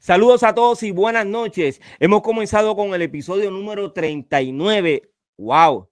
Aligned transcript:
Saludos 0.00 0.42
a 0.44 0.54
todos 0.54 0.82
y 0.82 0.92
buenas 0.92 1.26
noches. 1.26 1.78
Hemos 1.98 2.22
comenzado 2.22 2.74
con 2.74 2.94
el 2.94 3.02
episodio 3.02 3.50
número 3.50 3.92
39. 3.92 5.12
¡Wow! 5.36 5.90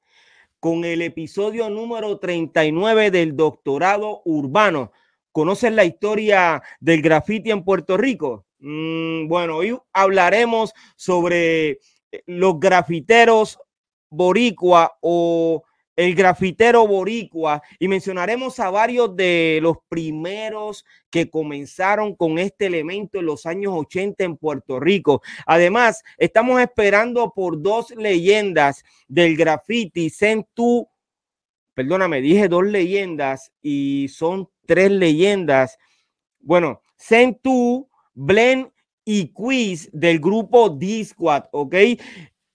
Con 0.58 0.87
el 0.87 1.03
episodio 1.03 1.69
número 1.69 2.19
39 2.19 3.11
del 3.11 3.37
doctorado 3.37 4.23
urbano. 4.25 4.93
¿Conocen 5.31 5.77
la 5.77 5.85
historia 5.85 6.63
del 6.81 7.03
graffiti 7.03 7.51
en 7.51 7.63
Puerto 7.63 7.99
Rico? 7.99 8.47
Mm, 8.61 9.29
bueno, 9.29 9.57
hoy 9.57 9.77
hablaremos 9.92 10.72
sobre 10.97 11.72
eh, 11.72 11.79
los 12.25 12.59
grafiteros 12.59 13.59
boricua 14.09 14.97
o 15.03 15.65
el 15.99 16.15
grafitero 16.15 16.87
boricua 16.87 17.60
y 17.77 17.88
mencionaremos 17.88 18.60
a 18.60 18.70
varios 18.70 19.16
de 19.16 19.59
los 19.60 19.78
primeros 19.88 20.84
que 21.10 21.28
comenzaron 21.28 22.14
con 22.14 22.38
este 22.38 22.66
elemento 22.66 23.19
en 23.19 23.27
los 23.27 23.46
años 23.46 23.73
80 23.74 24.23
en 24.23 24.37
Puerto 24.37 24.78
Rico. 24.78 25.23
Además, 25.45 26.04
estamos 26.16 26.60
esperando 26.60 27.32
por 27.34 27.60
dos 27.60 27.90
leyendas 27.96 28.84
del 29.09 29.37
graffiti, 29.37 30.09
Centu, 30.09 30.88
perdóname, 31.74 32.20
dije 32.20 32.46
dos 32.46 32.65
leyendas 32.65 33.51
y 33.60 34.06
son 34.06 34.48
tres 34.66 34.92
leyendas. 34.92 35.78
Bueno, 36.38 36.80
Centu, 36.96 37.88
Blen 38.15 38.73
y 39.04 39.32
Quiz 39.32 39.90
del 39.92 40.20
grupo 40.20 40.70
D-Squad, 40.70 41.46
¿ok? 41.51 41.74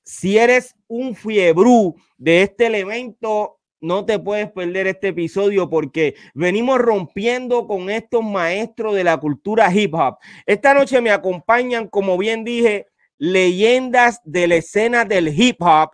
Si 0.01 0.37
eres 0.37 0.77
un 0.93 1.15
fiebrú 1.15 1.95
de 2.17 2.43
este 2.43 2.67
elemento, 2.67 3.57
no 3.81 4.05
te 4.05 4.19
puedes 4.19 4.51
perder 4.51 4.87
este 4.87 5.07
episodio 5.09 5.67
porque 5.67 6.15
venimos 6.35 6.77
rompiendo 6.77 7.65
con 7.67 7.89
estos 7.89 8.23
maestros 8.23 8.93
de 8.93 9.03
la 9.03 9.17
cultura 9.17 9.73
hip 9.73 9.95
hop. 9.95 10.17
Esta 10.45 10.73
noche 10.73 11.01
me 11.01 11.09
acompañan, 11.09 11.87
como 11.87 12.15
bien 12.17 12.43
dije, 12.43 12.87
leyendas 13.17 14.21
de 14.23 14.47
la 14.47 14.55
escena 14.55 15.03
del 15.03 15.27
hip 15.29 15.57
hop. 15.61 15.91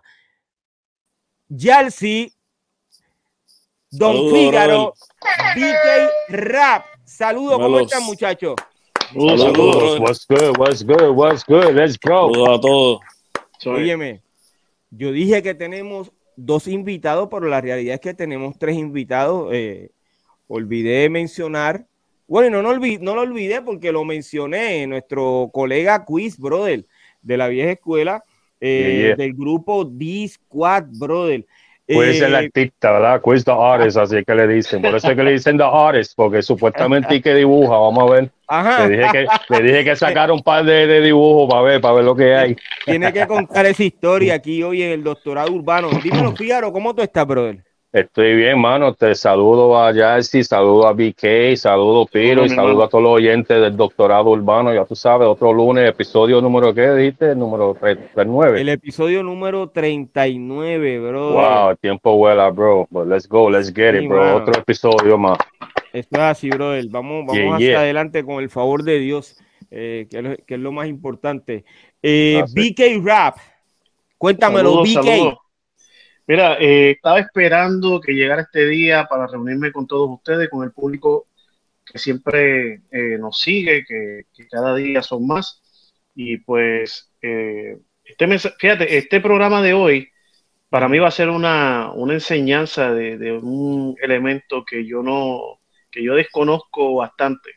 Yalsi, 1.48 2.32
Don 3.90 4.30
Fígaro, 4.30 4.92
BK 5.56 6.10
Rap. 6.28 6.84
Saludos, 7.04 7.58
¿cómo 7.58 7.80
están, 7.80 8.04
muchachos? 8.04 8.54
Saludos, 9.12 9.98
What's 9.98 10.26
good? 10.28 10.58
What's 10.58 10.84
good? 10.84 11.10
What's 11.10 11.44
good? 11.44 11.74
Let's 11.74 11.98
go. 11.98 12.32
Saludos 12.32 12.48
a 12.50 12.60
todos. 12.60 13.00
Óyeme, 13.66 14.22
yo 14.90 15.12
dije 15.12 15.42
que 15.42 15.54
tenemos 15.54 16.12
dos 16.36 16.66
invitados, 16.68 17.28
pero 17.30 17.46
la 17.46 17.60
realidad 17.60 17.94
es 17.94 18.00
que 18.00 18.14
tenemos 18.14 18.58
tres 18.58 18.76
invitados. 18.76 19.50
Eh, 19.52 19.90
olvidé 20.48 21.08
mencionar, 21.08 21.86
bueno, 22.26 22.62
no, 22.62 22.72
no, 22.72 22.86
no 23.00 23.14
lo 23.14 23.20
olvidé 23.22 23.62
porque 23.62 23.92
lo 23.92 24.04
mencioné, 24.04 24.86
nuestro 24.86 25.50
colega 25.52 26.04
Quiz, 26.04 26.38
brother, 26.38 26.86
de 27.22 27.36
la 27.36 27.48
vieja 27.48 27.72
escuela, 27.72 28.24
eh, 28.60 29.14
del 29.16 29.34
grupo 29.34 29.84
D-Squad, 29.84 30.84
brother. 30.98 31.46
Puede 31.94 32.14
ser 32.14 32.28
el 32.28 32.34
eh, 32.34 32.38
artista, 32.38 32.92
¿verdad? 32.92 33.20
Quiz 33.20 33.44
the 33.44 33.52
artist, 33.52 33.96
así 33.96 34.24
que 34.24 34.34
le 34.34 34.46
dicen. 34.46 34.82
Por 34.82 34.94
eso 34.94 35.10
es 35.10 35.16
que 35.16 35.22
le 35.22 35.32
dicen 35.32 35.58
the 35.58 35.64
artist, 35.64 36.12
porque 36.16 36.42
supuestamente 36.42 37.14
y 37.16 37.20
que 37.20 37.34
dibuja, 37.34 37.76
vamos 37.76 38.10
a 38.10 38.14
ver. 38.14 38.30
Ajá. 38.46 38.86
Le 38.86 38.96
dije 38.96 39.10
que, 39.12 39.26
le 39.48 39.62
dije 39.62 39.84
que 39.84 39.96
sacara 39.96 40.32
un 40.32 40.42
par 40.42 40.64
de, 40.64 40.86
de, 40.86 41.00
dibujos 41.00 41.48
para 41.48 41.62
ver, 41.62 41.80
para 41.80 41.94
ver 41.94 42.04
lo 42.04 42.16
que 42.16 42.34
hay. 42.34 42.56
Tiene 42.84 43.12
que 43.12 43.26
contar 43.26 43.66
esa 43.66 43.84
historia 43.84 44.34
aquí 44.36 44.62
hoy 44.62 44.82
en 44.82 44.90
el 44.90 45.04
doctorado 45.04 45.52
urbano. 45.52 45.88
Dímelo, 46.02 46.34
Fíjaro, 46.34 46.72
¿cómo 46.72 46.94
tú 46.94 47.02
estás, 47.02 47.26
brother? 47.26 47.69
Estoy 47.92 48.36
bien, 48.36 48.56
mano. 48.60 48.94
Te 48.94 49.16
saludo 49.16 49.76
a 49.76 49.92
Jesse, 49.92 50.46
saludo 50.46 50.86
a 50.86 50.92
BK, 50.92 51.56
saludo 51.56 52.02
a 52.02 52.06
Piro 52.06 52.44
y 52.44 52.48
saludo 52.48 52.84
a 52.84 52.88
todos 52.88 53.02
los 53.02 53.12
oyentes 53.14 53.60
del 53.60 53.76
doctorado 53.76 54.30
urbano. 54.30 54.72
Ya 54.72 54.84
tú 54.84 54.94
sabes, 54.94 55.26
otro 55.26 55.52
lunes, 55.52 55.88
episodio 55.88 56.40
número, 56.40 56.72
¿qué 56.72 56.88
dijiste? 56.92 57.34
Número 57.34 57.74
39. 57.74 58.60
El 58.60 58.68
episodio 58.68 59.24
número 59.24 59.70
39, 59.70 61.00
bro. 61.00 61.32
Wow, 61.32 61.70
el 61.70 61.78
tiempo 61.78 62.16
vuela, 62.16 62.48
bro. 62.50 62.86
But 62.90 63.08
let's 63.08 63.26
go, 63.28 63.50
let's 63.50 63.74
get 63.74 64.00
it, 64.00 64.08
bro. 64.08 64.36
Otro 64.36 64.60
episodio 64.60 65.18
más. 65.18 65.38
Esto 65.92 66.16
es 66.16 66.22
así, 66.22 66.48
bro. 66.48 66.74
Vamos, 66.90 67.26
vamos 67.26 67.56
hacia 67.56 67.80
adelante 67.80 68.24
con 68.24 68.40
el 68.40 68.50
favor 68.50 68.84
de 68.84 69.00
Dios, 69.00 69.36
eh, 69.72 70.06
que, 70.08 70.54
es 70.54 70.60
lo, 70.60 70.70
más 70.70 70.86
importante. 70.86 71.64
Eh, 72.00 72.40
BK 72.54 73.04
Rap, 73.04 73.36
cuéntamelo, 74.16 74.84
BK. 74.84 75.40
Mira, 76.30 76.58
eh, 76.60 76.92
estaba 76.92 77.18
esperando 77.18 78.00
que 78.00 78.12
llegara 78.12 78.42
este 78.42 78.64
día 78.68 79.04
para 79.10 79.26
reunirme 79.26 79.72
con 79.72 79.88
todos 79.88 80.08
ustedes, 80.08 80.48
con 80.48 80.62
el 80.62 80.70
público 80.70 81.26
que 81.84 81.98
siempre 81.98 82.82
eh, 82.92 83.18
nos 83.18 83.40
sigue, 83.40 83.84
que, 83.84 84.26
cada 84.48 84.76
día 84.76 85.02
son 85.02 85.26
más. 85.26 85.60
Y 86.14 86.36
pues, 86.36 87.10
eh, 87.20 87.78
este 88.04 88.38
fíjate, 88.60 88.96
este 88.96 89.20
programa 89.20 89.60
de 89.60 89.74
hoy 89.74 90.08
para 90.68 90.88
mí 90.88 91.00
va 91.00 91.08
a 91.08 91.10
ser 91.10 91.30
una, 91.30 91.90
enseñanza 92.10 92.92
de, 92.94 93.32
un 93.32 93.96
elemento 94.00 94.64
que 94.64 94.86
yo 94.86 95.02
no, 95.02 95.58
que 95.90 96.04
yo 96.04 96.14
desconozco 96.14 96.94
bastante. 96.94 97.50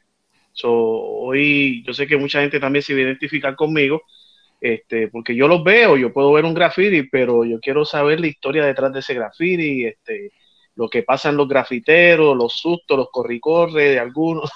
hoy 0.64 1.84
yo 1.86 1.94
sé 1.94 2.08
que 2.08 2.18
mucha 2.18 2.42
gente 2.42 2.60
también 2.60 2.82
se 2.82 2.94
va 2.94 3.02
a 3.02 3.04
identificar 3.04 3.56
conmigo 3.56 4.02
este, 4.64 5.10
porque 5.10 5.36
yo 5.36 5.50
los 5.50 5.62
veo, 5.62 5.98
yo 5.98 6.14
puedo 6.14 6.32
ver 6.32 6.46
un 6.46 6.54
graffiti, 6.54 7.04
pero 7.04 7.44
yo 7.44 7.60
quiero 7.60 7.84
saber 7.84 8.22
la 8.22 8.28
historia 8.28 8.66
detrás 8.66 8.94
de 8.94 9.02
ese 9.02 9.14
graffiti, 9.14 9.86
este, 9.86 10.32
lo 10.76 10.88
que 10.88 11.04
pasa 11.04 11.28
en 11.28 11.36
los 11.36 11.50
grafiteros, 11.50 12.38
los 12.38 12.54
sustos, 12.54 12.98
los 12.98 13.10
corricorres 13.12 13.74
de 13.74 14.00
algunos, 14.00 14.50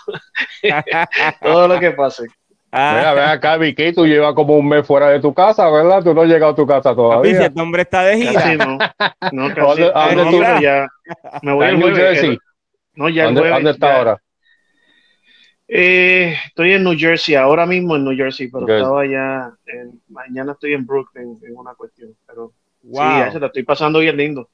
todo 1.44 1.68
lo 1.68 1.78
que 1.78 1.92
pase. 1.92 2.24
Ah. 2.72 2.96
Mira, 2.98 3.32
acá, 3.34 3.58
Vicky, 3.58 3.92
tú 3.92 4.08
llevas 4.08 4.34
como 4.34 4.56
un 4.56 4.70
mes 4.70 4.88
fuera 4.88 5.10
de 5.10 5.20
tu 5.20 5.34
casa, 5.34 5.70
¿verdad? 5.70 6.02
Tú 6.02 6.14
no 6.14 6.22
has 6.22 6.30
llegado 6.30 6.54
a 6.54 6.56
tu 6.56 6.66
casa 6.66 6.96
todavía. 6.96 7.42
Este 7.42 7.62
hombre 7.62 7.82
está 7.82 8.06
de 8.06 8.18
gira. 8.18 8.32
Casi 8.32 8.56
no. 8.56 8.78
no 9.34 9.54
casi, 9.54 9.82
¿Dónde, 10.16 10.62
ya, 10.62 10.88
me 11.42 11.52
voy 11.52 11.66
a 11.66 11.72
New 11.74 12.38
No, 12.96 13.10
ya 13.10 13.26
¿Dónde, 13.26 13.50
¿Dónde 13.50 13.72
está 13.72 13.98
ahora? 13.98 14.22
Eh, 15.68 16.34
estoy 16.46 16.74
en 16.74 16.84
New 16.84 16.98
Jersey, 16.98 17.36
ahora 17.36 17.66
mismo 17.66 17.96
en 17.96 18.06
New 18.06 18.16
Jersey, 18.16 18.50
pero 18.50 18.68
estaba 18.68 19.06
ya, 19.06 19.52
mañana 20.08 20.54
estoy 20.54 20.74
en 20.74 20.86
Brooklyn 20.86 21.38
en 21.44 21.58
una 21.58 21.74
cuestión, 21.76 22.16
pero 22.26 22.54
wow. 22.84 23.26
sí, 23.26 23.32
se 23.34 23.40
la 23.40 23.48
estoy 23.48 23.64
pasando 23.64 24.00
bien 24.00 24.16
lindo. 24.16 24.50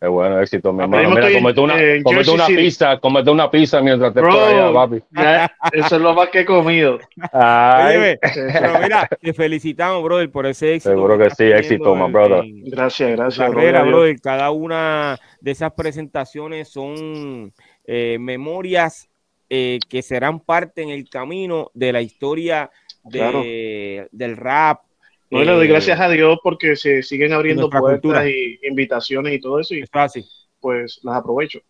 Qué 0.00 0.08
bueno, 0.08 0.40
éxito, 0.40 0.72
mi 0.72 0.82
hermano. 0.82 1.10
Mira, 1.10 1.32
comete 1.32 1.60
una, 1.60 1.74
comete 2.02 2.30
una 2.30 2.46
pizza, 2.46 2.98
comete 2.98 3.30
una 3.30 3.50
pizza 3.50 3.80
mientras 3.80 4.12
te 4.12 4.20
Bro, 4.20 4.44
allá, 4.44 4.72
papi. 4.72 5.02
eso 5.72 5.96
es 5.96 6.02
lo 6.02 6.12
más 6.12 6.28
que 6.28 6.40
he 6.40 6.44
comido. 6.44 6.98
Ay. 7.32 8.16
pero 8.20 8.80
mira, 8.82 9.08
te 9.20 9.32
felicitamos, 9.32 10.02
brother, 10.02 10.30
por 10.30 10.44
ese 10.46 10.74
éxito. 10.74 10.90
Seguro 10.94 11.16
que, 11.16 11.30
sí, 11.30 11.44
éxito, 11.44 11.94
my 11.94 12.10
brother. 12.10 12.42
Gracias, 12.44 13.12
gracias. 13.12 13.50
Carrera, 13.50 13.82
brother. 13.82 14.20
Cada 14.20 14.50
una 14.50 15.18
de 15.40 15.50
esas 15.50 15.72
presentaciones 15.72 16.68
son 16.68 17.52
eh, 17.86 18.18
memorias 18.20 19.08
eh, 19.50 19.78
que 19.88 20.02
serán 20.02 20.40
parte 20.40 20.82
en 20.82 20.90
el 20.90 21.08
camino 21.08 21.70
de 21.74 21.92
la 21.92 22.02
historia 22.02 22.70
del 23.04 24.36
rap. 24.36 24.82
No, 25.30 25.42
le 25.42 25.52
doy 25.52 25.66
eh, 25.66 25.70
gracias 25.70 26.00
a 26.00 26.08
Dios 26.08 26.38
porque 26.42 26.76
se 26.76 27.02
siguen 27.02 27.32
abriendo 27.32 27.68
puertas 27.68 28.26
y 28.26 28.58
invitaciones 28.62 29.34
y 29.34 29.40
todo 29.40 29.60
eso. 29.60 29.74
Y 29.74 29.84
fácil. 29.86 30.24
Pues 30.60 31.00
las 31.02 31.16
aprovecho. 31.16 31.60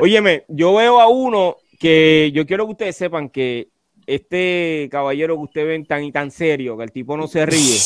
Óyeme, 0.00 0.44
yo 0.48 0.74
veo 0.74 1.00
a 1.00 1.08
uno 1.08 1.56
que 1.78 2.30
yo 2.32 2.46
quiero 2.46 2.66
que 2.66 2.72
ustedes 2.72 2.96
sepan 2.96 3.28
que 3.28 3.68
este 4.06 4.88
caballero 4.90 5.36
que 5.36 5.42
ustedes 5.42 5.66
ven 5.68 5.86
tan 5.86 6.02
y 6.02 6.12
tan 6.12 6.30
serio, 6.30 6.76
que 6.76 6.84
el 6.84 6.92
tipo 6.92 7.16
no 7.16 7.26
se 7.28 7.44
ríe, 7.44 7.76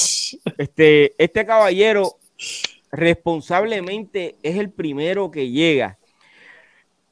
este, 0.59 1.15
este 1.19 1.45
caballero 1.45 2.17
responsablemente 2.93 4.37
es 4.43 4.57
el 4.57 4.71
primero 4.71 5.31
que 5.31 5.51
llega 5.51 5.99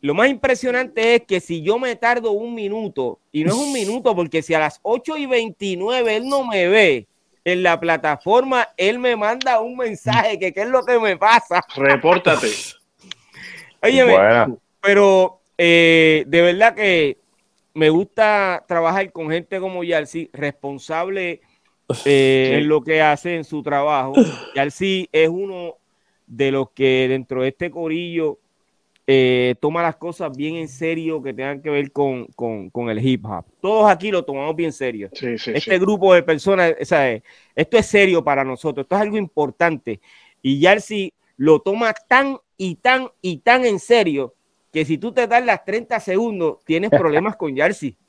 lo 0.02 0.14
más 0.14 0.28
impresionante 0.28 1.16
es 1.16 1.22
que 1.22 1.40
si 1.40 1.62
yo 1.62 1.78
me 1.78 1.94
tardo 1.96 2.32
un 2.32 2.54
minuto, 2.54 3.20
y 3.32 3.44
no 3.44 3.50
es 3.50 3.58
un 3.58 3.72
minuto, 3.72 4.14
porque 4.16 4.42
si 4.42 4.54
a 4.54 4.58
las 4.58 4.80
8 4.82 5.18
y 5.18 5.26
29 5.26 6.16
él 6.16 6.28
no 6.28 6.46
me 6.46 6.68
ve 6.68 7.06
en 7.44 7.62
la 7.62 7.78
plataforma, 7.78 8.68
él 8.76 8.98
me 8.98 9.16
manda 9.16 9.60
un 9.60 9.76
mensaje 9.76 10.38
que 10.38 10.52
qué 10.52 10.62
es 10.62 10.68
lo 10.68 10.84
que 10.84 10.98
me 10.98 11.16
pasa. 11.16 11.62
Repórtate. 11.76 12.48
Oye, 13.82 14.04
pero 14.80 15.40
eh, 15.56 16.24
de 16.26 16.42
verdad 16.42 16.74
que 16.74 17.18
me 17.74 17.90
gusta 17.90 18.64
trabajar 18.66 19.12
con 19.12 19.30
gente 19.30 19.60
como 19.60 19.84
Yalsi, 19.84 20.30
responsable 20.32 21.40
eh, 22.04 22.58
en 22.58 22.68
lo 22.68 22.82
que 22.82 23.02
hace 23.02 23.36
en 23.36 23.44
su 23.44 23.62
trabajo. 23.62 24.14
Yalsi 24.54 25.08
es 25.12 25.28
uno 25.28 25.76
de 26.26 26.50
los 26.52 26.70
que 26.70 27.06
dentro 27.08 27.42
de 27.42 27.48
este 27.48 27.70
corillo 27.70 28.38
eh, 29.12 29.56
toma 29.58 29.82
las 29.82 29.96
cosas 29.96 30.30
bien 30.36 30.54
en 30.54 30.68
serio 30.68 31.20
que 31.20 31.34
tengan 31.34 31.60
que 31.60 31.68
ver 31.68 31.90
con, 31.90 32.28
el 32.88 33.04
hip 33.04 33.26
hop. 33.26 33.44
Todos 33.60 33.90
aquí 33.90 34.12
lo 34.12 34.24
tomamos 34.24 34.54
bien 34.54 34.72
serio. 34.72 35.10
este 35.12 35.78
grupo 35.80 36.14
de 36.14 36.22
personas, 36.22 36.74
esto 36.78 37.76
es 37.76 37.86
serio 37.86 38.22
para 38.22 38.44
nosotros, 38.44 38.84
esto 38.84 38.94
es 38.94 39.02
algo 39.02 39.16
importante. 39.16 40.00
Y 40.40 40.60
Yarsi 40.60 41.12
lo 41.38 41.58
toma 41.58 41.92
tan 42.06 42.38
y 42.56 42.76
tan 42.76 43.08
y 43.20 43.38
tan 43.38 43.64
en 43.64 43.80
serio 43.80 44.36
que 44.72 44.84
si 44.84 44.96
tú 44.96 45.10
te 45.10 45.26
das 45.26 45.44
las 45.44 45.64
30 45.64 45.98
segundos, 45.98 46.58
tienes 46.64 46.90
problemas 46.90 47.34
con 47.34 47.56
Yarsi. 47.56 47.96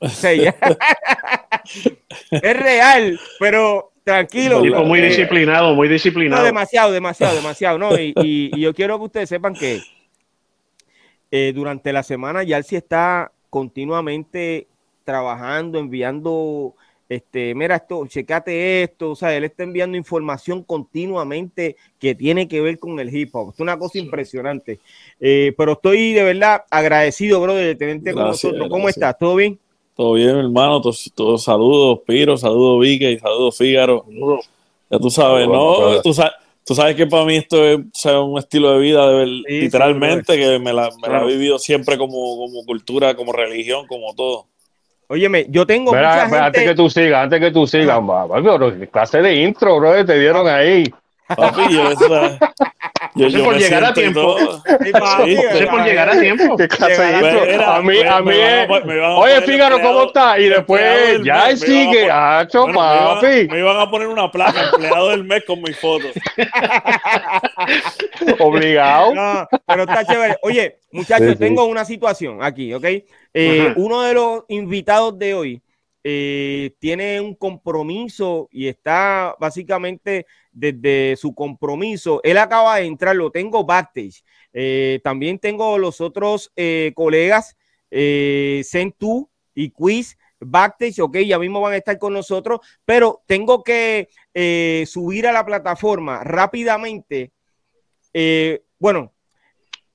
es 2.30 2.56
real, 2.60 3.18
pero 3.40 3.90
tranquilo. 4.04 4.62
muy 4.84 5.00
disciplinado, 5.00 5.74
muy 5.74 5.88
disciplinado. 5.88 6.44
demasiado, 6.44 6.92
demasiado, 6.92 7.34
demasiado, 7.34 7.76
¿no? 7.76 7.98
Y, 7.98 8.52
yo 8.56 8.72
quiero 8.72 8.98
que 8.98 9.04
ustedes 9.04 9.28
sepan 9.28 9.54
que 9.54 9.80
eh, 11.32 11.52
durante 11.52 11.92
la 11.92 12.04
semana 12.04 12.44
ya 12.44 12.62
sí 12.62 12.76
está 12.76 13.32
continuamente 13.50 14.68
trabajando, 15.04 15.78
enviando 15.78 16.74
este, 17.08 17.54
mira 17.54 17.76
esto, 17.76 18.06
checate 18.06 18.84
esto, 18.84 19.10
o 19.10 19.16
sea, 19.16 19.36
él 19.36 19.44
está 19.44 19.64
enviando 19.64 19.98
información 19.98 20.62
continuamente 20.62 21.76
que 21.98 22.14
tiene 22.14 22.48
que 22.48 22.60
ver 22.60 22.78
con 22.78 22.98
el 23.00 23.14
hip 23.14 23.34
hop. 23.34 23.52
Es 23.52 23.60
una 23.60 23.78
cosa 23.78 23.98
impresionante. 23.98 24.80
Eh, 25.20 25.52
pero 25.56 25.72
estoy 25.72 26.12
de 26.12 26.22
verdad 26.22 26.64
agradecido, 26.70 27.40
bro, 27.40 27.54
de 27.54 27.74
tenerte 27.74 28.14
con 28.14 28.24
nosotros. 28.24 28.68
¿Cómo 28.70 28.88
estás? 28.88 29.18
¿Todo 29.18 29.36
bien? 29.36 29.58
Todo 29.94 30.14
bien, 30.14 30.36
hermano. 30.36 30.80
Todos, 30.80 31.42
saludos, 31.42 32.00
Piro, 32.06 32.36
saludos, 32.36 32.80
Vicky, 32.80 33.18
saludos, 33.18 33.58
Fígaro. 33.58 34.06
Ya 34.90 34.98
tú 34.98 35.10
sabes, 35.10 35.48
¿no? 35.48 36.00
Tú 36.02 36.14
sabes, 36.14 36.32
tú 36.64 36.74
sabes 36.74 36.96
que 36.96 37.06
para 37.06 37.24
mí 37.24 37.36
esto 37.36 37.64
es 37.64 38.04
un 38.04 38.38
estilo 38.38 38.72
de 38.72 38.78
vida, 38.80 39.08
de, 39.08 39.26
literalmente, 39.26 40.36
que 40.36 40.58
me 40.58 40.72
la, 40.72 40.90
me 41.00 41.08
la, 41.08 41.22
he 41.22 41.26
vivido 41.26 41.58
siempre 41.58 41.98
como, 41.98 42.36
como 42.36 42.64
cultura, 42.64 43.14
como 43.14 43.32
religión, 43.32 43.86
como 43.86 44.14
todo. 44.14 44.46
Óyeme, 45.08 45.46
yo 45.48 45.66
tengo 45.66 45.92
mucha 45.92 46.22
gente... 46.22 46.38
Antes 46.38 46.64
que 46.64 46.74
tú 46.74 46.88
sigas, 46.88 47.24
antes 47.24 47.40
que 47.40 47.50
tú 47.50 47.66
sigas, 47.66 48.00
ah. 48.00 48.26
clase 48.90 49.20
de 49.20 49.42
intro, 49.42 49.78
bro, 49.78 50.04
te 50.06 50.18
dieron 50.18 50.48
ahí. 50.48 50.84
Papi, 51.28 51.74
yo, 51.74 51.90
esa, 51.90 52.38
yo, 53.14 53.28
yo 53.28 53.44
por 53.44 53.58
llegar 53.58 53.84
a 53.84 53.94
tiempo. 53.94 54.36
Sí, 55.24 55.36
por 55.70 55.84
llegar 55.84 56.08
a 56.08 56.20
tiempo. 56.20 56.56
¿Qué 56.56 56.68
clase 56.68 57.02
de 57.02 57.12
intro? 57.12 57.70
a 57.70 57.82
mí, 57.82 58.02
a 58.02 58.20
mí, 58.20 58.34
oye, 59.16 59.42
Fígaro, 59.42 59.80
¿cómo 59.80 60.04
está? 60.04 60.38
Y 60.38 60.48
después, 60.48 61.22
ya 61.22 61.54
sigue, 61.56 62.10
hacho, 62.10 62.66
papi. 62.66 63.48
Me 63.50 63.58
iban 63.58 63.78
a 63.78 63.90
poner 63.90 64.08
una 64.08 64.30
placa, 64.30 64.70
empleado 64.72 65.10
del 65.10 65.24
mes 65.24 65.44
con 65.46 65.60
mis 65.60 65.78
fotos. 65.78 66.10
Obligado. 68.38 69.14
No, 69.14 69.48
pero 69.66 69.82
está 69.82 70.04
chévere. 70.04 70.36
Oye, 70.42 70.78
muchachos, 70.92 71.38
tengo 71.38 71.64
una 71.66 71.84
situación 71.84 72.42
aquí, 72.42 72.72
¿ok? 72.72 72.84
Eh, 73.34 73.72
uno 73.76 74.02
de 74.02 74.14
los 74.14 74.44
invitados 74.48 75.18
de 75.18 75.34
hoy 75.34 75.62
eh, 76.04 76.74
tiene 76.78 77.20
un 77.20 77.34
compromiso 77.34 78.48
y 78.50 78.66
está 78.66 79.36
básicamente 79.38 80.26
desde 80.50 81.16
su 81.16 81.34
compromiso. 81.34 82.20
Él 82.24 82.38
acaba 82.38 82.76
de 82.76 82.86
entrar, 82.86 83.14
lo 83.14 83.30
tengo 83.30 83.64
backstage. 83.64 84.24
Eh, 84.52 85.00
también 85.04 85.38
tengo 85.38 85.78
los 85.78 86.00
otros 86.00 86.52
colegas, 86.94 87.56
Centu 87.90 89.30
y 89.54 89.70
Quiz 89.70 90.16
backstage, 90.44 90.98
ok, 90.98 91.18
ya 91.18 91.38
mismo 91.38 91.60
van 91.60 91.74
a 91.74 91.76
estar 91.76 91.98
con 91.98 92.12
nosotros, 92.12 92.60
pero 92.84 93.22
tengo 93.26 93.62
que 93.62 94.08
subir 94.86 95.26
a 95.26 95.32
la 95.32 95.46
plataforma 95.46 96.24
rápidamente. 96.24 97.32
bueno, 98.78 99.12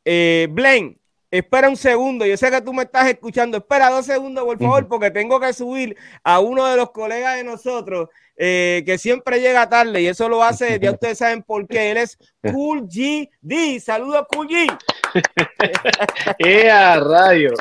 Blaine, 0.06 0.98
Espera 1.29 1.68
un 1.68 1.75
segundo, 1.75 2.25
yo 2.25 2.38
sé 2.38 2.50
que 2.50 2.62
tú 2.62 2.74
me 2.74 2.83
estás 2.83 3.07
escuchando. 3.07 3.57
Espera 3.57 3.89
dos 3.89 4.06
segundos, 4.06 4.45
por 4.45 4.57
favor, 4.57 4.88
porque 4.88 5.12
tengo 5.12 5.39
que 5.39 5.51
subir 5.53 5.97
a 6.24 6.39
uno 6.39 6.65
de 6.65 6.77
los 6.77 6.91
colegas 6.91 7.35
de 7.35 7.44
nosotros 7.44 8.09
eh, 8.39 8.83
que 8.85 9.00
siempre 9.00 9.41
llega 9.41 9.68
tarde 9.68 10.00
y 10.01 10.07
eso 10.07 10.29
lo 10.29 10.44
hace, 10.44 10.79
ya 10.81 10.91
ustedes 10.91 11.18
saben 11.18 11.41
por 11.44 11.68
qué. 11.68 11.91
Él 11.91 11.97
es 11.97 12.18
Cool 12.41 12.88
GD. 12.88 13.79
Saludos, 13.81 14.25
Cool 14.31 14.47
G. 14.47 14.77
¡Eh, 16.39 17.00
rayo! 17.00 17.53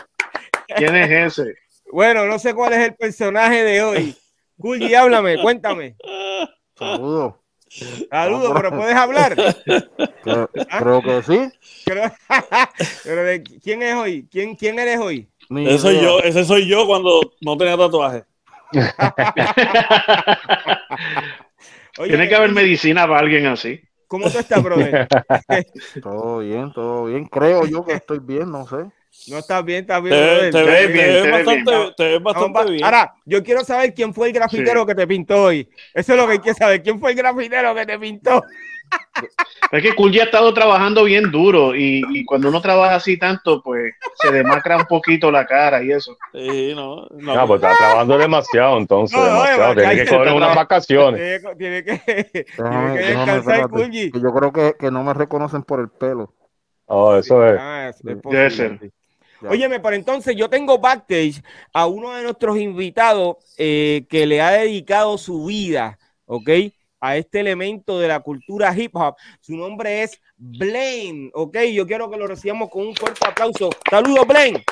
¿Quién 0.76 0.94
es 0.96 1.38
ese? 1.38 1.54
Bueno, 1.90 2.26
no 2.26 2.38
sé 2.38 2.54
cuál 2.54 2.74
es 2.74 2.80
el 2.80 2.94
personaje 2.94 3.64
de 3.64 3.82
hoy. 3.82 4.16
Cool 4.58 4.80
G, 4.80 4.94
háblame, 4.94 5.40
cuéntame. 5.40 5.96
Saludos. 6.78 7.34
Saludos, 7.68 8.52
pero 8.54 8.70
puedes 8.70 8.96
hablar. 8.96 9.36
Creo, 10.22 10.48
que 11.02 11.22
sí. 11.22 11.50
pero 11.84 12.02
¿Quién 13.62 13.82
es 13.82 13.94
hoy? 13.94 14.26
¿Quién, 14.30 14.56
quién 14.56 14.78
eres 14.78 14.98
hoy? 14.98 15.28
Ese 15.50 15.78
soy 15.78 16.00
yo, 16.00 16.20
ese 16.20 16.44
soy 16.44 16.66
yo 16.66 16.86
cuando 16.86 17.20
no 17.40 17.56
tenía 17.56 17.76
tatuaje. 17.76 18.24
Tiene 22.04 22.28
que 22.28 22.34
haber 22.34 22.52
medicina 22.52 23.06
para 23.06 23.20
alguien 23.20 23.46
así. 23.46 23.80
¿Cómo 24.06 24.30
tú 24.30 24.38
estás, 24.38 24.62
brother? 24.62 25.08
todo 26.02 26.38
bien, 26.38 26.72
todo 26.72 27.06
bien. 27.06 27.26
Creo 27.26 27.66
yo 27.66 27.84
que 27.84 27.94
estoy 27.94 28.20
bien, 28.20 28.50
no 28.50 28.66
sé. 28.66 28.90
No 29.28 29.38
estás 29.38 29.64
bien, 29.64 29.80
estás 29.80 30.02
bien. 30.02 30.50
Te, 30.52 30.62
ves 30.62 30.92
bien, 30.92 31.30
bastante, 31.30 31.72
te 31.96 32.18
bastante 32.18 32.70
bien. 32.70 32.84
Ahora, 32.84 33.14
yo 33.24 33.42
quiero 33.42 33.64
saber 33.64 33.92
quién 33.92 34.14
fue 34.14 34.28
el 34.28 34.32
grafitero 34.32 34.86
que 34.86 34.94
te 34.94 35.06
pintó 35.06 35.44
hoy. 35.44 35.68
Eso 35.92 36.12
es 36.12 36.18
lo 36.18 36.26
que 36.26 36.32
hay 36.32 36.38
que 36.38 36.54
saber. 36.54 36.82
¿Quién 36.82 37.00
fue 37.00 37.10
el 37.10 37.16
grafitero 37.16 37.74
que 37.74 37.86
te 37.86 37.98
pintó? 37.98 38.42
Es 39.72 39.82
que 39.82 39.94
Cool 39.94 40.12
ya 40.12 40.22
ha 40.22 40.24
estado 40.26 40.54
trabajando 40.54 41.02
bien 41.04 41.32
duro 41.32 41.74
y, 41.74 42.24
cuando 42.24 42.48
uno 42.48 42.60
trabaja 42.60 42.96
así 42.96 43.18
tanto, 43.18 43.60
pues 43.62 43.94
se 44.14 44.30
demacra 44.30 44.76
un 44.76 44.84
poquito 44.84 45.30
la 45.30 45.44
cara 45.44 45.82
y 45.82 45.90
eso. 45.90 46.16
Sí, 46.32 46.72
no. 46.74 47.06
No, 47.10 47.46
pues 47.48 47.62
está 47.62 47.76
trabajando 47.76 48.16
demasiado 48.16 48.78
entonces. 48.78 49.18
demasiado. 49.18 49.74
tiene 49.74 49.96
que 49.96 50.06
coger 50.06 50.32
unas 50.32 50.54
vacaciones. 50.54 51.42
Tiene 51.58 51.82
que, 51.82 52.46
descansar, 52.56 53.68
Yo 53.72 54.32
creo 54.32 54.52
que, 54.52 54.76
que 54.78 54.90
no 54.90 55.02
me 55.02 55.14
reconocen 55.14 55.64
por 55.64 55.80
el 55.80 55.88
pelo. 55.88 56.32
Oh, 56.86 57.16
eso 57.16 57.44
es. 57.44 57.58
Ah, 57.58 57.90
Debe 58.02 58.50
ser. 58.50 58.78
Óyeme, 59.42 59.80
por 59.80 59.94
entonces 59.94 60.34
yo 60.36 60.48
tengo 60.48 60.78
backstage 60.78 61.42
a 61.72 61.86
uno 61.86 62.12
de 62.12 62.22
nuestros 62.22 62.58
invitados 62.58 63.36
eh, 63.58 64.06
que 64.08 64.26
le 64.26 64.40
ha 64.40 64.50
dedicado 64.50 65.18
su 65.18 65.44
vida, 65.44 65.98
¿ok? 66.24 66.50
A 67.00 67.16
este 67.16 67.40
elemento 67.40 68.00
de 68.00 68.08
la 68.08 68.20
cultura 68.20 68.74
hip 68.76 68.96
hop. 68.96 69.16
Su 69.40 69.56
nombre 69.56 70.02
es 70.02 70.20
Blaine, 70.36 71.30
¿ok? 71.34 71.58
Yo 71.72 71.86
quiero 71.86 72.10
que 72.10 72.16
lo 72.16 72.26
recibamos 72.26 72.70
con 72.70 72.86
un 72.86 72.96
fuerte 72.96 73.26
aplauso. 73.26 73.70
Saludos, 73.90 74.26
Blaine. 74.26 74.64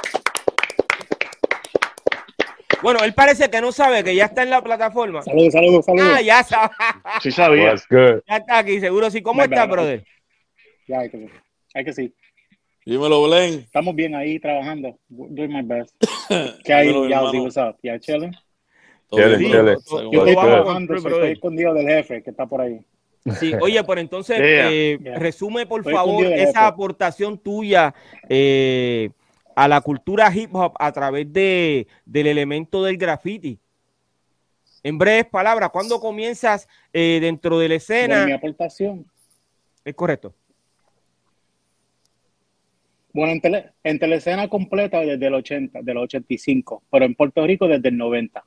Bueno, 2.83 3.01
él 3.03 3.15
parece 3.15 3.49
que 3.49 3.63
no 3.63 3.73
sabe 3.73 4.05
que 4.05 4.15
ya 4.15 4.27
está 4.27 4.43
en 4.43 4.51
la 4.51 4.63
plataforma. 4.63 5.23
Saludos, 5.23 5.55
saludos, 5.55 5.85
saludos. 5.87 6.07
Ah, 6.07 6.21
ya 6.21 6.43
sabe. 6.43 6.71
Sí 7.23 7.31
sabía. 7.31 7.75
Ya 8.27 8.37
está 8.37 8.59
aquí, 8.59 8.79
seguro 8.79 9.11
sí. 9.11 9.23
¿Cómo 9.23 9.43
está, 9.43 9.65
brother? 9.65 10.05
Ya, 10.87 10.99
hay 10.99 11.11
que, 11.11 11.31
hay 11.73 11.85
que 11.85 11.93
sí. 11.95 12.15
Dímelo, 12.85 13.23
Blen. 13.23 13.61
Estamos 13.61 13.95
bien 13.95 14.15
ahí 14.15 14.39
trabajando. 14.39 14.99
Doing 15.09 15.53
my 15.53 15.63
best. 15.63 15.95
¿Qué 16.65 16.73
hay, 16.73 17.09
Yauzi? 17.09 17.39
What's 17.39 17.57
up? 17.57 17.77
¿Ya 17.83 17.99
chilling? 17.99 18.33
Chile, 19.11 19.39
chile. 19.39 19.77
Yo 20.13 20.27
estoy 20.27 20.35
trabajando, 20.35 20.95
estoy 20.95 21.33
escondido 21.33 21.75
del 21.75 21.87
jefe 21.87 22.23
que 22.23 22.31
está 22.31 22.47
por 22.47 22.61
ahí. 22.61 22.85
Sí, 23.39 23.55
oye, 23.61 23.83
por 23.85 23.99
entonces, 23.99 24.39
eh, 24.39 24.99
resume 25.17 25.65
por 25.65 25.83
favor 25.83 26.27
esa 26.27 26.67
aportación 26.67 27.39
tuya 27.39 27.95
eh, 28.29 29.11
a 29.57 29.67
la 29.67 29.81
cultura 29.81 30.31
hip 30.35 30.55
hop 30.55 30.75
a 30.79 30.93
través 30.93 31.33
de, 31.33 31.87
del 32.05 32.27
elemento 32.27 32.85
del 32.85 32.99
graffiti. 32.99 33.59
En 34.83 34.99
breves 34.99 35.25
palabras, 35.27 35.71
¿cuándo 35.71 36.01
comienzas 36.01 36.69
eh, 36.93 37.19
dentro 37.23 37.59
de 37.59 37.69
la 37.71 37.75
escena? 37.77 38.27
mi 38.27 38.33
aportación. 38.33 39.07
Es 39.83 39.95
correcto. 39.95 40.35
Bueno, 43.15 43.33
en, 43.33 43.41
tele, 43.41 43.71
en 43.85 43.99
telescena 44.01 44.49
completa 44.49 45.01
desde 45.01 45.27
el 45.27 45.35
80, 45.35 45.83
del 45.83 45.97
85, 45.99 46.83
pero 46.91 47.05
en 47.05 47.15
Puerto 47.15 47.47
Rico 47.47 47.69
desde 47.69 47.89
el 47.89 47.97
90. 47.97 48.45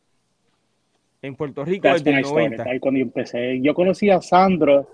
En 1.21 1.35
Puerto 1.35 1.63
Rico 1.63 1.87
desde 1.87 2.11
el 2.11 2.21
90. 2.21 2.63
Ahí 2.63 2.79
cuando 2.79 2.99
yo 2.99 3.05
empecé. 3.05 3.61
Yo 3.61 3.73
conocí 3.73 4.09
a 4.09 4.21
Sandro, 4.21 4.89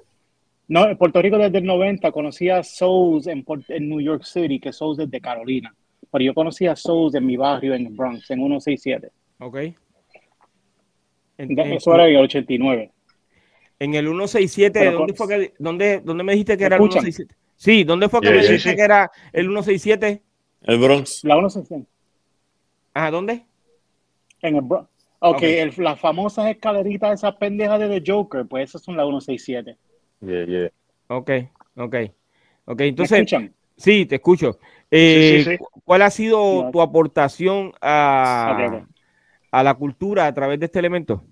no, 0.67 0.87
en 0.87 0.95
Puerto 0.95 1.21
Rico 1.21 1.39
desde 1.39 1.57
el 1.57 1.65
90, 1.65 2.11
conocí 2.11 2.49
a 2.49 2.61
Souls 2.63 3.25
en, 3.25 3.43
en 3.69 3.89
New 3.89 3.99
York 3.99 4.23
City, 4.23 4.59
que 4.59 4.71
Souls 4.71 4.97
desde 4.97 5.19
Carolina. 5.19 5.73
Pero 6.11 6.23
yo 6.23 6.33
conocí 6.35 6.67
a 6.67 6.75
Souls 6.75 7.15
en 7.15 7.25
mi 7.25 7.35
barrio 7.35 7.73
en 7.73 7.95
Bronx, 7.95 8.29
en 8.29 8.37
167. 8.37 9.09
Ok. 9.39 9.57
En, 11.39 11.59
Eso 11.59 11.95
era 11.95 12.07
en 12.07 12.15
el 12.15 12.21
89. 12.21 12.91
En 13.79 13.93
el 13.95 14.05
167, 14.05 14.91
¿dónde, 14.91 15.13
fue 15.13 15.27
que, 15.27 15.53
dónde, 15.57 15.99
¿dónde 16.01 16.23
me 16.23 16.33
dijiste 16.33 16.55
que 16.57 16.63
era 16.63 16.75
el 16.75 16.81
167? 16.83 17.35
Sí, 17.63 17.85
¿dónde 17.85 18.09
fue 18.09 18.19
que 18.19 18.29
me 18.29 18.39
dijiste 18.39 18.75
que 18.75 18.81
era 18.81 19.09
el 19.31 19.45
167? 19.45 20.21
El 20.63 20.79
Bronx. 20.79 21.23
La 21.23 21.35
167. 21.35 21.89
¿A 22.93 23.09
¿dónde? 23.09 23.45
En 24.41 24.57
el 24.57 24.61
Bronx. 24.63 24.89
Ok, 25.19 25.37
okay. 25.37 25.59
El, 25.59 25.73
las 25.77 25.97
famosas 25.97 26.47
escaleritas, 26.47 27.13
esas 27.13 27.37
pendejas 27.37 27.79
de 27.79 27.87
The 27.87 28.11
Joker, 28.11 28.45
pues 28.45 28.67
esas 28.67 28.81
son 28.81 28.97
la 28.97 29.03
167. 29.03 29.77
Yeah, 30.19 30.45
yeah. 30.45 30.71
Ok, 31.07 31.31
ok. 31.77 31.95
Ok, 32.65 32.81
entonces. 32.81 33.11
¿Me 33.11 33.17
escuchan? 33.19 33.53
Sí, 33.77 34.05
te 34.07 34.15
escucho. 34.15 34.59
Eh, 34.91 35.35
sí, 35.37 35.51
sí, 35.51 35.57
sí. 35.57 35.63
¿Cuál 35.85 36.01
ha 36.01 36.09
sido 36.09 36.69
tu 36.69 36.81
aportación 36.81 37.71
a, 37.79 38.51
okay, 38.55 38.67
okay. 38.67 38.79
a 39.51 39.63
la 39.63 39.73
cultura 39.75 40.27
a 40.27 40.33
través 40.33 40.59
de 40.59 40.65
este 40.65 40.79
elemento? 40.79 41.23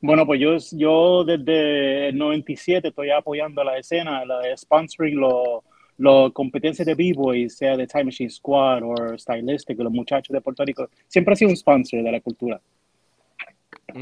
Bueno, 0.00 0.24
pues 0.26 0.40
yo, 0.40 0.56
yo 0.72 1.24
desde 1.24 2.08
el 2.08 2.18
97 2.18 2.88
estoy 2.88 3.10
apoyando 3.10 3.64
la 3.64 3.78
escena, 3.78 4.24
la 4.24 4.38
de 4.38 4.56
sponsoring 4.56 5.18
los, 5.18 5.62
las 5.98 6.32
competencias 6.32 6.86
de 6.86 6.94
B-Boys, 6.94 7.56
sea 7.56 7.76
de 7.76 7.86
Time 7.86 8.04
Machine 8.04 8.30
Squad 8.30 8.82
o 8.84 9.18
Stylistic, 9.18 9.78
los 9.78 9.92
muchachos 9.92 10.32
de 10.32 10.40
Puerto 10.40 10.64
Rico, 10.64 10.88
siempre 11.08 11.32
ha 11.32 11.36
sido 11.36 11.50
un 11.50 11.56
sponsor 11.56 12.02
de 12.02 12.12
la 12.12 12.20
cultura. 12.20 12.60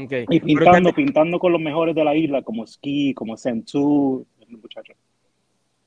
Okay. 0.03 0.25
Y 0.29 0.39
pintando, 0.39 0.93
pintando 0.93 1.39
con 1.39 1.51
los 1.51 1.61
mejores 1.61 1.95
de 1.95 2.03
la 2.03 2.15
isla, 2.15 2.41
como 2.43 2.67
Ski, 2.67 3.13
como 3.13 3.35
Centú, 3.37 4.25
muchachos. 4.49 4.95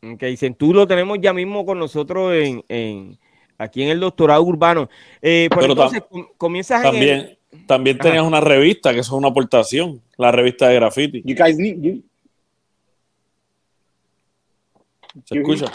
Ok, 0.02 0.24
Centú 0.36 0.72
lo 0.72 0.86
tenemos 0.86 1.18
ya 1.20 1.32
mismo 1.32 1.64
con 1.64 1.78
nosotros 1.78 2.32
en, 2.34 2.64
en 2.68 3.18
aquí 3.58 3.82
en 3.82 3.90
el 3.90 4.00
doctorado 4.00 4.42
urbano. 4.42 4.88
Eh, 5.20 5.48
entonces, 5.60 6.02
comienzas 6.38 6.82
también, 6.82 7.38
también 7.66 7.98
tenías 7.98 8.22
una 8.22 8.40
revista, 8.40 8.92
que 8.92 9.00
es 9.00 9.10
una 9.10 9.28
aportación, 9.28 10.00
la 10.16 10.30
revista 10.32 10.68
de 10.68 10.74
graffiti. 10.76 11.22
You 11.24 11.36
guys 11.36 11.58
need, 11.58 11.80
you... 11.80 12.02
¿Se 15.24 15.38
escucha? 15.38 15.66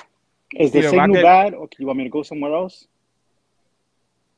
¿Es 0.52 0.72
the 0.72 0.84
signal 0.84 1.22
bad 1.22 1.54
or 1.56 1.70
you 1.78 1.86
want 1.86 1.98
me 1.98 2.10
to 2.10 2.10
go 2.10 2.24
somewhere 2.24 2.56
else? 2.56 2.88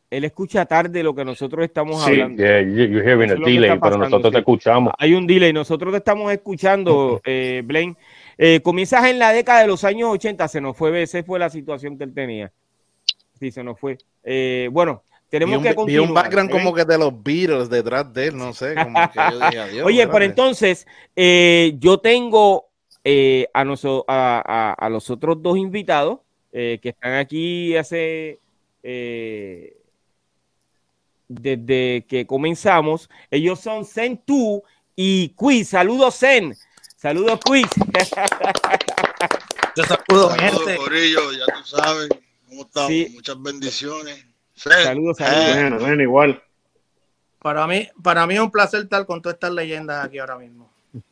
Él 0.10 0.24
escucha 0.24 0.66
tarde 0.66 1.04
lo 1.04 1.14
que 1.14 1.26
nosotros 1.26 1.66
estamos 1.66 2.04
sí, 2.04 2.12
hablando. 2.12 2.42
Yeah, 2.42 2.62
you're 2.62 3.04
hearing 3.04 3.30
a 3.30 3.36
delay, 3.36 3.78
pero 3.78 3.98
nosotros 3.98 4.32
te 4.32 4.40
escuchamos. 4.40 4.94
Hay 4.98 5.14
un 5.14 5.28
delay, 5.28 5.52
nosotros 5.52 5.92
te 5.92 5.98
estamos 5.98 6.32
escuchando, 6.32 7.22
eh, 7.26 7.62
Blaine. 7.66 7.96
Eh, 8.38 8.62
comienzas 8.62 9.06
en 9.06 9.20
la 9.20 9.34
década 9.34 9.62
de 9.62 9.68
los 9.68 9.84
años 9.84 10.10
80, 10.12 10.48
se 10.48 10.62
nos 10.62 10.78
fue, 10.78 11.02
esa 11.02 11.22
fue 11.24 11.40
la 11.40 11.50
situación 11.50 11.98
que 11.98 12.06
él 12.06 12.14
tenía. 12.14 12.52
Sí, 13.38 13.52
se 13.52 13.64
nos 13.64 13.78
fue. 13.78 13.98
Eh, 14.24 14.70
bueno, 14.72 15.04
tenemos 15.30 15.62
que 15.64 15.76
continuar. 15.76 16.06
Y 16.06 16.08
un 16.08 16.14
background 16.14 16.52
como 16.52 16.74
que 16.74 16.86
de 16.86 16.98
los 16.98 17.12
Beatles 17.24 17.70
detrás 17.70 18.12
de 18.14 18.28
él, 18.28 18.38
no 18.38 18.54
sé. 18.54 18.76
Como 18.76 19.00
que 19.12 19.20
yo 19.32 19.40
dije, 19.40 19.60
adiós, 19.60 19.86
Oye, 19.86 20.08
pero 20.08 20.26
entonces, 20.26 20.88
yo 21.16 22.00
tengo 22.00 22.70
a, 23.04 23.64
a, 24.08 24.74
a, 24.74 24.90
los 24.90 25.10
otros 25.10 25.42
dos 25.42 25.58
invitados 25.58 26.20
que 26.52 26.80
están 26.84 27.14
aquí 27.14 27.76
hace 27.76 28.40
desde 31.28 32.06
que 32.08 32.26
comenzamos. 32.26 33.10
Ellos 33.30 33.60
son 33.60 33.86
Zen 33.86 34.18
Tu 34.26 34.64
y 34.96 35.30
Quiz. 35.30 35.70
Saludos, 35.70 36.18
Zen. 36.18 36.56
Saludos, 36.96 37.40
Quiz. 37.46 37.68
saludos, 39.76 40.36
saludos 40.36 40.78
Corillo, 40.78 41.32
ya 41.32 41.46
tú 41.46 41.64
sabes 41.64 42.10
cómo 42.48 42.62
estamos. 42.64 42.92
Muchas 43.14 43.42
bendiciones. 43.42 44.26
Saludos, 44.58 45.18
saludos. 45.18 45.82
Bueno, 45.82 46.02
igual. 46.02 46.42
Para 47.40 47.68
mí, 47.68 47.88
para 48.04 48.26
mí 48.26 48.34
es 48.34 48.40
un 48.40 48.52
placer 48.52 48.82
estar 48.82 49.06
con 49.06 49.22
todas 49.22 49.36
estas 49.36 49.52
leyendas 49.52 50.06
aquí 50.06 50.18
ahora 50.18 50.38
mismo. 50.38 50.70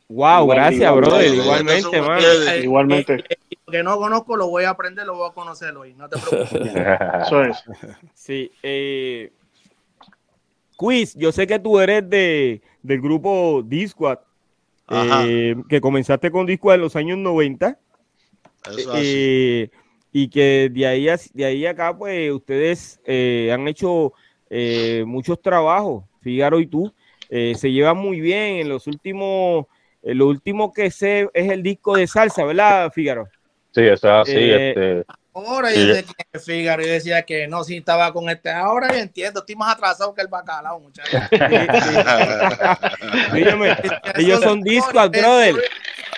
Wow, 0.08 0.48
gracias, 0.48 0.94
brother. 0.94 1.34
Igualmente, 1.34 2.02
man. 2.02 2.20
Igualmente. 2.62 3.24
Lo 3.66 3.72
que 3.72 3.82
no 3.82 3.96
conozco 3.98 4.36
lo 4.36 4.48
voy 4.48 4.64
a 4.64 4.70
aprender, 4.70 5.06
lo 5.06 5.16
voy 5.16 5.30
a 5.30 5.32
conocer 5.32 5.76
hoy. 5.76 5.94
No 5.94 6.08
te 6.08 6.18
preocupes. 6.18 6.72
Eso 7.26 7.42
es. 7.42 7.64
Sí, 8.14 8.50
eh, 8.62 9.32
Quiz, 10.76 11.14
yo 11.14 11.32
sé 11.32 11.46
que 11.46 11.58
tú 11.58 11.78
eres 11.78 12.08
de, 12.08 12.60
del 12.82 13.00
grupo 13.00 13.62
Discord, 13.64 14.18
eh, 14.90 15.56
que 15.68 15.80
comenzaste 15.80 16.30
con 16.30 16.46
Discord 16.46 16.74
en 16.74 16.80
los 16.80 16.96
años 16.96 17.18
90. 17.18 17.78
Eh, 18.96 19.70
y 20.18 20.28
que 20.28 20.70
de 20.72 20.86
ahí, 20.86 21.08
de 21.34 21.44
ahí 21.44 21.66
acá, 21.66 21.94
pues 21.94 22.32
ustedes 22.32 22.98
eh, 23.04 23.50
han 23.52 23.68
hecho 23.68 24.14
muchos 25.04 25.42
trabajos, 25.42 26.04
Figaro 26.22 26.58
y 26.58 26.66
tú. 26.66 26.90
se 27.28 27.70
llevan 27.70 27.98
muy 27.98 28.20
bien. 28.20 28.56
En 28.56 28.70
los 28.70 28.86
últimos, 28.86 29.66
lo 30.02 30.28
último 30.28 30.72
que 30.72 30.90
sé 30.90 31.28
es 31.34 31.50
el 31.50 31.62
disco 31.62 31.96
de 31.96 32.06
salsa, 32.06 32.44
¿verdad, 32.44 32.90
Figaro? 32.94 33.28
Sí, 33.72 33.82
eso 33.82 34.08
es 34.08 34.28
así. 34.28 34.36
Este, 34.36 35.04
Ahora 35.36 35.70
yo 35.70 35.88
decía 35.88 36.14
que 36.32 36.38
Fígaro, 36.38 36.82
yo 36.82 36.92
decía 36.92 37.22
que 37.22 37.46
no, 37.46 37.62
si 37.62 37.76
estaba 37.76 38.10
con 38.10 38.30
este. 38.30 38.50
Ahora 38.50 38.90
yo 38.90 39.00
entiendo, 39.00 39.40
estoy 39.40 39.54
más 39.54 39.74
atrasado 39.74 40.14
que 40.14 40.22
el 40.22 40.28
bacalao, 40.28 40.80
muchachos. 40.80 41.20
ellos 44.16 44.40
son 44.40 44.62
discos, 44.62 45.10
brother. 45.10 45.56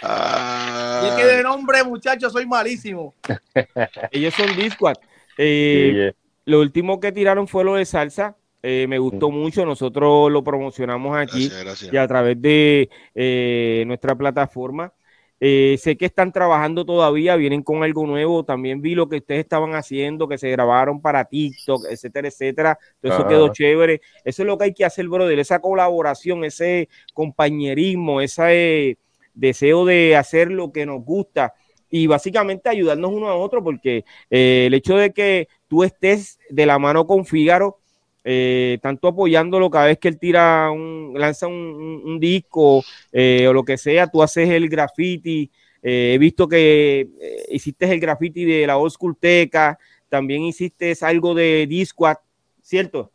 Ah. 0.03 1.03
Y 1.05 1.09
es 1.09 1.15
que 1.15 1.37
de 1.37 1.43
nombre, 1.43 1.83
muchachos, 1.85 2.33
soy 2.33 2.47
malísimo. 2.47 3.15
ellos 4.11 4.35
son 4.35 4.55
discos. 4.57 4.95
Eh, 5.37 6.13
lo 6.45 6.61
último 6.61 6.99
que 7.01 7.13
tiraron 7.13 7.47
fue 7.47 7.65
lo 7.65 7.75
de 7.75 7.85
salsa. 7.85 8.37
Eh, 8.63 8.87
me 8.89 8.99
gustó 8.99 9.31
mucho, 9.31 9.65
nosotros 9.65 10.33
lo 10.33 10.43
promocionamos 10.43 11.17
aquí 11.17 11.49
y 11.93 11.97
a 11.97 12.09
través 12.09 12.41
de 12.43 12.91
eh, 13.15 13.85
nuestra 13.87 14.17
plataforma. 14.17 14.93
Eh, 15.41 15.77
sé 15.79 15.97
que 15.97 16.07
están 16.07 16.33
trabajando 16.33 16.85
todavía, 16.85 17.37
vienen 17.37 17.63
con 17.63 17.85
algo 17.85 18.07
nuevo. 18.07 18.45
También 18.45 18.83
vi 18.83 18.95
lo 18.95 19.09
que 19.09 19.19
ustedes 19.19 19.41
estaban 19.41 19.75
haciendo, 19.75 20.27
que 20.27 20.39
se 20.39 20.51
grabaron 20.51 21.01
para 21.01 21.25
TikTok, 21.25 21.87
etcétera, 21.89 22.29
etcétera. 22.29 22.79
Todo 23.01 23.13
eso 23.13 23.29
quedó 23.29 23.53
chévere. 23.53 24.01
Eso 24.25 24.43
es 24.43 24.47
lo 24.47 24.59
que 24.59 24.65
hay 24.65 24.75
que 24.75 24.85
hacer, 24.85 25.09
brother. 25.09 25.39
Esa 25.39 25.61
colaboración, 25.61 26.45
ese 26.45 26.89
compañerismo, 27.15 28.21
ese 28.21 28.99
deseo 29.39 29.85
de 29.85 30.17
hacer 30.17 30.51
lo 30.51 30.73
que 30.73 30.85
nos 30.85 31.05
gusta 31.05 31.55
y 31.91 32.07
básicamente 32.07 32.69
ayudarnos 32.69 33.11
uno 33.13 33.29
a 33.29 33.37
otro, 33.37 33.63
porque 33.63 34.05
eh, 34.31 34.65
el 34.67 34.75
hecho 34.75 34.97
de 34.97 35.13
que 35.13 35.49
tú 35.69 35.85
estés 35.85 36.39
de 36.51 36.67
la 36.67 36.79
mano 36.79 37.07
con 37.07 37.25
Fígaro 37.25 37.79
eh, 38.25 38.79
tanto 38.83 39.09
apoyándolo 39.09 39.71
cada 39.71 39.87
vez 39.87 39.99
que 39.99 40.09
él 40.09 40.19
tira 40.19 40.71
un, 40.71 41.15
lanza 41.17 41.47
un, 41.47 42.19
disco 42.21 42.85
eh, 43.11 43.47
o 43.49 43.55
lo 43.55 43.65
que 43.65 43.79
sea, 43.79 44.07
tú 44.07 44.23
haces 44.23 44.51
el 44.51 44.69
graffiti. 44.69 45.51
He 45.81 46.19
visto 46.19 46.49
que 46.49 47.09
hiciste 47.51 47.91
el 47.91 48.01
graffiti 48.01 48.45
de 48.45 48.67
la 48.67 48.77
Old 48.77 48.93
School 48.93 49.17
Teca, 49.19 49.79
también 50.09 50.43
hiciste 50.43 50.93
algo 51.01 51.35
de 51.35 51.67
Discord, 51.69 52.19
¿cierto? 52.61 53.13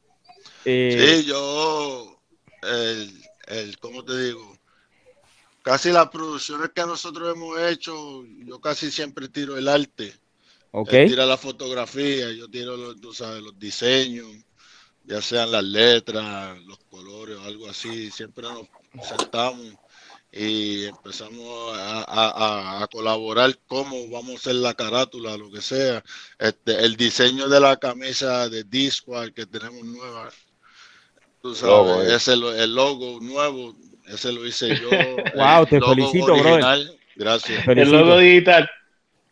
sí, 0.63 1.25
yo, 1.27 2.17
el, 2.63 3.11
el, 3.49 3.77
¿cómo 3.79 4.03
te 4.03 4.17
digo? 4.17 4.52
Casi 5.63 5.91
las 5.91 6.09
producciones 6.09 6.69
que 6.75 6.85
nosotros 6.85 7.33
hemos 7.35 7.59
hecho, 7.59 8.23
yo 8.45 8.59
casi 8.59 8.91
siempre 8.91 9.29
tiro 9.29 9.57
el 9.57 9.67
arte. 9.67 10.13
Okay. 10.75 11.07
tira 11.07 11.25
la 11.25 11.37
fotografía, 11.37 12.31
yo 12.31 12.49
tiro 12.49 12.75
los, 12.75 12.99
tú 12.99 13.13
sabes, 13.13 13.43
los 13.43 13.57
diseños 13.59 14.27
ya 15.05 15.21
sean 15.21 15.51
las 15.51 15.63
letras, 15.63 16.57
los 16.65 16.79
colores 16.89 17.37
o 17.37 17.43
algo 17.43 17.69
así, 17.69 18.09
siempre 18.09 18.47
nos 18.93 19.07
sentamos 19.07 19.75
y 20.31 20.85
empezamos 20.85 21.73
a, 21.77 22.87
colaborar 22.91 23.57
cómo 23.67 24.09
vamos 24.09 24.31
a 24.31 24.37
hacer 24.37 24.55
la 24.55 24.73
carátula, 24.73 25.37
lo 25.37 25.51
que 25.51 25.61
sea. 25.61 26.03
Este, 26.39 26.83
el 26.83 26.95
diseño 26.95 27.47
de 27.47 27.59
la 27.59 27.77
camisa 27.77 28.49
de 28.49 28.63
Disco 28.63 29.13
que 29.35 29.45
tenemos 29.45 29.83
nueva, 29.83 30.29
tú 31.41 31.53
sabes, 31.53 32.09
eh. 32.09 32.15
ese 32.15 32.33
el 32.33 32.73
logo 32.73 33.19
nuevo, 33.21 33.75
ese 34.07 34.31
lo 34.31 34.45
hice 34.45 34.75
yo. 34.75 34.89
wow, 35.35 35.65
te 35.65 35.79
felicito, 35.79 36.35
bro. 36.35 36.59
Gracias. 37.15 37.67
El 37.67 37.91
logo 37.91 38.17
digital. 38.17 38.69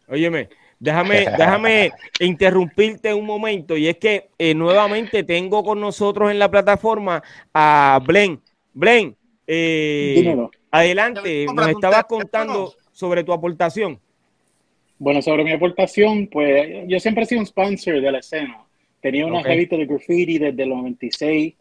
Óyeme, 0.08 0.50
Déjame, 0.82 1.28
déjame 1.38 1.92
interrumpirte 2.20 3.14
un 3.14 3.24
momento 3.24 3.78
y 3.78 3.88
es 3.88 3.98
que 3.98 4.30
eh, 4.40 4.56
nuevamente 4.56 5.24
tengo 5.24 5.64
con 5.64 5.80
nosotros 5.80 6.32
en 6.32 6.40
la 6.40 6.50
plataforma 6.50 7.22
a 7.54 8.02
Blen. 8.04 8.42
Blen, 8.74 9.16
eh, 9.46 10.36
adelante, 10.72 11.46
nos 11.54 11.68
estabas 11.68 12.06
contando 12.06 12.74
sobre 12.92 13.24
tu 13.24 13.32
aportación. 13.32 14.00
Bueno, 14.98 15.22
sobre 15.22 15.44
mi 15.44 15.52
aportación, 15.52 16.26
pues 16.26 16.88
yo 16.88 17.00
siempre 17.00 17.26
he 17.26 17.28
sido 17.28 17.42
un 17.42 17.48
sponsor 17.48 18.02
de 18.02 18.12
la 18.12 18.18
escena. 18.18 18.66
Tenía 19.02 19.28
una 19.28 19.44
revista 19.44 19.78
de 19.78 19.86
graffiti 19.86 20.40
desde 20.40 20.64
el 20.64 20.70
96, 20.70 21.54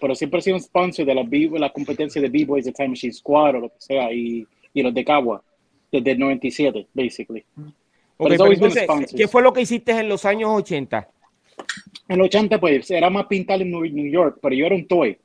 pero 0.00 0.14
siempre 0.14 0.40
he 0.40 0.42
sido 0.42 0.56
un 0.56 0.62
sponsor 0.62 1.04
de 1.06 1.14
las 1.14 1.26
la 1.60 1.70
competencias 1.70 2.22
de 2.22 2.28
B-Boys, 2.28 2.64
de 2.64 2.72
Time 2.72 2.90
Machine 2.90 3.12
Squad 3.12 3.56
o 3.56 3.60
lo 3.60 3.68
que 3.68 3.76
sea, 3.78 4.12
y, 4.12 4.46
y 4.72 4.82
los 4.82 4.92
de 4.92 5.04
Cagua, 5.04 5.42
desde 5.90 6.12
el 6.12 6.18
97, 6.18 6.86
basically. 6.94 7.44
¿qué 9.16 9.28
fue 9.28 9.42
lo 9.42 9.52
que 9.52 9.62
hiciste 9.62 9.92
en 9.92 10.08
los 10.08 10.24
años 10.24 10.50
80? 10.52 11.08
En 12.08 12.18
los 12.18 12.26
80, 12.26 12.60
pues, 12.60 12.90
era 12.90 13.10
más 13.10 13.26
pintar 13.26 13.60
en 13.60 13.70
New 13.70 14.10
York, 14.10 14.38
pero 14.40 14.54
yo 14.54 14.66
era 14.66 14.74
un 14.74 14.86
toy. 14.86 15.18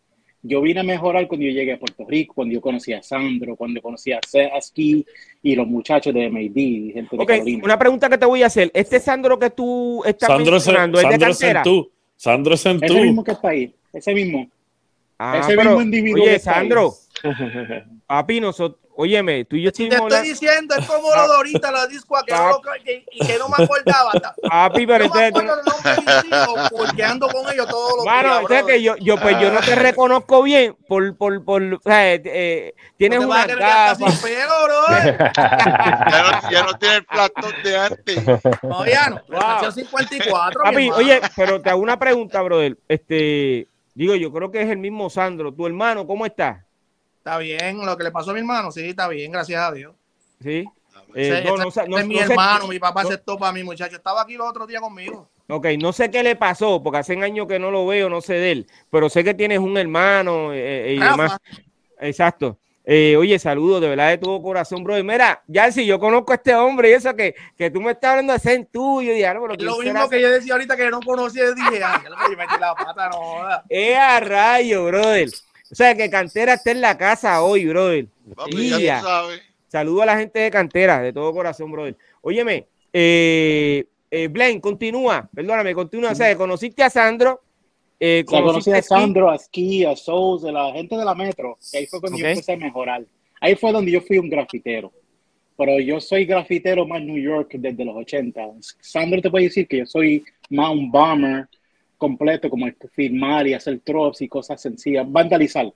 Yo 0.44 0.60
vine 0.60 0.80
a 0.80 0.84
mejorar 0.84 1.28
cuando 1.28 1.46
yo 1.46 1.52
llegué 1.52 1.74
a 1.74 1.80
Puerto 1.80 2.04
Rico, 2.08 2.34
cuando 2.34 2.54
yo 2.54 2.62
conocí 2.62 2.94
a 2.94 3.04
Sandro, 3.04 3.56
cuando 3.56 3.80
conocí 3.80 4.12
a 4.12 4.20
Ski 4.60 5.06
y 5.44 5.56
los 5.56 5.68
muchachos 5.68 6.14
de 6.16 6.30
MAD, 6.32 6.94
gente 6.94 7.16
de 7.16 7.24
okay, 7.24 7.62
Una 7.64 7.78
pregunta 7.78 8.10
que 8.10 8.18
te 8.18 8.26
voy 8.26 8.42
a 8.42 8.48
hacer. 8.48 8.72
Este 8.74 9.00
Sandro 9.00 9.38
que 9.38 9.52
tú 9.52 10.04
estás 10.04 10.28
Sandro 10.28 10.54
mencionando, 10.54 11.00
¿es 11.00 11.10
de 11.10 11.20
cantera? 11.20 11.64
Sandro 12.16 12.58
Sandro 12.58 12.88
Ese 12.88 13.02
mismo 13.02 13.24
que 13.24 13.32
está 13.32 13.50
ahí, 13.50 13.74
ese 13.94 14.14
mismo. 14.16 14.50
Ah, 15.24 15.38
ese 15.38 15.56
mismo 15.56 15.80
individuo. 15.80 16.24
Oye, 16.24 16.40
Sandro, 16.40 16.96
papi, 18.08 18.42
nosotros 18.42 18.82
óyeme, 18.96 19.46
tú 19.46 19.56
y 19.56 19.64
yo 19.64 19.72
Si 19.74 19.90
te 19.90 19.96
estoy 19.96 20.28
diciendo, 20.28 20.76
es 20.76 20.86
como 20.86 21.14
lo 21.16 21.28
de 21.28 21.34
ahorita, 21.36 21.72
la 21.72 21.88
disco 21.88 22.16
que, 22.26 22.34
no, 22.34 22.60
que, 22.84 23.06
y 23.12 23.26
que 23.26 23.38
no 23.38 23.50
me 23.50 23.64
acordaba. 23.64 24.12
Papi, 24.50 24.86
pero 24.86 25.08
no 25.08 25.14
me 25.14 25.26
acuerdo 25.28 25.60
el 25.60 25.66
nombre 25.66 25.92
de 25.92 26.02
mis 26.02 26.26
hijos 26.26 26.70
porque 26.70 27.04
ando 27.04 27.28
con 27.28 27.52
ellos 27.52 27.68
todos 27.68 27.98
los 27.98 28.06
Mano, 28.06 28.48
días. 28.48 28.64
que 28.64 28.82
yo, 28.82 28.96
yo, 28.98 29.18
pues 29.18 29.40
yo 29.40 29.52
no 29.52 29.60
te 29.62 29.76
reconozco 29.76 30.44
bien 30.44 30.76
por, 30.88 31.16
por, 31.18 31.44
por, 31.44 31.62
o 31.62 31.80
sea, 31.84 32.14
eh, 32.14 32.22
eh, 32.26 32.76
tienes 32.98 33.22
No 33.22 33.28
te 33.28 33.32
una. 33.32 33.48
Ya 33.48 33.96
no, 36.24 36.52
ya 36.52 36.64
no 36.64 36.74
tiene 36.78 36.96
el 36.96 37.06
platón 37.06 37.54
de 37.64 37.78
antes. 37.78 38.26
No, 38.64 38.86
ya 38.86 39.10
no. 39.10 39.22
Wow. 39.30 39.40
Nació 39.40 39.72
54. 39.72 40.64
mi 40.64 40.72
Papi, 40.72 40.92
oye, 40.92 41.22
pero 41.36 41.62
te 41.62 41.70
hago 41.70 41.82
una 41.82 41.98
pregunta, 41.98 42.42
brother. 42.42 42.78
Este, 42.88 43.68
digo, 43.94 44.16
yo 44.16 44.32
creo 44.32 44.52
que 44.52 44.62
es 44.62 44.70
el 44.70 44.78
mismo 44.78 45.10
Sandro. 45.10 45.54
Tu 45.54 45.66
hermano, 45.68 46.06
¿cómo 46.08 46.26
está? 46.26 46.66
Está 47.18 47.38
bien, 47.38 47.86
lo 47.86 47.98
que 47.98 48.04
le 48.06 48.12
pasó 48.12 48.32
a 48.32 48.34
mi 48.34 48.40
hermano, 48.40 48.72
sí, 48.72 48.90
está 48.90 49.08
bien, 49.08 49.32
gracias 49.32 49.62
a 49.62 49.72
Dios. 49.72 49.94
Sí. 50.42 50.66
Eh, 51.14 51.44
no, 51.46 51.58
no 51.58 51.66
no- 51.88 51.98
es 51.98 52.08
mi 52.08 52.18
hermano, 52.18 52.68
mi 52.68 52.80
papá 52.80 53.02
aceptó 53.02 53.38
para 53.38 53.52
mí, 53.52 53.64
muchacho. 53.64 53.96
Estaba 53.96 54.22
aquí 54.22 54.36
el 54.36 54.42
otro 54.42 54.66
día 54.66 54.80
conmigo. 54.80 55.30
Ok, 55.48 55.68
no 55.80 55.92
sé 55.92 56.10
qué 56.10 56.24
le 56.24 56.36
pasó, 56.38 56.82
porque 56.82 57.00
hace 57.00 57.22
años 57.22 57.48
que 57.48 57.60
no 57.60 57.70
lo 57.70 57.86
veo, 57.86 58.10
no 58.10 58.22
sé 58.22 58.36
de 58.36 58.52
él, 58.54 58.68
pero 58.90 59.10
sé 59.10 59.24
que 59.24 59.34
tienes 59.34 59.60
un 59.60 59.78
hermano 59.78 60.54
eh, 60.54 60.94
y 60.96 61.00
Rafa. 61.00 61.12
demás. 61.12 61.38
Exacto. 62.00 62.58
Eh, 62.84 63.16
oye, 63.18 63.38
saludos 63.38 63.80
de 63.82 63.90
verdad 63.90 64.10
de 64.10 64.18
todo 64.18 64.42
corazón, 64.42 64.84
bro. 64.84 64.98
Y 64.98 65.04
mira, 65.04 65.44
ya 65.48 65.72
si 65.72 65.86
yo 65.86 66.00
conozco 66.00 66.32
a 66.32 66.36
este 66.36 66.56
hombre 66.56 66.90
y 66.90 66.94
eso 66.94 67.16
que, 67.16 67.36
que 67.58 67.70
tú 67.70 67.80
me 67.80 67.92
estás 67.92 68.12
hablando 68.12 68.34
de 68.34 68.40
ser 68.40 68.68
tuyo, 68.72 69.14
y 69.14 69.24
algo, 69.24 69.44
pero 69.48 69.54
Es 69.60 69.64
lo 69.64 69.78
¿quién 69.78 69.94
mismo 69.94 70.10
que 70.10 70.22
yo 70.22 70.32
decía 70.32 70.54
ahorita 70.54 70.76
que 70.76 70.90
no 70.90 71.00
conocía, 71.02 71.44
yo 71.44 71.54
dije, 71.54 71.84
ay, 71.84 72.00
yo 72.04 72.38
metí 72.38 72.54
la 72.60 72.74
pata, 72.74 73.10
no. 73.10 73.44
¡Eh, 73.70 73.96
a 73.96 74.20
rayo, 74.20 74.86
brother! 74.86 75.30
O 75.72 75.76
sea, 75.76 75.96
que 75.96 76.10
Cantera 76.10 76.56
está 76.56 76.72
en 76.72 76.82
la 76.82 76.98
casa 76.98 77.42
hoy, 77.44 77.66
brother. 77.68 78.08
Papi, 78.36 78.70
ya 78.72 78.80
Ya. 78.80 79.00
tú 79.00 79.06
sabes. 79.06 79.42
Saludo 79.68 80.02
a 80.02 80.06
la 80.08 80.18
gente 80.18 80.40
de 80.40 80.52
Cantera, 80.52 81.00
de 81.02 81.14
todo 81.14 81.32
corazón, 81.32 81.72
brother. 81.72 81.96
Óyeme, 82.22 82.68
eh, 82.92 83.86
eh, 84.10 84.28
Blaine, 84.28 84.60
continúa, 84.60 85.30
perdóname, 85.34 85.74
continúa. 85.74 86.12
O 86.12 86.16
sea, 86.16 86.36
conociste 86.36 86.84
a 86.84 86.90
Sandro. 86.90 87.42
Eh, 88.04 88.24
O 88.28 88.32
sea, 88.32 88.42
conocí 88.42 88.72
a. 88.72 88.82
Sandro, 88.82 89.30
a 89.30 89.38
Ski, 89.38 89.86
a 89.86 89.96
Souls, 89.96 90.44
a 90.44 90.52
la 90.52 90.72
gente 90.74 90.98
de 90.98 91.06
la 91.06 91.14
Metro. 91.14 91.58
Y 91.72 91.78
ahí 91.78 91.86
fue 91.86 92.00
cuando 92.02 92.16
Ok. 92.18 92.22
yo 92.24 92.28
empecé 92.30 92.54
a 92.54 92.58
mejorar. 92.58 93.06
Ahí 93.40 93.56
fue 93.56 93.72
donde 93.72 93.92
yo 93.92 94.02
fui 94.02 94.18
un 94.18 94.28
grafitero. 94.28 94.92
Pero 95.56 95.80
yo 95.80 96.02
soy 96.02 96.26
grafitero 96.26 96.88
más 96.88 97.04
New 97.04 97.22
York 97.22 97.52
desde 97.60 97.86
los 97.86 97.96
80. 97.96 98.42
Sandro 98.80 99.22
te 99.22 99.30
puede 99.30 99.46
decir 99.46 99.68
que 99.68 99.78
yo 99.78 99.86
soy 99.86 100.24
más 100.50 100.72
un 100.72 100.90
bomber 100.90 101.48
completo, 101.98 102.50
como 102.50 102.66
firmar 102.94 103.46
y 103.48 103.54
hacer 103.54 103.80
drops 103.86 104.22
y 104.24 104.28
cosas 104.28 104.60
sencillas, 104.60 105.06
vandalizar. 105.08 105.72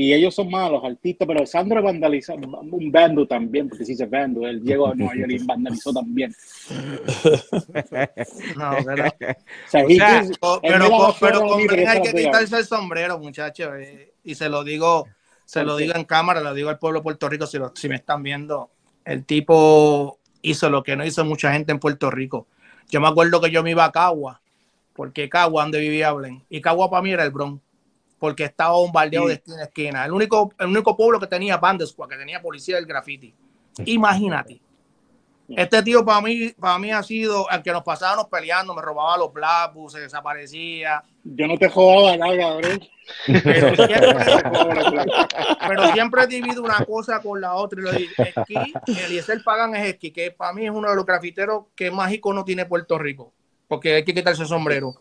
Y 0.00 0.12
ellos 0.14 0.32
son 0.32 0.48
malos, 0.48 0.84
artistas, 0.84 1.26
pero 1.26 1.44
Sandro 1.44 1.82
vandaliza, 1.82 2.32
un 2.34 2.92
bando 2.92 3.26
también, 3.26 3.68
porque 3.68 3.84
si 3.84 3.96
se 3.96 4.06
bando, 4.06 4.46
él 4.46 4.62
llegó 4.62 4.86
a 4.86 4.94
Nueva 4.94 5.16
York 5.16 5.30
y 5.32 5.38
vandalizó 5.44 5.92
también. 5.92 6.32
No, 8.56 8.76
pero, 8.84 9.06
O 9.06 9.10
sea, 9.66 9.84
O 9.84 9.88
he 9.88 9.96
sea, 9.96 10.22
gives- 10.22 10.38
pero, 10.62 10.88
con- 10.90 11.12
pero 11.20 11.56
Bren 11.66 11.88
hay 11.88 12.00
que 12.02 12.12
quitarse 12.14 12.56
el 12.58 12.64
sombrero, 12.64 13.18
muchachos. 13.18 13.70
eh, 13.78 14.12
y 14.22 14.34
se 14.36 14.48
lo 14.48 14.62
digo, 14.62 15.08
se 15.44 15.64
lo 15.64 15.76
digo 15.76 15.94
en 15.96 16.04
cámara, 16.04 16.40
lo 16.40 16.54
digo 16.54 16.68
al 16.68 16.78
pueblo 16.78 17.00
de 17.00 17.02
Puerto 17.02 17.28
Rico, 17.28 17.46
si, 17.48 17.58
lo- 17.58 17.72
si 17.74 17.88
me 17.88 17.96
están 17.96 18.22
viendo. 18.22 18.70
El 19.04 19.24
tipo 19.24 20.18
hizo 20.42 20.70
lo 20.70 20.84
que 20.84 20.94
no 20.94 21.04
hizo 21.04 21.24
mucha 21.24 21.52
gente 21.52 21.72
en 21.72 21.80
Puerto 21.80 22.08
Rico. 22.10 22.46
Yo 22.88 23.00
me 23.00 23.08
acuerdo 23.08 23.40
que 23.40 23.50
yo 23.50 23.62
me 23.64 23.70
iba 23.72 23.84
a 23.84 23.90
Cagua, 23.92 24.40
porque 24.94 25.28
Cagua, 25.28 25.62
donde 25.62 25.80
vivía 25.80 26.12
Blen, 26.12 26.44
y 26.48 26.60
Cagua 26.60 26.88
para 26.88 27.02
mí 27.02 27.10
era 27.10 27.24
el 27.24 27.30
Bronx, 27.30 27.60
porque 28.18 28.44
estaba 28.44 28.72
bombardeado 28.72 29.28
de 29.28 29.34
esquina 29.34 29.60
a 29.60 29.64
esquina. 29.64 30.04
El 30.04 30.12
único, 30.12 30.52
el 30.58 30.66
único 30.66 30.96
pueblo 30.96 31.20
que 31.20 31.26
tenía 31.26 31.56
band 31.56 31.84
squad, 31.86 32.08
que 32.08 32.16
tenía 32.16 32.42
policía 32.42 32.76
del 32.76 32.86
graffiti. 32.86 33.34
Imagínate. 33.84 34.60
Este 35.48 35.82
tío 35.82 36.04
para 36.04 36.20
mí, 36.20 36.50
para 36.60 36.78
mí 36.78 36.90
ha 36.90 37.02
sido 37.02 37.48
el 37.50 37.62
que 37.62 37.72
nos 37.72 37.82
pasábamos 37.82 38.26
peleando, 38.26 38.74
me 38.74 38.82
robaba 38.82 39.16
los 39.16 39.32
blackbooks, 39.32 39.94
se 39.94 40.00
desaparecía. 40.00 41.02
Yo 41.24 41.46
no 41.46 41.56
te 41.56 41.70
jodaba 41.70 42.18
nada, 42.18 42.36
cabrón. 42.36 42.80
Pero 43.26 43.74
siempre, 43.86 44.16
pero 45.66 45.92
siempre 45.92 46.26
divido 46.26 46.62
una 46.62 46.84
cosa 46.84 47.22
con 47.22 47.40
la 47.40 47.54
otra. 47.54 47.80
Y 47.80 47.82
lo 47.82 47.92
digo, 47.92 48.12
esquí, 48.18 48.74
Eliezer 49.06 49.42
Pagan 49.42 49.74
es 49.74 49.86
esquí, 49.86 50.10
que 50.10 50.32
para 50.32 50.52
mí 50.52 50.66
es 50.66 50.70
uno 50.70 50.90
de 50.90 50.96
los 50.96 51.06
grafiteros 51.06 51.64
que 51.74 51.90
más 51.90 52.12
icono 52.12 52.44
tiene 52.44 52.66
Puerto 52.66 52.98
Rico, 52.98 53.32
porque 53.68 53.94
hay 53.94 54.04
que 54.04 54.14
quitarse 54.14 54.42
el 54.42 54.48
sombrero. 54.48 54.96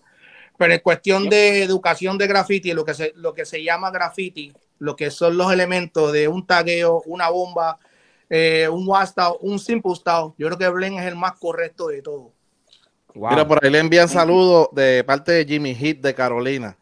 Pero 0.57 0.73
en 0.73 0.79
cuestión 0.79 1.29
de 1.29 1.63
educación 1.63 2.17
de 2.17 2.27
graffiti, 2.27 2.73
lo 2.73 2.83
que 2.83 2.93
se, 2.93 3.13
lo 3.15 3.33
que 3.33 3.45
se 3.45 3.63
llama 3.63 3.91
graffiti, 3.91 4.51
lo 4.79 4.95
que 4.95 5.11
son 5.11 5.37
los 5.37 5.51
elementos 5.51 6.11
de 6.11 6.27
un 6.27 6.45
tagueo, 6.45 7.03
una 7.05 7.29
bomba, 7.29 7.79
eh, 8.29 8.67
un 8.70 8.87
wastao, 8.87 9.37
un 9.41 9.59
simple 9.59 9.96
style, 9.96 10.33
yo 10.37 10.48
creo 10.48 10.57
que 10.57 10.70
Blen 10.70 10.93
es 10.96 11.05
el 11.05 11.15
más 11.15 11.33
correcto 11.39 11.87
de 11.87 12.01
todo. 12.01 12.31
Wow. 13.13 13.29
Mira, 13.29 13.48
por 13.48 13.63
ahí 13.63 13.72
le 13.72 13.79
envían 13.79 14.09
saludos 14.09 14.70
de 14.74 15.03
parte 15.03 15.31
de 15.31 15.46
Jimmy 15.46 15.74
Heat 15.74 15.98
de 16.00 16.13
Carolina. 16.13 16.77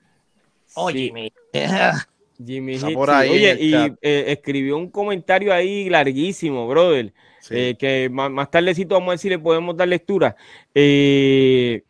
Oye, 0.75 1.31
Jimmy 2.45 2.75
Está 2.75 2.87
Hicks, 2.89 2.95
por 2.95 3.09
sí. 3.09 3.15
ahí 3.15 3.29
Oye, 3.29 3.57
y 3.59 3.73
eh, 4.01 4.25
escribió 4.27 4.77
un 4.77 4.89
comentario 4.89 5.53
ahí 5.53 5.89
larguísimo, 5.89 6.67
brother. 6.67 7.13
Sí. 7.39 7.53
eh, 7.55 7.75
que 7.77 8.09
más, 8.09 8.31
más 8.31 8.49
tardecito 8.49 8.95
vamos 8.95 9.09
a 9.09 9.11
ver 9.11 9.19
si 9.19 9.29
le 9.29 9.39
podemos 9.39 9.77
dar 9.77 9.87
lectura. 9.87 10.35
Eh, 10.73 11.83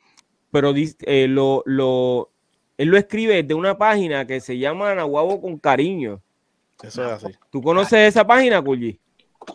pero 0.55 0.73
eh, 0.77 1.27
lo, 1.27 1.63
lo, 1.65 2.31
él 2.77 2.87
lo 2.87 2.97
escribe 2.97 3.43
de 3.43 3.53
una 3.53 3.77
página 3.77 4.25
que 4.25 4.39
se 4.39 4.57
llama 4.57 4.95
Nahuabo 4.95 5.41
con 5.41 5.57
cariño. 5.59 6.21
Eso 6.81 7.03
es 7.03 7.11
así. 7.11 7.35
¿Tú 7.51 7.61
conoces 7.61 7.99
esa 8.07 8.25
página, 8.25 8.61
Culli? 8.61 8.97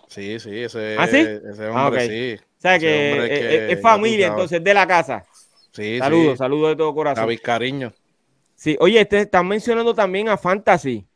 Sí, 0.09 0.39
sí, 0.39 0.59
ese, 0.63 0.97
¿Ah, 0.99 1.07
sí? 1.07 1.17
ese 1.17 1.69
hombre 1.69 1.73
Ah, 1.75 1.89
ok. 1.89 1.99
sí. 2.01 2.35
O 2.39 2.61
sea 2.61 2.79
que, 2.79 3.13
hombre 3.15 3.29
que 3.31 3.73
es 3.73 3.81
familia, 3.81 4.27
entonces, 4.27 4.63
de 4.63 4.75
la 4.75 4.87
casa. 4.87 5.25
Sí, 5.73 5.99
Saludos, 5.99 6.33
sí. 6.33 6.37
saludos 6.37 6.69
de 6.69 6.77
todo 6.77 6.95
corazón. 6.95 7.25
David 7.25 7.41
Cariño. 7.43 7.95
Sí, 8.55 8.77
oye, 8.79 9.01
este, 9.01 9.21
están 9.21 9.49
mencionando 9.49 9.95
también 9.95 10.29
a 10.29 10.37
Fantasy. 10.37 11.07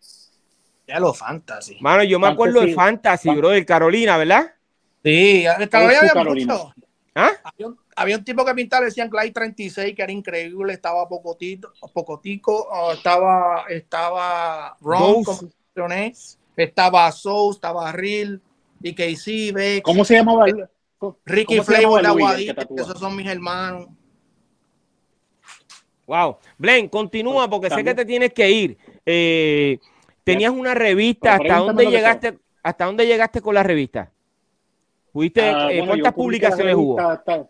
ya 0.87 0.99
lo 0.99 1.13
fantasy. 1.13 1.77
Mano, 1.83 2.05
yo 2.05 2.19
me 2.19 2.29
acuerdo 2.29 2.63
de 2.63 2.73
Fantasy, 2.73 3.29
Fan- 3.29 3.37
bro, 3.37 3.51
del 3.51 3.67
Carolina, 3.67 4.17
¿verdad? 4.17 4.55
Sí, 5.03 5.45
Carolina 5.71 5.99
había 5.99 6.11
Carolina. 6.15 6.55
mucho. 6.55 6.75
¿Ah? 7.15 7.31
Había 7.45 7.67
un, 7.69 7.79
había 7.97 8.17
un 8.17 8.25
tipo 8.25 8.45
que 8.45 8.55
pintaba, 8.55 8.81
le 8.83 8.87
decían 8.87 9.09
Clyde 9.11 9.33
36, 9.33 9.95
que 9.95 10.03
era 10.03 10.13
increíble, 10.13 10.73
estaba 10.73 11.09
pocotito, 11.09 11.73
pocotico, 11.93 12.69
estaba, 12.93 13.65
estaba 13.69 14.77
Ron, 14.81 15.25
como 15.25 15.41
mencioné, 15.75 16.15
estaba 16.57 17.11
Soul, 17.13 17.55
estaba 17.55 17.91
Real, 17.93 18.41
y 18.83 18.95
KC, 18.95 19.53
Bex, 19.53 19.83
¿Cómo 19.83 20.05
se 20.05 20.15
llamaba? 20.17 20.47
el- 20.47 20.69
Ricky 21.27 21.61
Flavor 21.61 22.01
de 22.03 22.55
tatúa? 22.55 22.81
esos 22.81 22.99
son 22.99 23.15
mis 23.17 23.27
hermanos. 23.27 23.89
Wow. 26.07 26.37
Blaine, 26.59 26.89
continúa 26.89 27.49
porque 27.49 27.71
sé 27.71 27.83
que 27.83 27.95
te 27.95 28.05
tienes 28.05 28.33
que 28.33 28.51
ir. 28.51 28.79
Eh, 29.07 29.79
tenías 30.23 30.51
una 30.53 30.75
revista, 30.75 31.35
¿hasta 31.37 31.59
dónde 31.59 31.87
llegaste? 31.87 32.39
¿Hasta 32.63 32.85
dónde 32.87 33.07
llegaste 33.07 33.41
con 33.43 33.55
la 33.55 33.63
revista? 33.63 34.11
¿Pudiste, 35.13 35.43
Ah, 35.43 35.69
eh, 35.71 35.79
bueno, 35.79 35.93
¿Cuántas 35.93 36.13
publicaciones 36.15 36.75
hubo? 36.75 36.99
hasta- 37.01 37.47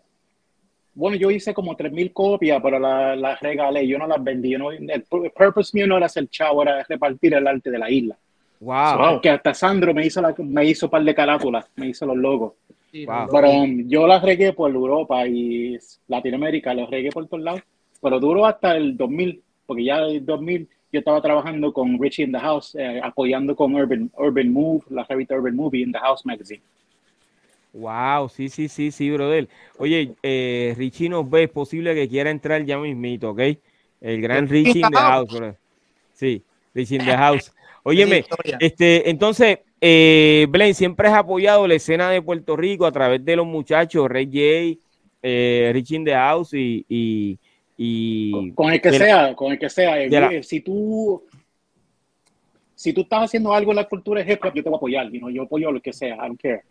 bueno, 0.95 1.17
yo 1.17 1.29
hice 1.29 1.53
como 1.53 1.75
3.000 1.75 2.11
copias, 2.13 2.59
pero 2.63 2.79
las 2.79 3.17
las 3.17 3.39
regalé, 3.41 3.85
yo 3.87 3.97
no 3.99 4.07
las 4.07 4.23
vendí. 4.23 4.49
yo 4.51 4.57
no- 4.59 4.71
el 4.71 5.05
pu- 5.05 5.31
purpose 5.33 5.71
mío 5.77 5.85
no 5.87 5.97
era 5.97 6.05
hacer 6.07 6.27
chavo, 6.29 6.63
era 6.63 6.83
repartir 6.87 7.33
el 7.33 7.45
arte 7.45 7.69
de 7.69 7.77
la 7.77 7.91
isla. 7.91 8.15
Wow. 8.61 9.21
Que 9.21 9.29
hasta 9.29 9.53
Sandro 9.53 9.93
me 9.93 10.05
hizo, 10.05 10.21
la, 10.21 10.33
me 10.37 10.65
hizo 10.65 10.85
un 10.87 10.89
par 10.89 11.03
de 11.03 11.13
carátulas, 11.13 11.65
me 11.75 11.89
hizo 11.89 12.05
los 12.05 12.15
logos. 12.17 12.53
Wow. 13.05 13.27
Pero 13.29 13.51
um, 13.51 13.87
yo 13.87 14.07
las 14.07 14.23
regué 14.23 14.53
por 14.53 14.71
Europa 14.71 15.27
y 15.27 15.77
Latinoamérica, 16.07 16.73
los 16.73 16.89
regué 16.89 17.09
por 17.11 17.27
todos 17.27 17.43
lados. 17.43 17.61
Pero 18.01 18.19
duró 18.19 18.45
hasta 18.45 18.75
el 18.77 18.95
2000, 18.95 19.41
porque 19.65 19.83
ya 19.83 19.97
en 19.99 20.03
el 20.15 20.25
2000 20.25 20.67
yo 20.93 20.99
estaba 20.99 21.21
trabajando 21.21 21.73
con 21.73 21.99
Richie 22.01 22.23
in 22.23 22.31
the 22.31 22.39
House, 22.39 22.73
eh, 22.75 23.01
apoyando 23.03 23.53
con 23.55 23.75
Urban, 23.75 24.09
Urban 24.17 24.49
Move, 24.53 24.83
la 24.89 25.03
revista 25.03 25.35
Urban 25.35 25.55
Movie 25.55 25.81
in 25.81 25.91
the 25.91 25.99
House 25.99 26.25
Magazine. 26.25 26.61
Wow, 27.75 28.29
sí, 28.29 28.47
sí, 28.47 28.69
sí, 28.69 28.89
sí, 28.89 29.11
brother. 29.11 29.49
Oye, 29.77 30.13
eh, 30.23 30.73
Richie 30.77 31.09
nos 31.09 31.29
ve, 31.29 31.43
es 31.43 31.49
posible 31.49 31.93
que 31.93 32.07
quiera 32.07 32.29
entrar 32.29 32.63
ya 32.63 32.77
mismito, 32.77 33.31
¿ok? 33.31 33.41
El 33.99 34.21
gran 34.21 34.47
Richie 34.47 34.79
in 34.79 34.91
the 34.91 34.97
house, 34.97 35.29
brother. 35.29 35.57
Sí, 36.13 36.41
Richie 36.73 36.95
in 36.95 37.05
the 37.05 37.17
house. 37.17 37.51
Óyeme, 37.83 38.23
este, 38.59 39.09
entonces, 39.09 39.59
eh, 39.81 40.47
Blaine, 40.49 40.73
siempre 40.73 41.09
has 41.09 41.15
apoyado 41.15 41.67
la 41.67 41.73
escena 41.75 42.09
de 42.11 42.21
Puerto 42.21 42.55
Rico 42.55 42.85
a 42.85 42.91
través 42.93 43.23
de 43.25 43.35
los 43.35 43.45
muchachos, 43.45 44.07
Ray 44.09 44.25
J, 44.25 44.81
eh, 45.21 45.71
Richie 45.73 45.97
in 45.97 46.05
the 46.05 46.13
house 46.13 46.53
y, 46.53 46.85
y, 46.87 47.37
y 47.75 48.51
Con 48.53 48.71
el 48.71 48.79
que 48.79 48.89
de 48.91 48.99
la- 48.99 49.05
sea, 49.05 49.35
con 49.35 49.51
el 49.51 49.59
que 49.59 49.69
sea. 49.69 50.01
eh, 50.01 50.09
de 50.09 50.19
la- 50.21 50.43
si 50.43 50.61
tú 50.61 51.23
si 52.73 52.93
tú 52.93 53.01
estás 53.01 53.23
haciendo 53.23 53.53
algo 53.53 53.71
en 53.71 53.77
la 53.77 53.87
cultura 53.87 54.23
de 54.23 54.33
hip 54.33 54.39
hop, 54.43 54.53
yo 54.53 54.61
te 54.63 54.69
voy 54.69 54.75
a 54.75 54.77
apoyar. 54.77 55.09
you 55.11 55.19
know, 55.19 55.29
yo 55.29 55.43
apoyo 55.43 55.71
lo 55.71 55.81
que 55.81 55.93
sea, 55.93 56.15
I 56.15 56.27
don't 56.27 56.39
care. 56.41 56.63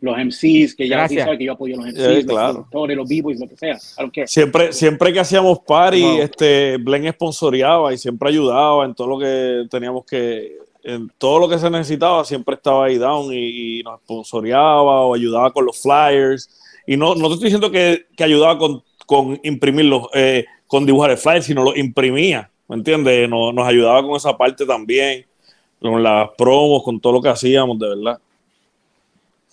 Los 0.00 0.16
MCs, 0.18 0.74
que 0.74 0.88
ya 0.88 1.08
sí 1.08 1.16
sabes 1.16 1.38
que 1.38 1.44
yo 1.46 1.52
apoyo 1.52 1.76
los 1.76 1.86
MCs, 1.86 1.98
Eh, 1.98 2.14
los 2.16 2.24
claro. 2.26 2.52
productores, 2.52 2.96
los 2.96 3.08
b-boys, 3.08 3.40
lo 3.40 3.48
que 3.48 3.56
sea. 3.56 3.78
Siempre, 4.26 4.72
siempre 4.72 5.12
que 5.12 5.20
hacíamos 5.20 5.60
party, 5.60 6.04
este, 6.20 6.76
Blen 6.76 7.10
sponsoreaba 7.12 7.92
y 7.94 7.98
siempre 7.98 8.28
ayudaba 8.28 8.84
en 8.84 8.94
todo 8.94 9.06
lo 9.06 9.18
que 9.18 9.66
teníamos 9.70 10.04
que 10.04 10.58
en 10.86 11.10
todo 11.18 11.40
lo 11.40 11.48
que 11.48 11.58
se 11.58 11.68
necesitaba 11.68 12.24
siempre 12.24 12.54
estaba 12.54 12.86
ahí 12.86 12.96
down 12.96 13.32
y, 13.32 13.82
nos 13.82 14.00
sponsoreaba 14.02 15.00
o 15.00 15.14
ayudaba 15.14 15.52
con 15.52 15.66
los 15.66 15.82
flyers. 15.82 16.48
Y 16.86 16.96
no, 16.96 17.16
no 17.16 17.26
te 17.26 17.34
estoy 17.34 17.46
diciendo 17.46 17.72
que, 17.72 18.06
que 18.16 18.22
ayudaba 18.22 18.56
con, 18.56 18.84
con 19.04 19.40
imprimirlos, 19.42 20.06
eh, 20.14 20.44
con 20.68 20.86
dibujar 20.86 21.10
el 21.10 21.18
flyer, 21.18 21.42
sino 21.42 21.64
lo 21.64 21.76
imprimía, 21.76 22.48
¿me 22.68 22.76
entiendes? 22.76 23.28
Nos, 23.28 23.52
nos 23.52 23.66
ayudaba 23.66 24.00
con 24.02 24.14
esa 24.14 24.36
parte 24.36 24.64
también, 24.64 25.26
con 25.80 26.00
las 26.00 26.30
promos, 26.38 26.84
con 26.84 27.00
todo 27.00 27.14
lo 27.14 27.22
que 27.22 27.30
hacíamos, 27.30 27.78
de 27.80 27.88
verdad. 27.88 28.20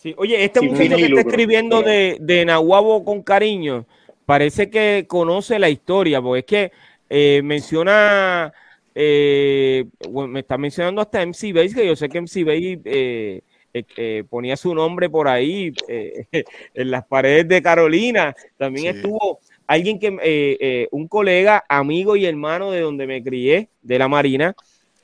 Sí, 0.03 0.13
oye, 0.17 0.43
este 0.43 0.59
muchacho 0.59 0.97
que 0.97 1.05
está 1.05 1.21
escribiendo 1.21 1.81
de, 1.81 2.17
de 2.19 2.43
Nahuabo 2.43 3.05
con 3.05 3.23
cariño, 3.23 3.85
parece 4.25 4.69
que 4.69 5.05
conoce 5.07 5.57
la 5.59 5.69
historia, 5.69 6.21
porque 6.21 6.39
es 6.39 6.45
que 6.45 6.71
eh, 7.09 7.41
menciona 7.41 8.53
eh, 8.95 9.85
me 10.27 10.41
está 10.41 10.57
mencionando 10.57 11.01
hasta 11.01 11.25
MC 11.25 11.53
Base, 11.53 11.73
que 11.73 11.87
yo 11.87 11.95
sé 11.95 12.09
que 12.09 12.21
MC 12.21 12.43
Base 12.43 12.79
eh, 12.85 13.41
eh, 13.73 14.23
ponía 14.29 14.55
su 14.55 14.75
nombre 14.75 15.09
por 15.09 15.27
ahí 15.27 15.71
en 15.87 16.91
las 16.91 17.05
paredes 17.05 17.47
de 17.47 17.61
Carolina. 17.61 18.35
También 18.57 18.95
estuvo 18.95 19.39
alguien 19.65 19.99
que, 19.99 20.87
un 20.91 21.07
colega, 21.07 21.63
amigo 21.67 22.15
y 22.15 22.25
hermano 22.25 22.71
de 22.71 22.81
donde 22.81 23.07
me 23.07 23.23
crié, 23.23 23.69
de 23.81 23.99
la 23.99 24.07
Marina, 24.07 24.55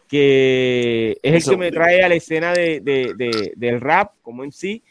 que 0.08 1.18
es 1.24 1.48
el 1.48 1.52
que 1.52 1.58
me 1.58 1.72
trae 1.72 2.04
a 2.04 2.10
la 2.10 2.16
escena 2.16 2.54
de, 2.54 2.82
del 3.56 3.82
rap 3.82 4.14
como 4.22 4.44
MC. 4.44 4.82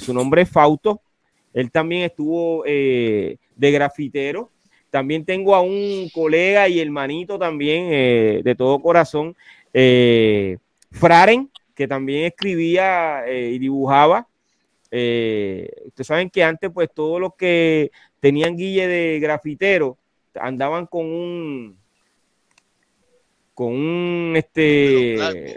Su 0.00 0.14
nombre 0.14 0.42
es 0.42 0.50
Fausto. 0.50 1.00
Él 1.52 1.70
también 1.70 2.02
estuvo 2.02 2.64
de 2.64 3.38
grafitero 3.56 4.50
también 4.94 5.24
tengo 5.24 5.56
a 5.56 5.60
un 5.60 6.08
colega 6.14 6.68
y 6.68 6.78
hermanito 6.78 7.36
también 7.36 7.88
eh, 7.90 8.42
de 8.44 8.54
todo 8.54 8.80
corazón, 8.80 9.34
eh, 9.72 10.58
Fraren, 10.92 11.50
que 11.74 11.88
también 11.88 12.26
escribía 12.26 13.26
eh, 13.26 13.50
y 13.54 13.58
dibujaba. 13.58 14.28
ustedes 14.84 16.06
saben 16.06 16.30
que 16.30 16.44
antes, 16.44 16.70
pues 16.72 16.90
todos 16.94 17.20
los 17.20 17.34
que 17.34 17.90
tenían 18.20 18.56
guille 18.56 18.86
de 18.86 19.18
grafitero 19.18 19.98
andaban 20.36 20.86
con 20.86 21.06
un 21.06 21.76
con 23.52 23.72
un 23.72 24.34
este 24.36 25.56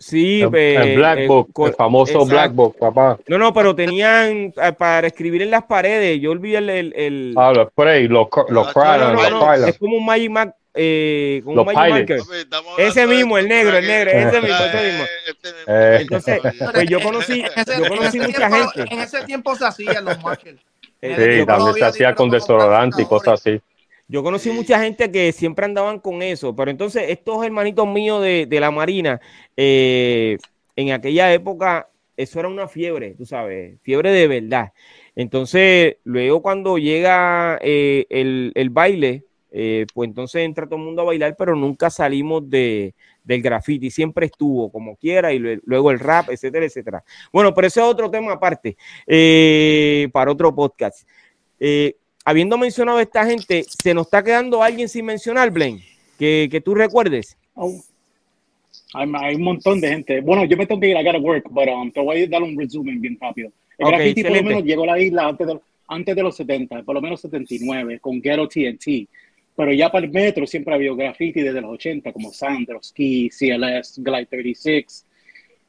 Sí, 0.00 0.42
el, 0.42 0.54
el 0.54 0.96
Black 0.96 1.26
Book, 1.26 1.50
el 1.66 1.74
famoso 1.74 2.24
Black 2.24 2.52
Book, 2.52 2.76
papá. 2.78 3.18
No, 3.26 3.36
no, 3.36 3.52
pero 3.52 3.74
tenían 3.74 4.54
eh, 4.56 4.72
para 4.78 5.08
escribir 5.08 5.42
en 5.42 5.50
las 5.50 5.64
paredes. 5.64 6.20
Yo 6.20 6.30
olvidé 6.30 6.58
el. 6.58 6.70
el, 6.70 6.92
el... 6.96 7.34
Ah, 7.36 7.52
los 7.52 7.68
spray, 7.68 8.06
los, 8.06 8.28
los 8.48 8.76
no, 8.76 9.12
no, 9.12 9.30
no, 9.30 9.54
Es 9.54 9.76
como 9.76 9.96
un 9.96 10.06
Magic 10.06 10.30
Mac. 10.30 10.54
Eh, 10.72 11.40
como 11.44 11.62
un 11.62 11.66
Magic 11.66 11.90
Marker. 11.90 12.20
Ese 12.78 13.06
mismo, 13.08 13.38
el 13.38 13.48
negro, 13.48 13.76
el 13.76 13.86
negro, 13.88 14.10
ese 14.12 14.40
mismo, 14.40 14.56
ese 14.56 14.86
mismo. 14.86 15.04
Eh. 15.66 15.98
Entonces, 16.02 16.40
pues 16.72 16.88
yo 16.88 17.00
conocí, 17.00 17.42
yo 17.42 17.88
conocí 17.88 18.20
mucha 18.20 18.50
gente. 18.50 18.94
En 18.94 19.00
ese 19.00 19.22
tiempo 19.24 19.56
se 19.56 19.66
hacían 19.66 20.04
los 20.04 20.22
markers. 20.22 20.60
Sí, 21.02 21.44
también 21.44 21.74
se 21.74 21.84
hacía 21.84 22.14
con 22.14 22.30
desodorante 22.30 23.02
y 23.02 23.06
cosas 23.06 23.40
así. 23.40 23.60
Yo 24.10 24.22
conocí 24.22 24.50
mucha 24.50 24.80
gente 24.80 25.12
que 25.12 25.32
siempre 25.32 25.66
andaban 25.66 26.00
con 26.00 26.22
eso, 26.22 26.56
pero 26.56 26.70
entonces 26.70 27.04
estos 27.10 27.44
hermanitos 27.44 27.86
míos 27.86 28.22
de, 28.22 28.48
la 28.58 28.70
Marina, 28.70 29.20
eh, 29.54 30.38
en 30.76 30.92
aquella 30.92 31.30
época, 31.34 31.90
eso 32.16 32.40
era 32.40 32.48
una 32.48 32.68
fiebre, 32.68 33.14
tú 33.14 33.26
sabes, 33.26 33.78
fiebre 33.82 34.10
de 34.10 34.26
verdad. 34.26 34.72
Entonces, 35.14 35.96
luego 36.04 36.40
cuando 36.40 36.78
llega 36.78 37.58
eh, 37.60 38.06
el, 38.08 38.70
baile, 38.70 39.24
eh, 39.50 39.84
pues 39.92 40.08
entonces 40.08 40.42
entra 40.42 40.64
todo 40.66 40.78
el 40.78 40.86
mundo 40.86 41.02
a 41.02 41.06
bailar, 41.06 41.36
pero 41.36 41.54
nunca 41.54 41.90
salimos 41.90 42.48
de, 42.48 42.94
del 43.24 43.42
graffiti, 43.42 43.90
siempre 43.90 44.24
estuvo 44.24 44.72
como 44.72 44.96
quiera 44.96 45.34
y 45.34 45.60
luego 45.64 45.90
el 45.90 45.98
rap, 46.00 46.30
etcétera, 46.30 46.64
etcétera. 46.64 47.04
Bueno, 47.30 47.52
pero 47.52 47.66
ese 47.66 47.80
es 47.80 47.86
otro 47.86 48.10
tema 48.10 48.32
aparte, 48.32 48.78
para 50.12 50.32
otro 50.32 50.54
podcast 50.54 51.06
habiendo 52.28 52.58
mencionado 52.58 52.98
a 52.98 53.02
esta 53.02 53.24
gente, 53.24 53.64
¿se 53.82 53.94
nos 53.94 54.06
está 54.06 54.22
quedando 54.22 54.62
alguien 54.62 54.86
sin 54.86 55.06
mencionar, 55.06 55.50
Blaine? 55.50 55.82
Que, 56.18 56.46
que 56.50 56.60
tú 56.60 56.74
recuerdes. 56.74 57.38
Oh. 57.54 57.80
Hay, 58.92 59.34
un 59.34 59.42
montón 59.42 59.80
de 59.80 59.88
gente. 59.88 60.20
Bueno, 60.20 60.44
yo 60.44 60.54
me 60.58 60.66
tengo 60.66 60.78
que 60.78 60.90
ir, 60.90 60.96
a 60.98 61.02
gotta 61.02 61.18
work, 61.18 61.48
pero 61.54 61.80
um, 61.80 61.90
te 61.90 62.00
voy 62.00 62.24
a 62.24 62.26
dar 62.26 62.42
un 62.42 62.58
resumen 62.58 63.00
bien 63.00 63.16
rápido. 63.18 63.50
El 63.78 63.88
graffiti 63.88 64.22
por 64.22 64.36
lo 64.36 64.42
menos 64.42 64.64
llegó 64.64 64.84
a 64.84 64.88
la 64.88 65.00
isla 65.00 65.26
antes 65.26 65.46
de, 65.46 65.58
antes 65.86 66.16
de 66.16 66.22
los 66.22 66.36
70, 66.36 66.82
por 66.82 66.94
lo 66.94 67.00
menos 67.00 67.22
79, 67.22 67.98
con 67.98 68.20
Ghetto 68.20 68.46
TNT. 68.46 69.08
Pero 69.56 69.72
ya 69.72 69.90
para 69.90 70.04
el 70.04 70.12
metro 70.12 70.46
siempre 70.46 70.74
ha 70.74 70.76
habido 70.76 70.96
graffiti 70.96 71.40
desde 71.40 71.62
los 71.62 71.70
80, 71.72 72.12
como 72.12 72.30
Sandro, 72.30 72.82
Ski, 72.82 73.30
CLS, 73.30 74.02
Glide 74.02 74.26
36. 74.26 75.06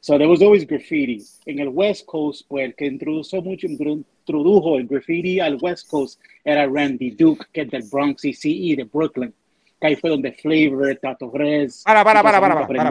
So 0.02 0.16
there 0.16 0.28
was 0.28 0.40
always 0.40 0.66
graffiti. 0.66 1.22
En 1.44 1.58
el 1.58 1.68
West 1.68 2.06
Coast, 2.06 2.46
pues 2.48 2.64
el 2.64 2.74
que 2.74 2.86
introdujo 2.86 3.42
mucho, 3.42 3.66
introdujo 3.66 4.78
el 4.78 4.86
graffiti 4.86 5.40
al 5.40 5.58
West 5.60 5.90
Coast 5.90 6.18
era 6.42 6.66
Randy 6.66 7.10
Duke, 7.10 7.44
que 7.52 7.62
es 7.62 7.70
del 7.70 7.82
Bronx 7.82 8.24
y 8.24 8.32
CE 8.32 8.76
de 8.76 8.84
Brooklyn. 8.84 9.34
Que 9.78 9.88
ahí 9.88 9.96
fue 9.96 10.08
donde 10.08 10.32
Flavor, 10.32 10.98
Tato 11.00 11.30
Rez. 11.32 11.82
Para, 11.84 12.02
para, 12.02 12.22
para, 12.22 12.40
para, 12.40 12.90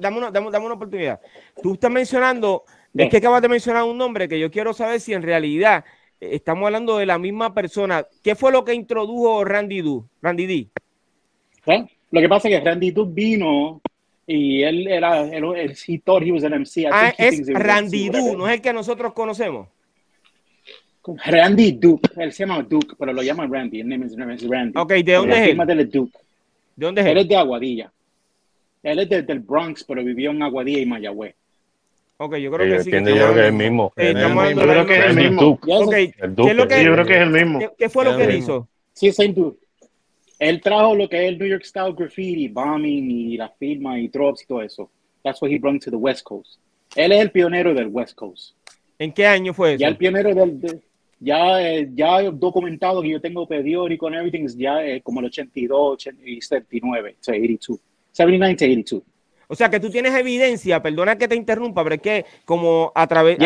Dame, 0.00 0.18
una, 0.18 0.74
oportunidad. 0.74 1.20
Tú 1.60 1.74
estás 1.74 1.90
mencionando, 1.90 2.62
es 2.94 3.08
que 3.08 3.16
acabas 3.16 3.42
de 3.42 3.48
mencionar 3.48 3.84
un 3.84 3.98
nombre 3.98 4.28
que 4.28 4.38
yo 4.38 4.50
quiero 4.50 4.72
saber 4.72 5.00
si 5.00 5.14
en 5.14 5.22
realidad 5.22 5.84
eh, 6.20 6.30
estamos 6.32 6.66
hablando 6.66 6.98
de 6.98 7.06
la 7.06 7.18
misma 7.18 7.54
persona. 7.54 8.06
¿Qué 8.22 8.36
fue 8.36 8.52
lo 8.52 8.64
que 8.64 8.72
introdujo 8.72 9.44
Randy 9.44 9.80
Duke? 9.80 10.08
Randy 10.22 10.46
D. 10.46 10.68
Lo 12.12 12.20
que 12.20 12.28
pasa 12.28 12.48
es 12.48 12.58
que 12.58 12.64
Randy 12.64 12.92
Duke 12.92 13.12
vino 13.12 13.80
y 14.26 14.62
él 14.62 14.88
era 14.88 15.22
el, 15.22 15.44
el 15.44 15.76
he 15.86 15.98
thought 15.98 16.22
he 16.22 16.32
was 16.32 16.44
an 16.44 16.52
MC. 16.52 16.86
Ah, 16.90 17.14
es 17.16 17.46
Randy 17.46 18.08
Duke, 18.08 18.36
no 18.36 18.48
es 18.48 18.54
el 18.54 18.60
que 18.60 18.72
nosotros 18.72 19.12
conocemos. 19.12 19.68
Randy 21.24 21.72
Duke, 21.72 22.08
él 22.16 22.32
se 22.32 22.44
llama 22.44 22.62
Duke, 22.62 22.96
pero 22.98 23.12
lo 23.12 23.22
llaman 23.22 23.52
Randy, 23.52 23.80
el 23.80 23.88
nombre 23.88 24.34
es 24.34 24.48
Randy. 24.48 24.72
Ok, 24.76 24.92
¿de 24.92 25.12
dónde 25.12 25.42
es 25.42 25.48
él? 25.50 25.66
De 25.66 25.84
Duke. 25.84 26.18
¿De 26.74 26.86
dónde 26.86 27.00
es 27.00 27.06
él? 27.06 27.12
Él 27.12 27.18
es 27.18 27.28
de 27.28 27.36
Aguadilla. 27.36 27.92
Él 28.82 28.98
es 28.98 29.08
del 29.08 29.40
Bronx, 29.40 29.84
pero 29.84 30.02
vivió 30.04 30.30
en 30.30 30.42
Aguadilla 30.42 30.78
y 30.78 30.86
Mayagüez. 30.86 31.34
Ok, 32.18 32.36
yo 32.36 32.50
creo 32.50 32.76
que 32.76 32.82
sí. 32.82 32.90
yo 32.90 33.04
que 33.04 33.40
es 33.40 33.46
el 33.46 33.52
mismo. 33.52 33.92
Yo 33.96 34.12
creo 34.62 34.86
que 34.86 34.98
es 34.98 35.06
el 35.06 35.16
mismo. 35.16 35.58
Okay. 35.62 36.12
¿Qué 36.12 36.50
es 36.50 36.56
lo 36.56 36.66
que, 36.66 36.84
yo 36.84 36.92
creo 36.92 37.04
que 37.04 37.14
es 37.14 37.20
el 37.20 37.30
mismo. 37.30 37.60
¿Qué, 37.76 37.88
fue 37.88 38.04
lo 38.04 38.16
que 38.16 38.24
él 38.24 38.36
hizo? 38.36 38.68
Sí, 38.92 39.12
same 39.12 39.34
dude. 39.34 39.56
Él 40.38 40.60
trajo 40.60 40.94
lo 40.94 41.08
que 41.08 41.24
es 41.24 41.28
el 41.28 41.38
New 41.38 41.48
York 41.48 41.64
Style 41.64 41.94
graffiti, 41.96 42.48
bombing 42.48 43.10
y 43.10 43.36
la 43.36 43.48
firma 43.48 43.98
y 43.98 44.08
drops 44.08 44.42
y 44.42 44.46
todo 44.46 44.62
eso. 44.62 44.90
That's 45.22 45.40
what 45.40 45.50
he 45.50 45.58
brought 45.58 45.82
to 45.84 45.90
the 45.90 45.96
West 45.96 46.22
Coast. 46.22 46.60
Él 46.94 47.12
es 47.12 47.20
el 47.20 47.30
pionero 47.30 47.74
del 47.74 47.88
West 47.88 48.14
Coast. 48.14 48.54
¿En 48.98 49.12
qué 49.12 49.26
año 49.26 49.52
fue 49.52 49.74
eso? 49.74 49.80
Ya 49.80 49.88
el 49.88 49.96
pionero 49.96 50.34
del, 50.34 50.82
ya, 51.18 51.62
eh, 51.62 51.90
ya 51.94 52.22
documentado 52.30 53.02
que 53.02 53.10
yo 53.10 53.20
tengo 53.20 53.46
periódico 53.46 54.06
and 54.06 54.16
everything, 54.16 54.46
ya 54.56 54.84
eh, 54.84 55.00
como 55.02 55.20
el 55.20 55.26
82 55.26 56.08
y 56.24 56.40
79, 56.40 57.16
82, 57.18 57.80
79 58.12 58.54
82. 58.54 59.02
O 59.48 59.54
sea 59.54 59.70
que 59.70 59.78
tú 59.78 59.90
tienes 59.90 60.14
evidencia, 60.14 60.82
perdona 60.82 61.16
que 61.16 61.28
te 61.28 61.36
interrumpa, 61.36 61.84
pero 61.84 61.94
es 61.96 62.00
que 62.00 62.24
como 62.44 62.90
a 62.94 63.06
través, 63.06 63.38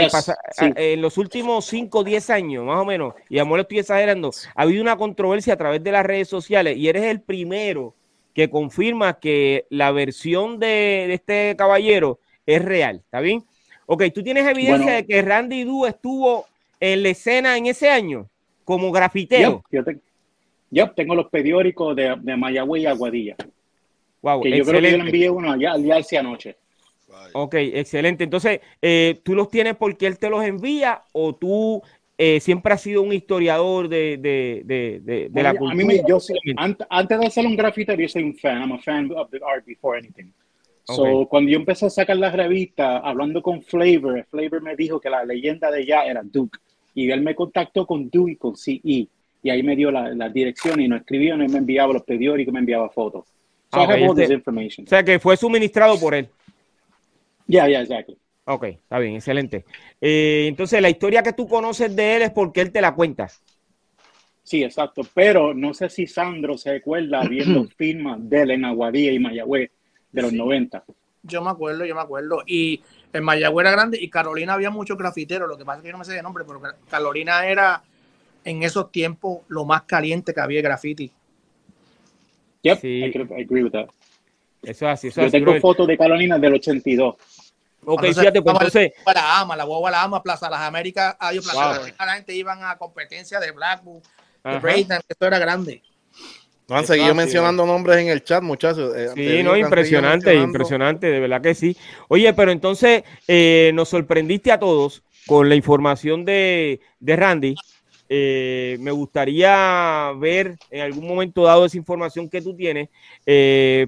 en 0.58 1.02
los 1.02 1.18
últimos 1.18 1.66
5 1.66 1.98
o 1.98 2.04
10 2.04 2.30
años, 2.30 2.64
más 2.64 2.78
o 2.78 2.84
menos, 2.84 3.14
y 3.28 3.38
a 3.38 3.42
lo 3.42 3.46
mejor 3.46 3.60
estoy 3.60 3.80
exagerando, 3.80 4.30
ha 4.54 4.62
habido 4.62 4.82
una 4.82 4.96
controversia 4.96 5.54
a 5.54 5.58
través 5.58 5.82
de 5.82 5.92
las 5.92 6.06
redes 6.06 6.28
sociales 6.28 6.76
y 6.76 6.88
eres 6.88 7.04
el 7.04 7.20
primero 7.20 7.94
que 8.34 8.48
confirma 8.48 9.18
que 9.18 9.66
la 9.68 9.92
versión 9.92 10.58
de, 10.58 11.12
este 11.12 11.54
caballero 11.56 12.18
es 12.46 12.64
real, 12.64 13.02
¿está 13.04 13.20
bien? 13.20 13.44
Ok, 13.86 14.04
tú 14.14 14.22
tienes 14.22 14.46
evidencia 14.46 14.92
de 14.92 15.06
que 15.06 15.20
Randy 15.20 15.64
Du 15.64 15.84
estuvo 15.84 16.46
en 16.78 17.02
la 17.02 17.08
escena 17.10 17.56
en 17.56 17.66
ese 17.66 17.90
año 17.90 18.28
como 18.64 18.90
grafitero. 18.92 19.62
yo, 20.70 20.90
tengo 20.92 21.14
los 21.14 21.28
periódicos 21.28 21.94
de, 21.96 22.16
de 22.20 22.36
Mayagüez 22.36 22.84
y 22.84 22.86
Aguadilla. 22.86 23.36
Wow, 24.22 24.42
que 24.42 24.50
yo 24.50 24.64
creo 24.64 24.80
que 24.80 24.90
yo 24.90 24.96
le 24.98 25.04
envié 25.04 25.30
uno 25.30 25.52
allá, 25.52 25.72
al 25.72 25.82
día 25.82 26.00
anoche. 26.18 26.56
Ok, 27.32 27.54
excelente. 27.54 28.24
Entonces, 28.24 28.60
eh, 28.80 29.20
¿tú 29.22 29.34
los 29.34 29.48
tienes 29.48 29.76
porque 29.76 30.06
él 30.06 30.18
te 30.18 30.30
los 30.30 30.44
envía 30.44 31.02
o 31.12 31.34
tú 31.34 31.82
eh, 32.18 32.40
siempre 32.40 32.72
has 32.74 32.82
sido 32.82 33.02
un 33.02 33.12
historiador 33.12 33.88
de, 33.88 34.18
de, 34.18 34.62
de, 34.64 35.28
de, 35.30 35.42
la 35.42 35.54
cultura? 35.54 35.72
A 35.72 35.86
mí 35.86 36.00
yo 36.06 36.18
antes, 36.88 37.20
de 37.20 37.30
ser 37.30 37.46
un 37.46 37.56
grafitero, 37.56 38.00
yo 38.00 38.08
soy 38.08 38.24
un 38.24 38.36
fan. 38.36 38.60
I'm 38.60 38.72
a 38.72 38.78
fan 38.78 39.10
of 39.12 39.30
the 39.30 39.40
art 39.44 39.64
before 39.64 39.98
anything. 39.98 40.32
So, 40.84 41.26
cuando 41.28 41.50
yo 41.50 41.58
empecé 41.58 41.86
a 41.86 41.90
sacar 41.90 42.16
las 42.16 42.34
revistas, 42.34 43.00
hablando 43.04 43.40
con 43.42 43.62
Flavor, 43.62 44.26
Flavor 44.28 44.60
me 44.60 44.74
dijo 44.74 45.00
que 45.00 45.08
la 45.08 45.24
leyenda 45.24 45.70
de 45.70 45.82
ella 45.82 46.04
era 46.04 46.22
Duke. 46.24 46.58
Y 46.94 47.10
él 47.10 47.20
me 47.20 47.36
contactó 47.36 47.86
con 47.86 48.10
Duke 48.10 48.32
y 48.32 48.36
con 48.36 48.56
CE. 48.56 48.80
Y 48.82 49.48
ahí 49.48 49.62
me 49.62 49.76
dio 49.76 49.92
la, 49.92 50.12
la 50.14 50.28
dirección 50.28 50.80
y 50.80 50.88
nos 50.88 51.00
escribió, 51.00 51.36
y 51.36 51.48
me 51.48 51.58
enviaba 51.58 51.92
los 51.92 52.02
periódicos, 52.02 52.52
me 52.52 52.60
enviaba 52.60 52.90
fotos. 52.90 53.24
So 53.72 53.88
este, 53.88 54.36
O 54.36 54.86
sea 54.86 55.04
que 55.04 55.18
fue 55.20 55.36
suministrado 55.36 55.98
por 55.98 56.14
él. 56.14 56.28
Ya, 57.46 57.68
ya, 57.68 57.82
exacto. 57.82 58.14
Ok, 58.44 58.64
está 58.64 58.98
bien, 58.98 59.14
excelente. 59.14 59.64
Eh, 60.00 60.46
entonces, 60.48 60.82
la 60.82 60.90
historia 60.90 61.22
que 61.22 61.32
tú 61.32 61.46
conoces 61.46 61.94
de 61.94 62.16
él 62.16 62.22
es 62.22 62.30
porque 62.30 62.62
él 62.62 62.72
te 62.72 62.80
la 62.80 62.94
cuenta. 62.94 63.28
Sí, 64.42 64.64
exacto. 64.64 65.02
Pero 65.14 65.54
no 65.54 65.72
sé 65.72 65.88
si 65.88 66.08
Sandro 66.08 66.58
se 66.58 66.72
recuerda 66.72 67.22
viendo 67.28 67.64
firmas 67.76 68.18
de 68.28 68.42
él 68.42 68.50
en 68.52 68.64
Aguadilla 68.64 69.12
y 69.12 69.18
Mayagüez 69.20 69.70
de 70.10 70.22
los 70.22 70.32
90. 70.32 70.82
Yo 71.22 71.42
me 71.42 71.50
acuerdo, 71.50 71.84
yo 71.84 71.94
me 71.94 72.00
acuerdo. 72.00 72.42
Y 72.46 72.82
en 73.12 73.22
Mayagüez 73.22 73.64
era 73.64 73.70
grande 73.70 73.98
y 74.00 74.10
Carolina 74.10 74.54
había 74.54 74.70
muchos 74.70 74.98
grafiteros. 74.98 75.48
Lo 75.48 75.56
que 75.56 75.64
pasa 75.64 75.78
es 75.78 75.82
que 75.82 75.88
yo 75.88 75.92
no 75.92 75.98
me 75.98 76.04
sé 76.04 76.14
de 76.14 76.22
nombre, 76.22 76.44
pero 76.44 76.60
Carolina 76.88 77.46
era 77.46 77.84
en 78.44 78.64
esos 78.64 78.90
tiempos 78.90 79.42
lo 79.46 79.64
más 79.64 79.82
caliente 79.82 80.34
que 80.34 80.40
había 80.40 80.62
graffiti. 80.62 81.12
Yep, 82.62 82.80
sí. 82.80 83.04
I, 83.04 83.42
agree 83.42 83.62
with 83.62 83.72
that. 83.72 83.88
Eso 84.62 84.86
es 84.86 84.92
así. 84.92 85.08
Eso 85.08 85.22
yo 85.22 85.30
tengo 85.30 85.58
fotos 85.60 85.86
de 85.86 85.96
Carolina 85.96 86.38
del 86.38 86.54
82. 86.54 87.14
Ok, 87.84 88.04
fíjate, 88.06 88.42
pues 88.42 88.54
entonces. 88.54 88.92
La 89.14 89.40
ama, 89.40 89.56
la 89.56 89.64
guagua 89.64 89.90
la 89.90 90.02
ama, 90.02 90.22
Plaza 90.22 90.50
Las 90.50 90.60
Américas, 90.60 91.16
hay 91.18 91.40
Plaza 91.40 91.80
La 91.98 92.14
gente 92.14 92.34
iban 92.34 92.62
a 92.62 92.76
competencia 92.76 93.40
de 93.40 93.52
Blackwood, 93.52 94.02
de 94.44 94.58
Breakdown, 94.58 95.00
esto 95.08 95.26
era 95.26 95.38
grande. 95.38 95.82
No 96.68 96.76
han 96.76 96.86
seguido 96.86 97.12
mencionando 97.16 97.66
nombres 97.66 97.98
en 97.98 98.08
el 98.08 98.22
chat, 98.22 98.44
muchachos. 98.44 98.94
Eh, 98.94 99.08
sí, 99.16 99.42
no, 99.42 99.56
impresionante, 99.56 100.36
impresionante, 100.36 101.08
de 101.08 101.18
verdad 101.18 101.40
que 101.42 101.54
sí. 101.54 101.76
Oye, 102.06 102.32
pero 102.32 102.52
entonces 102.52 103.02
eh, 103.26 103.72
nos 103.74 103.88
sorprendiste 103.88 104.52
a 104.52 104.60
todos 104.60 105.02
con 105.26 105.48
la 105.48 105.56
información 105.56 106.24
de, 106.24 106.80
de 107.00 107.16
Randy. 107.16 107.56
Eh, 108.12 108.76
me 108.80 108.90
gustaría 108.90 110.12
ver 110.18 110.58
en 110.68 110.80
algún 110.80 111.06
momento 111.06 111.44
dado 111.44 111.64
esa 111.64 111.76
información 111.76 112.28
que 112.28 112.42
tú 112.42 112.54
tienes. 112.54 112.88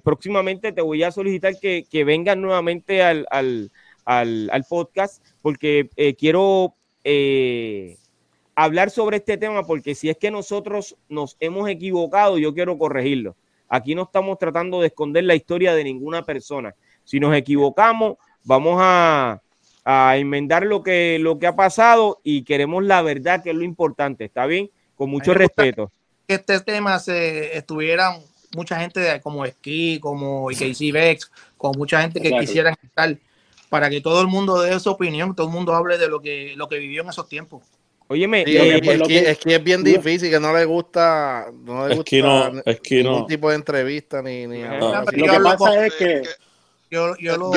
próximamente 0.02 0.72
te 0.72 0.80
voy 0.80 1.02
a 1.02 1.10
solicitar 1.10 1.58
que, 1.58 2.04
vengas 2.04 2.36
nuevamente 2.36 3.02
al, 3.02 3.68
podcast 4.68 5.24
porque 5.42 5.90
quiero 6.16 6.76
hablar 8.54 8.90
sobre 8.90 9.18
este 9.18 9.36
tema 9.36 9.66
porque 9.66 9.94
si 9.94 10.08
es 10.08 10.16
que 10.16 10.30
nosotros 10.30 10.96
nos 11.08 11.36
hemos 11.40 11.68
equivocado, 11.68 12.38
yo 12.38 12.54
quiero 12.54 12.78
corregirlo. 12.78 13.36
Aquí 13.68 13.94
no 13.94 14.02
estamos 14.02 14.38
tratando 14.38 14.80
de 14.80 14.88
esconder 14.88 15.24
la 15.24 15.34
historia 15.34 15.74
de 15.74 15.84
ninguna 15.84 16.24
persona. 16.24 16.74
Si 17.04 17.18
nos 17.18 17.34
equivocamos, 17.34 18.16
vamos 18.44 18.76
a, 18.78 19.41
a 19.84 20.16
enmendar 20.16 20.64
lo 20.64 20.82
que, 20.82 21.18
lo 21.20 21.38
que 21.38 21.46
ha 21.46 21.56
pasado 21.56 22.20
y 22.22 22.42
queremos 22.42 22.84
la 22.84 23.02
verdad, 23.02 23.42
que 23.42 23.50
es 23.50 23.56
lo 23.56 23.64
importante. 23.64 24.24
¿Está 24.24 24.46
bien? 24.46 24.70
Con 24.96 25.10
mucho 25.10 25.34
respeto. 25.34 25.90
Que 26.26 26.34
este 26.34 26.60
tema 26.60 26.98
se 26.98 27.56
estuvieran 27.56 28.20
mucha 28.54 28.78
gente 28.78 29.00
de, 29.00 29.20
como 29.20 29.46
Ski, 29.46 29.98
como 30.00 30.48
Casey 30.48 30.92
Bex, 30.92 31.30
con 31.56 31.72
mucha 31.76 32.00
gente 32.02 32.20
que 32.20 32.30
quisiera 32.38 32.74
estar 32.82 33.16
para 33.68 33.88
que 33.88 34.00
todo 34.02 34.20
el 34.20 34.26
mundo 34.26 34.60
dé 34.60 34.78
su 34.78 34.90
opinión, 34.90 35.34
todo 35.34 35.46
el 35.46 35.52
mundo 35.52 35.74
hable 35.74 35.96
de 35.96 36.08
lo 36.08 36.20
que, 36.20 36.52
lo 36.56 36.68
que 36.68 36.78
vivió 36.78 37.02
en 37.02 37.08
esos 37.08 37.26
tiempos. 37.28 37.62
Óyeme, 38.08 38.42
eh, 38.42 38.80
es, 38.82 39.38
que, 39.38 39.54
es, 39.54 39.64
bien 39.64 39.82
difícil, 39.82 40.28
que 40.28 40.38
no 40.38 40.54
le 40.54 40.66
gusta, 40.66 41.46
no 41.64 41.88
le 41.88 41.96
gusta 41.96 42.16
no, 42.18 42.60
es 42.66 42.80
que 42.80 43.02
ningún 43.02 43.26
tipo 43.26 43.48
de 43.48 43.56
entrevista 43.56 44.20
ni, 44.20 44.46
ni 44.46 44.62
Lo 44.62 45.02
que 45.06 45.40
pasa 45.42 45.86
es 45.86 45.94
que 45.94 46.22
yo, 46.92 47.16
yo 47.16 47.36
lo 47.38 47.50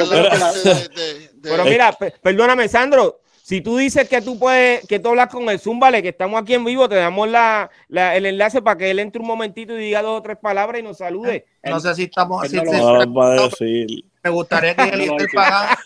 Pero 1.41 1.63
mira, 1.65 1.95
perdóname, 2.21 2.69
Sandro, 2.69 3.19
si 3.43 3.60
tú 3.60 3.76
dices 3.78 4.08
que 4.08 4.21
tú 4.21 4.39
puedes, 4.39 4.88
que 4.88 4.98
tú 4.98 5.10
hablas 5.10 5.28
con 5.28 5.50
el 5.50 5.60
Zúmbale, 5.60 6.02
que 6.02 6.10
estamos 6.10 6.41
aquí 6.41 6.54
en 6.54 6.63
vivo, 6.63 6.88
te 6.88 6.95
damos 6.95 7.28
la, 7.28 7.69
la, 7.89 8.15
el 8.15 8.26
enlace 8.26 8.62
para 8.62 8.78
que 8.78 8.89
él 8.89 9.00
entre 9.00 9.21
un 9.21 9.28
momentito 9.28 9.74
y 9.74 9.84
diga 9.84 10.02
dos 10.02 10.19
o 10.19 10.21
tres 10.24 10.38
palabras 10.38 10.80
y 10.80 10.84
nos 10.84 11.00
salude. 11.00 11.45
No 11.63 11.82
sé 11.82 11.93
si 11.95 12.04
estamos. 12.04 12.48
Si, 12.48 12.56
no 12.56 12.63
lo 12.63 13.13
va 13.13 13.34
a 13.34 13.41
decir. 13.41 14.06
Me 14.24 14.30
gustaría 14.30 14.74
que 14.74 14.84
él 14.93 15.02
esté 15.02 15.28
pagando. 15.34 15.78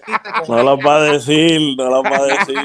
No 0.47 0.63
lo 0.63 0.77
va 0.77 0.97
a 0.97 1.01
decir, 1.01 1.75
no 1.75 1.89
lo 1.89 2.03
va 2.03 2.17
a 2.17 2.25
decir. 2.25 2.55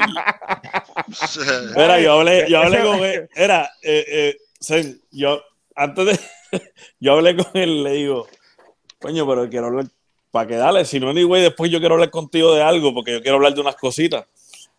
Era, 1.75 1.99
yo 1.99 2.13
hablé, 2.13 2.45
yo 2.47 2.59
hablé 2.59 2.83
con 2.83 3.03
él. 3.03 3.29
Era, 3.35 3.71
eh, 3.81 4.37
eh, 4.69 4.95
yo, 5.11 5.41
antes 5.75 6.05
de. 6.05 6.19
Yo 6.99 7.13
hablé 7.13 7.35
con 7.35 7.47
él, 7.55 7.83
le 7.83 7.91
digo, 7.93 8.27
coño, 9.01 9.27
pero 9.27 9.49
quiero 9.49 9.65
hablar. 9.65 9.85
Para 10.35 10.47
que 10.47 10.57
dale, 10.57 10.83
si 10.83 10.99
no, 10.99 11.11
anyway, 11.11 11.43
después 11.43 11.71
yo 11.71 11.79
quiero 11.79 11.95
hablar 11.95 12.09
contigo 12.09 12.53
de 12.53 12.61
algo, 12.61 12.93
porque 12.93 13.13
yo 13.13 13.21
quiero 13.21 13.37
hablar 13.37 13.53
de 13.53 13.61
unas 13.61 13.77
cositas. 13.77 14.25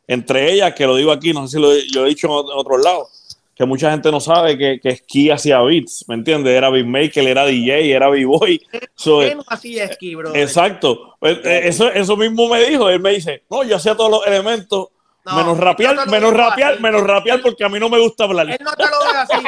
Entre 0.07 0.53
ellas, 0.53 0.75
que 0.75 0.85
lo 0.87 0.95
digo 0.95 1.11
aquí, 1.11 1.33
no 1.33 1.49
sé 1.49 1.57
si 1.57 1.63
lo 1.63 1.75
yo 1.95 2.05
he 2.05 2.11
dicho 2.11 2.29
en 2.29 2.59
otro 2.59 2.77
lado, 2.77 3.09
que 3.55 3.65
mucha 3.65 3.91
gente 3.91 4.11
no 4.11 4.21
sabe 4.21 4.59
que, 4.59 4.79
que 4.79 4.97
Ski 4.97 5.31
hacía 5.31 5.63
beats, 5.63 6.05
¿me 6.09 6.15
entiendes? 6.15 6.53
Era 6.55 6.69
beatmaker, 6.69 7.27
era 7.27 7.47
DJ, 7.47 7.91
era 7.91 8.11
b-boy. 8.11 8.59
¿Qué 8.69 9.35
no 9.35 9.45
hacía 9.47 9.91
Ski, 9.95 10.15
bro? 10.15 10.35
Exacto. 10.35 11.17
Pues, 11.19 11.39
eh, 11.43 11.63
eso, 11.69 11.91
eso 11.91 12.19
mismo 12.19 12.51
me 12.51 12.63
dijo. 12.63 12.91
Él 12.91 13.01
me 13.01 13.13
dice, 13.13 13.45
no, 13.49 13.65
yo 13.65 13.77
hacía 13.77 13.97
todos 13.97 14.11
los 14.11 14.27
elementos 14.27 14.89
menos 15.25 15.57
rapear, 15.57 16.07
menos 16.07 16.35
rapear, 16.35 16.81
menos 16.81 17.03
rapear 17.03 17.41
porque 17.41 17.65
a 17.65 17.71
mí 17.71 17.81
no 17.81 17.89
me 17.89 17.99
gusta 17.99 18.25
hablar. 18.25 18.51
Él 18.51 18.59
no 18.61 18.73
te 18.73 18.85
lo 18.85 18.99
dijo 19.01 19.19
así. 19.19 19.47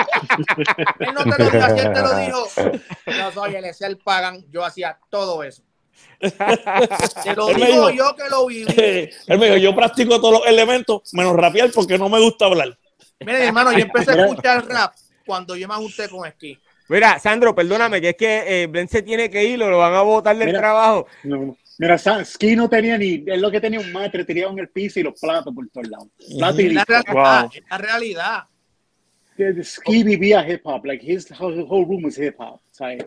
él 1.00 1.14
no 1.14 1.22
te 1.22 1.44
lo 1.44 1.50
dijo 1.50 1.64
así, 1.66 1.78
él 1.80 1.92
te 1.92 2.00
lo 2.00 2.16
dijo. 2.16 2.48
Yo 3.06 3.32
soy 3.32 3.56
el 3.56 3.64
el 3.78 3.98
Pagan, 3.98 4.42
yo 4.50 4.64
hacía 4.64 4.98
todo 5.10 5.42
eso. 5.42 5.67
Te 6.20 7.36
lo 7.36 7.48
digo 7.48 7.90
yo 7.90 8.14
que 8.16 8.28
lo 8.28 8.46
viví. 8.46 8.66
él 9.26 9.38
me 9.38 9.46
dijo, 9.46 9.56
yo 9.56 9.74
practico 9.74 10.20
todos 10.20 10.40
los 10.40 10.46
elementos 10.46 11.14
menos 11.14 11.36
rapear 11.36 11.70
porque 11.72 11.96
no 11.96 12.08
me 12.08 12.20
gusta 12.20 12.46
hablar. 12.46 12.76
Mire, 13.20 13.46
hermano, 13.46 13.72
yo 13.72 13.80
empecé 13.80 14.12
a 14.12 14.26
escuchar 14.26 14.66
rap 14.66 14.94
cuando 15.24 15.56
yo 15.56 15.68
me 15.68 15.74
ajusté 15.74 16.08
con 16.08 16.28
Ski. 16.30 16.58
Mira, 16.88 17.18
Sandro, 17.18 17.54
perdóname, 17.54 18.00
que 18.00 18.10
es 18.10 18.16
que 18.16 18.62
eh, 18.62 18.66
Blen 18.66 18.88
se 18.88 19.02
tiene 19.02 19.28
que 19.28 19.44
ir, 19.44 19.58
lo 19.58 19.76
van 19.76 19.94
a 19.94 20.00
botar 20.02 20.36
del 20.36 20.52
trabajo. 20.52 21.06
Mira, 21.78 21.98
Ski 22.24 22.56
no 22.56 22.68
tenía 22.68 22.96
ni, 22.96 23.24
es 23.26 23.40
lo 23.40 23.50
que 23.50 23.60
tenía 23.60 23.78
un 23.78 23.92
matre, 23.92 24.24
tirado 24.24 24.52
en 24.52 24.60
el 24.60 24.68
piso 24.68 24.98
y 24.98 25.02
los 25.02 25.20
platos 25.20 25.54
por 25.54 25.68
todos 25.68 25.88
lados. 25.88 26.08
Plato 26.36 26.60
y 26.60 26.70
la, 26.70 26.84
realidad, 26.84 27.50
la 27.70 27.78
realidad. 27.78 28.44
Ski 29.62 30.02
vivía 30.02 30.48
hip 30.48 30.62
hop, 30.64 30.84
like 30.84 31.04
his 31.04 31.30
whole 31.38 31.84
room 31.84 32.04
was 32.04 32.18
hip 32.18 32.34
hop. 32.38 32.60
¿sabes? 32.72 33.04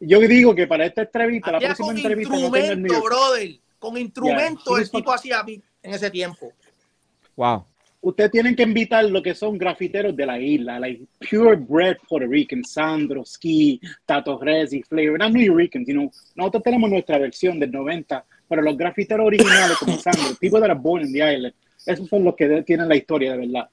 Yo 0.00 0.20
digo 0.20 0.54
que 0.54 0.66
para 0.66 0.86
esta 0.86 1.02
entrevista, 1.02 1.52
la 1.52 1.60
próxima 1.60 1.88
con 1.88 1.96
entrevista. 1.96 2.36
Instrumento, 2.36 2.94
no 2.94 3.02
brother, 3.02 3.50
con 3.78 3.96
instrumento 3.96 4.78
el 4.78 4.90
tipo 4.90 5.12
hacía 5.12 5.44
en 5.46 5.94
ese 5.94 6.10
tiempo. 6.10 6.52
Wow 7.36 7.66
ustedes 8.04 8.30
tienen 8.30 8.54
que 8.54 8.62
invitar 8.62 9.04
lo 9.06 9.22
que 9.22 9.34
son 9.34 9.56
grafiteros 9.56 10.14
de 10.14 10.26
la 10.26 10.38
isla, 10.38 10.78
like 10.78 11.06
purebred 11.28 11.96
Puerto 12.06 12.28
Rican, 12.28 12.62
Sandro, 12.62 13.24
Ski, 13.24 13.80
Tato 14.04 14.38
Rezi, 14.38 14.82
Flavor, 14.82 15.18
no 15.18 15.30
New 15.30 15.56
Rican, 15.56 15.84
sino 15.86 16.10
nosotros 16.34 16.62
tenemos 16.62 16.90
nuestra 16.90 17.18
versión 17.18 17.58
del 17.58 17.72
90, 17.72 18.24
pero 18.46 18.62
los 18.62 18.76
grafiteros 18.76 19.26
originales 19.26 19.78
como 19.78 19.96
Sandro, 19.98 20.34
tipo 20.38 20.60
de 20.60 20.68
la 20.68 20.74
born 20.74 21.06
in 21.06 21.12
the 21.12 21.34
island, 21.34 21.54
esos 21.86 22.06
son 22.08 22.24
los 22.24 22.36
que 22.36 22.62
tienen 22.62 22.88
la 22.88 22.96
historia 22.96 23.32
de 23.32 23.38
verdad. 23.38 23.68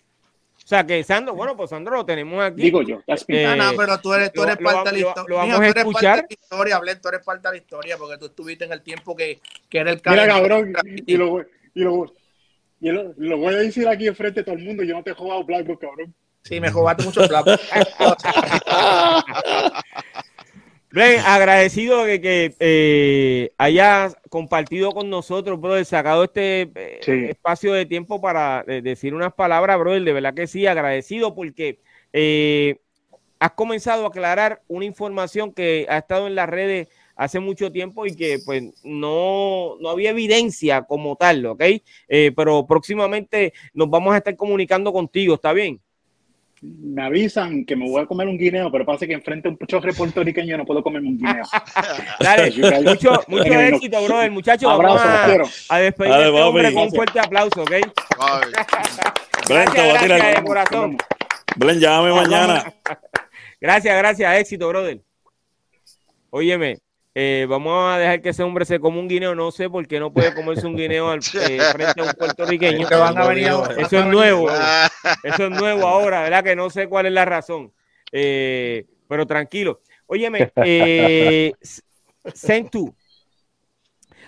O 0.71 0.73
sea 0.73 0.85
que 0.85 1.03
Sandro, 1.03 1.35
bueno, 1.35 1.57
pues 1.57 1.69
Sandro 1.69 1.97
lo 1.97 2.05
tenemos 2.05 2.41
aquí. 2.41 2.61
Digo 2.61 2.81
yo, 2.81 3.01
eh, 3.27 3.55
no, 3.57 3.73
pero 3.75 3.99
tú 3.99 4.13
eres, 4.13 4.31
tú 4.31 4.43
eres 4.43 4.55
parte 4.55 4.89
de 4.89 5.01
la 5.01 5.07
historia. 5.09 5.25
Lo, 5.27 5.35
vamos 5.35 5.59
a 5.59 5.67
escuchar. 5.67 6.25
Tú 6.29 6.35
historia, 6.41 6.81
tú 7.01 7.09
eres 7.09 7.25
parte 7.25 7.47
de 7.49 7.55
la 7.55 7.57
historia 7.57 7.97
porque 7.97 8.17
tú 8.17 8.27
estuviste 8.27 8.63
en 8.63 8.71
el 8.71 8.81
tiempo 8.81 9.13
que, 9.13 9.41
que 9.67 9.79
era 9.79 9.91
el 9.91 10.01
Mira, 10.05 10.27
cabrón, 10.27 10.73
y 11.05 11.17
lo, 11.17 11.41
y 11.41 11.81
lo, 11.81 12.05
yo 12.79 12.93
lo, 13.17 13.37
voy 13.37 13.53
a 13.53 13.57
decir 13.57 13.85
aquí 13.85 14.07
enfrente 14.07 14.39
de 14.39 14.45
todo 14.45 14.55
el 14.55 14.63
mundo, 14.63 14.83
yo 14.83 14.95
no 14.95 15.03
te 15.03 15.11
he 15.11 15.13
jugado 15.13 15.43
Blackboard, 15.43 15.79
cabrón. 15.79 16.15
Sí, 16.43 16.61
me 16.61 16.71
jugaste 16.71 17.03
mucho 17.03 17.27
Blackboard. 17.27 17.59
Blen, 20.91 21.21
agradecido 21.25 22.03
de 22.03 22.19
que 22.19 22.55
eh, 22.59 23.53
hayas 23.57 24.17
compartido 24.29 24.91
con 24.91 25.09
nosotros, 25.09 25.59
brother, 25.59 25.85
sacado 25.85 26.25
este 26.25 26.69
eh, 26.75 27.29
espacio 27.29 27.73
de 27.73 27.85
tiempo 27.85 28.19
para 28.19 28.65
eh, 28.67 28.81
decir 28.81 29.13
unas 29.13 29.33
palabras, 29.33 29.79
brother, 29.79 30.03
de 30.03 30.13
verdad 30.13 30.33
que 30.33 30.47
sí, 30.47 30.67
agradecido 30.67 31.33
porque 31.33 31.79
has 33.39 33.51
comenzado 33.53 34.05
a 34.05 34.09
aclarar 34.09 34.61
una 34.67 34.85
información 34.85 35.53
que 35.53 35.87
ha 35.89 35.97
estado 35.97 36.27
en 36.27 36.35
las 36.35 36.49
redes 36.49 36.89
hace 37.15 37.39
mucho 37.39 37.71
tiempo 37.71 38.05
y 38.05 38.15
que 38.15 38.39
pues 38.45 38.63
no, 38.83 39.77
no 39.79 39.89
había 39.89 40.09
evidencia 40.09 40.81
como 40.83 41.15
tal, 41.15 41.45
¿ok? 41.45 41.63
Eh, 42.07 42.31
pero 42.35 42.65
próximamente 42.65 43.53
nos 43.73 43.89
vamos 43.89 44.13
a 44.13 44.17
estar 44.17 44.35
comunicando 44.35 44.91
contigo, 44.91 45.35
¿está 45.35 45.53
bien? 45.53 45.79
Me 46.61 47.01
avisan 47.01 47.65
que 47.65 47.75
me 47.75 47.89
voy 47.89 48.03
a 48.03 48.05
comer 48.05 48.27
un 48.27 48.37
guineo, 48.37 48.71
pero 48.71 48.85
pasa 48.85 49.07
que 49.07 49.13
enfrente 49.13 49.47
a 49.47 49.51
un 49.51 49.57
chofre 49.65 49.93
puertorriqueño 49.93 50.57
no 50.57 50.65
puedo 50.65 50.83
comerme 50.83 51.09
un 51.09 51.17
guineo. 51.17 51.43
Dale, 52.19 52.51
mucho, 52.83 53.23
mucho 53.27 53.59
éxito, 53.59 54.03
brother. 54.05 54.29
Muchachos, 54.29 54.77
vamos 54.77 55.01
a, 55.01 55.79
despedir 55.79 56.13
a 56.13 56.27
este 56.27 56.41
hombre 56.41 56.73
con 56.73 56.83
un 56.83 56.91
fuerte 56.91 57.19
aplauso, 57.19 57.63
¿ok? 57.63 57.71
gracias, 59.49 59.93
gracias, 59.93 60.35
de 60.35 60.43
corazón. 60.43 60.97
Blen, 61.55 61.79
llámame 61.79 62.13
mañana. 62.13 62.73
Gracias, 63.61 63.95
gracias, 63.95 64.39
éxito, 64.39 64.67
brother. 64.69 65.01
Óyeme, 66.31 66.79
eh, 67.13 67.45
vamos 67.49 67.93
a 67.93 67.97
dejar 67.97 68.21
que 68.21 68.29
ese 68.29 68.43
hombre 68.43 68.63
se 68.63 68.79
coma 68.79 68.99
un 68.99 69.07
guineo. 69.07 69.35
No 69.35 69.51
sé 69.51 69.69
por 69.69 69.85
qué 69.87 69.99
no 69.99 70.13
puede 70.13 70.33
comerse 70.33 70.65
un 70.65 70.75
guineo 70.75 71.09
al, 71.09 71.19
eh, 71.41 71.59
frente 71.71 72.01
a 72.01 72.03
un 72.03 72.13
puertorriqueño. 72.13 72.87
Eso 73.77 73.99
es 73.99 74.05
nuevo. 74.05 74.49
Eso 75.23 75.45
es 75.45 75.49
nuevo 75.49 75.87
ahora, 75.87 76.23
¿verdad? 76.23 76.43
Que 76.43 76.55
no 76.55 76.69
sé 76.69 76.87
cuál 76.87 77.07
es 77.07 77.11
la 77.11 77.25
razón. 77.25 77.73
Eh, 78.11 78.85
pero 79.07 79.25
tranquilo. 79.25 79.81
Óyeme, 80.05 80.51
eh, 80.57 81.53
Sentu. 82.33 82.93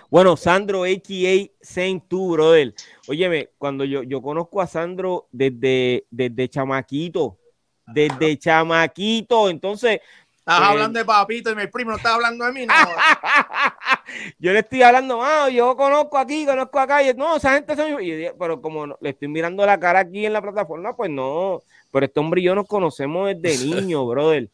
Bueno, 0.09 0.37
Sandro, 0.37 0.83
a.k.a. 0.83 1.49
Sentu, 1.59 2.33
brother. 2.33 2.73
Óyeme, 3.07 3.49
cuando 3.57 3.83
yo, 3.83 4.03
yo 4.03 4.21
conozco 4.21 4.61
a 4.61 4.67
Sandro 4.67 5.27
desde, 5.31 6.05
desde 6.11 6.49
chamaquito, 6.49 7.39
desde 7.87 8.37
chamaquito, 8.37 9.49
entonces 9.49 10.01
Estás 10.45 10.59
eh, 10.59 10.65
hablando 10.65 10.99
de 10.99 11.05
papito 11.05 11.51
y 11.51 11.55
mi 11.55 11.67
primo 11.67 11.91
no 11.91 11.97
está 11.97 12.15
hablando 12.15 12.43
de 12.43 12.51
mí, 12.51 12.65
no. 12.65 12.73
yo 14.39 14.51
le 14.51 14.59
estoy 14.59 14.81
hablando, 14.83 15.23
ah, 15.23 15.49
yo 15.49 15.73
conozco 15.77 16.17
aquí, 16.17 16.45
conozco 16.45 16.79
acá, 16.79 17.01
y 17.01 17.13
no, 17.13 17.37
esa 17.37 17.53
gente 17.53 17.77
son 17.77 17.95
pero 18.37 18.61
como 18.61 18.87
le 18.87 19.09
estoy 19.11 19.29
mirando 19.29 19.65
la 19.65 19.79
cara 19.79 19.99
aquí 19.99 20.25
en 20.25 20.33
la 20.33 20.41
plataforma, 20.41 20.97
pues 20.97 21.09
no, 21.09 21.61
pero 21.93 22.05
este 22.05 22.19
hombre 22.19 22.41
y 22.41 22.43
yo 22.43 22.55
nos 22.55 22.67
conocemos 22.67 23.31
desde 23.37 23.65
niño, 23.81 24.05
brother. 24.05 24.49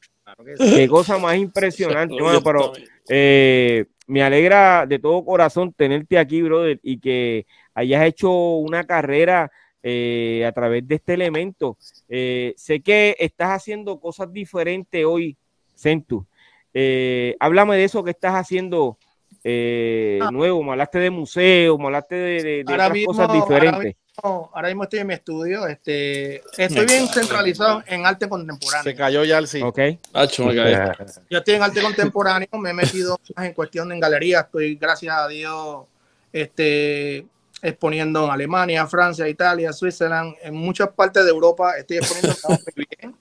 Qué 0.59 0.87
cosa 0.87 1.17
más 1.17 1.35
impresionante. 1.37 2.21
bueno, 2.21 2.43
pero 2.43 2.71
eh, 3.09 3.85
me 4.05 4.21
alegra 4.21 4.85
de 4.85 4.99
todo 4.99 5.25
corazón 5.25 5.73
tenerte 5.73 6.19
aquí, 6.19 6.43
brother, 6.43 6.79
y 6.83 6.99
que 6.99 7.47
hayas 7.73 8.05
hecho 8.05 8.29
una 8.29 8.83
carrera 8.83 9.51
eh, 9.81 10.45
a 10.47 10.51
través 10.51 10.87
de 10.87 10.95
este 10.95 11.15
elemento. 11.15 11.77
sé 11.79 12.81
que 12.85 13.15
estás 13.17 13.49
haciendo 13.49 13.99
cosas 13.99 14.31
diferentes 14.31 15.03
hoy 15.03 15.35
Centu. 15.79 16.25
Eh, 16.73 17.35
háblame 17.39 17.77
de 17.77 17.85
eso 17.85 18.03
que 18.03 18.11
estás 18.11 18.33
haciendo 18.33 18.97
eh, 19.43 20.19
ah. 20.21 20.29
nuevo, 20.31 20.61
me 20.63 20.71
hablaste 20.71 20.99
de 20.99 21.09
museo, 21.09 21.77
me 21.77 21.85
hablaste 21.85 22.15
de, 22.15 22.61
otras 22.67 22.91
cosas 23.05 23.33
diferentes. 23.33 23.95
Ahora 24.21 24.67
mismo, 24.67 24.83
estoy 24.83 24.99
en 24.99 25.07
mi 25.07 25.13
estudio, 25.13 25.65
este, 25.65 26.41
estoy 26.57 26.85
bien 26.85 27.07
centralizado 27.07 27.81
en 27.87 28.05
arte 28.05 28.27
contemporáneo. 28.27 28.83
Se 28.83 28.93
cayó 28.93 29.23
ya 29.23 29.37
el 29.37 29.47
sí. 29.47 29.61
Okay. 29.61 29.97
Yo 30.13 31.37
estoy 31.37 31.55
en 31.55 31.63
arte 31.63 31.81
contemporáneo, 31.81 32.49
me 32.59 32.71
he 32.71 32.73
metido 32.73 33.17
en 33.37 33.53
cuestión 33.53 33.93
en 33.93 33.99
galería, 34.01 34.41
estoy 34.41 34.75
gracias 34.75 35.15
a 35.15 35.27
Dios 35.29 35.85
este, 36.33 37.25
exponiendo 37.61 38.25
en 38.25 38.31
Alemania, 38.31 38.85
Francia, 38.87 39.25
Italia, 39.29 39.71
Suiza, 39.71 40.21
en 40.43 40.53
muchas 40.53 40.89
partes 40.89 41.23
de 41.23 41.29
Europa, 41.29 41.77
estoy 41.77 41.97
exponiendo 41.97 42.35
muy 42.49 42.87
bien 42.99 43.15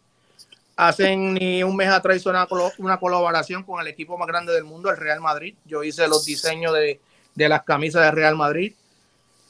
Hacen 0.78 1.34
ni 1.34 1.64
un 1.64 1.74
mes 1.74 1.88
atrás 1.88 2.18
hizo 2.18 2.30
una, 2.30 2.46
una, 2.78 3.00
colaboración 3.00 3.64
con 3.64 3.80
el 3.80 3.88
equipo 3.88 4.16
más 4.16 4.28
grande 4.28 4.52
del 4.52 4.62
mundo, 4.62 4.90
el 4.90 4.96
Real 4.96 5.20
Madrid. 5.20 5.56
Yo 5.64 5.82
hice 5.82 6.06
los 6.06 6.24
diseños 6.24 6.72
de, 6.72 7.00
de 7.34 7.48
las 7.48 7.64
camisas 7.64 8.04
de 8.04 8.12
Real 8.12 8.36
Madrid. 8.36 8.74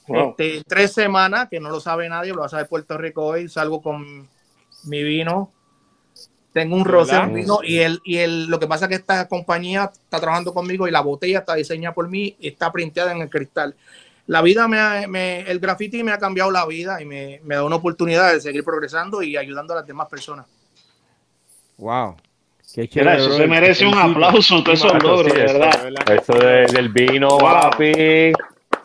Este, 0.06 0.62
tres 0.66 0.94
semanas, 0.94 1.50
que 1.50 1.60
no 1.60 1.68
lo 1.68 1.80
sabe 1.80 2.08
nadie, 2.08 2.32
lo 2.32 2.40
va 2.40 2.46
a 2.46 2.48
saber 2.48 2.66
Puerto 2.66 2.96
Rico 2.96 3.26
hoy. 3.26 3.46
Salgo 3.46 3.82
con 3.82 4.26
mi 4.84 5.02
vino. 5.02 5.52
Tengo 6.54 6.76
un 6.76 6.86
rosé 6.86 7.20
vino 7.26 7.60
y, 7.62 7.80
el, 7.80 8.00
y 8.04 8.16
el, 8.16 8.46
lo 8.46 8.58
que 8.58 8.66
pasa 8.66 8.86
es 8.86 8.88
que 8.88 8.94
esta 8.94 9.28
compañía 9.28 9.90
está 9.92 10.18
trabajando 10.18 10.54
conmigo 10.54 10.88
y 10.88 10.90
la 10.90 11.02
botella 11.02 11.40
está 11.40 11.56
diseñada 11.56 11.94
por 11.94 12.08
mí 12.08 12.36
y 12.40 12.48
está 12.48 12.72
printada 12.72 13.12
en 13.12 13.20
el 13.20 13.28
cristal. 13.28 13.76
La 14.26 14.40
vida 14.40 14.66
me, 14.66 15.06
me 15.08 15.42
el 15.42 15.60
graffiti 15.60 16.02
me 16.02 16.12
ha 16.12 16.18
cambiado 16.18 16.50
la 16.50 16.64
vida 16.64 17.02
y 17.02 17.04
me, 17.04 17.42
me 17.44 17.56
da 17.56 17.64
una 17.64 17.76
oportunidad 17.76 18.32
de 18.32 18.40
seguir 18.40 18.64
progresando 18.64 19.22
y 19.22 19.36
ayudando 19.36 19.74
a 19.74 19.76
las 19.76 19.86
demás 19.86 20.08
personas. 20.08 20.46
Wow. 21.78 22.16
Qué 22.74 22.86
chévere, 22.86 23.16
eso 23.16 23.32
se 23.34 23.46
merece 23.46 23.86
un 23.86 23.96
aplauso, 23.96 24.62
todos 24.62 24.78
esos 24.78 25.02
logros, 25.02 25.32
de 25.32 25.40
verdad. 25.40 26.12
Eso 26.12 26.34
del 26.34 26.90
vino, 26.90 27.38
papi. 27.38 28.32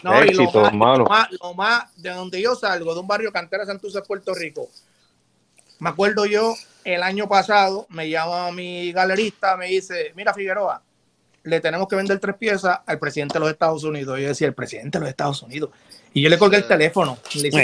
No, 0.03 0.21
Éxito, 0.21 0.43
y 0.43 0.53
lo 0.53 0.67
hermano. 0.67 1.05
Más, 1.05 1.27
lo, 1.31 1.53
más, 1.53 1.95
de 1.97 2.09
donde 2.11 2.41
yo 2.41 2.55
salgo, 2.55 2.93
de 2.93 2.99
un 3.01 3.07
barrio 3.07 3.31
Cantera 3.31 3.65
Santurce, 3.65 4.01
Puerto 4.01 4.33
Rico. 4.33 4.69
Me 5.79 5.89
acuerdo 5.89 6.25
yo, 6.25 6.55
el 6.85 7.03
año 7.03 7.27
pasado, 7.27 7.85
me 7.89 8.09
llama 8.09 8.51
mi 8.51 8.91
galerista, 8.93 9.57
me 9.57 9.67
dice, 9.67 10.13
mira 10.15 10.33
Figueroa, 10.33 10.81
le 11.43 11.59
tenemos 11.59 11.87
que 11.87 11.95
vender 11.95 12.19
tres 12.19 12.35
piezas 12.37 12.79
al 12.85 12.99
presidente 12.99 13.33
de 13.33 13.39
los 13.41 13.49
Estados 13.49 13.83
Unidos. 13.83 14.19
Yo 14.19 14.27
decía, 14.27 14.47
el 14.47 14.53
presidente 14.53 14.97
de 14.97 15.01
los 15.01 15.09
Estados 15.09 15.41
Unidos. 15.41 15.71
Y 16.13 16.21
yo 16.21 16.29
le 16.29 16.37
colgué 16.37 16.57
el 16.57 16.67
teléfono. 16.67 17.17
Le 17.35 17.49
dice, 17.49 17.63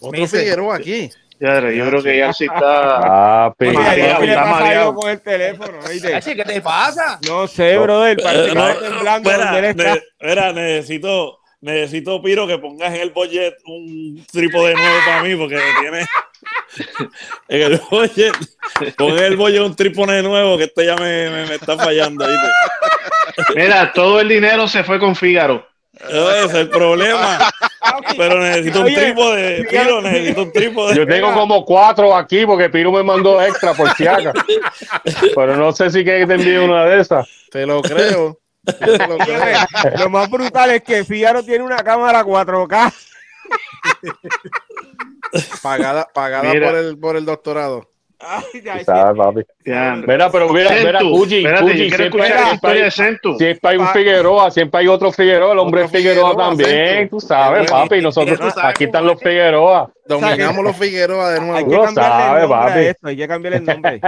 Otro 0.00 0.26
Figueroa 0.26 0.76
aquí. 0.76 1.10
Ya, 1.40 1.60
yo 1.70 1.86
creo 1.86 2.02
que 2.02 2.18
ya 2.18 2.32
sí 2.32 2.44
está. 2.44 3.46
Ah, 3.46 3.54
pero 3.56 3.80
está 3.80 4.44
mareado 4.44 4.94
con 4.94 5.10
el 5.10 5.20
teléfono. 5.20 5.78
¿Qué 5.86 6.44
te 6.44 6.60
pasa? 6.60 7.18
No 7.26 7.46
sé, 7.46 7.78
brother. 7.78 8.16
Parece 8.22 8.44
que 8.44 8.48
está 8.48 8.80
temblando. 8.80 9.30
Espera, 9.30 10.52
necesito, 10.52 11.38
necesito, 11.60 12.20
Piro, 12.20 12.46
que 12.46 12.58
pongas 12.58 12.92
en 12.92 13.02
el 13.02 13.10
budget 13.10 13.54
un 13.66 14.24
trípode 14.32 14.74
nuevo 14.74 14.96
para 15.06 15.22
mí, 15.22 15.36
porque 15.36 15.60
tiene. 15.80 16.06
en 17.48 17.62
el 17.72 17.80
budget, 17.90 18.34
pon 18.96 19.18
en 19.18 19.24
el 19.24 19.36
budget 19.36 19.60
un 19.60 19.76
trípode 19.76 20.22
nuevo, 20.22 20.58
que 20.58 20.64
este 20.64 20.86
ya 20.86 20.96
me, 20.96 21.30
me, 21.30 21.46
me 21.46 21.54
está 21.54 21.76
fallando. 21.76 22.26
¿viste? 22.26 23.54
Mira, 23.54 23.92
todo 23.92 24.20
el 24.20 24.28
dinero 24.28 24.66
se 24.66 24.82
fue 24.82 24.98
con 24.98 25.14
Fígaro. 25.14 25.66
Ese 26.00 26.44
es 26.44 26.54
el 26.54 26.68
problema. 26.68 27.38
Pero 28.16 28.40
necesito 28.40 28.80
un 28.80 28.94
trípode, 28.94 29.64
Piro, 29.64 30.02
necesito 30.02 30.42
un 30.42 30.52
trípode. 30.52 30.96
Yo 30.96 31.06
tengo 31.06 31.32
como 31.34 31.64
cuatro 31.64 32.14
aquí 32.14 32.46
porque 32.46 32.68
Piro 32.68 32.92
me 32.92 33.02
mandó 33.02 33.42
extra 33.42 33.74
por 33.74 33.92
si 33.94 34.06
acaso. 34.06 34.32
Pero 35.34 35.56
no 35.56 35.72
sé 35.72 35.90
si 35.90 36.04
que 36.04 36.26
te 36.26 36.34
envíe 36.34 36.58
una 36.58 36.84
de 36.84 37.00
esas. 37.00 37.28
Te 37.50 37.66
lo 37.66 37.82
creo. 37.82 38.38
lo, 39.98 40.10
más 40.10 40.28
brutal 40.28 40.70
es 40.72 40.82
que 40.82 41.04
Fígaro 41.04 41.42
tiene 41.42 41.64
una 41.64 41.78
cámara 41.78 42.22
4K. 42.22 42.92
pagada 45.62 46.06
pagada 46.12 46.50
por 46.50 46.74
el, 46.74 46.98
por 46.98 47.16
el 47.16 47.24
doctorado. 47.24 47.90
Ay, 48.20 48.62
papi. 48.84 49.42
Mira, 49.64 50.30
pero 50.32 50.48
mira, 50.52 50.70
mira, 50.70 50.98
siempre, 50.98 52.22
hay, 52.22 52.90
siempre 52.90 53.70
hay 53.70 53.76
un 53.76 53.86
Figueroa, 53.88 54.50
siempre 54.50 54.80
hay 54.80 54.88
otro 54.88 55.12
Figueroa, 55.12 55.52
el 55.52 55.58
hombre 55.60 55.86
Figueroa, 55.88 56.36
también, 56.36 57.08
tú 57.08 57.20
sabes, 57.20 57.70
papi, 57.70 58.00
nosotros, 58.00 58.40
aquí 58.60 58.84
están 58.84 59.06
los 59.06 59.20
Figueroa. 59.20 59.92
Dominamos 60.06 60.64
los 60.64 60.76
Figueroa 60.76 61.30
de 61.32 61.40
nuevo. 61.40 61.54
Hay 61.54 61.64
que 62.72 62.88
esto, 62.90 63.08
hay 63.08 63.28
cambiar 63.28 63.54
el 63.54 63.64
nombre. 63.64 64.00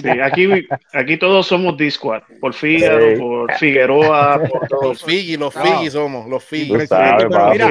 Sí, 0.00 0.08
aquí, 0.08 0.66
aquí 0.92 1.16
todos 1.18 1.46
somos 1.46 1.76
Discord, 1.76 2.22
por 2.40 2.54
Figueroa, 2.54 3.18
por 3.18 3.52
Figueroa, 3.54 4.40
por 4.48 4.66
todos. 4.66 4.82
Los 4.82 5.04
Figi, 5.04 5.36
los 5.36 5.54
Figi 5.54 5.90
somos, 5.90 6.28
los 6.28 6.42
Figi. 6.42 6.86
Sabes, 6.86 7.26
mira, 7.28 7.70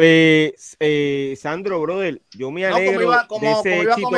eh, 0.00 0.54
eh, 0.78 1.34
Sandro, 1.36 1.80
brother, 1.80 2.20
yo 2.36 2.52
me 2.52 2.64
alegro 2.64 3.10
no, 3.10 3.26
como 3.26 3.50
iba, 3.50 3.62
de 3.62 3.70
ese 3.70 3.82
éxito 3.82 4.10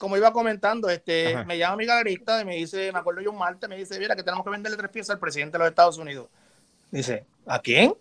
como 0.00 0.16
iba 0.16 0.32
comentando, 0.32 0.88
este, 0.88 1.44
me 1.44 1.58
llama 1.58 1.76
mi 1.76 1.84
galerista 1.84 2.40
y 2.40 2.46
me 2.46 2.56
dice, 2.56 2.90
me 2.90 3.00
acuerdo 3.00 3.20
yo 3.20 3.32
un 3.32 3.36
martes, 3.36 3.68
me 3.68 3.76
dice, 3.76 3.98
mira, 3.98 4.16
que 4.16 4.22
tenemos 4.22 4.42
que 4.42 4.50
venderle 4.50 4.78
tres 4.78 4.90
piezas 4.90 5.10
al 5.10 5.20
presidente 5.20 5.52
de 5.52 5.58
los 5.58 5.68
Estados 5.68 5.98
Unidos. 5.98 6.26
Dice, 6.90 7.26
¿a 7.44 7.58
quién? 7.58 7.92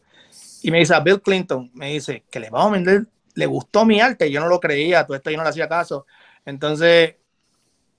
Y 0.61 0.71
me 0.71 0.79
dice, 0.79 0.95
a 0.95 1.01
Bill 1.01 1.21
Clinton. 1.21 1.69
Me 1.73 1.91
dice, 1.91 2.23
que 2.31 2.39
le 2.39 2.49
vamos 2.49 2.69
a 2.69 2.71
vender, 2.75 3.05
le 3.33 3.45
gustó 3.47 3.83
mi 3.83 3.99
arte, 3.99 4.31
yo 4.31 4.39
no 4.39 4.47
lo 4.47 4.61
creía, 4.61 5.05
todo 5.05 5.17
esto 5.17 5.29
yo 5.29 5.35
no 5.35 5.43
le 5.43 5.49
hacía 5.49 5.67
caso. 5.67 6.05
Entonces, 6.45 7.15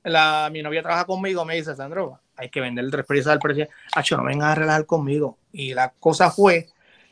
la, 0.03 0.49
mi 0.51 0.63
novia 0.63 0.81
trabaja 0.81 1.05
conmigo, 1.05 1.45
me 1.45 1.57
dice, 1.57 1.77
Sandro, 1.77 2.21
hay 2.37 2.49
que 2.49 2.63
venderle 2.63 2.91
tres 2.91 3.05
piezas 3.05 3.35
al 3.35 3.39
presidente. 3.39 3.75
Acho, 3.95 4.17
no 4.17 4.25
vengas 4.25 4.53
a 4.53 4.55
relajar 4.55 4.87
conmigo. 4.87 5.37
Y 5.53 5.75
la 5.75 5.93
cosa 6.01 6.31
fue 6.31 6.71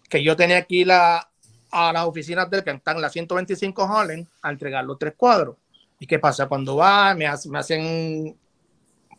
que 0.08 0.22
yo 0.22 0.36
tenía 0.36 0.56
aquí 0.56 0.86
la, 0.86 1.28
a 1.70 1.92
las 1.92 2.06
oficinas 2.06 2.48
del 2.48 2.64
que 2.64 2.70
están 2.70 2.96
en 2.96 3.02
la 3.02 3.10
125 3.10 3.82
Holland 3.82 4.26
a 4.40 4.48
entregar 4.48 4.86
los 4.86 4.98
tres 4.98 5.12
cuadros. 5.18 5.56
¿Y 5.98 6.06
qué 6.06 6.18
pasa? 6.18 6.46
Cuando 6.46 6.76
va, 6.76 7.14
me, 7.14 7.26
hacen 7.26 8.36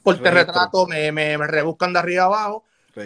porte 0.01 0.31
retrato, 0.31 0.87
me, 0.87 1.11
me, 1.11 1.37
rebuscan 1.37 1.93
de 1.93 1.99
arriba 1.99 2.25
abajo. 2.25 2.63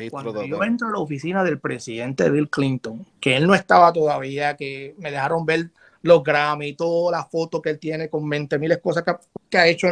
Cuando 0.10 0.44
yo 0.44 0.64
entro 0.64 0.88
a 0.88 0.92
la 0.92 1.00
oficina 1.00 1.44
del 1.44 1.60
presidente 1.60 2.30
Bill 2.30 2.50
Clinton, 2.50 3.06
que 3.20 3.36
él 3.36 3.46
no 3.46 3.54
estaba 3.54 3.92
todavía, 3.94 4.56
que 4.56 4.96
me 4.98 5.12
dejaron 5.12 5.46
ver 5.46 5.70
los 6.02 6.24
Grammy 6.24 6.74
todas 6.74 7.20
las 7.20 7.30
fotos 7.30 7.62
que 7.62 7.70
él 7.72 7.80
tiene 7.80 8.10
con 8.10 8.28
20 8.28 8.60
mil 8.60 8.80
cosas 8.80 9.04
que, 9.50 9.58
ha 9.58 9.68
hecho 9.68 9.88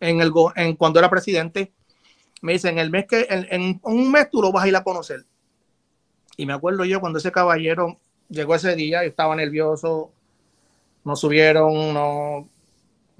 en, 0.00 0.20
el, 0.20 0.32
en 0.56 0.76
cuando 0.76 0.98
era 0.98 1.08
presidente, 1.08 1.72
me 2.40 2.52
dicen, 2.52 2.78
el 2.78 2.90
mes 2.90 3.06
que, 3.06 3.26
en, 3.28 3.46
en, 3.50 3.80
un 3.84 4.10
mes 4.10 4.28
tú 4.30 4.42
lo 4.42 4.50
vas 4.50 4.64
a 4.64 4.68
ir 4.68 4.76
a 4.76 4.82
conocer. 4.82 5.24
Y 6.36 6.46
me 6.46 6.52
acuerdo 6.52 6.84
yo 6.84 7.00
cuando 7.00 7.18
ese 7.18 7.30
caballero 7.30 7.98
llegó 8.28 8.54
ese 8.54 8.74
día, 8.74 9.04
estaba 9.04 9.36
nervioso, 9.36 10.10
no 11.04 11.16
subieron, 11.16 11.94
no, 11.94 12.48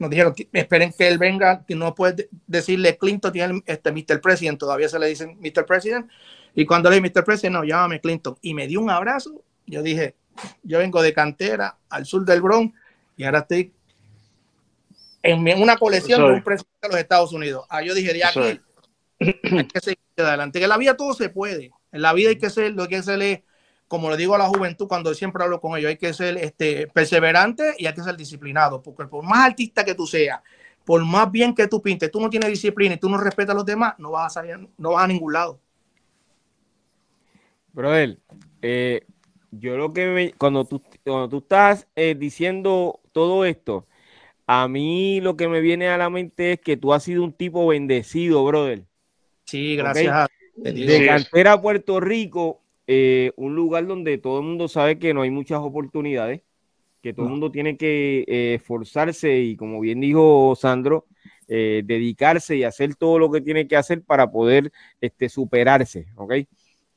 nos 0.03 0.11
dijeron, 0.11 0.35
esperen 0.53 0.93
que 0.93 1.07
él 1.07 1.17
venga, 1.17 1.65
que 1.65 1.77
no 1.77 1.95
puede 1.95 2.29
decirle 2.47 2.99
Clinton, 2.99 3.33
tiene 3.33 3.63
este 3.67 3.93
Mr. 3.93 4.21
President, 4.21 4.59
todavía 4.59 4.89
se 4.89 4.99
le 4.99 5.07
dicen 5.07 5.39
Mr. 5.41 5.65
President, 5.65 6.11
y 6.55 6.67
cuando 6.67 6.91
le 6.91 7.01
dije 7.01 7.13
Mr. 7.15 7.25
President, 7.25 7.55
no, 7.55 7.65
llámame 7.65 8.01
Clinton, 8.01 8.37
y 8.43 8.53
me 8.53 8.67
dio 8.67 8.81
un 8.81 8.91
abrazo, 8.91 9.45
yo 9.65 9.81
dije, 9.83 10.17
yo 10.65 10.79
vengo 10.79 11.01
de 11.03 11.13
cantera 11.15 11.79
al 11.89 12.05
sur 12.05 12.25
del 12.25 12.43
Bronx, 12.43 12.77
y 13.17 13.25
ahora 13.25 13.39
estoy 13.39 13.73
en 15.23 15.63
una 15.63 15.77
colección 15.77 16.21
de 16.21 16.35
un 16.35 16.43
presidente 16.43 16.79
de 16.83 16.89
los 16.89 16.99
Estados 16.99 17.33
Unidos. 17.33 17.65
Ah, 17.69 17.81
yo 17.83 17.95
dije, 17.95 18.25
aquí 18.25 18.41
hay 19.21 19.67
que 19.69 19.81
seguir 19.81 20.01
adelante, 20.17 20.59
que 20.59 20.65
en 20.65 20.69
la 20.69 20.79
vida 20.79 20.97
todo 20.97 21.15
se 21.15 21.29
puede, 21.29 21.71
en 21.93 22.03
la 22.03 22.13
vida 22.13 22.31
hay 22.31 22.39
que 22.39 22.51
ser, 22.51 22.73
lo 22.73 22.83
que 22.85 22.89
que 22.89 22.97
hacer 22.97 23.45
como 23.93 24.09
le 24.09 24.17
digo 24.17 24.35
a 24.35 24.39
la 24.39 24.49
juventud 24.49 24.89
cuando 24.89 25.13
siempre 25.13 25.45
hablo 25.45 25.61
con 25.61 25.77
ellos, 25.77 25.91
hay 25.91 25.99
que 25.99 26.15
ser 26.15 26.39
este, 26.39 26.87
perseverante 26.87 27.75
y 27.77 27.85
hay 27.85 27.93
que 27.93 28.01
ser 28.01 28.17
disciplinado, 28.17 28.81
porque 28.81 29.05
por 29.05 29.23
más 29.23 29.45
artista 29.45 29.85
que 29.85 29.95
tú 29.95 30.07
seas, 30.07 30.41
por 30.83 31.05
más 31.05 31.31
bien 31.31 31.55
que 31.55 31.69
tú 31.69 31.83
pintes, 31.83 32.11
tú 32.11 32.19
no 32.19 32.31
tienes 32.31 32.49
disciplina 32.49 32.95
y 32.95 32.97
tú 32.97 33.11
no 33.11 33.19
respetas 33.19 33.51
a 33.51 33.57
los 33.57 33.67
demás, 33.67 33.93
no 33.99 34.13
vas 34.13 34.29
a 34.29 34.41
salir, 34.41 34.67
no 34.79 34.93
vas 34.93 35.05
a 35.05 35.09
ningún 35.09 35.35
lado. 35.35 35.61
Brother, 37.75 38.19
eh, 38.63 39.05
yo 39.51 39.77
lo 39.77 39.93
que 39.93 40.33
cuando 40.39 40.65
tú, 40.65 40.81
cuando 41.05 41.29
tú 41.29 41.39
estás 41.41 41.87
eh, 41.95 42.15
diciendo 42.19 42.99
todo 43.13 43.45
esto, 43.45 43.87
a 44.47 44.69
mí 44.69 45.21
lo 45.21 45.37
que 45.37 45.49
me 45.49 45.61
viene 45.61 45.89
a 45.89 45.99
la 45.99 46.09
mente 46.09 46.53
es 46.53 46.61
que 46.61 46.79
tú 46.79 46.95
has 46.95 47.03
sido 47.03 47.23
un 47.23 47.35
tipo 47.35 47.67
bendecido, 47.67 48.43
brother. 48.43 48.87
Sí, 49.45 49.77
gracias. 49.77 50.31
De 50.57 51.07
cantera 51.07 51.61
Puerto 51.61 52.01
Rico, 52.01 52.62
eh, 52.87 53.33
un 53.37 53.55
lugar 53.55 53.87
donde 53.87 54.19
todo 54.19 54.41
el 54.41 54.47
mundo 54.47 54.69
sabe 54.69 54.99
que 54.99 55.15
no 55.15 55.23
hay 55.23 55.31
muchas 55.31 55.61
oportunidades, 55.61 56.43
que 57.03 57.13
todo 57.13 57.27
el 57.27 57.31
mundo 57.31 57.51
tiene 57.51 57.77
que 57.77 58.25
eh, 58.27 58.55
esforzarse 58.55 59.39
y 59.39 59.57
como 59.57 59.81
bien 59.81 60.01
dijo 60.01 60.55
Sandro, 60.57 61.07
eh, 61.49 61.83
dedicarse 61.85 62.57
y 62.57 62.65
hacer 62.65 62.95
todo 62.95 63.19
lo 63.19 63.31
que 63.31 63.41
tiene 63.41 63.67
que 63.67 63.77
hacer 63.77 64.03
para 64.03 64.31
poder 64.31 64.73
este, 65.01 65.29
superarse, 65.29 66.07
¿ok? 66.17 66.35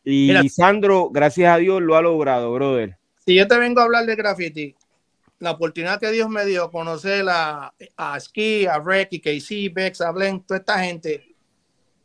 Y 0.04 0.50
Sandro, 0.50 1.10
gracias 1.10 1.54
a 1.54 1.58
Dios, 1.58 1.82
lo 1.82 1.96
ha 1.96 2.02
logrado, 2.02 2.54
brother. 2.54 2.98
Si 3.26 3.34
yo 3.34 3.48
te 3.48 3.58
vengo 3.58 3.82
a 3.82 3.86
hablar 3.86 4.06
de 4.06 4.16
graffiti, 4.16 4.76
la 5.40 5.52
oportunidad 5.52 6.00
que 6.00 6.12
Dios 6.12 6.30
me 6.30 6.46
dio 6.46 6.70
conocer 6.70 7.26
a, 7.28 7.74
a 7.98 8.20
Ski, 8.20 8.68
a 8.68 8.80
Ricky, 8.80 9.20
KC, 9.20 9.74
Bex, 9.74 10.02
a 10.02 10.12
Blen, 10.12 10.42
toda 10.42 10.60
esta 10.60 10.80
gente, 10.80 11.36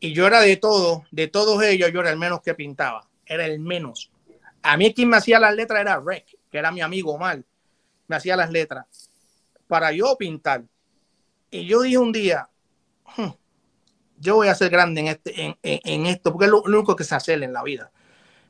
y 0.01 0.15
yo 0.15 0.27
era 0.27 0.41
de 0.41 0.57
todo, 0.57 1.05
de 1.11 1.29
todos 1.29 1.63
ellos, 1.63 1.93
yo 1.93 2.01
era 2.01 2.11
el 2.11 2.19
menos 2.19 2.41
que 2.41 2.55
pintaba, 2.55 3.07
era 3.31 3.47
el 3.47 3.61
menos. 3.61 4.11
A 4.61 4.77
mí 4.77 4.93
quien 4.93 5.09
me 5.09 5.17
hacía 5.17 5.39
las 5.39 5.55
letras 5.55 5.81
era 5.81 6.03
Rec, 6.05 6.27
que 6.51 6.59
era 6.59 6.73
mi 6.73 6.81
amigo 6.81 7.17
mal, 7.17 7.47
me 8.09 8.17
hacía 8.17 8.37
las 8.37 8.51
letras 8.51 9.09
para 9.69 9.93
yo 9.93 10.17
pintar. 10.19 10.65
Y 11.49 11.65
yo 11.65 11.81
dije 11.81 11.97
un 11.97 12.11
día, 12.11 12.51
hmm, 13.17 13.29
yo 14.19 14.35
voy 14.35 14.49
a 14.49 14.55
ser 14.55 14.69
grande 14.69 15.01
en, 15.01 15.07
este, 15.07 15.57
en, 15.63 16.07
esto, 16.07 16.33
porque 16.33 16.47
es 16.47 16.51
lo, 16.51 16.63
único 16.63 16.97
que 16.97 17.05
se 17.05 17.15
hace 17.15 17.35
en 17.35 17.53
la 17.53 17.63
vida. 17.63 17.93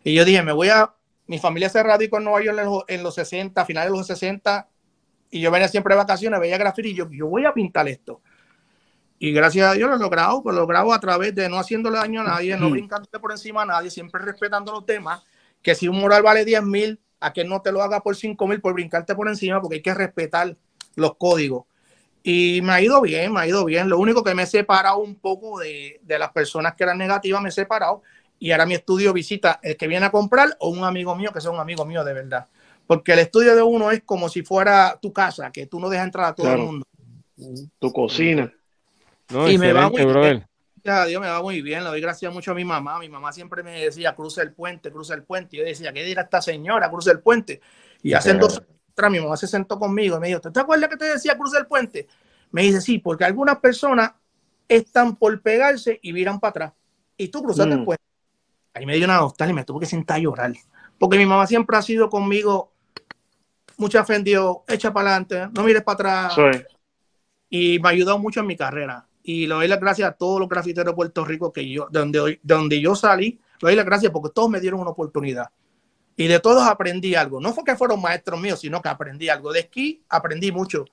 Y 0.03 0.15
yo 0.15 0.25
dije, 0.25 0.43
me 0.43 0.53
voy 0.53 0.71
a, 0.71 0.95
mi 1.27 1.39
familia 1.39 1.69
se 1.69 1.83
radicó 1.83 2.17
en 2.17 2.25
Nueva 2.25 2.43
York 2.43 2.59
en 2.59 2.65
los, 2.65 2.85
en 2.89 3.03
los 3.03 3.15
60, 3.15 3.67
finales 3.67 3.93
de 3.93 3.99
los 3.99 4.07
60, 4.07 4.67
y 5.31 5.41
yo 5.41 5.51
venía 5.51 5.69
siempre 5.69 5.95
de 5.95 5.99
vacaciones, 5.99 6.41
veía 6.41 6.57
graffiti 6.57 6.89
y 6.89 6.95
yo, 6.95 7.09
yo 7.11 7.27
voy 7.27 7.45
a 7.45 7.53
pintar 7.53 7.87
esto. 7.87 8.23
Y 9.23 9.33
gracias 9.33 9.71
a 9.71 9.75
Dios 9.75 9.91
lo 9.91 9.97
he 9.97 9.99
logrado, 9.99 10.43
pues 10.43 10.55
lo 10.55 10.63
logrado 10.63 10.95
a 10.95 10.99
través 10.99 11.35
de 11.35 11.47
no 11.47 11.59
haciéndole 11.59 11.99
daño 11.99 12.23
a 12.23 12.25
nadie, 12.25 12.57
no 12.57 12.71
brincándole 12.71 13.21
por 13.21 13.31
encima 13.31 13.63
a 13.63 13.67
nadie, 13.67 13.91
siempre 13.91 14.25
respetando 14.25 14.73
los 14.73 14.87
temas, 14.87 15.23
que 15.61 15.75
si 15.75 15.89
un 15.89 16.01
moral 16.01 16.23
vale 16.23 16.43
10 16.43 16.63
mil, 16.65 16.99
a 17.21 17.31
que 17.31 17.45
no 17.45 17.61
te 17.61 17.71
lo 17.71 17.83
haga 17.83 18.01
por 18.01 18.17
5 18.17 18.47
mil 18.47 18.63
por 18.63 18.73
brincarte 18.73 19.15
por 19.15 19.29
encima, 19.29 19.61
porque 19.61 19.77
hay 19.77 19.83
que 19.83 19.93
respetar 19.93 20.57
los 20.97 21.17
códigos. 21.17 21.67
Y 22.23 22.61
me 22.63 22.73
ha 22.73 22.81
ido 22.81 22.99
bien, 23.03 23.35
me 23.35 23.41
ha 23.41 23.47
ido 23.47 23.63
bien. 23.67 23.91
Lo 23.91 23.99
único 23.99 24.25
que 24.25 24.35
me 24.35 24.45
he 24.45 24.47
separado 24.47 25.01
un 25.01 25.17
poco 25.17 25.59
de, 25.59 26.01
de 26.03 26.19
las 26.19 26.33
personas 26.33 26.75
que 26.75 26.85
eran 26.85 26.97
negativas, 26.97 27.43
me 27.43 27.51
he 27.51 27.53
separado. 27.53 28.01
Y 28.39 28.53
ahora 28.53 28.65
mi 28.65 28.73
estudio 28.73 29.13
visita 29.13 29.61
el 29.63 29.77
que 29.77 29.87
viene 29.87 30.07
a 30.07 30.11
comprar 30.11 30.57
o 30.61 30.71
un 30.71 30.83
amigo 30.83 31.15
mío 31.15 31.31
que 31.31 31.43
sea 31.43 31.51
un 31.51 31.61
amigo 31.61 31.85
mío 31.85 32.03
de 32.05 32.15
verdad. 32.15 32.49
Porque 32.87 33.13
el 33.13 33.19
estudio 33.19 33.55
de 33.55 33.63
uno 33.63 33.91
es 33.91 34.03
como 34.03 34.31
si 34.31 34.43
fuera 34.43 34.99
tu 35.01 35.13
casa, 35.13 35.51
que 35.51 35.67
tú 35.67 35.79
no 35.79 35.91
dejas 35.91 36.07
entrar 36.07 36.27
a 36.29 36.35
todo 36.35 36.51
el 36.51 36.59
mundo. 36.59 36.87
Tu 37.79 37.93
cocina. 37.93 38.51
No, 39.31 39.49
y 39.49 39.59
me 39.59 39.73
va 39.73 39.89
muy 39.89 40.05
bien. 40.05 40.45
Dios 40.83 41.21
me 41.21 41.29
va 41.29 41.43
muy 41.43 41.61
bien, 41.63 41.85
le 41.85 41.91
doy 41.91 42.01
gracias 42.01 42.33
mucho 42.33 42.53
a 42.53 42.55
mi 42.55 42.65
mamá. 42.65 42.99
Mi 42.99 43.09
mamá 43.09 43.33
siempre 43.33 43.63
me 43.63 43.85
decía, 43.85 44.15
cruza 44.15 44.43
el 44.43 44.53
puente, 44.53 44.91
cruza 44.91 45.15
el 45.15 45.25
puente. 45.25 45.57
Y 45.57 45.59
yo 45.61 45.65
decía, 45.65 45.93
¿qué 45.93 46.05
dirá 46.05 46.23
esta 46.23 46.41
señora? 46.41 46.91
Cruza 46.91 47.13
el 47.13 47.21
puente. 47.21 47.61
Y 48.03 48.15
hace 48.15 48.35
dos 48.35 48.59
años 48.59 49.13
mi 49.13 49.21
mamá 49.21 49.37
se 49.37 49.47
sentó 49.47 49.79
conmigo 49.79 50.17
y 50.17 50.21
me 50.21 50.27
dijo, 50.29 50.41
¿te 50.41 50.61
acuerdas 50.61 50.91
que 50.91 50.97
te 50.97 51.07
decía 51.07 51.37
cruza 51.37 51.59
el 51.59 51.67
puente? 51.67 52.07
Me 52.51 52.63
dice, 52.63 52.81
sí, 52.81 52.99
porque 52.99 53.25
algunas 53.25 53.59
personas 53.59 54.13
están 54.69 55.17
por 55.17 55.41
pegarse 55.41 55.99
y 56.03 56.13
viran 56.13 56.39
para 56.39 56.51
atrás. 56.51 56.73
Y 57.17 57.29
tú 57.29 57.43
cruzaste 57.43 57.73
el 57.73 57.81
mm. 57.81 57.85
puente. 57.85 58.05
Ahí 58.75 58.87
me 58.87 58.97
dio 58.97 59.05
una 59.05 59.17
nostalgia 59.17 59.53
y 59.53 59.55
me 59.55 59.65
tuve 59.65 59.81
que 59.81 59.87
sentar 59.87 60.17
a 60.17 60.21
llorar. 60.21 60.53
Porque 60.99 61.17
mi 61.17 61.27
mamá 61.27 61.47
siempre 61.47 61.77
ha 61.77 61.83
sido 61.83 62.11
conmigo, 62.11 62.73
mucha 63.79 64.05
fe 64.05 64.17
en 64.17 64.25
Dios, 64.25 64.59
echa 64.69 64.93
para 64.93 65.11
adelante, 65.11 65.49
no 65.55 65.65
mires 65.65 65.83
para 65.83 66.27
atrás. 66.27 66.63
Y 67.49 67.79
me 67.79 67.89
ha 67.89 67.93
ayudado 67.93 68.19
mucho 68.19 68.41
en 68.41 68.47
mi 68.47 68.57
carrera 68.57 69.07
y 69.31 69.47
le 69.47 69.55
doy 69.55 69.69
las 69.69 69.79
gracias 69.79 70.11
a 70.11 70.13
todos 70.13 70.41
los 70.41 70.49
grafiteros 70.49 70.93
de 70.93 70.97
Puerto 70.97 71.25
Rico 71.25 71.53
que 71.53 71.69
yo, 71.69 71.87
donde, 71.93 72.41
donde 72.43 72.81
yo 72.81 72.97
salí, 72.97 73.39
le 73.61 73.69
doy 73.69 73.77
las 73.77 73.85
gracias 73.85 74.11
porque 74.11 74.31
todos 74.35 74.51
me 74.51 74.59
dieron 74.59 74.81
una 74.81 74.91
oportunidad. 74.91 75.51
Y 76.17 76.27
de 76.27 76.41
todos 76.41 76.67
aprendí 76.67 77.15
algo. 77.15 77.41
No 77.41 77.53
fue 77.53 77.63
que 77.63 77.77
fueron 77.77 78.03
maestros 78.03 78.41
míos, 78.41 78.59
sino 78.59 78.83
que 78.83 78.89
aprendí 78.89 79.29
algo. 79.29 79.53
De 79.53 79.61
esquí 79.61 80.03
aprendí 80.09 80.51
mucho. 80.51 80.85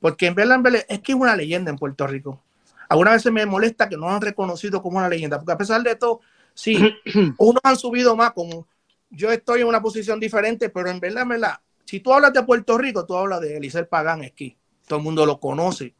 Porque 0.00 0.26
en 0.26 0.34
verdad, 0.34 0.60
es 0.88 0.98
que 1.00 1.12
es 1.12 1.18
una 1.18 1.36
leyenda 1.36 1.70
en 1.70 1.78
Puerto 1.78 2.04
Rico. 2.06 2.42
Algunas 2.88 3.14
veces 3.14 3.32
me 3.32 3.46
molesta 3.46 3.88
que 3.88 3.96
no 3.96 4.10
han 4.10 4.20
reconocido 4.20 4.82
como 4.82 4.98
una 4.98 5.08
leyenda. 5.08 5.38
Porque 5.38 5.52
a 5.52 5.56
pesar 5.56 5.80
de 5.82 5.94
todo, 5.94 6.20
sí, 6.52 6.76
unos 7.38 7.60
han 7.62 7.76
subido 7.76 8.16
más. 8.16 8.32
Como 8.32 8.66
yo 9.08 9.30
estoy 9.30 9.60
en 9.60 9.68
una 9.68 9.80
posición 9.80 10.18
diferente, 10.18 10.68
pero 10.68 10.90
en 10.90 10.98
verdad, 10.98 11.22
en 11.22 11.28
verdad, 11.28 11.60
si 11.84 12.00
tú 12.00 12.12
hablas 12.12 12.32
de 12.32 12.42
Puerto 12.42 12.76
Rico, 12.76 13.06
tú 13.06 13.16
hablas 13.16 13.40
de 13.40 13.56
Elisel 13.56 13.86
Pagán 13.86 14.24
Esquí. 14.24 14.56
Todo 14.86 14.98
el 14.98 15.04
mundo 15.04 15.24
lo 15.24 15.38
conoce 15.38 15.94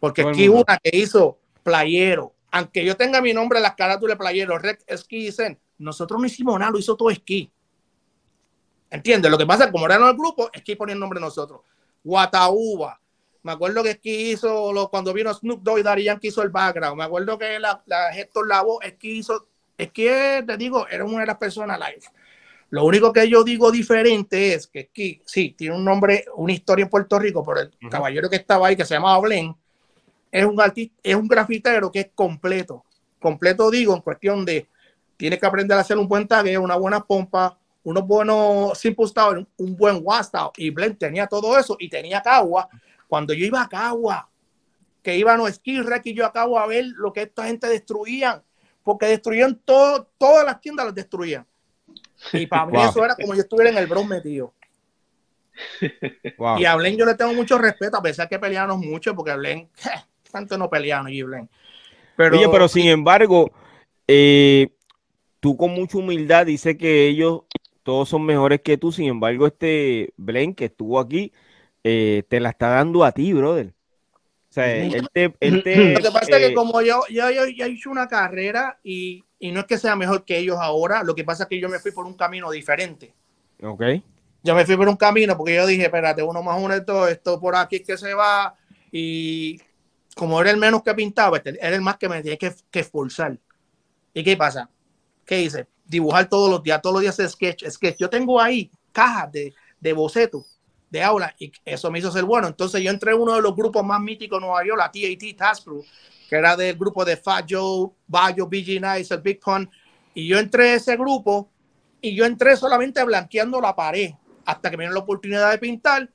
porque 0.00 0.22
aquí 0.22 0.48
una 0.48 0.78
que 0.82 0.96
hizo 0.96 1.38
playero, 1.62 2.32
aunque 2.50 2.84
yo 2.84 2.96
tenga 2.96 3.20
mi 3.20 3.32
nombre 3.32 3.58
en 3.58 3.64
las 3.64 3.74
carátulas 3.74 4.14
de 4.14 4.18
playero, 4.18 4.58
Red 4.58 4.78
Ski 4.96 5.26
dicen, 5.26 5.58
nosotros 5.78 6.20
no 6.20 6.26
hicimos 6.26 6.58
nada, 6.58 6.72
lo 6.72 6.78
hizo 6.78 6.96
todo 6.96 7.10
esquí. 7.10 7.50
¿Entiendes? 8.90 9.30
Lo 9.30 9.38
que 9.38 9.46
pasa 9.46 9.64
es 9.64 9.66
que 9.66 9.72
como 9.72 9.86
era 9.86 9.96
el 9.96 10.16
grupo, 10.16 10.50
esquí 10.52 10.76
ponía 10.76 10.94
el 10.94 11.00
nombre 11.00 11.18
de 11.18 11.26
nosotros. 11.26 11.60
Guatauba. 12.04 13.00
Me 13.42 13.52
acuerdo 13.52 13.82
que 13.82 13.90
esquí 13.90 14.32
hizo 14.32 14.72
lo, 14.72 14.88
cuando 14.88 15.12
vino 15.12 15.32
Snoop 15.32 15.62
Dogg 15.62 15.78
y 15.78 15.82
Darían 15.82 16.18
que 16.18 16.28
hizo 16.28 16.42
el 16.42 16.50
background. 16.50 16.96
Me 16.96 17.04
acuerdo 17.04 17.38
que 17.38 17.58
la, 17.58 17.82
la 17.86 18.16
Héctor 18.16 18.48
Lavo, 18.48 18.80
esquí 18.82 19.18
hizo, 19.18 19.46
esquí, 19.76 20.06
te 20.46 20.56
digo, 20.56 20.86
era 20.88 21.04
una 21.04 21.20
de 21.20 21.26
las 21.26 21.36
personas 21.36 21.78
live. 21.78 22.02
Lo 22.70 22.84
único 22.84 23.12
que 23.12 23.28
yo 23.28 23.44
digo 23.44 23.70
diferente 23.70 24.54
es 24.54 24.66
que 24.66 24.80
esquí, 24.80 25.22
sí, 25.24 25.54
tiene 25.56 25.76
un 25.76 25.84
nombre, 25.84 26.24
una 26.34 26.52
historia 26.52 26.82
en 26.84 26.88
Puerto 26.88 27.18
Rico 27.18 27.44
por 27.44 27.58
el 27.58 27.70
caballero 27.88 28.28
que 28.28 28.36
estaba 28.36 28.66
ahí, 28.66 28.76
que 28.76 28.84
se 28.84 28.94
llamaba 28.94 29.20
Blen, 29.20 29.54
es 30.30 30.44
un 30.44 30.60
artista, 30.60 30.94
es 31.02 31.14
un 31.14 31.28
grafitero 31.28 31.90
que 31.90 32.00
es 32.00 32.10
completo. 32.14 32.84
Completo 33.20 33.70
digo 33.70 33.94
en 33.94 34.02
cuestión 34.02 34.44
de 34.44 34.68
tiene 35.16 35.38
que 35.38 35.46
aprender 35.46 35.76
a 35.76 35.80
hacer 35.80 35.96
un 35.96 36.08
buen 36.08 36.28
tagueo, 36.28 36.62
una 36.62 36.76
buena 36.76 37.00
pompa, 37.00 37.58
unos 37.84 38.06
buenos 38.06 38.78
simple 38.78 39.06
style, 39.06 39.46
un 39.56 39.76
buen 39.76 40.00
WhatsApp 40.02 40.52
y 40.56 40.70
Blend 40.70 40.98
tenía 40.98 41.26
todo 41.26 41.58
eso 41.58 41.76
y 41.78 41.88
tenía 41.88 42.20
Cagua. 42.20 42.68
Cuando 43.08 43.32
yo 43.32 43.44
iba 43.44 43.62
a 43.62 43.68
Cagua, 43.68 44.28
que 45.02 45.16
iban 45.16 45.38
los 45.38 45.54
ski 45.54 45.80
y 46.04 46.14
yo 46.14 46.26
a 46.26 46.32
Cagua 46.32 46.64
a 46.64 46.66
ver 46.66 46.84
lo 46.96 47.12
que 47.12 47.22
esta 47.22 47.46
gente 47.46 47.68
destruían, 47.68 48.42
porque 48.82 49.06
destruían 49.06 49.60
todo, 49.64 50.10
todas 50.18 50.44
las 50.44 50.60
tiendas 50.60 50.86
las 50.86 50.94
destruían. 50.94 51.46
Y 52.32 52.46
para 52.46 52.66
mí 52.66 52.78
eso 52.82 53.04
era 53.04 53.14
como 53.14 53.34
yo 53.34 53.40
estuviera 53.40 53.70
en 53.70 53.78
el 53.78 53.86
Bronx 53.86 54.08
metido. 54.08 54.52
Y 56.58 56.64
a 56.64 56.74
Blen 56.74 56.96
yo 56.96 57.06
le 57.06 57.14
tengo 57.14 57.32
mucho 57.32 57.56
respeto, 57.56 57.96
a 57.96 58.02
pesar 58.02 58.28
que 58.28 58.38
peleamos 58.38 58.78
mucho, 58.78 59.14
porque 59.14 59.34
Blen, 59.34 59.70
tanto 60.36 60.58
no 60.58 60.68
pelearon 60.68 61.10
y 61.10 61.22
Pero, 62.16 62.36
Oye, 62.36 62.48
pero 62.50 62.68
sin 62.68 62.88
embargo, 62.88 63.50
eh, 64.06 64.68
tú 65.40 65.56
con 65.56 65.70
mucha 65.70 65.96
humildad 65.96 66.44
dices 66.44 66.76
que 66.76 67.08
ellos 67.08 67.42
todos 67.82 68.08
son 68.08 68.24
mejores 68.24 68.60
que 68.60 68.76
tú. 68.76 68.92
Sin 68.92 69.06
embargo, 69.08 69.46
este 69.46 70.12
Blen 70.18 70.54
que 70.54 70.66
estuvo 70.66 71.00
aquí, 71.00 71.32
eh, 71.82 72.22
te 72.28 72.40
la 72.40 72.50
está 72.50 72.68
dando 72.68 73.02
a 73.02 73.12
ti, 73.12 73.32
brother. 73.32 73.72
O 74.50 74.52
sea, 74.56 74.74
él 74.74 75.08
te, 75.12 75.28
Lo 75.28 76.00
que 76.00 76.10
pasa 76.12 76.30
es 76.32 76.38
que 76.38 76.46
eh, 76.46 76.54
como 76.54 76.80
yo, 76.82 77.00
yo, 77.10 77.30
yo, 77.30 77.44
he 77.44 77.66
hecho 77.66 77.90
una 77.90 78.08
carrera 78.08 78.78
y, 78.82 79.24
y, 79.38 79.52
no 79.52 79.60
es 79.60 79.66
que 79.66 79.78
sea 79.78 79.96
mejor 79.96 80.24
que 80.24 80.38
ellos 80.38 80.56
ahora, 80.60 81.02
lo 81.02 81.14
que 81.14 81.24
pasa 81.24 81.44
es 81.44 81.48
que 81.48 81.60
yo 81.60 81.68
me 81.68 81.78
fui 81.78 81.92
por 81.92 82.06
un 82.06 82.14
camino 82.14 82.50
diferente. 82.50 83.12
Ok. 83.62 83.82
Yo 84.42 84.54
me 84.54 84.64
fui 84.64 84.76
por 84.76 84.88
un 84.88 84.96
camino 84.96 85.36
porque 85.36 85.54
yo 85.54 85.66
dije, 85.66 85.84
espérate, 85.84 86.22
uno 86.22 86.42
más 86.42 86.58
uno 86.60 86.74
de 86.74 86.82
todo, 86.82 87.08
esto 87.08 87.40
por 87.40 87.56
aquí 87.56 87.80
que 87.80 87.98
se 87.98 88.14
va 88.14 88.54
y 88.92 89.60
como 90.16 90.40
era 90.40 90.50
el 90.50 90.56
menos 90.56 90.82
que 90.82 90.94
pintaba, 90.94 91.36
este, 91.36 91.50
era 91.60 91.76
el 91.76 91.82
más 91.82 91.98
que 91.98 92.08
me 92.08 92.22
tenía 92.22 92.38
que, 92.38 92.50
que 92.70 92.80
esforzar. 92.80 93.38
¿Y 94.14 94.24
qué 94.24 94.34
pasa? 94.34 94.70
¿Qué 95.26 95.42
hice? 95.42 95.66
Dibujar 95.84 96.26
todos 96.26 96.50
los 96.50 96.62
días, 96.62 96.80
todos 96.80 96.94
los 96.94 97.02
días 97.02 97.30
sketch, 97.30 97.68
sketch. 97.68 97.98
Yo 97.98 98.08
tengo 98.08 98.40
ahí 98.40 98.70
cajas 98.92 99.30
de, 99.30 99.54
de 99.78 99.92
bocetos 99.92 100.58
de 100.88 101.02
aula 101.02 101.34
y 101.38 101.52
eso 101.66 101.90
me 101.90 101.98
hizo 101.98 102.10
ser 102.10 102.24
bueno. 102.24 102.46
Entonces 102.48 102.82
yo 102.82 102.90
entré 102.90 103.12
en 103.12 103.20
uno 103.20 103.34
de 103.34 103.42
los 103.42 103.54
grupos 103.54 103.84
más 103.84 104.00
míticos 104.00 104.40
de 104.40 104.46
Nueva 104.46 104.64
York, 104.64 104.78
la 104.78 104.90
TAT 104.90 105.36
Task 105.36 105.66
Group, 105.66 105.84
que 106.30 106.36
era 106.36 106.56
del 106.56 106.78
grupo 106.78 107.04
de 107.04 107.18
Fat 107.18 107.44
Joe, 107.46 107.90
Bayo, 108.06 108.46
BG 108.46 108.80
Nice, 108.80 109.12
el 109.12 109.20
Big 109.20 109.38
Pun. 109.38 109.70
Y 110.14 110.26
yo 110.26 110.38
entré 110.38 110.70
a 110.70 110.74
ese 110.76 110.96
grupo 110.96 111.50
y 112.00 112.14
yo 112.14 112.24
entré 112.24 112.56
solamente 112.56 113.04
blanqueando 113.04 113.60
la 113.60 113.76
pared 113.76 114.12
hasta 114.46 114.70
que 114.70 114.78
me 114.78 114.84
dieron 114.84 114.94
la 114.94 115.00
oportunidad 115.00 115.50
de 115.50 115.58
pintar 115.58 116.08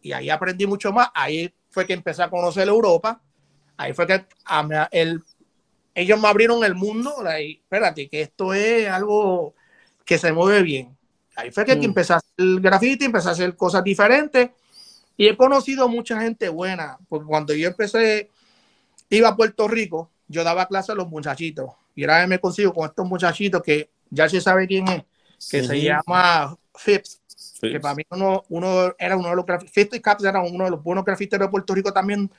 y 0.00 0.12
ahí 0.12 0.30
aprendí 0.30 0.64
mucho 0.64 0.92
más. 0.92 1.08
Ahí 1.12 1.52
fue 1.70 1.84
que 1.84 1.94
empecé 1.94 2.22
a 2.22 2.30
conocer 2.30 2.68
Europa 2.68 3.20
ahí 3.78 3.94
fue 3.94 4.06
que 4.06 4.26
el, 4.90 5.22
ellos 5.94 6.20
me 6.20 6.28
abrieron 6.28 6.62
el 6.62 6.74
mundo. 6.74 7.14
Ahí, 7.26 7.60
espérate, 7.62 8.08
que 8.08 8.20
esto 8.20 8.52
es 8.52 8.88
algo 8.88 9.54
que 10.04 10.18
se 10.18 10.32
mueve 10.32 10.62
bien. 10.62 10.96
Ahí 11.36 11.50
fue 11.50 11.64
que, 11.64 11.74
mm. 11.76 11.84
empecé 11.84 12.12
a 12.12 12.16
hacer 12.16 12.30
el 12.36 12.60
graffiti, 12.60 13.06
empecé 13.06 13.28
a 13.28 13.32
hacer 13.32 13.56
cosas 13.56 13.82
diferentes 13.82 14.50
y 15.16 15.28
he 15.28 15.36
conocido 15.36 15.88
mucha 15.88 16.20
gente 16.20 16.48
buena, 16.48 16.98
porque 17.08 17.26
cuando 17.26 17.54
yo 17.54 17.68
empecé, 17.68 18.30
iba 19.10 19.28
a 19.28 19.36
Puerto 19.36 19.66
Rico, 19.66 20.10
yo 20.28 20.44
daba 20.44 20.66
clases 20.66 20.90
a 20.90 20.94
los 20.94 21.08
muchachitos 21.08 21.70
y 21.94 22.04
ahora 22.04 22.26
me 22.26 22.38
consigo 22.38 22.72
con 22.72 22.88
estos 22.88 23.06
muchachitos 23.06 23.62
que 23.62 23.90
ya 24.10 24.28
se 24.28 24.40
sabe 24.40 24.68
quién 24.68 24.86
es, 24.88 25.02
que 25.50 25.64
se 25.64 25.80
llama 25.80 26.56
Phipps, 26.84 27.20
que 27.60 27.80
para 27.80 27.96
mí 27.96 28.04
uno, 28.10 28.44
uno 28.48 28.94
era 28.96 29.16
uno 29.16 29.30
de 29.30 29.36
los 29.36 29.44
grafiteros, 29.44 30.00
Caps 30.00 30.24
era 30.24 30.40
uno 30.40 30.64
de 30.64 30.70
los 30.70 30.82
buenos 30.82 31.04
grafiteros 31.04 31.48
de 31.48 31.50
Puerto 31.50 31.74
Rico 31.74 31.92
también, 31.92 32.30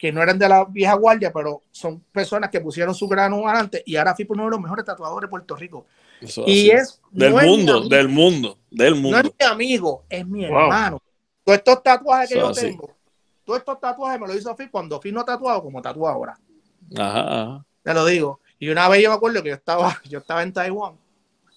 que 0.00 0.10
no 0.12 0.22
eran 0.22 0.38
de 0.38 0.48
la 0.48 0.64
vieja 0.64 0.94
guardia, 0.94 1.30
pero 1.30 1.62
son 1.70 2.00
personas 2.10 2.48
que 2.50 2.60
pusieron 2.60 2.94
su 2.94 3.06
grano 3.06 3.46
adelante 3.46 3.82
y 3.84 3.96
ahora 3.96 4.14
fue 4.14 4.26
uno 4.30 4.44
de 4.44 4.50
los 4.50 4.60
mejores 4.60 4.84
tatuadores 4.84 5.28
de 5.28 5.30
Puerto 5.30 5.56
Rico. 5.56 5.84
y 6.46 6.70
es 6.70 7.00
del 7.10 7.34
mundo, 7.34 7.86
del 7.88 8.08
mundo, 8.08 8.58
del 8.70 8.94
mundo. 8.94 9.22
No 9.22 9.28
es 9.28 9.34
mi 9.38 9.46
amigo, 9.46 10.04
es 10.08 10.26
mi 10.26 10.44
hermano. 10.44 11.02
Todos 11.44 11.58
estos 11.58 11.82
tatuajes 11.82 12.30
que 12.30 12.38
yo 12.38 12.50
tengo, 12.52 12.90
todos 13.44 13.58
estos 13.58 13.78
tatuajes 13.78 14.20
me 14.20 14.26
lo 14.26 14.34
hizo 14.34 14.54
Fi 14.56 14.68
cuando 14.68 15.00
Fi 15.00 15.12
no 15.12 15.24
tatuado 15.24 15.62
como 15.62 15.82
tatúa 15.82 16.12
ahora. 16.12 16.38
Ajá, 16.96 17.64
Te 17.82 17.92
lo 17.92 18.06
digo. 18.06 18.40
Y 18.58 18.68
una 18.68 18.88
vez 18.88 19.02
yo 19.02 19.10
me 19.10 19.16
acuerdo 19.16 19.42
que 19.42 19.50
yo 19.50 19.54
estaba, 19.54 20.00
yo 20.08 20.18
estaba 20.20 20.42
en 20.42 20.52
Taiwán 20.52 20.94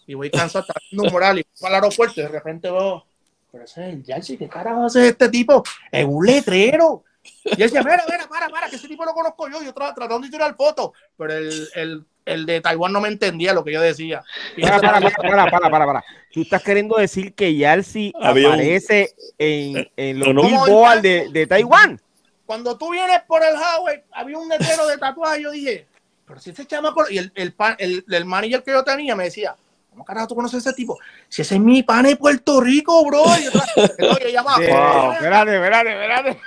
y 0.06 0.16
voy 0.16 0.30
cansado, 0.30 0.62
estaba 0.62 0.82
haciendo 0.84 1.04
un 1.04 1.14
moral 1.14 1.40
y 1.40 1.46
voy 1.62 1.70
al 1.70 1.76
aeropuerto 1.76 2.20
y 2.20 2.24
de 2.24 2.30
repente 2.30 2.70
veo, 2.70 3.06
pero 3.52 3.64
ese 3.64 3.88
es 3.88 3.94
el 3.94 4.04
Yalsi, 4.04 4.38
¿qué 4.38 4.50
carajo 4.50 4.86
hace 4.86 5.08
este 5.08 5.30
tipo? 5.30 5.64
Es 5.92 6.06
un 6.06 6.26
letrero. 6.26 7.04
Y 7.44 7.52
él 7.52 7.58
decía, 7.58 7.82
mira, 7.84 8.04
mira, 8.10 8.28
para, 8.28 8.50
para, 8.50 8.70
que 8.70 8.76
ese 8.76 8.88
tipo 8.88 9.06
lo 9.06 9.14
conozco 9.14 9.50
yo. 9.50 9.62
Yo 9.62 9.74
tratando 9.74 10.20
de 10.20 10.30
tirar 10.30 10.56
fotos, 10.56 10.92
pero 11.18 11.34
el, 11.34 11.70
el, 11.76 12.06
el, 12.26 12.46
de 12.46 12.62
Taiwán 12.62 12.92
no 12.92 13.02
me 13.02 13.10
entendía 13.10 13.54
lo 13.54 13.64
que 13.64 13.74
yo 13.74 13.82
decía. 13.82 14.24
Para, 14.62 14.80
para, 14.80 15.00
para, 15.00 15.46
para, 15.50 15.70
para, 15.70 15.86
para, 15.86 16.04
Tú 16.32 16.42
estás 16.42 16.64
queriendo 16.64 16.98
decir 16.98 17.34
que 17.34 17.56
Yalsi 17.56 18.14
aparece 18.20 19.14
en, 19.38 19.90
en 19.96 20.20
los 20.20 20.34
billboards 20.36 21.02
de, 21.02 21.30
de 21.32 21.48
Taiwán. 21.48 22.02
Cuando 22.46 22.78
tú 22.78 22.92
vienes 22.92 23.22
por 23.28 23.42
el 23.44 23.56
highway, 23.56 24.04
había 24.12 24.38
un 24.38 24.50
letrero 24.50 24.86
de 24.88 24.98
tatuaje. 24.98 25.44
Yo 25.44 25.52
dije, 25.52 25.88
pero 26.26 26.40
si 26.40 26.50
ese 26.50 26.66
chamaco, 26.66 27.10
y 27.10 27.18
el, 27.18 27.32
el, 27.36 27.54
el, 27.78 28.06
el 28.10 28.26
manager 28.26 28.64
que 28.64 28.72
yo 28.72 28.84
tenía 28.84 29.16
me 29.16 29.26
decía, 29.26 29.56
¿cómo 29.94 30.04
carajo 30.04 30.28
tú 30.28 30.36
conoces 30.36 30.66
a 30.66 30.70
ese 30.70 30.76
tipo? 30.76 31.00
Si 31.30 31.42
ese 31.44 31.56
es 31.56 31.62
mi 31.62 31.84
pana 31.84 32.10
de 32.10 32.16
Puerto 32.16 32.60
Rico, 32.60 33.06
bro. 33.06 33.24
Y 33.26 33.48
oye, 33.48 34.30
sí, 34.30 34.72
wow. 34.72 35.12
Espérate, 35.14 35.56
espérate, 35.56 35.92
espérate. 35.92 36.40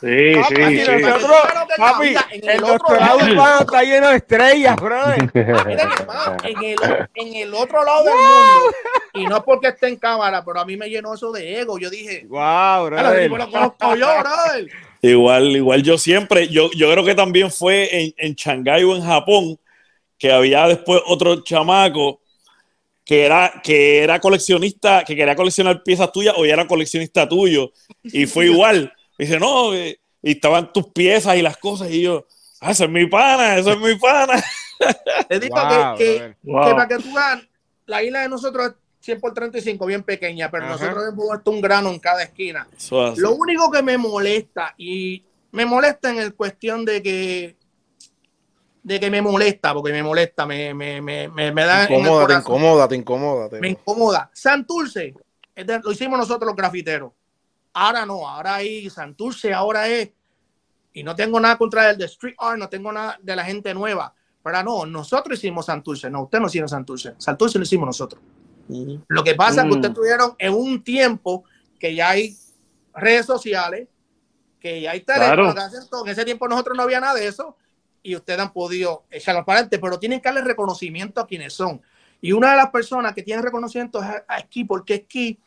Sí, 0.00 0.34
sí, 0.48 0.84
sí. 0.84 1.02
papi, 1.76 2.14
el, 2.32 2.48
el 2.48 2.60
doctorado 2.60 3.18
urbano 3.18 3.60
está 3.60 3.82
lleno 3.82 4.08
de 4.10 4.16
estrellas, 4.16 4.76
bro. 4.76 5.12
en, 5.14 6.64
el, 6.64 7.08
en 7.14 7.34
el 7.34 7.54
otro 7.54 7.84
lado 7.84 8.04
del 8.04 8.14
mundo, 8.14 8.76
y 9.14 9.26
no 9.26 9.44
porque 9.44 9.68
esté 9.68 9.88
en 9.88 9.96
cámara, 9.96 10.44
pero 10.44 10.60
a 10.60 10.64
mí 10.64 10.76
me 10.76 10.88
llenó 10.88 11.14
eso 11.14 11.32
de 11.32 11.60
ego. 11.60 11.78
Yo 11.78 11.90
dije, 11.90 12.26
wow, 12.28 12.86
bro. 12.86 13.28
Lo 13.28 13.50
conozco 13.50 13.96
yo, 13.96 14.06
bro. 14.20 14.30
Igual, 15.02 15.56
igual 15.56 15.82
yo 15.82 15.98
siempre, 15.98 16.48
yo, 16.48 16.70
yo 16.72 16.90
creo 16.90 17.04
que 17.04 17.14
también 17.14 17.50
fue 17.50 17.88
en, 18.02 18.14
en 18.16 18.34
Shanghái 18.34 18.82
o 18.84 18.96
en 18.96 19.02
Japón, 19.02 19.58
que 20.18 20.32
había 20.32 20.66
después 20.66 21.00
otro 21.06 21.42
chamaco 21.42 22.20
que 23.06 23.24
era, 23.24 23.62
que 23.62 24.02
era 24.02 24.20
coleccionista, 24.20 25.04
que 25.04 25.14
quería 25.14 25.36
coleccionar 25.36 25.80
piezas 25.84 26.10
tuyas 26.10 26.34
o 26.36 26.44
ya 26.44 26.54
era 26.54 26.66
coleccionista 26.66 27.28
tuyo. 27.28 27.72
Y 28.02 28.26
fue 28.26 28.46
igual. 28.50 28.92
dice, 29.16 29.38
no, 29.38 29.74
y 29.76 29.96
estaban 30.20 30.72
tus 30.72 30.88
piezas 30.88 31.36
y 31.36 31.42
las 31.42 31.56
cosas. 31.56 31.88
Y 31.92 32.02
yo, 32.02 32.26
ah, 32.60 32.72
eso 32.72 32.84
es 32.84 32.90
mi 32.90 33.06
pana, 33.06 33.56
eso 33.56 33.72
es 33.72 33.78
mi 33.78 33.94
pana. 33.94 34.42
Te 35.28 35.38
digo 35.38 35.54
wow, 35.54 35.96
que, 35.96 36.04
que, 36.04 36.36
wow. 36.42 36.64
que, 36.66 36.70
para 36.72 36.88
que 36.88 36.96
tú 36.96 37.14
veas, 37.14 37.46
la 37.86 38.02
isla 38.02 38.22
de 38.22 38.28
nosotros 38.28 38.66
es 38.66 38.74
100 39.02 39.20
por 39.20 39.32
35, 39.32 39.86
bien 39.86 40.02
pequeña, 40.02 40.50
pero 40.50 40.64
Ajá. 40.64 40.72
nosotros 40.72 41.04
hemos 41.12 41.26
puesto 41.26 41.50
un 41.52 41.60
grano 41.60 41.90
en 41.90 42.00
cada 42.00 42.24
esquina. 42.24 42.66
Lo 42.90 43.36
único 43.36 43.70
que 43.70 43.82
me 43.82 43.96
molesta, 43.98 44.74
y 44.76 45.22
me 45.52 45.64
molesta 45.64 46.10
en 46.10 46.18
el 46.18 46.34
cuestión 46.34 46.84
de 46.84 47.00
que 47.04 47.56
de 48.86 49.00
que 49.00 49.10
me 49.10 49.20
molesta, 49.20 49.74
porque 49.74 49.90
me 49.90 50.00
molesta, 50.00 50.46
me, 50.46 50.72
me, 50.72 51.02
me, 51.02 51.26
me, 51.26 51.50
me 51.50 51.64
da. 51.64 51.88
Te 51.88 51.92
incomoda, 51.92 52.26
te 52.28 52.34
incomoda, 52.34 52.88
te 52.88 52.94
incomoda. 52.94 53.48
Te... 53.48 53.58
Me 53.60 53.70
incomoda. 53.70 54.30
Santurce, 54.32 55.12
lo 55.82 55.90
hicimos 55.90 56.16
nosotros 56.16 56.46
los 56.46 56.54
grafiteros. 56.54 57.10
Ahora 57.72 58.06
no, 58.06 58.28
ahora 58.28 58.54
hay 58.54 58.88
Santurce, 58.88 59.52
ahora 59.52 59.88
es. 59.88 60.10
Y 60.92 61.02
no 61.02 61.16
tengo 61.16 61.40
nada 61.40 61.58
contra 61.58 61.90
el 61.90 61.98
de 61.98 62.04
Street 62.04 62.36
Art, 62.38 62.60
no 62.60 62.68
tengo 62.68 62.92
nada 62.92 63.18
de 63.20 63.34
la 63.34 63.44
gente 63.44 63.74
nueva. 63.74 64.14
Pero 64.40 64.62
no, 64.62 64.86
nosotros 64.86 65.36
hicimos 65.36 65.66
Santurce. 65.66 66.08
No, 66.08 66.22
usted 66.22 66.38
no 66.38 66.46
hizo 66.46 66.68
Santurce. 66.68 67.14
Santurce 67.18 67.58
lo 67.58 67.64
hicimos 67.64 67.86
nosotros. 67.86 68.22
Mm. 68.68 68.98
Lo 69.08 69.24
que 69.24 69.34
pasa 69.34 69.64
mm. 69.64 69.66
es 69.66 69.72
que 69.72 69.76
ustedes 69.78 69.94
tuvieron 69.96 70.36
en 70.38 70.54
un 70.54 70.84
tiempo 70.84 71.42
que 71.80 71.92
ya 71.92 72.10
hay 72.10 72.36
redes 72.94 73.26
sociales, 73.26 73.88
que 74.60 74.80
ya 74.80 74.92
hay 74.92 75.00
teléfono, 75.00 75.52
claro. 75.52 76.04
en 76.04 76.08
ese 76.08 76.24
tiempo 76.24 76.46
nosotros 76.46 76.76
no 76.76 76.84
había 76.84 77.00
nada 77.00 77.14
de 77.14 77.26
eso 77.26 77.56
y 78.06 78.14
ustedes 78.14 78.38
han 78.38 78.52
podido 78.52 79.02
echarlo 79.10 79.44
para 79.44 79.58
adelante, 79.58 79.80
pero 79.80 79.98
tienen 79.98 80.20
que 80.20 80.28
darle 80.28 80.42
reconocimiento 80.42 81.20
a 81.20 81.26
quienes 81.26 81.52
son. 81.52 81.82
Y 82.20 82.30
una 82.30 82.52
de 82.52 82.56
las 82.56 82.70
personas 82.70 83.12
que 83.12 83.22
tiene 83.24 83.42
reconocimiento 83.42 84.00
es 84.00 84.08
a 84.28 84.38
Esquí, 84.38 84.62
porque 84.62 84.94
Esquí 84.94 85.40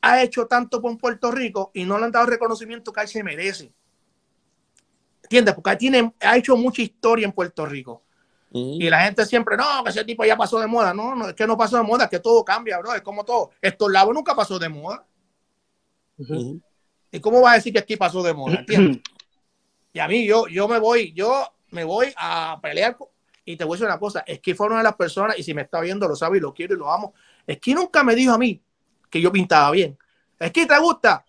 ha 0.00 0.22
hecho 0.22 0.46
tanto 0.46 0.80
por 0.80 0.96
Puerto 0.98 1.32
Rico 1.32 1.72
y 1.74 1.82
no 1.82 1.98
le 1.98 2.04
han 2.04 2.12
dado 2.12 2.26
reconocimiento 2.26 2.92
que 2.92 3.00
él 3.00 3.08
se 3.08 3.24
merece. 3.24 3.72
¿Entiendes? 5.24 5.52
Porque 5.52 5.70
él 5.70 5.78
tiene, 5.78 6.14
ha 6.20 6.36
hecho 6.36 6.56
mucha 6.56 6.80
historia 6.80 7.24
en 7.24 7.32
Puerto 7.32 7.66
Rico. 7.66 8.04
Uh 8.52 8.58
-huh. 8.58 8.84
Y 8.84 8.88
la 8.88 9.02
gente 9.02 9.26
siempre, 9.26 9.56
no, 9.56 9.82
que 9.82 9.90
ese 9.90 10.04
tipo 10.04 10.24
ya 10.24 10.36
pasó 10.36 10.60
de 10.60 10.68
moda. 10.68 10.94
No, 10.94 11.16
no, 11.16 11.30
es 11.30 11.34
que 11.34 11.44
no 11.44 11.56
pasó 11.56 11.76
de 11.76 11.82
moda, 11.82 12.04
es 12.04 12.10
que 12.10 12.20
todo 12.20 12.44
cambia, 12.44 12.78
bro. 12.78 12.94
Es 12.94 13.02
como 13.02 13.24
todo. 13.24 13.50
Estos 13.60 13.90
labos 13.90 14.14
nunca 14.14 14.36
pasó 14.36 14.60
de 14.60 14.68
moda. 14.68 15.04
Uh 16.18 16.24
-huh. 16.24 16.62
¿Y 17.10 17.18
cómo 17.18 17.40
va 17.40 17.50
a 17.50 17.54
decir 17.56 17.72
que 17.72 17.80
aquí 17.80 17.96
pasó 17.96 18.22
de 18.22 18.32
moda? 18.32 18.60
¿Entiendes? 18.60 19.02
y 19.92 19.98
a 19.98 20.06
mí, 20.06 20.24
yo, 20.24 20.46
yo 20.46 20.68
me 20.68 20.78
voy, 20.78 21.12
yo 21.12 21.55
me 21.76 21.84
voy 21.84 22.12
a 22.16 22.58
pelear. 22.60 22.96
Y 23.44 23.56
te 23.56 23.64
voy 23.64 23.74
a 23.74 23.76
decir 23.76 23.86
una 23.86 23.98
cosa, 24.00 24.24
es 24.26 24.40
que 24.40 24.56
fue 24.56 24.66
una 24.66 24.78
de 24.78 24.82
las 24.82 24.96
personas, 24.96 25.38
y 25.38 25.44
si 25.44 25.54
me 25.54 25.62
está 25.62 25.80
viendo, 25.80 26.08
lo 26.08 26.16
sabe 26.16 26.38
y 26.38 26.40
lo 26.40 26.52
quiero 26.52 26.74
y 26.74 26.78
lo 26.78 26.90
amo. 26.90 27.14
Es 27.46 27.60
que 27.60 27.74
nunca 27.74 28.02
me 28.02 28.16
dijo 28.16 28.32
a 28.32 28.38
mí 28.38 28.60
que 29.08 29.20
yo 29.20 29.30
pintaba 29.30 29.70
bien. 29.70 29.96
Es 30.40 30.50
que 30.50 30.66
te 30.66 30.78
gusta, 30.80 31.24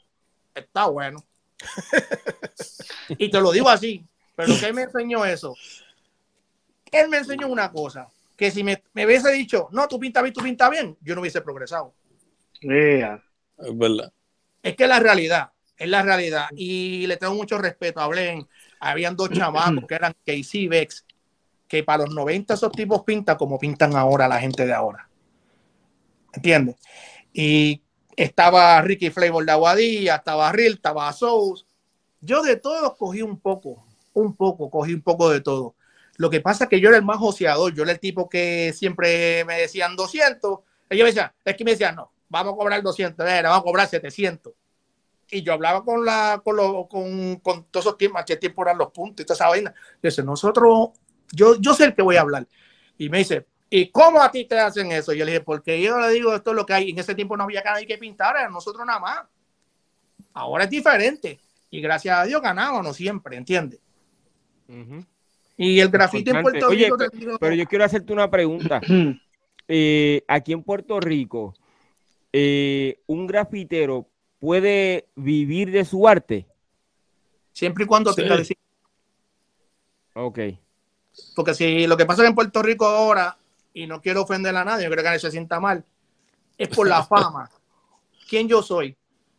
está 0.55 0.87
bueno. 0.87 1.23
y 3.09 3.29
te 3.29 3.39
lo 3.39 3.51
digo 3.51 3.69
así, 3.69 4.03
pero 4.35 4.53
que 4.59 4.73
me 4.73 4.83
enseñó 4.83 5.23
eso. 5.25 5.55
Él 6.91 7.09
me 7.09 7.17
enseñó 7.17 7.47
una 7.49 7.71
cosa, 7.71 8.07
que 8.35 8.49
si 8.49 8.63
me, 8.63 8.81
me 8.93 9.05
hubiese 9.05 9.31
dicho, 9.31 9.67
no, 9.71 9.87
tú 9.87 9.99
pintas 9.99 10.23
bien, 10.23 10.33
tú 10.33 10.41
pintas 10.41 10.71
bien, 10.71 10.97
yo 11.01 11.13
no 11.13 11.21
hubiese 11.21 11.41
progresado. 11.41 11.93
Yeah. 12.61 13.23
Es 13.59 13.77
verdad. 13.77 14.11
Es 14.63 14.75
que 14.75 14.87
la 14.87 14.99
realidad, 14.99 15.51
es 15.77 15.87
la 15.87 16.01
realidad. 16.01 16.47
Y 16.55 17.07
le 17.07 17.17
tengo 17.17 17.35
mucho 17.35 17.57
respeto. 17.57 17.99
Hablé 17.99 18.29
en, 18.31 18.47
habían 18.79 19.15
dos 19.15 19.29
chamacos 19.31 19.85
que 19.87 19.95
eran 19.95 20.15
Casey 20.25 20.67
Vex, 20.67 21.05
que 21.67 21.83
para 21.83 22.05
los 22.05 22.13
90 22.13 22.53
esos 22.53 22.71
tipos 22.71 23.03
pintan 23.03 23.37
como 23.37 23.59
pintan 23.59 23.95
ahora 23.95 24.27
la 24.27 24.39
gente 24.39 24.65
de 24.65 24.73
ahora. 24.73 25.09
¿Entiendes? 26.33 26.75
Y 27.33 27.81
estaba 28.15 28.81
Ricky 28.81 29.09
Flavor 29.09 29.45
de 29.45 29.51
Aguadilla, 29.51 30.15
estaba 30.15 30.51
Real, 30.51 30.73
estaba 30.73 31.11
Souls. 31.13 31.65
Yo 32.21 32.41
de 32.41 32.57
todos 32.57 32.95
cogí 32.97 33.21
un 33.21 33.39
poco, 33.39 33.85
un 34.13 34.35
poco, 34.35 34.69
cogí 34.69 34.93
un 34.93 35.01
poco 35.01 35.29
de 35.29 35.41
todo. 35.41 35.75
Lo 36.17 36.29
que 36.29 36.41
pasa 36.41 36.63
es 36.63 36.69
que 36.69 36.79
yo 36.79 36.89
era 36.89 36.97
el 36.97 37.03
más 37.03 37.17
joseador, 37.17 37.73
yo 37.73 37.83
era 37.83 37.91
el 37.91 37.99
tipo 37.99 38.27
que 38.27 38.73
siempre 38.73 39.45
me 39.45 39.59
decían 39.59 39.95
200. 39.95 40.59
Ellos 40.89 41.03
me 41.03 41.09
decían, 41.09 41.31
es 41.45 41.55
que 41.55 41.63
me 41.63 41.71
decían, 41.71 41.95
no, 41.95 42.11
vamos 42.29 42.53
a 42.53 42.57
cobrar 42.57 42.81
200, 42.81 43.17
vamos 43.17 43.59
a 43.59 43.63
cobrar 43.63 43.87
700 43.87 44.53
y 45.29 45.41
yo 45.41 45.53
hablaba 45.53 45.83
con 45.83 46.05
la 46.05 46.41
con, 46.43 46.55
lo, 46.55 46.87
con, 46.87 47.37
con 47.37 47.65
todos 47.65 47.85
esos 47.85 47.97
tiempos, 47.97 48.23
qué 48.25 48.37
tiempo 48.37 48.61
eran 48.63 48.77
los 48.77 48.91
puntos 48.91 49.23
y 49.23 49.25
toda 49.25 49.35
esa 49.35 49.49
vaina. 49.49 49.73
Yo 50.01 50.09
dice, 50.09 50.23
nosotros, 50.23 50.89
yo, 51.31 51.59
yo 51.59 51.73
sé 51.73 51.85
el 51.85 51.95
que 51.95 52.01
voy 52.01 52.15
a 52.15 52.21
hablar. 52.21 52.47
Y 52.97 53.09
me 53.09 53.19
dice, 53.19 53.45
¿y 53.69 53.89
cómo 53.89 54.21
a 54.21 54.31
ti 54.31 54.45
te 54.45 54.59
hacen 54.59 54.91
eso? 54.91 55.13
Y 55.13 55.17
yo 55.17 55.25
le 55.25 55.31
dije, 55.31 55.43
porque 55.43 55.81
yo 55.81 55.99
le 55.99 56.09
digo, 56.09 56.33
esto 56.33 56.51
es 56.51 56.55
lo 56.55 56.65
que 56.65 56.73
hay. 56.73 56.89
En 56.91 56.99
ese 56.99 57.15
tiempo 57.15 57.35
no 57.35 57.43
había 57.43 57.61
nadie 57.61 57.85
que 57.85 57.97
pintar, 57.97 58.35
era 58.37 58.49
nosotros 58.49 58.85
nada 58.85 58.99
más. 58.99 59.21
Ahora 60.33 60.63
es 60.63 60.69
diferente. 60.69 61.39
Y 61.69 61.81
gracias 61.81 62.17
a 62.17 62.23
Dios 62.23 62.41
ganamos, 62.41 62.83
no 62.83 62.93
siempre, 62.93 63.35
¿entiendes? 63.35 63.79
Uh 64.69 64.73
-huh. 64.73 65.05
Y 65.57 65.79
el 65.79 65.89
grafiti 65.89 66.29
en 66.29 66.41
Puerto 66.41 66.67
Oye, 66.67 66.85
Rico. 66.85 66.97
Pero, 66.97 67.09
digo, 67.11 67.37
pero 67.39 67.55
yo 67.55 67.65
quiero 67.65 67.83
hacerte 67.83 68.13
una 68.13 68.29
pregunta. 68.29 68.79
eh, 69.67 70.23
aquí 70.27 70.53
en 70.53 70.63
Puerto 70.63 70.99
Rico, 70.99 71.55
eh, 72.31 73.01
un 73.07 73.25
grafitero 73.25 74.07
puede 74.39 75.07
vivir 75.15 75.71
de 75.71 75.85
su 75.85 76.07
arte? 76.07 76.47
Siempre 77.53 77.85
y 77.85 77.87
cuando 77.87 78.13
sí. 78.13 78.21
tenga. 78.21 78.43
Ok. 80.13 80.39
Porque 81.35 81.53
si 81.53 81.87
lo 81.87 81.97
que 81.97 82.05
pasa 82.05 82.25
en 82.25 82.35
Puerto 82.35 82.61
Rico 82.61 82.85
ahora, 82.85 83.37
y 83.73 83.87
no 83.87 84.01
quiero 84.01 84.23
ofender 84.23 84.55
a 84.55 84.65
nadie, 84.65 84.85
yo 84.85 84.89
creo 84.89 85.03
que 85.03 85.09
nadie 85.09 85.19
se 85.19 85.31
sienta 85.31 85.59
mal, 85.59 85.83
es 86.57 86.67
por 86.69 86.87
la 86.87 87.03
fama. 87.07 87.49
¿Quién 88.29 88.47
yo 88.47 88.61
soy? 88.61 88.95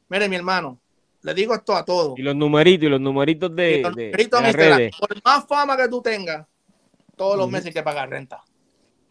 Mire, 0.09 0.29
mi 0.29 0.37
hermano, 0.37 0.79
le 1.23 1.35
digo 1.35 1.55
esto 1.55 1.75
a 1.75 1.85
todos. 1.85 2.19
Y 2.19 2.23
los 2.23 2.35
numeritos, 2.35 2.87
y 2.87 2.89
los 2.89 3.01
numeritos 3.01 3.55
de, 3.55 3.83
los 3.83 3.91
numeritos 3.93 4.41
de, 4.41 4.47
de 4.47 4.53
redes. 4.53 4.97
Por 4.97 5.23
más 5.25 5.47
fama 5.47 5.77
que 5.77 5.89
tú 5.89 6.01
tengas, 6.01 6.47
todos 7.17 7.37
los 7.37 7.51
meses 7.51 7.67
hay 7.67 7.73
que 7.73 7.83
pagar 7.83 8.09
renta. 8.09 8.43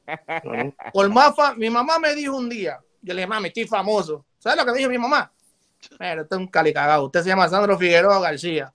por 0.94 1.10
más 1.10 1.36
fama, 1.36 1.56
mi 1.56 1.70
mamá 1.70 2.00
me 2.00 2.16
dijo 2.16 2.36
un 2.36 2.50
día, 2.50 2.80
yo 3.02 3.14
le 3.14 3.22
dije, 3.22 3.28
mami, 3.28 3.50
estoy 3.50 3.68
famoso. 3.68 4.26
¿Sabes 4.40 4.58
lo 4.58 4.66
que 4.66 4.78
dijo 4.78 4.90
mi 4.90 4.98
mamá? 4.98 5.32
Mira, 6.00 6.22
usted 6.22 6.36
es 6.36 6.40
un 6.40 6.48
calicagado. 6.48 7.06
Usted 7.06 7.24
se 7.24 7.30
llama 7.30 7.48
Sandro 7.50 7.78
Figueroa 7.78 8.20
García. 8.20 8.74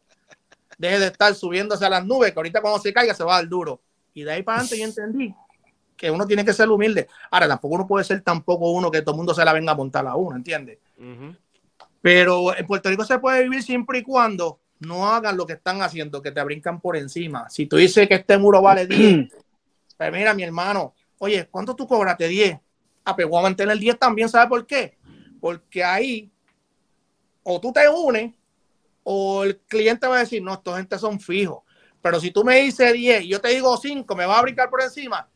Deje 0.79 0.99
de 0.99 1.07
estar 1.07 1.35
subiéndose 1.35 1.85
a 1.85 1.91
las 1.91 2.05
nubes, 2.05 2.33
que 2.33 2.39
ahorita 2.39 2.61
cuando 2.61 2.81
se 2.81 2.93
caiga 2.93 3.15
se 3.15 3.25
va 3.25 3.37
al 3.37 3.49
duro. 3.49 3.81
Y 4.15 4.25
de 4.25 4.33
ahí 4.33 4.43
para 4.43 4.59
adelante 4.59 4.79
yo 4.79 4.85
entendí 4.85 5.35
que 6.03 6.11
uno 6.11 6.27
tiene 6.27 6.45
que 6.45 6.53
ser 6.53 6.69
humilde. 6.69 7.07
Ahora, 7.31 7.47
tampoco 7.47 7.77
uno 7.77 7.87
puede 7.87 8.05
ser 8.05 8.21
tampoco 8.23 8.73
uno 8.73 8.91
que 8.91 9.03
todo 9.03 9.13
el 9.15 9.19
mundo 9.19 9.35
se 9.35 9.45
la 9.45 9.53
venga 9.53 9.71
a 9.71 9.77
montar 9.77 10.05
a 10.07 10.17
uno, 10.17 10.35
¿entiendes? 10.37 10.79
Pero 12.01 12.57
en 12.57 12.67
Puerto 12.67 12.89
Rico 12.89 13.05
se 13.05 13.21
puede 13.21 13.45
vivir 13.45 13.63
siempre 13.63 14.01
y 14.01 14.03
cuando 14.03 14.59
no 14.81 15.09
hagan 15.09 15.37
lo 15.37 15.47
que 15.47 15.53
están 15.53 15.81
haciendo, 15.81 16.21
que 16.21 16.33
te 16.33 16.43
brincan 16.43 16.81
por 16.81 16.97
encima. 16.97 17.49
Si 17.49 17.67
tú 17.67 17.77
dices 17.77 18.09
que 18.09 18.17
este 18.17 18.37
muro 18.37 18.61
vale 18.61 18.89
10, 18.89 19.33
pues 19.97 20.13
mira, 20.13 20.35
mi 20.35 20.43
hermano, 20.43 20.93
oye, 21.19 21.47
¿cuánto 21.49 21.77
tú 21.77 21.87
cobraste? 21.87 22.27
10. 22.27 22.59
Ah, 23.05 23.15
pues 23.15 23.29
voy 23.29 23.39
a 23.39 23.43
mantener 23.43 23.73
el 23.73 23.79
10 23.79 23.97
también, 23.97 24.29
¿sabes 24.29 24.49
por 24.49 24.67
qué? 24.67 24.99
Porque 25.41 25.85
ahí 25.85 26.33
o 27.43 27.61
tú 27.61 27.73
te 27.73 27.89
unes 27.89 28.35
o 29.05 29.45
el 29.45 29.59
cliente 29.61 30.07
va 30.07 30.17
a 30.17 30.21
decir, 30.21 30.43
no, 30.43 30.55
estos 30.55 30.77
gente 30.77 30.99
son 30.99 31.19
fijos. 31.21 31.63
Pero 32.01 32.21
si 32.21 32.31
tú 32.31 32.45
me 32.45 32.61
dices 32.61 32.93
10 32.93 33.23
y 33.23 33.29
yo 33.29 33.41
te 33.41 33.49
digo 33.49 33.77
5, 33.77 34.15
me 34.15 34.27
va 34.27 34.39
a 34.39 34.43
brincar 34.43 34.69
por 34.69 34.83
encima, 34.83 35.29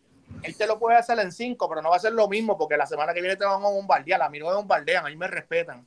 él 0.42 0.56
te 0.56 0.66
lo 0.66 0.78
puede 0.78 0.96
hacer 0.96 1.18
en 1.18 1.32
5, 1.32 1.68
pero 1.68 1.82
no 1.82 1.90
va 1.90 1.96
a 1.96 2.00
ser 2.00 2.12
lo 2.12 2.28
mismo 2.28 2.56
porque 2.56 2.76
la 2.76 2.86
semana 2.86 3.14
que 3.14 3.20
viene 3.20 3.36
te 3.36 3.44
van 3.44 3.62
a 3.62 3.68
bombardear. 3.68 4.22
A 4.22 4.28
mí 4.28 4.38
no 4.38 4.46
me 4.46 4.54
bombardean, 4.54 5.06
a 5.06 5.08
mí 5.08 5.16
me 5.16 5.28
respetan. 5.28 5.86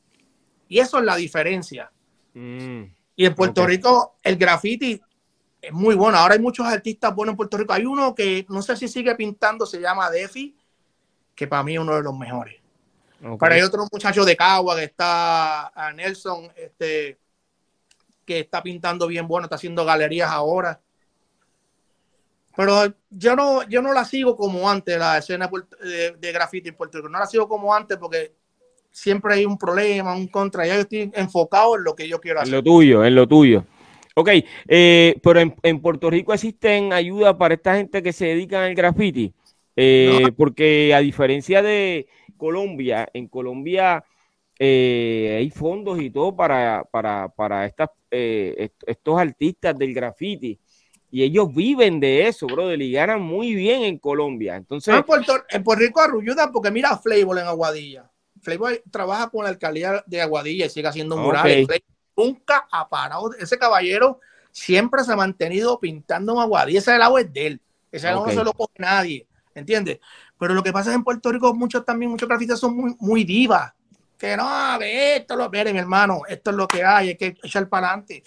Y 0.67 0.79
eso 0.79 0.99
es 0.99 1.05
la 1.05 1.15
diferencia. 1.15 1.91
Mm. 2.33 2.83
Y 3.15 3.25
en 3.25 3.35
Puerto 3.35 3.65
Rico 3.65 4.17
el 4.23 4.37
graffiti 4.37 5.01
es 5.61 5.73
muy 5.73 5.95
bueno. 5.95 6.17
Ahora 6.17 6.35
hay 6.35 6.39
muchos 6.39 6.65
artistas 6.65 7.13
buenos 7.13 7.33
en 7.33 7.37
Puerto 7.37 7.57
Rico. 7.57 7.73
Hay 7.73 7.85
uno 7.85 8.15
que 8.15 8.45
no 8.49 8.61
sé 8.61 8.77
si 8.77 8.87
sigue 8.87 9.13
pintando, 9.15 9.65
se 9.65 9.79
llama 9.79 10.09
Defi, 10.09 10.55
que 11.35 11.47
para 11.47 11.63
mí 11.63 11.73
es 11.73 11.79
uno 11.79 11.95
de 11.95 12.03
los 12.03 12.17
mejores. 12.17 12.58
Pero 13.21 13.53
hay 13.53 13.61
otro 13.61 13.85
muchacho 13.91 14.23
de 14.23 14.35
Cagua 14.35 14.75
que 14.77 14.85
está, 14.85 15.67
a 15.67 15.91
Nelson, 15.93 16.51
este, 16.55 17.17
que 18.25 18.39
está 18.39 18.63
pintando 18.63 19.07
bien 19.07 19.27
bueno, 19.27 19.45
está 19.45 19.55
haciendo 19.55 19.83
galerías 19.85 20.29
ahora. 20.29 20.79
Pero 22.55 22.93
yo 23.09 23.35
no, 23.35 23.63
yo 23.67 23.81
no 23.81 23.93
la 23.93 24.05
sigo 24.05 24.35
como 24.35 24.69
antes, 24.69 24.97
la 24.97 25.17
escena 25.17 25.49
de, 25.81 26.15
de 26.17 26.31
graffiti 26.31 26.69
en 26.69 26.75
Puerto 26.75 26.97
Rico. 26.97 27.09
No 27.09 27.19
la 27.19 27.25
sigo 27.25 27.47
como 27.47 27.73
antes 27.73 27.97
porque 27.97 28.33
siempre 28.91 29.33
hay 29.33 29.45
un 29.45 29.57
problema, 29.57 30.13
un 30.13 30.27
contra. 30.27 30.65
Ya 30.65 30.75
yo 30.75 30.81
estoy 30.81 31.11
enfocado 31.13 31.77
en 31.77 31.83
lo 31.83 31.95
que 31.95 32.07
yo 32.07 32.19
quiero 32.19 32.39
hacer. 32.39 32.53
En 32.53 32.57
lo 32.57 32.63
tuyo, 32.63 33.03
en 33.03 33.15
lo 33.15 33.27
tuyo. 33.27 33.65
Ok, 34.15 34.29
eh, 34.67 35.15
pero 35.23 35.39
en, 35.39 35.81
Puerto 35.81 36.09
Rico 36.09 36.33
existen 36.33 36.91
ayudas 36.91 37.35
para 37.35 37.53
esta 37.53 37.75
gente 37.75 38.03
que 38.03 38.11
se 38.11 38.25
dedica 38.25 38.65
al 38.65 38.75
graffiti. 38.75 39.33
Eh, 39.75 40.33
porque 40.35 40.93
a 40.93 40.99
diferencia 40.99 41.61
de 41.61 42.07
Colombia, 42.39 43.07
en 43.13 43.27
Colombia 43.27 44.03
eh, 44.57 45.35
hay 45.37 45.51
fondos 45.51 46.01
y 46.01 46.09
todo 46.09 46.35
para, 46.35 46.83
para, 46.89 47.29
para 47.29 47.67
estas, 47.67 47.89
estos 48.09 49.19
artistas 49.19 49.77
del 49.77 49.93
graffiti. 49.93 50.59
Y 51.11 51.23
ellos 51.23 51.53
viven 51.53 51.99
de 51.99 52.27
eso, 52.27 52.45
brother, 52.45 52.79
y 52.81 52.91
ganan 52.91 53.21
muy 53.21 53.55
bien 53.55 53.83
en 53.83 53.97
Colombia. 53.97 54.55
Entonces, 54.55 54.93
en, 54.93 55.03
Puerto, 55.03 55.43
en 55.49 55.63
Puerto 55.63 55.83
Rico 55.83 56.01
arrulludan 56.01 56.51
porque 56.51 56.71
mira 56.71 56.91
a 56.91 57.01
en 57.03 57.39
Aguadilla. 57.39 58.09
Flavor 58.41 58.81
trabaja 58.91 59.29
con 59.29 59.43
la 59.43 59.49
alcaldía 59.49 60.03
de 60.05 60.21
Aguadilla 60.21 60.65
y 60.65 60.69
sigue 60.69 60.87
haciendo 60.87 61.17
murales. 61.17 61.67
Nunca 62.15 62.67
ha 62.71 62.87
parado. 62.87 63.33
Ese 63.39 63.57
caballero 63.57 64.19
siempre 64.51 65.03
se 65.03 65.11
ha 65.11 65.15
mantenido 65.15 65.79
pintando 65.79 66.33
en 66.33 66.39
Aguadilla. 66.39 66.79
Ese 66.79 66.91
agua 66.91 67.21
es 67.21 67.33
de 67.33 67.47
él. 67.47 67.61
Ese 67.91 68.07
agua 68.07 68.27
no 68.27 68.33
se 68.33 68.43
lo 68.43 68.53
coge 68.53 68.73
nadie. 68.77 69.27
¿Entiendes? 69.55 69.99
Pero 70.39 70.53
lo 70.53 70.63
que 70.63 70.71
pasa 70.71 70.89
es 70.89 70.95
en 70.95 71.03
Puerto 71.03 71.31
Rico, 71.31 71.53
muchos 71.53 71.85
también, 71.85 72.09
muchos 72.09 72.27
grafistas 72.27 72.59
son 72.59 72.75
muy, 72.75 72.95
muy 72.99 73.23
divas. 73.25 73.73
Que 74.17 74.35
no, 74.35 74.47
ve 74.79 75.17
esto, 75.17 75.35
lo 75.35 75.49
miren, 75.49 75.75
hermano, 75.75 76.21
esto 76.27 76.49
es 76.51 76.55
lo 76.55 76.67
que 76.67 76.83
hay, 76.83 77.09
hay 77.09 77.17
que 77.17 77.35
echar 77.43 77.67
para 77.69 77.89
adelante. 77.89 78.23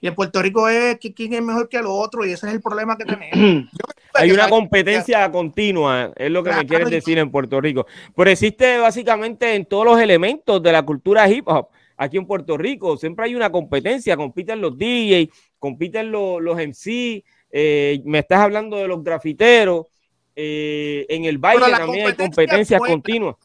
Y 0.00 0.08
en 0.08 0.14
Puerto 0.14 0.42
Rico 0.42 0.68
es 0.68 0.98
que 0.98 1.14
quién 1.14 1.32
es 1.32 1.42
mejor 1.42 1.68
que 1.68 1.76
el 1.76 1.86
otro, 1.86 2.26
y 2.26 2.32
ese 2.32 2.48
es 2.48 2.52
el 2.54 2.60
problema 2.60 2.98
que 2.98 3.04
tenemos. 3.04 3.70
Hay 4.14 4.30
una 4.30 4.48
competencia 4.48 5.30
continua, 5.30 6.12
es 6.16 6.30
lo 6.30 6.42
que 6.42 6.52
me 6.52 6.66
quieren 6.66 6.90
decir 6.90 7.18
en 7.18 7.30
Puerto 7.30 7.60
Rico. 7.60 7.86
Pero 8.14 8.30
existe 8.30 8.78
básicamente 8.78 9.54
en 9.54 9.64
todos 9.64 9.86
los 9.86 10.00
elementos 10.00 10.62
de 10.62 10.72
la 10.72 10.82
cultura 10.82 11.28
hip 11.28 11.48
hop 11.48 11.68
aquí 11.96 12.16
en 12.16 12.26
Puerto 12.26 12.58
Rico. 12.58 12.96
Siempre 12.96 13.26
hay 13.26 13.34
una 13.34 13.50
competencia, 13.50 14.16
compiten 14.16 14.60
los 14.60 14.76
DJs, 14.76 15.28
compiten 15.58 16.10
los, 16.10 16.42
los 16.42 16.56
MC, 16.56 17.24
eh, 17.50 18.02
me 18.04 18.18
estás 18.18 18.40
hablando 18.40 18.76
de 18.78 18.88
los 18.88 19.02
grafiteros. 19.04 19.86
Eh, 20.34 21.06
en 21.08 21.24
el 21.24 21.38
baile 21.38 21.70
también 21.70 22.06
hay 22.06 22.16
competencias 22.16 22.80
continuas. 22.80 23.36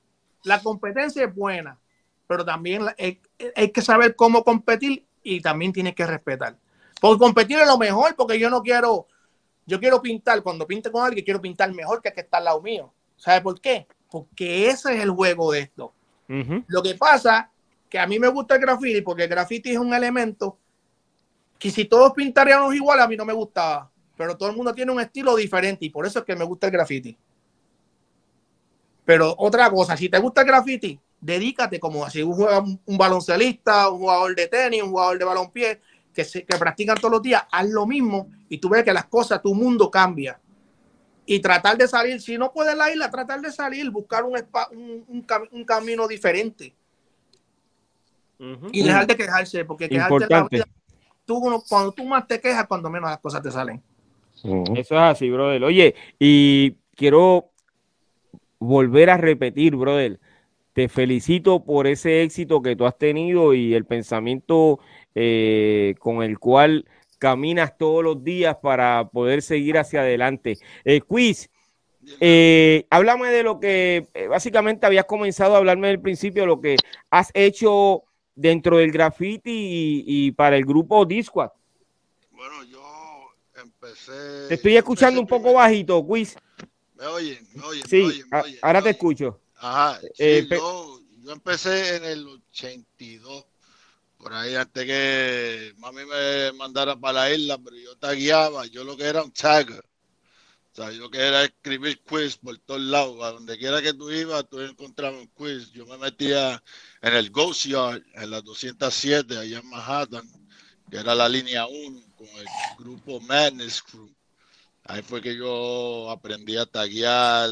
La 0.43 0.61
competencia 0.61 1.25
es 1.25 1.35
buena, 1.35 1.77
pero 2.27 2.45
también 2.45 2.83
hay, 2.97 3.19
hay 3.55 3.71
que 3.71 3.81
saber 3.81 4.15
cómo 4.15 4.43
competir 4.43 5.05
y 5.23 5.41
también 5.41 5.73
tienes 5.73 5.93
que 5.95 6.05
respetar. 6.05 6.55
Porque 6.99 7.19
competir 7.19 7.59
es 7.59 7.67
lo 7.67 7.77
mejor, 7.77 8.15
porque 8.15 8.39
yo 8.39 8.49
no 8.49 8.61
quiero, 8.61 9.07
yo 9.65 9.79
quiero 9.79 10.01
pintar, 10.01 10.41
cuando 10.41 10.65
pinte 10.65 10.91
con 10.91 11.05
alguien, 11.05 11.25
quiero 11.25 11.41
pintar 11.41 11.71
mejor 11.73 12.01
que 12.01 12.09
el 12.09 12.15
que 12.15 12.21
está 12.21 12.37
al 12.37 12.45
lado 12.45 12.61
mío. 12.61 12.93
¿Sabe 13.17 13.41
por 13.41 13.59
qué? 13.59 13.87
Porque 14.09 14.69
ese 14.69 14.95
es 14.95 15.03
el 15.03 15.11
juego 15.11 15.51
de 15.51 15.59
esto. 15.59 15.93
Lo 16.67 16.83
que 16.83 16.95
pasa 16.95 17.49
que 17.89 17.99
a 17.99 18.07
mí 18.07 18.19
me 18.19 18.27
gusta 18.27 18.55
el 18.55 18.61
graffiti, 18.61 19.01
porque 19.01 19.23
el 19.23 19.29
graffiti 19.29 19.71
es 19.71 19.77
un 19.77 19.93
elemento 19.93 20.57
que 21.57 21.71
si 21.71 21.85
todos 21.85 22.13
pintaríamos 22.13 22.75
igual, 22.75 22.99
a 22.99 23.07
mí 23.07 23.15
no 23.15 23.25
me 23.25 23.33
gustaba. 23.33 23.89
Pero 24.17 24.35
todo 24.35 24.49
el 24.49 24.55
mundo 24.55 24.73
tiene 24.73 24.91
un 24.91 24.99
estilo 24.99 25.35
diferente 25.35 25.85
y 25.85 25.89
por 25.89 26.05
eso 26.05 26.19
es 26.19 26.25
que 26.25 26.35
me 26.35 26.43
gusta 26.43 26.67
el 26.67 26.73
graffiti. 26.73 27.17
Pero 29.05 29.33
otra 29.37 29.69
cosa, 29.69 29.95
si 29.95 30.09
te 30.09 30.17
gusta 30.17 30.41
el 30.41 30.47
graffiti, 30.47 30.99
dedícate 31.21 31.79
como 31.79 32.03
así 32.03 32.21
un, 32.23 32.81
un 32.83 32.97
baloncelista, 32.97 33.89
un 33.89 33.99
jugador 33.99 34.35
de 34.35 34.47
tenis, 34.47 34.83
un 34.83 34.89
jugador 34.89 35.17
de 35.19 35.25
balonpié, 35.25 35.81
que, 36.13 36.25
se, 36.25 36.43
que 36.43 36.57
practican 36.57 36.97
todos 36.97 37.11
los 37.11 37.21
días, 37.21 37.43
haz 37.51 37.69
lo 37.69 37.85
mismo 37.85 38.27
y 38.49 38.57
tú 38.57 38.69
ves 38.69 38.83
que 38.83 38.91
las 38.91 39.05
cosas, 39.05 39.41
tu 39.41 39.53
mundo 39.53 39.89
cambia. 39.91 40.39
Y 41.25 41.39
tratar 41.39 41.77
de 41.77 41.87
salir, 41.87 42.19
si 42.21 42.37
no 42.37 42.51
puedes 42.51 42.75
la 42.75 42.91
isla, 42.91 43.11
tratar 43.11 43.41
de 43.41 43.51
salir, 43.51 43.89
buscar 43.91 44.23
un, 44.23 44.35
un, 44.71 45.25
un, 45.51 45.65
camino 45.65 46.07
diferente. 46.07 46.73
Y 48.71 48.81
dejar 48.81 49.05
de 49.05 49.15
quejarse, 49.15 49.65
porque 49.65 49.89
quejarte 49.89 50.25
la 50.29 50.47
vida, 50.49 50.65
tú, 51.25 51.41
cuando 51.67 51.91
tú 51.91 52.05
más 52.05 52.25
te 52.27 52.39
quejas, 52.39 52.65
cuando 52.65 52.89
menos 52.89 53.09
las 53.09 53.19
cosas 53.19 53.43
te 53.43 53.51
salen. 53.51 53.83
Eso 54.43 54.75
es 54.75 54.91
así, 54.91 55.29
brother. 55.29 55.63
Oye, 55.63 55.95
y 56.19 56.75
quiero 56.95 57.51
volver 58.59 59.09
a 59.09 59.17
repetir, 59.17 59.75
brother 59.75 60.19
te 60.77 60.89
felicito 60.89 61.65
por 61.65 61.87
ese 61.87 62.21
éxito 62.21 62.61
que 62.61 62.75
tú 62.75 62.85
has 62.85 62.95
tenido 62.99 63.55
y 63.55 63.73
el 63.73 63.85
pensamiento 63.85 64.79
eh, 65.15 65.95
con 65.97 66.21
el 66.21 66.37
cual 66.37 66.85
caminas 67.17 67.79
todos 67.79 68.03
los 68.03 68.23
días 68.23 68.57
para 68.61 69.09
poder 69.09 69.41
seguir 69.41 69.79
hacia 69.79 70.01
adelante. 70.01 70.59
Eh, 70.85 71.01
quiz, 71.01 71.49
eh, 72.19 72.85
háblame 72.89 73.29
de 73.29 73.43
lo 73.43 73.59
que 73.59 74.07
eh, 74.13 74.27
básicamente 74.27 74.85
habías 74.85 75.05
comenzado 75.05 75.55
a 75.55 75.57
hablarme 75.57 75.87
del 75.87 75.99
principio, 75.99 76.45
lo 76.45 76.61
que 76.61 76.77
has 77.09 77.31
hecho 77.33 78.03
dentro 78.35 78.77
del 78.77 78.91
graffiti 78.91 80.03
y, 80.05 80.31
para 80.33 80.57
el 80.57 80.65
grupo 80.65 81.05
Discord. 81.05 81.51
Bueno, 82.31 82.63
yo 82.65 82.79
empecé. 83.87 84.47
Te 84.47 84.53
estoy 84.55 84.77
escuchando 84.77 85.19
un 85.19 85.27
poco 85.27 85.53
bajito, 85.53 86.05
Quiz. 86.05 86.35
Me 86.95 87.05
oyen, 87.05 87.47
me 87.53 87.63
oyen. 87.63 87.87
Sí, 87.87 88.23
ahora 88.61 88.81
te 88.81 88.91
escucho. 88.91 89.39
Ajá, 89.55 89.99
eh, 90.17 90.47
yo, 90.49 91.01
empecé 91.27 91.97
en 91.97 92.05
el 92.05 92.27
82, 92.27 93.45
por 94.17 94.33
ahí 94.33 94.55
antes 94.55 94.85
que 94.85 95.73
mami 95.77 96.05
me 96.05 96.51
mandara 96.53 96.95
para 96.95 97.21
la 97.21 97.33
isla, 97.33 97.57
pero 97.57 97.75
yo 97.75 97.95
tagueaba, 97.97 98.65
yo 98.67 98.83
lo 98.83 98.95
que 98.97 99.03
era 99.03 99.23
un 99.23 99.31
tagger. 99.31 99.83
O 100.71 100.75
sea, 100.75 100.91
yo 100.91 101.09
que 101.09 101.17
era 101.17 101.43
escribir 101.43 101.99
quiz 102.03 102.37
por 102.37 102.57
todos 102.59 102.81
lados, 102.81 103.23
a 103.23 103.31
donde 103.31 103.57
quiera 103.57 103.81
que 103.81 103.93
tú 103.93 104.11
ibas, 104.11 104.47
tú 104.47 104.61
encontrabas 104.61 105.21
un 105.21 105.27
quiz. 105.27 105.71
Yo 105.71 105.87
me 105.87 105.97
metía 105.97 106.63
en 107.01 107.13
el 107.15 107.31
Ghost 107.31 107.65
Yard, 107.65 108.03
en 108.13 108.29
la 108.29 108.41
207, 108.41 109.39
allá 109.39 109.57
en 109.57 109.69
Manhattan, 109.69 110.29
que 110.91 110.97
era 110.97 111.15
la 111.15 111.27
línea 111.27 111.65
1, 111.65 112.06
con 112.17 112.27
el 112.27 112.45
grupo 112.77 113.19
Madness 113.21 113.81
Crew. 113.81 114.09
Ahí 114.83 115.01
fue 115.01 115.21
que 115.21 115.35
yo 115.35 116.09
aprendí 116.09 116.57
a 116.57 116.65
taguear, 116.65 117.49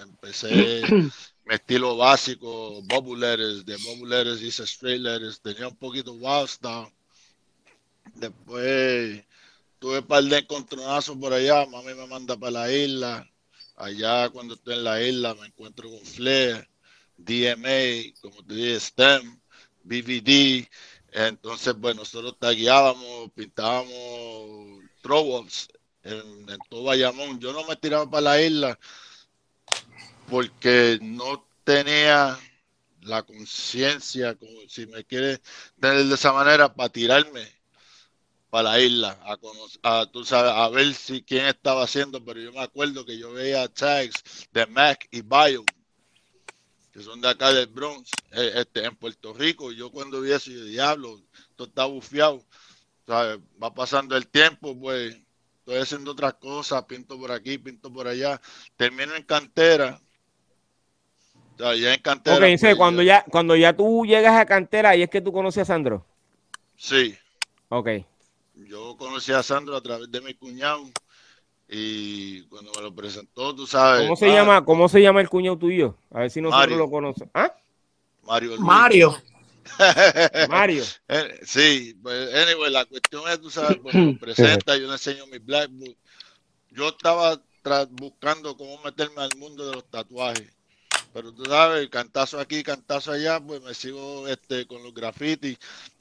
empecé 0.00 0.82
mi 1.46 1.54
estilo 1.54 1.96
básico, 1.96 2.82
bubble 2.82 3.26
letters, 3.26 3.64
de 3.64 3.76
bubble 3.76 4.16
letters 4.16 4.42
hice 4.42 4.64
straight 4.64 5.00
letters, 5.00 5.40
tenía 5.40 5.68
un 5.68 5.76
poquito 5.76 6.12
wild 6.12 6.48
style. 6.48 6.92
Después 8.14 9.24
tuve 9.78 10.00
un 10.00 10.06
par 10.06 10.24
de 10.24 10.38
encontronazos 10.38 11.16
por 11.16 11.32
allá, 11.32 11.64
mami 11.66 11.94
me 11.94 12.06
manda 12.06 12.36
para 12.36 12.52
la 12.52 12.72
isla. 12.72 13.26
Allá 13.76 14.28
cuando 14.28 14.54
estoy 14.54 14.74
en 14.74 14.84
la 14.84 15.00
isla 15.00 15.34
me 15.34 15.46
encuentro 15.46 15.88
con 15.88 16.04
Flair, 16.04 16.68
DMA, 17.16 18.12
como 18.20 18.44
te 18.44 18.54
dije, 18.54 18.80
STEM, 18.80 19.40
BVD. 19.84 20.68
Entonces, 21.12 21.74
bueno, 21.76 22.00
nosotros 22.00 22.36
tagueábamos, 22.38 23.30
pintábamos 23.34 24.82
throw-ups 25.02 25.68
en, 26.02 26.46
todo 26.68 26.84
Bayamón. 26.84 27.40
Yo 27.40 27.52
no 27.52 27.64
me 27.66 27.76
tiraba 27.76 28.08
para 28.08 28.22
la 28.22 28.42
isla 28.42 28.78
porque 30.28 30.98
no 31.02 31.46
tenía 31.64 32.38
la 33.02 33.22
conciencia, 33.22 34.34
como 34.36 34.52
si 34.68 34.86
me 34.86 35.04
quiere 35.04 35.40
tener 35.80 36.04
de 36.04 36.14
esa 36.14 36.32
manera, 36.32 36.72
para 36.72 36.88
tirarme 36.90 37.60
para 38.50 38.70
la 38.70 38.80
isla, 38.80 39.18
a, 39.82 40.06
tú 40.06 40.24
sabes, 40.24 40.52
a 40.52 40.68
ver 40.68 40.92
si 40.92 41.22
quién 41.22 41.46
estaba 41.46 41.84
haciendo, 41.84 42.22
pero 42.24 42.40
yo 42.40 42.52
me 42.52 42.60
acuerdo 42.60 43.04
que 43.04 43.16
yo 43.16 43.32
veía 43.32 43.68
tags 43.68 44.48
de 44.52 44.66
Mac 44.66 45.06
y 45.12 45.22
Bio, 45.22 45.64
que 47.00 47.04
son 47.04 47.20
de 47.22 47.30
acá 47.30 47.50
del 47.50 47.66
Bronx, 47.66 48.10
eh, 48.32 48.52
este, 48.56 48.84
en 48.84 48.94
Puerto 48.94 49.32
Rico. 49.32 49.72
Yo 49.72 49.90
cuando 49.90 50.20
vi 50.20 50.32
eso, 50.32 50.50
yo 50.50 50.64
diablo, 50.64 51.18
esto 51.50 51.64
está 51.64 51.86
bufiado. 51.86 52.44
Va 53.10 53.74
pasando 53.74 54.16
el 54.16 54.26
tiempo, 54.28 54.78
pues 54.78 55.16
estoy 55.60 55.78
haciendo 55.78 56.12
otras 56.12 56.34
cosas, 56.34 56.84
pinto 56.84 57.18
por 57.18 57.32
aquí, 57.32 57.56
pinto 57.56 57.90
por 57.90 58.06
allá. 58.06 58.38
Termino 58.76 59.14
en 59.14 59.22
cantera. 59.22 59.98
O 61.58 61.74
ya 61.74 61.94
en 61.94 62.02
cantera. 62.02 62.38
Pues, 62.38 62.76
cuando, 62.76 63.02
ya, 63.02 63.24
cuando 63.30 63.56
ya 63.56 63.74
tú 63.74 64.04
llegas 64.04 64.36
a 64.36 64.44
cantera, 64.44 64.90
ahí 64.90 65.02
es 65.02 65.10
que 65.10 65.22
tú 65.22 65.32
conoces 65.32 65.62
a 65.62 65.64
Sandro. 65.64 66.06
Sí. 66.76 67.16
Ok. 67.70 67.88
Yo 68.54 68.94
conocí 68.98 69.32
a 69.32 69.42
Sandro 69.42 69.74
a 69.74 69.80
través 69.80 70.10
de 70.10 70.20
mi 70.20 70.34
cuñado 70.34 70.84
y 71.72 72.42
cuando 72.46 72.72
me 72.74 72.82
lo 72.82 72.92
presentó, 72.92 73.54
tú 73.54 73.64
sabes. 73.64 74.02
¿Cómo 74.02 74.16
se, 74.16 74.26
llama, 74.26 74.64
¿cómo 74.64 74.88
se 74.88 75.00
llama 75.00 75.20
el 75.20 75.28
cuñado 75.28 75.56
tuyo? 75.56 75.96
A 76.10 76.20
ver 76.20 76.30
si 76.30 76.40
nosotros 76.40 76.76
lo 76.76 76.90
conocemos. 76.90 77.30
¿Ah? 77.32 77.54
Mario. 78.24 78.56
Mario. 78.58 79.22
Mario. 80.48 80.82
Eh, 81.06 81.40
sí, 81.44 81.96
pues, 82.02 82.34
anyway, 82.34 82.72
la 82.72 82.84
cuestión 82.86 83.22
es, 83.30 83.40
tú 83.40 83.50
sabes, 83.50 83.78
cuando 83.80 84.12
me 84.12 84.14
presenta, 84.20 84.76
yo 84.76 84.88
le 84.88 84.94
enseño 84.94 85.28
mi 85.28 85.38
Blackbook. 85.38 85.96
Yo 86.72 86.88
estaba 86.88 87.40
buscando 87.90 88.56
cómo 88.56 88.82
meterme 88.82 89.22
al 89.22 89.36
mundo 89.36 89.68
de 89.68 89.74
los 89.74 89.88
tatuajes. 89.88 90.50
Pero 91.12 91.32
tú 91.32 91.44
sabes, 91.44 91.88
cantazo 91.88 92.40
aquí, 92.40 92.64
cantazo 92.64 93.12
allá, 93.12 93.38
pues 93.38 93.62
me 93.62 93.74
sigo 93.74 94.26
este, 94.26 94.66
con 94.66 94.82
los 94.82 94.92
grafitis. 94.92 95.56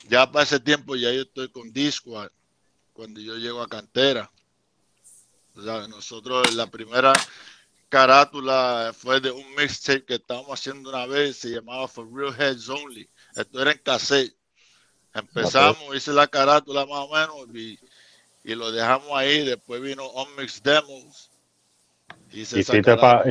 Ya 0.07 0.31
para 0.31 0.43
ese 0.45 0.59
tiempo 0.59 0.95
ya 0.95 1.11
yo 1.11 1.21
estoy 1.21 1.49
con 1.49 1.71
Discord 1.71 2.31
cuando 2.93 3.19
yo 3.19 3.35
llego 3.35 3.61
a 3.61 3.67
cantera 3.67 4.31
nosotros 5.87 6.53
la 6.55 6.67
primera 6.67 7.13
carátula 7.89 8.93
fue 8.95 9.19
de 9.19 9.31
un 9.31 9.55
mixtape 9.55 10.05
que 10.05 10.15
estábamos 10.15 10.51
haciendo 10.51 10.89
una 10.89 11.05
vez, 11.05 11.37
se 11.37 11.49
llamaba 11.49 11.87
For 11.87 12.07
Real 12.11 12.33
Heads 12.37 12.69
Only. 12.69 13.09
Esto 13.35 13.61
era 13.61 13.71
en 13.71 13.79
cassette. 13.79 14.33
Empezamos, 15.13 15.95
hice 15.95 16.13
la 16.13 16.27
carátula 16.27 16.85
más 16.85 16.99
o 16.99 17.09
menos 17.09 17.55
y, 17.55 17.79
y 18.43 18.55
lo 18.55 18.71
dejamos 18.71 19.09
ahí. 19.13 19.43
Después 19.43 19.81
vino 19.81 20.05
On 20.05 20.27
Mix 20.37 20.61
Demos. 20.61 21.29
Hiciste 22.31 22.83
para 22.95 23.23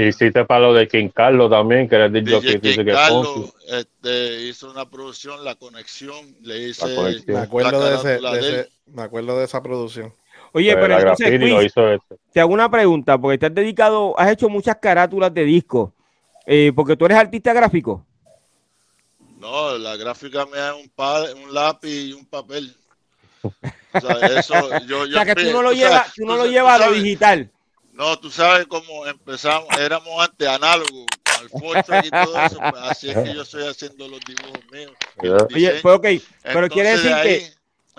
pa 0.47 0.59
lo 0.59 0.74
de 0.74 0.89
King 0.89 1.09
Carlos 1.14 1.51
también, 1.51 1.89
que 1.89 1.95
era 1.95 2.07
el 2.07 2.12
DJ 2.12 2.61
King 2.61 2.85
Carlos 2.85 3.55
este, 3.68 4.43
hizo 4.43 4.70
una 4.70 4.91
producción, 4.91 5.45
La 5.45 5.55
Conexión, 5.55 6.37
le 6.43 6.68
hice 6.68 6.87
me 7.26 7.39
acuerdo, 7.39 7.85
de, 7.85 7.95
ese, 7.95 8.20
de 8.20 8.39
ese, 8.39 8.70
me 8.87 9.03
acuerdo 9.03 9.39
de 9.39 9.45
esa 9.45 9.62
producción. 9.62 10.12
Oye, 10.53 10.72
pues 10.72 10.86
pero 10.86 10.99
entonces, 10.99 12.01
te 12.32 12.40
hago 12.40 12.53
una 12.53 12.70
pregunta, 12.70 13.18
porque 13.18 13.38
te 13.38 13.46
has 13.46 13.55
dedicado, 13.55 14.18
has 14.18 14.30
hecho 14.30 14.49
muchas 14.49 14.76
carátulas 14.76 15.32
de 15.32 15.44
discos, 15.44 15.90
eh, 16.46 16.72
porque 16.74 16.96
tú 16.96 17.05
eres 17.05 17.18
artista 17.18 17.53
gráfico. 17.53 18.05
No, 19.38 19.78
la 19.78 19.96
gráfica 19.96 20.46
me 20.46 20.57
da 20.57 20.74
un, 20.74 20.90
un 21.44 21.55
lápiz 21.55 22.09
y 22.09 22.12
un 22.12 22.26
papel. 22.26 22.74
O 23.42 24.01
sea, 24.01 24.26
eso, 24.38 24.55
yo, 24.86 25.01
o 25.03 25.07
sea 25.07 25.24
que 25.24 25.34
tú 25.34 25.53
no 25.53 25.62
lo 25.62 25.72
llevas, 25.72 26.12
tú 26.14 26.24
no 26.24 26.36
lo 26.36 26.46
llevas 26.46 26.80
a 26.80 26.90
digital. 26.90 27.51
No, 27.92 28.16
tú 28.18 28.30
sabes 28.30 28.66
cómo 28.66 29.07
empezamos, 29.07 29.68
éramos 29.78 30.09
antes 30.20 30.46
análogos, 30.46 31.07
con 31.51 31.76
el 31.76 32.07
y 32.07 32.11
todo 32.11 32.40
eso, 32.44 32.59
pues, 32.59 32.82
así 32.82 33.11
es 33.11 33.18
que 33.18 33.34
yo 33.34 33.42
estoy 33.42 33.66
haciendo 33.66 34.09
los 34.09 34.20
dibujos 34.20 34.61
míos. 34.70 34.92
Oye, 35.53 35.80
pues 35.82 35.96
ok, 35.96 36.07
pero 36.44 36.68
quiere 36.68 36.90
decir 36.90 37.12
que 37.22 37.53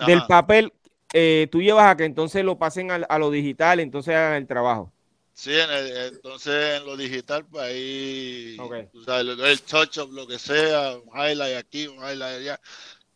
del 0.06 0.22
papel, 0.26 0.72
eh, 1.12 1.48
tú 1.50 1.60
llevas 1.60 1.90
a 1.90 1.96
que 1.96 2.04
entonces 2.04 2.44
lo 2.44 2.58
pasen 2.58 2.90
a, 2.90 3.18
lo 3.18 3.30
digital, 3.30 3.80
entonces 3.80 4.14
hagan 4.14 4.34
el 4.34 4.46
trabajo. 4.46 4.92
Sí, 5.32 5.52
entonces 5.54 6.78
en 6.78 6.86
lo 6.86 6.96
digital, 6.96 7.46
pues 7.50 7.64
ahí, 7.64 8.56
el, 8.58 9.60
touch-up, 9.62 10.12
lo 10.12 10.26
que 10.26 10.38
sea, 10.38 10.96
un 10.98 11.08
highlight 11.18 11.56
aquí, 11.56 11.86
un 11.86 11.96
highlight 11.96 12.40
allá, 12.40 12.60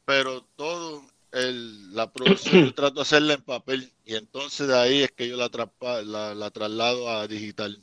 pero 0.07 0.43
todo 0.57 1.03
el, 1.33 1.95
la 1.95 2.11
producción 2.11 2.65
yo 2.65 2.75
trato 2.75 2.95
de 2.97 3.03
hacerla 3.03 3.35
en 3.35 3.43
papel 3.43 3.93
y 4.05 4.15
entonces 4.15 4.69
de 4.69 4.79
ahí 4.79 5.03
es 5.03 5.13
que 5.13 5.29
yo 5.29 5.37
la, 5.37 6.35
la, 6.35 6.51
traslado 6.51 7.11
a 7.11 7.27
digital. 7.27 7.83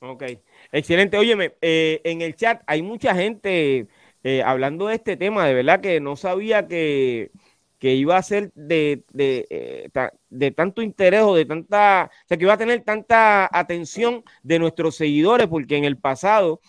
Ok, 0.00 0.24
excelente. 0.72 1.18
Óyeme, 1.18 1.54
eh, 1.60 2.00
en 2.04 2.22
el 2.22 2.34
chat 2.36 2.62
hay 2.66 2.82
mucha 2.82 3.14
gente 3.14 3.88
eh, 4.24 4.42
hablando 4.42 4.88
de 4.88 4.96
este 4.96 5.16
tema, 5.16 5.46
de 5.46 5.54
verdad 5.54 5.80
que 5.80 6.00
no 6.00 6.16
sabía 6.16 6.66
que 6.66 7.30
que 7.78 7.94
iba 7.94 8.16
a 8.16 8.22
ser 8.22 8.52
de, 8.54 9.04
de, 9.12 9.46
eh, 9.50 9.88
de, 10.30 10.50
tanto 10.50 10.82
interés 10.82 11.22
o 11.22 11.34
de 11.34 11.44
tanta, 11.44 12.10
o 12.12 12.28
sea, 12.28 12.36
que 12.36 12.44
iba 12.44 12.54
a 12.54 12.58
tener 12.58 12.82
tanta 12.82 13.48
atención 13.52 14.24
de 14.42 14.58
nuestros 14.58 14.96
seguidores, 14.96 15.46
porque 15.46 15.76
en 15.76 15.84
el 15.84 15.96
pasado, 15.96 16.60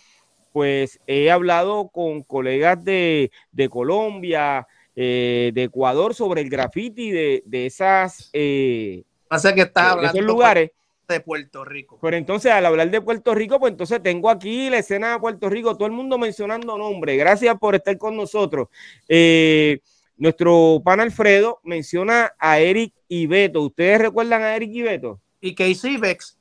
pues 0.52 1.00
he 1.08 1.32
hablado 1.32 1.90
con 1.90 2.24
colegas 2.24 2.84
de, 2.84 3.32
Colombia, 3.70 4.68
eh, 4.96 5.52
de 5.54 5.64
Ecuador 5.64 6.14
sobre 6.14 6.42
el 6.42 6.50
graffiti 6.50 7.12
de, 7.12 7.44
de 7.46 7.66
esas... 7.66 8.30
Eh, 8.34 9.04
Pasa 9.28 9.54
que 9.54 9.62
estás 9.62 9.92
hablando 9.92 10.18
esos 10.18 10.28
lugares. 10.28 10.72
De 11.08 11.22
Puerto 11.22 11.66
Rico. 11.66 11.98
Pero 12.00 12.18
entonces, 12.18 12.52
al 12.52 12.68
hablar 12.68 12.92
de 12.92 13.02
Puerto 13.02 13.34
Rico, 13.34 13.60
pues 13.60 13.72
entonces 13.72 14.02
tengo 14.04 14.30
aquí 14.30 14.70
la 14.70 14.78
escena 14.78 15.14
de 15.14 15.20
Puerto 15.20 15.50
Rico, 15.50 15.76
todo 15.76 15.88
el 15.88 15.92
mundo 15.92 16.20
mencionando 16.20 16.78
nombres. 16.78 17.18
Gracias 17.18 17.58
por 17.58 17.74
estar 17.74 17.98
con 17.98 18.16
nosotros. 18.16 18.68
Eh, 19.08 19.80
nuestro 20.20 20.82
pan 20.84 21.00
Alfredo 21.00 21.60
menciona 21.64 22.34
a 22.38 22.60
Eric 22.60 22.94
y 23.08 23.26
Beto. 23.26 23.62
¿Ustedes 23.62 24.00
recuerdan 24.00 24.44
a 24.44 24.56
Eric 24.56 24.70
y 24.72 24.82
Beto? 24.84 25.20
Y 25.42 25.56
Casey 25.56 25.98
Bex. 25.98 26.38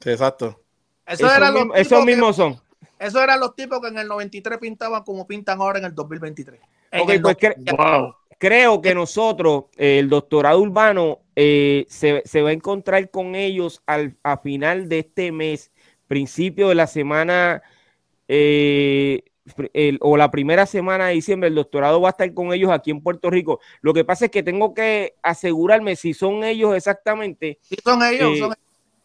Sí, 0.00 0.10
exacto. 0.10 0.60
Eso 1.06 1.28
esos 1.74 2.04
mismos 2.04 2.36
son. 2.36 2.60
Esos 2.98 3.22
eran 3.22 3.40
los 3.40 3.54
tipos 3.54 3.80
que 3.80 3.88
en 3.88 3.98
el 3.98 4.08
93 4.08 4.58
pintaban 4.58 5.02
como 5.04 5.26
pintan 5.26 5.60
ahora 5.60 5.78
en 5.78 5.84
el 5.86 5.94
2023. 5.94 6.60
pues 7.22 7.36
creo 8.38 8.80
que 8.80 8.94
nosotros, 8.94 9.64
el 9.76 10.08
doctorado 10.08 10.60
urbano, 10.60 11.20
eh, 11.36 11.86
se, 11.88 12.42
va 12.42 12.50
a 12.50 12.52
encontrar 12.52 13.10
con 13.10 13.34
ellos 13.34 13.82
al, 13.86 14.16
a 14.22 14.38
final 14.38 14.88
de 14.88 15.00
este 15.00 15.30
mes, 15.30 15.70
principio 16.08 16.68
de 16.70 16.74
la 16.74 16.86
semana 16.86 17.62
eh, 18.28 19.24
o 20.00 20.16
la 20.16 20.30
primera 20.30 20.66
semana 20.66 21.08
de 21.08 21.14
diciembre, 21.14 21.48
el 21.48 21.54
doctorado 21.54 22.00
va 22.00 22.08
a 22.08 22.10
estar 22.10 22.32
con 22.34 22.52
ellos 22.52 22.70
aquí 22.70 22.90
en 22.90 23.02
Puerto 23.02 23.30
Rico. 23.30 23.60
Lo 23.80 23.94
que 23.94 24.04
pasa 24.04 24.26
es 24.26 24.30
que 24.30 24.42
tengo 24.42 24.74
que 24.74 25.14
asegurarme 25.22 25.96
si 25.96 26.14
son 26.14 26.44
ellos 26.44 26.74
exactamente. 26.74 27.58
Si 27.62 27.76
son 27.82 28.02
ellos. 28.02 28.38
Eh, 28.38 28.54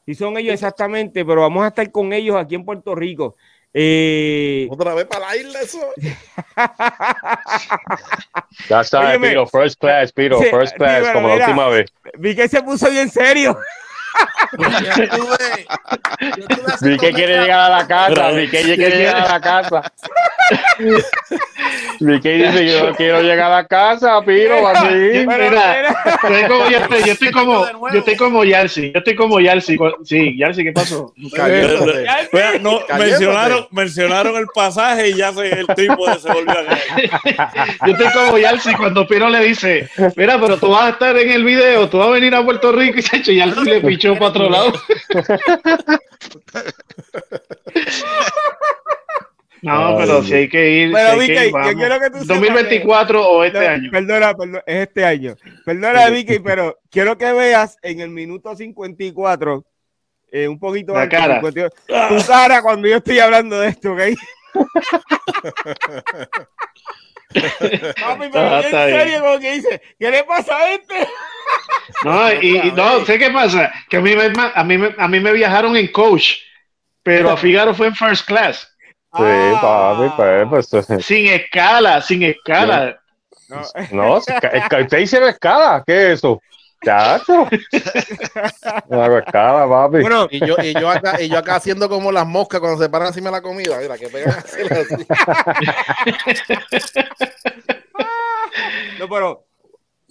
si 0.05 0.13
son 0.13 0.37
ellos 0.37 0.53
exactamente, 0.53 1.25
pero 1.25 1.41
vamos 1.41 1.63
a 1.63 1.69
estar 1.69 1.89
con 1.91 2.13
ellos 2.13 2.35
aquí 2.35 2.55
en 2.55 2.63
Puerto 2.63 2.93
Rico. 2.93 3.35
Eh, 3.77 4.69
Otra 4.71 4.93
vez 4.93 5.05
para 5.05 5.27
la 5.27 5.35
isla 5.35 5.61
eso. 5.61 5.81
ya 8.69 8.81
está, 8.81 9.19
Piro, 9.19 9.45
first 9.47 9.77
class, 9.77 10.13
Piro, 10.13 10.39
first 10.39 10.77
class, 10.77 11.09
como 11.11 11.27
la 11.27 11.35
última 11.35 11.67
vez. 11.67 11.91
Vi 12.17 12.33
que 12.35 12.47
se 12.47 12.61
puso 12.61 12.89
bien 12.89 13.09
serio. 13.09 13.57
Vi 16.81 16.97
que 16.97 17.11
quiere 17.11 17.41
llegar 17.41 17.71
a 17.71 17.77
la 17.77 17.87
casa, 17.87 18.31
vi 18.31 18.47
que 18.49 18.61
quiere 18.63 18.97
llegar 18.97 19.15
a 19.15 19.27
la 19.33 19.41
casa. 19.41 19.81
Vi 21.99 22.19
que 22.19 22.33
dice, 22.33 22.67
yo 22.67 22.95
quiero 22.95 23.21
llegar 23.21 23.51
a 23.51 23.55
la 23.55 23.67
casa, 23.67 24.21
Piro, 24.25 24.61
va 24.61 24.71
a 24.71 24.81
seguir. 24.81 25.27
yo, 26.69 27.11
estoy, 27.11 27.31
como, 27.31 27.65
yo 27.91 27.99
estoy 27.99 28.15
como 28.15 28.43
Yarsi, 28.43 28.91
yo 28.91 28.99
estoy 28.99 29.15
como 29.15 29.39
Yarsi. 29.39 29.77
Sí, 30.03 30.37
Yarsi, 30.37 30.63
¿qué 30.63 30.71
pasó? 30.71 31.13
No, 32.61 32.81
mencionaron, 32.97 33.67
mencionaron 33.71 34.35
el 34.35 34.47
pasaje 34.53 35.09
y 35.09 35.15
ya 35.15 35.31
se, 35.33 35.47
el 35.47 35.67
tipo 35.67 36.05
se 36.19 36.31
volvió 36.31 36.59
a 36.59 36.65
caer. 36.65 37.09
Yo 37.85 37.93
estoy 37.93 38.07
como 38.13 38.37
Yarsi 38.37 38.73
cuando 38.75 39.07
Piro 39.07 39.29
le 39.29 39.39
dice, 39.39 39.89
mira, 40.15 40.39
pero 40.39 40.57
tú 40.57 40.69
vas 40.69 40.83
a 40.83 40.89
estar 40.89 41.17
en 41.17 41.31
el 41.31 41.43
video, 41.43 41.89
tú 41.89 41.97
vas 41.97 42.09
a 42.09 42.11
venir 42.11 42.35
a 42.35 42.43
Puerto 42.43 42.71
Rico 42.71 42.99
y 42.99 43.01
se 43.01 43.17
hecho 43.17 43.31
Yarsi 43.31 43.63
le 43.63 43.81
pichó 43.81 44.04
para 44.13 44.27
otro 44.27 44.49
lado. 44.49 44.73
No, 49.61 49.95
pero 49.97 50.23
si 50.23 50.33
hay 50.33 50.49
que 50.49 50.69
ir. 50.69 50.93
Pero, 50.93 51.17
Vicky, 51.17 51.51
yo 51.51 51.73
quiero 51.73 51.99
que 51.99 52.09
tú 52.11 52.25
2024 52.25 53.27
o 53.27 53.43
este 53.43 53.67
año. 53.67 53.89
Perdona, 53.91 54.33
perdona, 54.35 54.63
es 54.65 54.87
este 54.87 55.03
año. 55.03 55.35
Perdona, 55.65 56.07
Vicky, 56.09 56.39
pero 56.39 56.79
quiero 56.91 57.17
que 57.17 57.33
veas 57.33 57.77
en 57.81 57.99
el 57.99 58.09
minuto 58.09 58.55
54, 58.55 59.65
eh, 60.31 60.47
un 60.47 60.59
poquito 60.59 60.93
La 60.93 61.09
cara. 61.09 61.41
tu 61.41 62.25
cara 62.27 62.61
cuando 62.61 62.87
yo 62.87 62.97
estoy 62.97 63.17
hablando 63.19 63.59
de 63.59 63.69
esto, 63.69 63.93
¿ok? 63.93 64.01
Papi, 68.01 68.29
pero 68.31 68.49
ah, 68.49 68.61
en 68.63 68.71
serio, 68.71 69.21
como 69.21 69.39
que 69.39 69.51
dice, 69.53 69.81
¿qué 69.99 70.11
le 70.11 70.23
pasa 70.23 70.57
a 70.57 70.71
este? 70.73 71.07
No, 72.03 72.33
y, 72.33 72.71
no, 72.71 73.05
sé 73.05 73.19
qué 73.19 73.29
pasa, 73.29 73.71
que 73.89 73.97
a 73.97 74.01
mí, 74.01 74.15
me, 74.15 74.31
a, 74.55 74.63
mí, 74.63 74.79
a 74.97 75.07
mí 75.07 75.19
me 75.19 75.33
viajaron 75.33 75.75
en 75.75 75.91
coach, 75.91 76.35
pero 77.03 77.29
a 77.29 77.37
Figaro 77.37 77.73
fue 77.73 77.87
en 77.87 77.95
first 77.95 78.25
class. 78.25 78.71
Sí, 79.15 79.23
papi, 79.61 80.11
pues, 80.49 80.67
pues, 80.69 81.05
Sin 81.05 81.27
escala, 81.27 82.01
sin 82.01 82.23
escala. 82.23 82.99
No, 83.47 83.61
no 83.91 84.17
usted 84.17 84.99
hicieron 84.99 85.29
escala, 85.29 85.83
¿qué 85.85 86.11
es 86.11 86.19
eso? 86.19 86.41
Chacho. 86.83 87.43
Una 88.87 89.25
papi. 89.25 90.01
Bueno, 90.01 90.27
y 90.29 90.45
yo, 90.45 90.57
y 90.61 90.73
yo 90.73 90.89
acá, 90.89 91.21
y 91.21 91.29
yo 91.29 91.37
acá 91.37 91.55
haciendo 91.55 91.87
como 91.89 92.11
las 92.11 92.27
moscas 92.27 92.59
cuando 92.59 92.81
se 92.81 92.89
paran 92.89 93.07
encima 93.09 93.29
de 93.29 93.37
la 93.37 93.41
comida, 93.41 93.77
mira, 93.79 93.97
que 93.97 94.09
pegan 94.09 94.35
así. 94.37 94.57
no, 98.99 99.09
pero 99.09 99.45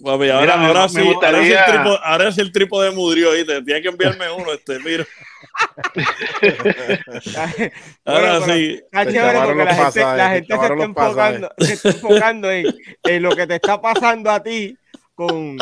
Papi, 0.03 0.29
ahora, 0.29 0.57
Mira, 0.57 0.67
ahora, 0.67 0.89
sí, 0.89 0.99
gustaría... 1.01 1.39
ahora, 1.39 1.41
es 1.41 1.51
el 1.51 1.65
tripo, 1.65 1.89
ahora 2.03 2.27
es 2.27 2.37
el 2.37 2.51
trípode 2.51 2.91
mudrió, 2.91 3.31
¿viste? 3.31 3.61
Tienes 3.61 3.81
que 3.81 3.87
enviarme 3.87 4.29
uno, 4.29 4.51
este, 4.51 4.77
mira. 4.79 5.05
ahora 8.03 8.39
bueno, 8.39 8.53
sí. 8.53 8.81
Está 8.83 9.05
chévere 9.05 9.39
porque 9.39 9.63
la 9.63 9.73
gente, 9.73 10.01
la 10.01 10.29
gente 10.29 10.57
se, 10.57 10.63
está 10.63 10.83
enfocando, 10.83 11.49
se 11.57 11.73
está 11.73 11.89
enfocando 11.89 12.51
en, 12.51 12.75
en, 13.03 13.23
lo 13.23 13.35
que 13.35 13.47
te 13.47 13.55
está 13.55 13.81
pasando 13.81 14.29
a 14.31 14.43
ti 14.43 14.77
con, 15.13 15.57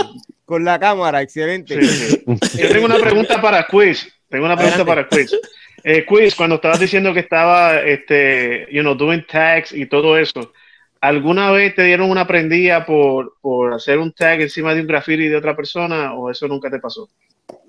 con 0.53 0.63
la 0.63 0.77
cámara. 0.77 1.21
Excelente. 1.21 1.81
Sí, 1.81 1.87
sí. 1.87 2.61
Yo 2.61 2.69
tengo 2.69 2.85
una 2.85 2.99
pregunta 2.99 3.41
para 3.41 3.65
Quiz. 3.65 4.07
Tengo 4.29 4.45
una 4.45 4.55
pregunta 4.55 4.81
Adelante. 4.81 5.07
para 5.07 5.23
Quiz. 5.23 5.39
Eh, 5.83 6.05
Quiz, 6.05 6.35
cuando 6.35 6.55
estabas 6.55 6.79
diciendo 6.79 7.11
que 7.11 7.21
estaba, 7.21 7.81
este, 7.81 8.67
you 8.71 8.81
know, 8.81 8.93
doing 8.93 9.25
tags 9.25 9.73
y 9.73 9.87
todo 9.87 10.17
eso, 10.17 10.53
¿Alguna 11.01 11.51
vez 11.51 11.75
te 11.75 11.83
dieron 11.83 12.09
una 12.09 12.25
prendida 12.25 12.85
por, 12.85 13.35
por 13.41 13.73
hacer 13.73 13.97
un 13.97 14.13
tag 14.13 14.39
encima 14.39 14.73
de 14.73 14.79
un 14.79 14.87
graffiti 14.87 15.27
de 15.27 15.35
otra 15.35 15.53
persona 15.53 16.13
o 16.13 16.31
eso 16.31 16.47
nunca 16.47 16.69
te 16.69 16.79
pasó? 16.79 17.09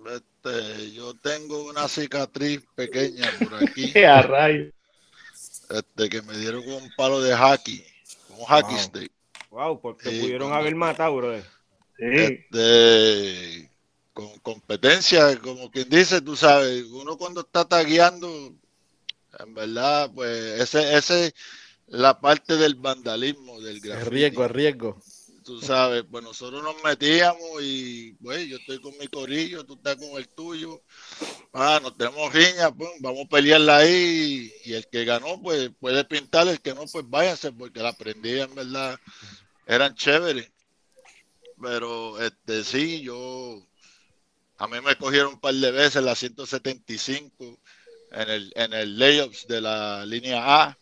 Este, 0.07 0.93
yo 0.93 1.15
tengo 1.15 1.65
una 1.65 1.89
cicatriz 1.89 2.65
pequeña 2.77 3.29
por 3.41 3.61
aquí. 3.61 3.93
a 4.05 4.23
rayo. 4.23 4.71
Este, 5.69 6.09
que 6.09 6.23
me 6.23 6.37
dieron 6.39 6.63
con 6.63 6.75
un 6.75 6.93
palo 6.97 7.21
de 7.21 7.35
hockey, 7.35 7.85
un 8.29 8.45
hockey 8.45 8.77
wow. 8.77 8.85
stick. 8.85 9.13
Wow, 9.51 9.81
porque 9.81 10.11
sí, 10.11 10.21
pudieron 10.21 10.51
cuando, 10.51 10.61
haber 10.61 10.77
matado, 10.77 11.17
bro. 11.17 11.43
Sí. 11.99 12.05
Este, 12.05 13.71
con 14.13 14.39
competencia, 14.39 15.39
como 15.41 15.71
quien 15.71 15.89
dice, 15.89 16.21
tú 16.21 16.37
sabes, 16.37 16.85
uno 16.85 17.17
cuando 17.19 17.41
está 17.43 17.65
tagueando, 17.65 18.55
en 19.39 19.55
verdad, 19.55 20.11
pues 20.15 20.61
ese, 20.61 20.97
ese 20.97 21.35
la 21.89 22.21
parte 22.21 22.57
del 22.57 22.77
vandalismo, 22.77 23.61
del 23.61 23.81
graffiti. 23.81 24.07
Es 24.07 24.09
riesgo, 24.09 24.45
es 24.45 24.51
riesgo. 24.51 25.03
Tú 25.45 25.61
sabes, 25.61 26.05
pues 26.11 26.25
nosotros 26.25 26.63
nos 26.63 26.83
metíamos 26.83 27.63
y, 27.63 28.13
pues, 28.15 28.49
yo 28.49 28.57
estoy 28.57 28.81
con 28.81 28.97
mi 28.97 29.09
corillo, 29.09 29.63
tú 29.65 29.75
estás 29.75 29.97
con 29.97 30.17
el 30.17 30.27
tuyo. 30.29 30.81
Ah, 31.53 31.81
nos 31.83 31.99
tenemos 31.99 32.33
riña, 32.33 32.73
pues, 32.75 32.89
vamos 33.01 33.27
a 33.27 33.29
pelearla 33.29 33.77
ahí 33.79 34.51
y, 34.65 34.71
y 34.71 34.73
el 34.73 34.87
que 34.89 35.05
ganó, 35.05 35.43
pues, 35.43 35.71
puede 35.79 36.03
pintar, 36.05 36.49
el 36.49 36.63
que 36.63 36.73
no, 36.73 36.87
pues, 36.91 37.05
váyase, 37.07 37.53
porque 37.53 37.81
la 37.81 37.93
prendida, 37.93 38.45
en 38.45 38.55
verdad, 38.55 38.99
eran 39.67 39.95
chéveres. 39.95 40.51
Pero, 41.61 42.21
este, 42.21 42.65
sí, 42.65 43.03
yo, 43.03 43.63
a 44.59 44.67
mí 44.67 44.81
me 44.81 44.97
cogieron 44.97 45.35
un 45.35 45.41
par 45.41 45.55
de 45.55 45.71
veces 45.71 46.03
la 46.03 46.15
175 46.15 47.59
en 48.13 48.31
el, 48.31 48.53
en 48.57 48.73
el 48.73 48.99
layups 48.99 49.47
de 49.47 49.61
la 49.61 50.05
línea 50.07 50.65
A 50.65 50.79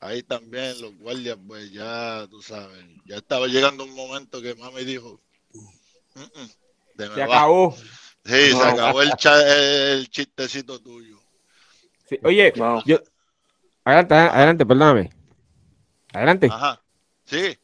ahí 0.00 0.22
también 0.22 0.80
los 0.80 0.96
guardias, 0.98 1.38
pues 1.46 1.72
ya, 1.72 2.26
tú 2.30 2.42
sabes, 2.42 2.84
ya 3.04 3.16
estaba 3.16 3.46
llegando 3.46 3.84
un 3.84 3.94
momento 3.94 4.40
que 4.40 4.54
mami 4.54 4.84
dijo, 4.84 5.20
se 6.96 7.22
acabó. 7.22 7.76
Sí, 8.24 8.50
no. 8.52 8.60
se 8.60 8.68
acabó 8.68 9.02
el, 9.02 9.12
el, 9.12 10.10
chistecito 10.10 10.80
tuyo. 10.80 11.20
Sí, 12.08 12.18
oye, 12.22 12.52
no. 12.56 12.82
yo... 12.84 12.98
Adelante, 13.84 14.14
adelante, 14.14 14.66
perdóname. 14.66 15.10
Adelante. 16.12 16.48
Ajá, 16.50 16.82
sí. 17.24 17.56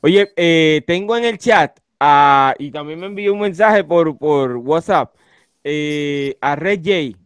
Oye, 0.00 0.32
eh, 0.36 0.82
tengo 0.86 1.16
en 1.16 1.24
el 1.24 1.38
chat 1.38 1.78
uh, 2.00 2.52
y 2.58 2.70
también 2.70 3.00
me 3.00 3.06
envió 3.06 3.32
un 3.32 3.40
mensaje 3.40 3.82
por, 3.82 4.16
por 4.16 4.56
WhatsApp 4.56 5.14
eh, 5.64 6.36
a 6.40 6.54
Red 6.54 6.80
J. 6.84 7.18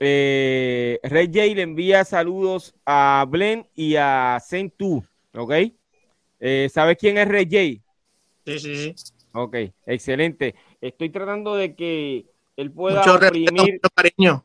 Eh, 0.00 0.98
Red 1.02 1.28
J 1.28 1.54
le 1.54 1.62
envía 1.62 2.04
saludos 2.04 2.74
a 2.84 3.24
Blen 3.28 3.66
y 3.74 3.94
a 3.96 4.38
Centu, 4.44 5.04
¿ok? 5.32 5.52
Eh, 6.40 6.68
¿Sabes 6.72 6.96
quién 6.98 7.18
es 7.18 7.28
Red 7.28 7.46
J? 7.48 7.82
Sí, 8.44 8.58
sí, 8.58 8.74
sí. 8.76 8.94
Ok, 9.32 9.56
excelente. 9.86 10.56
Estoy 10.80 11.10
tratando 11.10 11.54
de 11.54 11.76
que 11.76 12.26
él 12.56 12.72
pueda 12.72 12.98
mucho 12.98 13.14
oprimir. 13.14 13.44
Respeto, 13.44 13.62
mucho 13.62 13.88
cariño. 13.94 14.44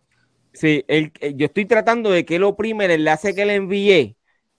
Sí, 0.54 0.86
él, 0.88 1.12
yo 1.36 1.48
estoy 1.48 1.66
tratando 1.66 2.12
de 2.12 2.24
que 2.24 2.36
él 2.36 2.44
oprime 2.44 2.86
el 2.86 2.92
enlace 2.92 3.36
que 3.36 3.46
le 3.46 3.56
envié, 3.56 4.16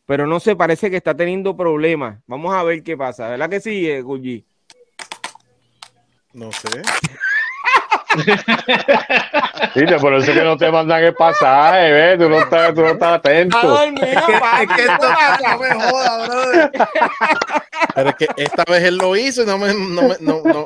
pero 0.09 0.27
no 0.27 0.41
se 0.41 0.57
parece 0.57 0.91
que 0.91 0.97
está 0.97 1.15
teniendo 1.15 1.55
problemas. 1.55 2.19
Vamos 2.27 2.55
a 2.55 2.63
ver 2.63 2.83
qué 2.83 2.97
pasa. 2.97 3.29
¿Verdad 3.29 3.51
que 3.51 3.61
sí, 3.61 3.91
eh, 3.91 4.01
Gulli? 4.01 4.43
No 6.33 6.51
sé. 6.51 6.83
Sí, 9.75 9.85
por 10.01 10.15
eso 10.15 10.33
que 10.33 10.43
no 10.43 10.57
te 10.57 10.73
mandan 10.73 11.05
el 11.05 11.15
pasaje, 11.15 11.93
¿ves? 11.93 12.19
Tú 12.19 12.31
no 12.31 12.39
estás, 12.39 12.75
tú 12.75 12.81
no 12.81 12.89
estás 12.89 13.19
atento. 13.19 13.85
Es 13.85 13.93
que, 13.93 14.11
es 14.11 14.69
que 14.77 14.83
esto 14.83 15.09
no 15.47 15.59
me 15.59 15.75
joda, 15.75 16.27
brother. 16.27 16.71
Pero 17.95 18.09
es 18.09 18.17
que 18.17 18.29
esta 18.39 18.65
vez 18.65 18.85
él 18.85 18.97
lo 18.97 19.15
hizo 19.15 19.43
y 19.43 19.47
no 19.47 19.59
me, 19.59 19.75
no 19.75 20.03
me, 20.09 20.17
no, 20.21 20.43
no, 20.43 20.65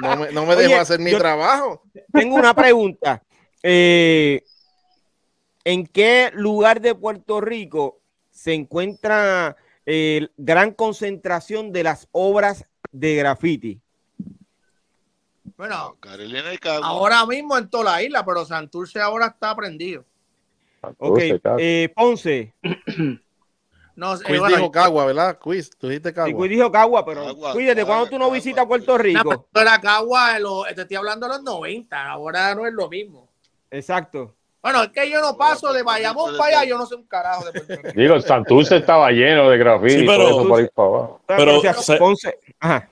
no 0.00 0.16
me, 0.16 0.32
no 0.32 0.46
me 0.46 0.54
Oye, 0.56 0.66
dejó 0.66 0.80
hacer 0.80 0.98
mi 0.98 1.12
trabajo. 1.12 1.84
Tengo 2.12 2.34
una 2.34 2.54
pregunta. 2.54 3.22
Eh, 3.62 4.42
¿En 5.62 5.86
qué 5.86 6.32
lugar 6.34 6.80
de 6.80 6.96
Puerto 6.96 7.40
Rico 7.40 7.99
se 8.40 8.54
encuentra 8.54 9.54
eh, 9.84 10.28
gran 10.38 10.72
concentración 10.72 11.72
de 11.72 11.84
las 11.84 12.08
obras 12.10 12.64
de 12.90 13.16
graffiti? 13.16 13.82
Bueno, 15.58 15.98
Carolina 16.00 16.54
y 16.54 16.58
ahora 16.82 17.26
mismo 17.26 17.58
en 17.58 17.68
toda 17.68 17.84
la 17.84 18.02
isla, 18.02 18.24
pero 18.24 18.46
Santurce 18.46 18.98
ahora 18.98 19.26
está 19.26 19.54
prendido. 19.54 20.06
Ok, 20.96 21.18
eh, 21.58 21.92
Ponce. 21.94 22.54
No, 23.94 24.16
Quiz 24.16 24.30
eh, 24.30 24.38
bueno, 24.38 24.56
dijo 24.56 24.70
Cagua, 24.70 25.04
¿verdad? 25.04 25.38
Quiz, 25.38 25.68
tú 25.76 25.88
dijiste 25.88 26.14
Cagua. 26.14 26.40
Quiz 26.40 26.50
dijo 26.50 26.72
Cagua, 26.72 27.04
pero 27.04 27.36
cuídate, 27.52 27.84
¿cuándo 27.84 28.06
tú 28.06 28.12
no 28.12 28.20
Cagua, 28.20 28.34
visitas 28.34 28.64
Puerto 28.64 28.96
Rico? 28.96 29.34
No, 29.34 29.46
pero 29.52 29.68
era 29.68 29.78
Cagua, 29.78 30.38
lo, 30.38 30.64
te 30.74 30.80
estoy 30.80 30.96
hablando 30.96 31.28
de 31.28 31.34
los 31.34 31.42
90, 31.42 32.10
ahora 32.10 32.54
no 32.54 32.66
es 32.66 32.72
lo 32.72 32.88
mismo. 32.88 33.28
Exacto. 33.70 34.34
Bueno, 34.62 34.82
es 34.82 34.90
que 34.90 35.10
yo 35.10 35.20
no 35.20 35.36
paso 35.36 35.72
de 35.72 35.82
Bayamón 35.82 36.36
para 36.36 36.58
allá, 36.58 36.68
yo 36.68 36.78
no 36.78 36.86
sé 36.86 36.94
un 36.94 37.06
carajo 37.06 37.44
de 37.46 37.52
Puerto 37.52 37.76
Rico. 37.76 38.00
Digo, 38.00 38.20
Santurce 38.20 38.76
estaba 38.76 39.10
lleno 39.10 39.48
de 39.48 39.58
graffiti. 39.58 40.00
Sí, 40.00 40.06
pero, 40.06 40.28
eso 40.28 40.48
por 40.48 40.60
ahí 40.60 40.68
para 40.74 40.88
abajo. 40.88 41.20
pero, 41.26 41.62
Ponce, 41.98 42.38
ajá. 42.58 42.88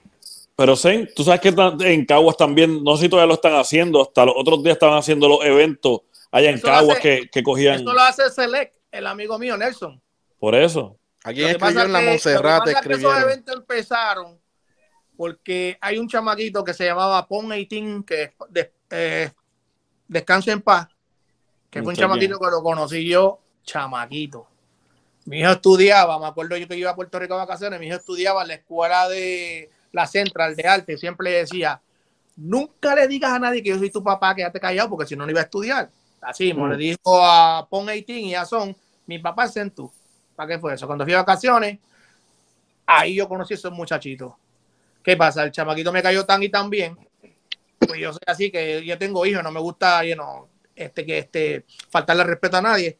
Pero 0.56 0.74
Zen, 0.76 1.08
tú 1.14 1.22
sabes 1.22 1.40
que 1.40 1.54
en 1.86 2.04
Caguas 2.04 2.36
también, 2.36 2.82
no 2.82 2.96
sé 2.96 3.04
si 3.04 3.08
todavía 3.08 3.28
lo 3.28 3.34
están 3.34 3.54
haciendo, 3.54 4.02
hasta 4.02 4.24
los 4.24 4.34
otros 4.36 4.62
días 4.62 4.74
estaban 4.74 4.98
haciendo 4.98 5.28
los 5.28 5.44
eventos 5.44 6.00
allá 6.32 6.50
en 6.50 6.56
eso 6.56 6.66
Caguas 6.66 6.98
hace, 6.98 7.20
que, 7.20 7.28
que, 7.30 7.42
cogían. 7.42 7.76
Eso 7.76 7.92
lo 7.92 8.00
hace 8.00 8.28
Select, 8.30 8.74
el 8.90 9.06
amigo 9.06 9.38
mío 9.38 9.56
Nelson. 9.56 10.00
Por 10.38 10.54
eso. 10.54 10.96
Aquí 11.22 11.44
escribió 11.44 11.82
en 11.82 11.92
la 11.92 12.00
Montserrat. 12.00 12.64
Que, 12.64 12.88
que 12.88 12.94
esos 12.94 13.22
eventos 13.22 13.54
empezaron 13.54 14.38
porque 15.18 15.76
hay 15.80 15.98
un 15.98 16.08
chamaquito 16.08 16.62
que 16.62 16.72
se 16.72 16.86
llamaba 16.86 17.26
Pon 17.26 17.50
18, 17.50 18.04
que 18.06 18.34
de, 18.50 18.72
eh, 18.90 19.30
descanse 20.06 20.52
en 20.52 20.62
paz, 20.62 20.86
que 21.70 21.82
fue 21.82 21.92
un 21.92 21.96
chamaquito 21.96 22.38
que 22.38 22.46
lo 22.50 22.62
conocí 22.62 23.06
yo, 23.06 23.40
chamaquito. 23.64 24.46
Mi 25.26 25.40
hijo 25.40 25.52
estudiaba, 25.52 26.18
me 26.18 26.26
acuerdo 26.26 26.56
yo 26.56 26.66
que 26.66 26.76
iba 26.76 26.90
a 26.90 26.96
Puerto 26.96 27.18
Rico 27.18 27.34
a 27.34 27.38
vacaciones, 27.38 27.78
mi 27.78 27.86
hijo 27.86 27.96
estudiaba 27.96 28.42
en 28.42 28.48
la 28.48 28.54
escuela 28.54 29.08
de 29.08 29.70
la 29.92 30.06
central 30.06 30.56
de 30.56 30.66
arte, 30.66 30.96
siempre 30.96 31.30
le 31.30 31.38
decía, 31.38 31.80
nunca 32.36 32.94
le 32.94 33.06
digas 33.06 33.32
a 33.32 33.38
nadie 33.38 33.62
que 33.62 33.70
yo 33.70 33.78
soy 33.78 33.90
tu 33.90 34.02
papá, 34.02 34.34
quédate 34.34 34.60
callado, 34.60 34.88
porque 34.90 35.06
si 35.06 35.16
no, 35.16 35.24
no 35.24 35.30
iba 35.30 35.40
a 35.40 35.44
estudiar. 35.44 35.90
Así, 36.20 36.52
mm. 36.52 36.70
le 36.70 36.76
dijo 36.76 37.24
a 37.24 37.66
Pon 37.68 37.86
18 37.86 38.12
y 38.12 38.34
a 38.34 38.44
Son, 38.44 38.74
mi 39.06 39.18
papá 39.18 39.44
es 39.44 39.56
en 39.56 39.70
tú. 39.70 39.92
¿Para 40.34 40.48
qué 40.48 40.58
fue 40.58 40.74
eso? 40.74 40.86
Cuando 40.86 41.04
fui 41.04 41.12
a 41.14 41.18
vacaciones, 41.18 41.78
ahí 42.86 43.16
yo 43.16 43.28
conocí 43.28 43.54
a 43.54 43.56
esos 43.56 43.72
muchachitos. 43.72 44.32
¿Qué 45.02 45.16
pasa? 45.16 45.42
El 45.42 45.52
chamaquito 45.52 45.92
me 45.92 46.02
cayó 46.02 46.24
tan 46.24 46.42
y 46.42 46.48
tan 46.48 46.70
bien. 46.70 46.96
Pues 47.78 48.00
yo 48.00 48.12
soy 48.12 48.22
así, 48.26 48.50
que 48.50 48.84
yo 48.84 48.98
tengo 48.98 49.24
hijos, 49.26 49.42
no 49.42 49.50
me 49.50 49.60
gusta, 49.60 50.04
you 50.04 50.14
know, 50.14 50.48
este, 50.78 51.04
que 51.04 51.18
este, 51.18 51.64
faltarle 51.90 52.24
respeto 52.24 52.56
a 52.56 52.62
nadie. 52.62 52.98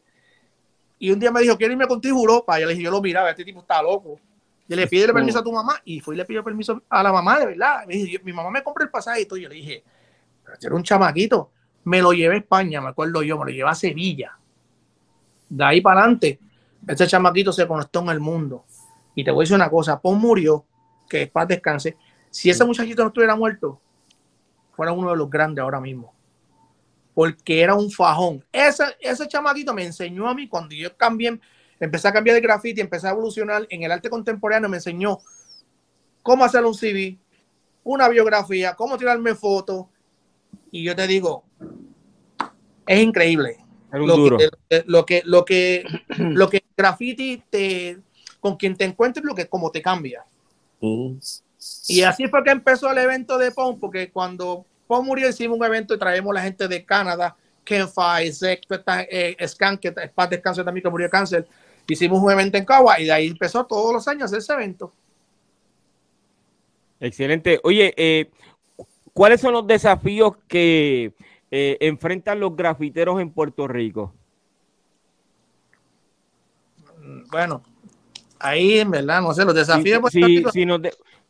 Y 0.99 1.11
un 1.11 1.19
día 1.19 1.31
me 1.31 1.41
dijo, 1.41 1.57
quiero 1.57 1.73
irme 1.73 1.87
contigo 1.87 2.17
a 2.17 2.19
Europa. 2.19 2.57
Y 2.57 2.61
yo 2.61 2.67
le 2.67 2.73
dije, 2.73 2.83
yo 2.83 2.91
lo 2.91 3.01
miraba, 3.01 3.29
este 3.29 3.45
tipo 3.45 3.61
está 3.61 3.81
loco. 3.81 4.19
Y 4.67 4.75
le 4.75 4.85
pide 4.85 5.11
permiso 5.11 5.39
a 5.39 5.43
tu 5.43 5.51
mamá 5.51 5.81
y 5.83 5.99
fui 5.99 6.15
y 6.15 6.17
le 6.17 6.25
pidió 6.25 6.43
permiso 6.43 6.83
a 6.89 7.01
la 7.01 7.11
mamá, 7.11 7.39
de 7.39 7.47
verdad. 7.47 7.85
Me 7.87 7.95
dije, 7.95 8.19
mi 8.23 8.31
mamá 8.31 8.51
me 8.51 8.61
compró 8.61 8.83
el 8.83 8.91
pasaje 8.91 9.21
y 9.21 9.25
todo. 9.25 9.39
Yo 9.39 9.49
le 9.49 9.55
dije, 9.55 9.83
pero 10.43 10.57
era 10.61 10.75
un 10.75 10.83
chamaquito. 10.83 11.51
Me 11.85 12.01
lo 12.01 12.11
llevé 12.11 12.35
a 12.35 12.37
España, 12.37 12.79
me 12.81 12.89
acuerdo 12.89 13.23
yo, 13.23 13.39
me 13.39 13.45
lo 13.45 13.51
llevé 13.51 13.69
a 13.69 13.73
Sevilla. 13.73 14.37
De 15.49 15.63
ahí 15.63 15.81
para 15.81 16.01
adelante, 16.01 16.39
ese 16.87 17.07
chamaquito 17.07 17.51
se 17.51 17.65
conectó 17.65 18.01
en 18.01 18.09
el 18.09 18.19
mundo. 18.19 18.65
Y 19.15 19.23
te 19.23 19.31
voy 19.31 19.41
a 19.41 19.43
decir 19.43 19.55
una 19.55 19.69
cosa, 19.69 19.99
Pon 19.99 20.19
murió, 20.19 20.65
que 21.09 21.23
es 21.23 21.31
paz 21.31 21.47
descanse. 21.47 21.97
Si 22.29 22.49
ese 22.49 22.63
muchachito 22.63 23.01
no 23.01 23.07
estuviera 23.07 23.35
muerto, 23.35 23.81
fuera 24.73 24.91
uno 24.91 25.09
de 25.09 25.17
los 25.17 25.29
grandes 25.29 25.63
ahora 25.63 25.79
mismo. 25.79 26.13
Porque 27.19 27.59
era 27.59 27.75
un 27.75 27.91
fajón. 27.91 28.45
Ese, 28.49 28.85
ese 29.01 29.27
chamaquito 29.27 29.73
me 29.73 29.83
enseñó 29.83 30.29
a 30.29 30.33
mí 30.33 30.47
cuando 30.47 30.73
yo 30.73 30.95
cambié 30.95 31.37
empecé 31.77 32.07
a 32.07 32.13
cambiar 32.13 32.35
de 32.35 32.39
graffiti, 32.39 32.79
empecé 32.79 33.07
a 33.07 33.11
evolucionar 33.11 33.67
en 33.69 33.83
el 33.83 33.91
arte 33.91 34.09
contemporáneo, 34.09 34.69
me 34.69 34.77
enseñó 34.77 35.19
cómo 36.23 36.45
hacer 36.45 36.63
un 36.63 36.73
CV, 36.73 37.17
una 37.83 38.07
biografía, 38.07 38.73
cómo 38.73 38.97
tirarme 38.97 39.35
fotos. 39.35 39.87
Y 40.71 40.81
yo 40.81 40.95
te 40.95 41.07
digo, 41.07 41.43
es 42.87 43.01
increíble. 43.01 43.57
Lo 43.91 44.37
que, 44.37 44.49
lo 44.85 45.05
que, 45.05 45.21
lo 45.25 45.45
que, 45.45 45.83
lo 46.17 46.49
que 46.49 46.63
graffiti 46.77 47.43
te, 47.49 47.97
con 48.39 48.55
quien 48.55 48.77
te 48.77 48.85
encuentres, 48.85 49.25
lo 49.25 49.35
que 49.35 49.49
como 49.49 49.71
te 49.71 49.81
cambia. 49.81 50.23
Mm. 50.79 51.17
Y 51.89 52.01
así 52.03 52.29
fue 52.29 52.45
que 52.45 52.51
empezó 52.51 52.89
el 52.89 52.99
evento 52.99 53.37
de 53.37 53.51
POM, 53.51 53.77
porque 53.77 54.09
cuando 54.09 54.65
Murió 54.89 55.29
hicimos 55.29 55.57
un 55.57 55.63
evento 55.63 55.93
y 55.93 55.99
traemos 55.99 56.33
la 56.33 56.41
gente 56.41 56.67
de 56.67 56.83
Canadá, 56.83 57.35
Kenfai, 57.63 58.31
Zek, 58.31 58.65
eh, 59.09 59.37
Scan, 59.47 59.77
que 59.77 59.89
es 59.89 60.11
paz 60.11 60.29
descanso 60.29 60.65
también 60.65 60.83
que 60.83 60.89
murió 60.89 61.05
de 61.05 61.11
cáncer. 61.11 61.47
Hicimos 61.87 62.21
un 62.21 62.31
evento 62.31 62.57
en 62.57 62.65
Cagua 62.65 62.99
y 62.99 63.05
de 63.05 63.11
ahí 63.11 63.27
empezó 63.27 63.65
todos 63.65 63.93
los 63.93 64.07
años 64.07 64.33
ese 64.33 64.51
evento. 64.53 64.91
Excelente. 66.99 67.59
Oye, 67.63 67.93
eh, 67.95 68.29
¿cuáles 69.13 69.39
son 69.39 69.53
los 69.53 69.65
desafíos 69.65 70.33
que 70.47 71.13
eh, 71.51 71.77
enfrentan 71.79 72.39
los 72.39 72.55
grafiteros 72.55 73.21
en 73.21 73.31
Puerto 73.31 73.67
Rico? 73.67 74.13
Bueno, 77.31 77.63
ahí 78.39 78.79
en 78.79 78.91
verdad, 78.91 79.21
no 79.21 79.33
sé, 79.33 79.45
los 79.45 79.55
desafíos. 79.55 80.11
Si, 80.51 80.65
nos 80.65 80.81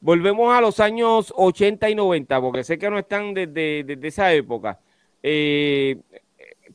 volvemos 0.02 0.56
a 0.56 0.62
los 0.62 0.80
años 0.80 1.34
80 1.36 1.90
y 1.90 1.96
90, 1.96 2.42
porque 2.42 2.64
sé 2.64 2.78
que 2.78 2.90
no 2.90 3.00
están 3.00 3.34
desde, 3.34 4.08
esa 4.08 4.32
época. 4.34 4.80
Eh, 5.22 6.00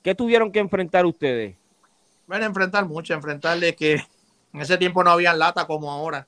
¿Qué 0.02 0.14
tuvieron 0.14 0.52
que 0.52 0.58
enfrentar 0.58 1.06
ustedes? 1.06 1.56
Bueno, 2.26 2.44
enfrentar 2.44 2.86
mucho, 2.86 3.14
enfrentarle 3.14 3.74
que 3.74 3.94
en 4.52 4.60
ese 4.60 4.76
tiempo 4.78 5.02
no 5.02 5.10
había 5.10 5.34
lata 5.34 5.66
como 5.66 5.90
ahora. 5.90 6.26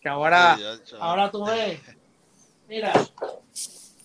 Que 0.00 0.08
ahora, 0.08 0.58
ahora 0.98 1.30
tú 1.30 1.44
ves, 1.44 1.80
mira. 2.68 2.92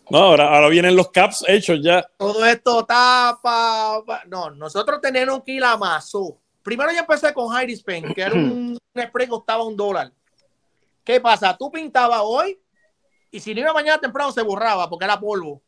No, 0.09 0.19
ahora, 0.19 0.55
ahora 0.55 0.69
vienen 0.69 0.95
los 0.95 1.09
caps 1.09 1.43
hechos 1.47 1.79
ya. 1.83 2.07
Todo 2.17 2.45
esto 2.45 2.85
tapa. 2.85 4.03
No, 4.27 4.51
nosotros 4.51 5.01
tenemos 5.01 5.43
que 5.43 5.53
ir 5.53 5.63
a 5.63 5.75
Mazo. 5.75 6.37
Primero 6.63 6.91
yo 6.91 6.99
empecé 6.99 7.33
con 7.33 7.55
Heidi 7.55 7.73
Spain, 7.73 8.13
que 8.13 8.21
era 8.21 8.33
un, 8.33 8.77
spray 8.93 9.25
que 9.25 9.29
costaba 9.29 9.63
un 9.63 9.75
dólar. 9.75 10.11
¿Qué 11.07 11.21
pasa? 11.21 11.55
Tú 11.55 11.71
pintabas 11.71 12.19
hoy 12.21 12.59
y 13.31 13.39
si 13.39 13.55
no 13.55 13.61
iba 13.61 13.71
mañana 13.71 13.97
temprano 13.97 14.29
se 14.33 14.41
borraba 14.41 14.89
porque 14.89 15.05
era 15.05 15.17
polvo. 15.17 15.63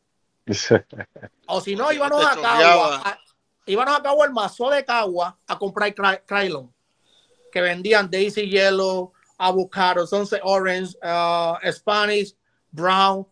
o 1.47 1.61
si 1.61 1.77
no, 1.77 1.93
íbamos 1.93 2.25
a 2.25 2.35
Cagua, 2.35 3.19
íbamos 3.65 3.97
a 3.97 4.03
Cagua 4.03 4.25
el 4.25 4.33
mazo 4.33 4.69
de 4.69 4.83
Cagua 4.83 5.37
a 5.47 5.57
comprar 5.57 5.95
Krylon, 6.25 6.69
que 7.53 7.61
vendían 7.61 8.11
Daisy 8.11 8.49
Yellow, 8.49 9.13
avocado, 9.37 10.05
sunset 10.05 10.41
orange, 10.43 10.97
uh, 11.01 11.55
Spanish, 11.71 12.35
brown, 12.69 13.25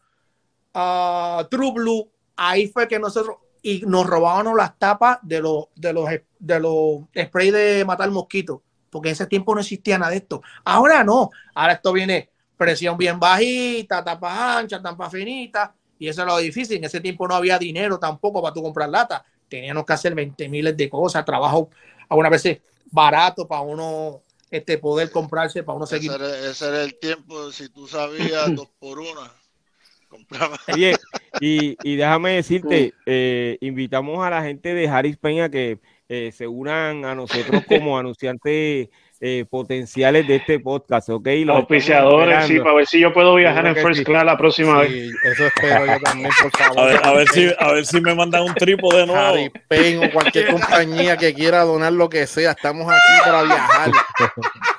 uh, 0.74 1.43
true 1.49 1.74
blue. 1.74 2.10
Ahí 2.38 2.70
fue 2.70 2.88
que 2.88 2.99
nosotros 2.99 3.36
y 3.62 3.82
nos 3.86 4.08
robábamos 4.08 4.55
las 4.55 4.80
tapas 4.80 5.20
de 5.24 5.41
los 5.41 5.66
de 5.76 5.91
los 5.91 6.10
de 6.39 6.60
los 6.62 7.01
sprays 7.22 7.51
de 7.51 7.84
matar 7.84 8.10
mosquitos, 8.12 8.62
porque 8.90 9.10
en 9.10 9.14
ese 9.14 9.28
tiempo 9.28 9.54
no 9.54 9.62
existía 9.62 9.98
nada 9.98 10.12
de 10.12 10.18
esto. 10.18 10.42
Ahora 10.64 11.04
no, 11.04 11.30
ahora 11.54 11.74
esto 11.74 11.94
viene 11.94 12.30
presión 12.58 12.98
bien 12.98 13.20
bajita, 13.20 14.04
tapa 14.04 14.58
ancha, 14.58 14.82
tapa 14.82 15.10
finita, 15.10 15.74
y 16.00 16.08
eso 16.08 16.22
es 16.22 16.28
lo 16.28 16.38
difícil. 16.38 16.78
En 16.78 16.86
ese 16.86 17.00
tiempo 17.00 17.28
no 17.28 17.36
había 17.36 17.58
dinero 17.58 18.00
tampoco 18.00 18.42
para 18.42 18.54
tú 18.54 18.62
comprar 18.62 18.90
lata. 18.90 19.24
Teníamos 19.48 19.86
que 19.86 19.94
hacer 19.94 20.14
20 20.14 20.50
miles 20.50 20.76
de 20.76 20.90
cosas, 20.90 21.24
trabajo 21.24 21.70
algunas 22.10 22.32
veces 22.32 22.60
barato 22.92 23.48
para 23.48 23.62
uno 23.62 24.24
este, 24.50 24.78
poder 24.78 25.12
comprarse 25.12 25.64
para 25.64 25.76
uno 25.78 25.86
seguir. 25.86 26.12
Ese 26.12 26.68
era, 26.68 26.84
el 26.84 26.98
tiempo, 26.98 27.52
si 27.52 27.70
tú 27.70 27.88
sabías 27.88 28.54
dos 28.56 28.70
por 28.80 29.00
una. 29.00 29.32
Compraba. 30.08 30.58
Oye, 30.74 30.96
y, 31.42 31.78
y 31.84 31.96
déjame 31.98 32.36
decirte, 32.36 32.94
eh, 33.06 33.58
invitamos 33.60 34.26
a 34.26 34.30
la 34.30 34.42
gente 34.42 34.74
de 34.74 34.88
Harris 34.88 35.18
Peña 35.18 35.50
que 35.50 35.80
eh, 36.10 36.32
se 36.32 36.47
unan 36.47 37.03
a 37.05 37.16
nosotros 37.16 37.64
como 37.68 37.97
anunciantes 37.97 38.89
eh, 39.20 39.45
potenciales 39.49 40.28
de 40.28 40.36
este 40.36 40.60
podcast, 40.60 41.10
¿ok? 41.10 41.28
Los 41.43 41.58
auspiciadores, 41.58 42.45
sí, 42.45 42.60
para 42.60 42.76
ver 42.76 42.86
si 42.86 42.99
yo 42.99 43.12
puedo 43.12 43.36
viajar 43.36 43.66
en 43.66 43.76
First 43.76 44.03
Class 44.03 44.24
la 44.24 44.38
próxima 44.38 44.80
vez. 44.80 45.12
Eso 45.24 45.45
espero 45.47 45.86
yo 45.88 45.99
también, 45.99 46.30
por 46.41 46.51
favor. 46.58 46.80
A 46.80 46.86
ver, 46.86 46.99
a 47.03 47.14
ver, 47.14 47.28
si, 47.30 47.51
a 47.58 47.72
ver 47.72 47.86
si 47.86 47.99
me 47.99 48.14
mandan 48.14 48.43
un 48.43 48.53
tripo 48.53 48.95
de 48.95 49.08
nuevo. 49.08 49.20
Harry 49.20 49.51
Payne 49.68 50.05
o 50.05 50.12
cualquier 50.12 50.47
compañía 50.51 51.18
que 51.18 51.34
quiera 51.34 51.64
donar 51.64 51.93
lo 51.93 52.08
que 52.10 52.28
sea, 52.28 52.51
estamos 52.51 52.88
aquí 52.88 53.24
para 53.26 53.43
viajar. 53.43 53.91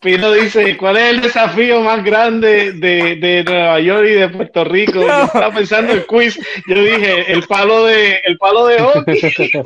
Pino 0.00 0.32
dice, 0.32 0.78
¿cuál 0.78 0.96
es 0.96 1.10
el 1.10 1.20
desafío 1.20 1.82
más 1.82 2.02
grande 2.02 2.72
de, 2.72 3.16
de, 3.16 3.44
Nueva 3.44 3.80
York 3.80 4.06
y 4.08 4.14
de 4.14 4.28
Puerto 4.30 4.64
Rico? 4.64 5.02
Yo 5.02 5.24
estaba 5.24 5.52
pensando 5.52 5.92
el 5.92 6.06
quiz, 6.06 6.38
yo 6.66 6.82
dije, 6.82 7.30
el 7.30 7.46
palo 7.46 7.84
de, 7.84 8.16
el 8.24 8.38
palo 8.38 8.66
de 8.66 8.80
hockey. 8.80 9.20
el 9.38 9.62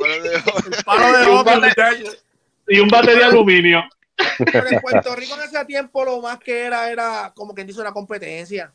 palo 0.83 1.17
de 1.17 1.25
hockey. 1.25 2.05
Y 2.67 2.79
un 2.79 2.89
bate 2.89 3.15
de 3.15 3.23
aluminio. 3.23 3.81
Pero 4.51 4.67
en 4.69 4.81
Puerto 4.81 5.15
Rico 5.15 5.35
en 5.35 5.41
ese 5.43 5.63
tiempo 5.65 6.03
lo 6.03 6.19
más 6.21 6.37
que 6.39 6.65
era, 6.65 6.89
era 6.91 7.31
como 7.33 7.53
quien 7.53 7.67
dice 7.67 7.79
una 7.79 7.93
competencia. 7.93 8.73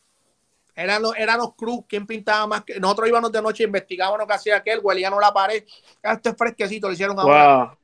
Eran 0.75 1.03
los, 1.03 1.15
eran 1.17 1.39
los 1.39 1.55
cruz, 1.55 1.85
quien 1.87 2.07
pintaba 2.07 2.47
más 2.47 2.65
que. 2.65 2.81
Nosotros 2.81 3.09
íbamos 3.09 3.31
de 3.33 3.43
noche, 3.43 3.65
investigábamos 3.65 4.27
que 4.27 4.33
hacía 4.33 4.57
aquel, 4.57 4.81
huelíamos 4.83 5.21
la 5.21 5.33
pared. 5.33 5.63
Ah, 6.03 6.15
esto 6.15 6.31
es 6.31 6.37
fresquecito, 6.39 6.87
lo 6.87 6.95
hicieron 6.95 7.19
ahora. 7.19 7.77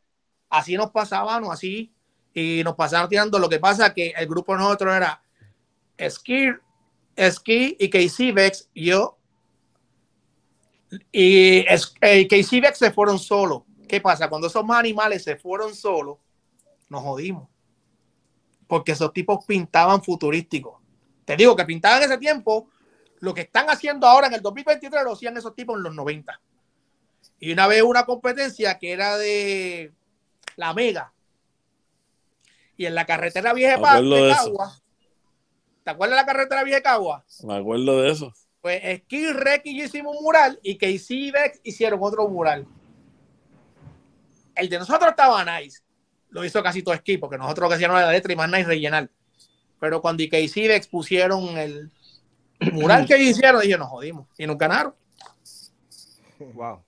Así 0.49 0.77
nos 0.77 0.91
pasábamos, 0.91 1.53
así. 1.53 1.93
Y 2.39 2.63
nos 2.63 2.75
pasaron 2.75 3.09
tirando. 3.09 3.39
Lo 3.39 3.49
que 3.49 3.59
pasa 3.59 3.95
que 3.95 4.13
el 4.15 4.27
grupo 4.27 4.53
de 4.53 4.59
nosotros 4.59 4.95
era 4.95 5.23
Ski, 5.99 6.51
Ski 7.19 7.79
y 7.81 7.89
KC 7.89 8.35
Vex, 8.35 8.69
yo. 8.75 9.17
Y 11.11 11.65
eh, 11.67 12.29
Vex 12.61 12.79
se 12.79 12.91
fueron 12.91 13.19
solos. 13.19 13.63
¿Qué 13.89 14.03
pasa? 14.03 14.29
Cuando 14.29 14.49
esos 14.49 14.63
animales 14.69 15.25
se 15.25 15.37
fueron 15.37 15.75
solos, 15.75 16.19
nos 16.91 17.03
jodimos. 17.03 17.49
Porque 18.67 18.93
esos 18.93 19.15
tipos 19.15 19.43
pintaban 19.47 20.03
futurísticos. 20.03 20.79
Te 21.25 21.37
digo 21.37 21.57
que 21.57 21.65
pintaban 21.65 22.03
en 22.03 22.11
ese 22.11 22.19
tiempo 22.19 22.69
lo 23.21 23.33
que 23.33 23.41
están 23.41 23.71
haciendo 23.71 24.07
ahora 24.07 24.27
en 24.27 24.35
el 24.35 24.43
2023 24.43 25.05
lo 25.05 25.15
hacían 25.15 25.39
esos 25.39 25.55
tipos 25.55 25.75
en 25.79 25.85
los 25.85 25.95
90. 25.95 26.39
Y 27.41 27.51
una 27.51 27.67
vez 27.67 27.83
una 27.83 28.05
competencia 28.05 28.79
que 28.79 28.93
era 28.93 29.17
de 29.17 29.95
la 30.57 30.75
Mega. 30.75 31.15
Y 32.77 32.87
en 32.87 32.95
la 32.95 33.07
carretera 33.07 33.53
Vieja 33.53 33.77
de, 33.77 34.33
Cagua. 34.35 34.81
¿Te 35.83 35.91
acuerdas 35.91 36.17
de 36.17 36.23
la 36.23 36.27
carretera 36.27 36.65
Vieja 36.65 36.79
de 36.79 36.83
Cagua? 36.83 37.25
Me 37.45 37.57
acuerdo 37.57 38.03
de 38.03 38.11
eso. 38.11 38.33
Pues 38.61 38.83
Ski 39.03 39.33
Rec 39.33 39.63
y 39.65 39.79
yo 39.79 39.85
hicimos 39.85 40.17
un 40.17 40.25
mural 40.25 40.59
y 40.63 40.77
Casey 40.77 41.31
Vex 41.31 41.61
hicieron 41.63 42.01
otro 42.03 42.29
mural. 42.29 42.67
El 44.55 44.69
de 44.69 44.79
nosotros 44.79 45.11
estaba 45.11 45.45
nice 45.45 45.81
lo 46.37 46.45
hizo 46.45 46.63
casi 46.63 46.83
todo 46.83 46.95
Ski, 46.95 47.17
porque 47.17 47.39
nosotros 47.39 47.65
lo 47.65 47.69
que 47.71 47.75
hacíamos 47.77 47.99
la 47.99 48.13
letra 48.13 48.33
y 48.33 48.37
más 48.37 48.53
es 48.53 48.67
rellenar. 48.67 49.11
Pero 49.81 50.03
cuando 50.03 50.23
IKC 50.23 50.57
expusieron 50.71 51.57
el 51.57 51.91
mural 52.73 53.07
que 53.07 53.19
hicieron, 53.19 53.63
dije, 53.63 53.79
nos 53.79 53.89
jodimos. 53.89 54.29
Y 54.37 54.47
nos 54.47 54.59
ganaron. 54.59 54.95
Wow. 56.39 56.85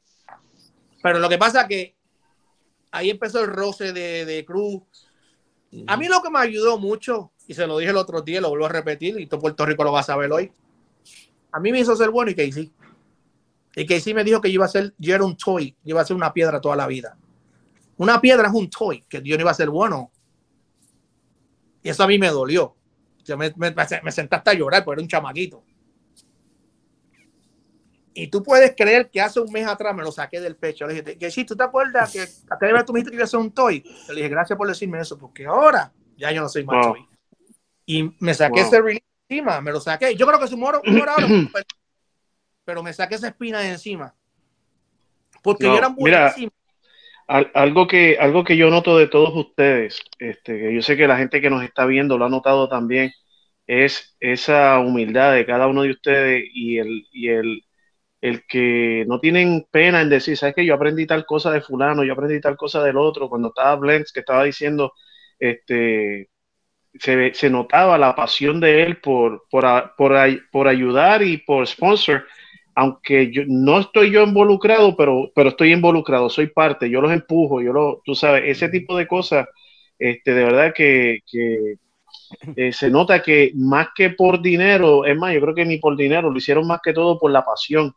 Pero 1.03 1.19
lo 1.19 1.29
que 1.29 1.39
pasa 1.39 1.63
es 1.63 1.69
que 1.69 1.97
ahí 2.91 3.09
empezó 3.11 3.41
el 3.41 3.47
roce 3.47 3.93
de, 3.93 4.27
de 4.27 4.45
Cruz. 4.45 4.83
A 5.87 5.97
mí 5.97 6.09
lo 6.09 6.23
que 6.23 6.31
me 6.31 6.39
ayudó 6.39 6.79
mucho, 6.79 7.33
y 7.47 7.55
se 7.55 7.67
lo 7.67 7.79
dije 7.79 7.91
el 7.91 7.97
otro 7.97 8.23
día, 8.23 8.41
lo 8.41 8.51
vuelvo 8.51 8.67
a 8.67 8.71
repetir, 8.71 9.21
y 9.21 9.27
todo 9.27 9.41
Puerto 9.41 9.67
Rico 9.67 9.85
lo 9.85 9.93
va 9.93 10.01
a 10.01 10.05
saber 10.05 10.33
hoy. 10.33 10.51
A 11.53 11.61
mí 11.61 11.73
me 11.73 11.81
hizo 11.81 11.95
ser 11.97 12.11
bueno 12.11 12.31
y 12.31 12.35
Casey. 12.35 12.73
Y 13.77 13.87
Casey 13.87 14.15
me 14.15 14.25
dijo 14.25 14.41
que 14.41 14.49
yo 14.49 14.55
iba 14.55 14.65
a 14.65 14.69
ser, 14.69 14.95
yo 14.99 15.15
era 15.15 15.25
un 15.25 15.37
toy, 15.37 15.77
yo 15.85 15.95
iba 15.95 16.01
a 16.01 16.05
ser 16.05 16.17
una 16.17 16.33
piedra 16.33 16.61
toda 16.61 16.77
la 16.77 16.87
vida. 16.87 17.17
Una 17.99 18.21
piedra 18.21 18.49
es 18.49 18.55
un 18.55 18.71
toy, 18.71 19.05
que 19.09 19.23
yo 19.23 19.37
no 19.37 19.43
iba 19.43 19.51
a 19.51 19.55
ser 19.55 19.71
bueno. 19.71 20.11
Y 21.83 21.89
eso 21.91 22.03
a 22.03 22.07
mí 22.07 22.19
me 22.19 22.29
dolió. 22.29 22.75
Yo 23.25 23.37
me, 23.37 23.53
senté 24.11 24.37
hasta 24.37 24.55
llorar 24.55 24.85
porque 24.85 25.01
era 25.01 25.03
un 25.03 25.09
chamaquito. 25.09 25.63
Y 28.21 28.27
tú 28.27 28.43
puedes 28.43 28.75
creer 28.77 29.11
que 29.11 29.21
hace 29.21 29.39
un 29.39 29.53
mes 29.53 29.67
atrás 29.67 29.95
me 29.95 30.03
lo 30.03 30.11
saqué 30.11 30.41
del 30.41 30.57
pecho. 30.57 30.87
Le 30.87 30.95
dije, 30.95 31.17
que 31.17 31.31
sí, 31.31 31.45
¿tú 31.45 31.55
te 31.55 31.63
acuerdas 31.63 32.13
que 32.13 32.27
aquella 32.51 32.73
vez 32.73 32.85
tú 32.85 32.93
me 32.93 32.99
dijiste 32.99 33.13
que 33.13 33.17
iba 33.17 33.25
a 33.25 33.29
ser 33.29 33.39
un 33.39 33.53
toy? 33.53 33.85
Le 34.09 34.15
dije, 34.17 34.29
gracias 34.29 34.57
por 34.57 34.67
decirme 34.67 34.99
eso, 34.99 35.17
porque 35.17 35.47
ahora 35.47 35.93
ya 36.17 36.33
yo 36.33 36.41
no 36.41 36.49
soy 36.49 36.65
más 36.65 36.85
toy. 36.85 37.07
Y 37.87 38.11
me 38.19 38.35
saqué 38.35 38.63
ese 38.63 38.81
release 38.83 39.05
encima, 39.29 39.61
me 39.61 39.71
lo 39.71 39.81
saqué. 39.81 40.17
Yo 40.17 40.27
creo 40.27 40.39
que 40.41 40.45
es 40.47 40.53
un 40.53 40.61
moro, 40.61 40.83
pero 42.65 42.83
me 42.83 42.93
saqué 42.93 43.15
esa 43.15 43.29
espina 43.29 43.61
de 43.61 43.71
encima. 43.71 44.13
Porque 45.41 45.65
yo 45.67 45.79
era 45.79 45.89
buenísimo 45.89 46.51
algo 47.29 47.87
que, 47.87 48.17
algo 48.19 48.43
que 48.43 48.57
yo 48.57 48.71
noto 48.71 48.97
de 48.97 49.07
todos 49.07 49.37
ustedes, 49.37 50.01
este, 50.19 50.59
que 50.59 50.75
yo 50.75 50.81
sé 50.81 50.97
que 50.97 51.07
la 51.07 51.19
gente 51.19 51.43
que 51.43 51.51
nos 51.51 51.63
está 51.63 51.85
viendo 51.85 52.17
lo 52.17 52.25
ha 52.25 52.31
notado 52.31 52.69
también, 52.69 53.13
es 53.67 54.17
esa 54.19 54.79
humildad 54.81 55.35
de 55.35 55.45
cada 55.45 55.67
uno 55.67 55.83
de 55.83 55.91
ustedes 55.91 56.45
y 56.55 56.79
el, 56.79 57.07
y 57.13 57.29
el, 57.29 57.65
el 58.21 58.45
que 58.47 59.05
no 59.07 59.21
tienen 59.21 59.67
pena 59.71 60.01
en 60.01 60.09
decir, 60.09 60.37
sabes 60.37 60.55
que 60.55 60.67
yo 60.67 60.75
aprendí 60.75 61.07
tal 61.07 61.25
cosa 61.27 61.53
de 61.53 61.61
fulano, 61.61 62.05
yo 62.05 62.13
aprendí 62.13 62.41
tal 62.41 62.57
cosa 62.57 62.83
del 62.83 62.97
otro, 62.97 63.29
cuando 63.29 63.49
estaba 63.49 63.77
Blends 63.77 64.13
que 64.13 64.21
estaba 64.21 64.45
diciendo, 64.45 64.93
este, 65.39 66.31
se, 66.95 67.35
se, 67.35 67.51
notaba 67.51 67.99
la 67.99 68.15
pasión 68.17 68.61
de 68.61 68.83
él 68.83 69.01
por, 69.01 69.45
por, 69.51 69.65
por, 69.97 70.17
por, 70.51 70.69
ayudar 70.69 71.23
y 71.23 71.39
por 71.39 71.67
sponsor, 71.67 72.25
aunque 72.75 73.31
yo 73.33 73.43
no 73.47 73.81
estoy 73.81 74.11
yo 74.11 74.25
involucrado, 74.25 74.97
pero, 74.97 75.31
pero 75.35 75.51
estoy 75.51 75.73
involucrado, 75.73 76.29
soy 76.31 76.49
parte, 76.49 76.91
yo 76.91 77.01
los 77.01 77.13
empujo, 77.13 77.61
yo 77.63 77.73
lo, 77.73 78.03
tú 78.05 78.15
sabes, 78.15 78.45
ese 78.47 78.69
tipo 78.69 78.97
de 78.97 79.07
cosas, 79.07 79.47
este, 79.99 80.35
de 80.35 80.45
verdad 80.45 80.73
que, 80.75 81.21
que 81.31 81.77
eh, 82.57 82.73
se 82.73 82.91
nota 82.91 83.23
que 83.23 83.53
más 83.55 83.89
que 83.95 84.11
por 84.11 84.43
dinero, 84.43 85.05
es 85.05 85.17
más, 85.17 85.35
yo 85.35 85.41
creo 85.41 85.55
que 85.55 85.65
ni 85.65 85.79
por 85.79 85.97
dinero, 85.97 86.31
lo 86.31 86.39
hicieron 86.39 86.67
más 86.67 86.81
que 86.83 86.93
todo 86.93 87.19
por 87.19 87.31
la 87.31 87.45
pasión. 87.45 87.95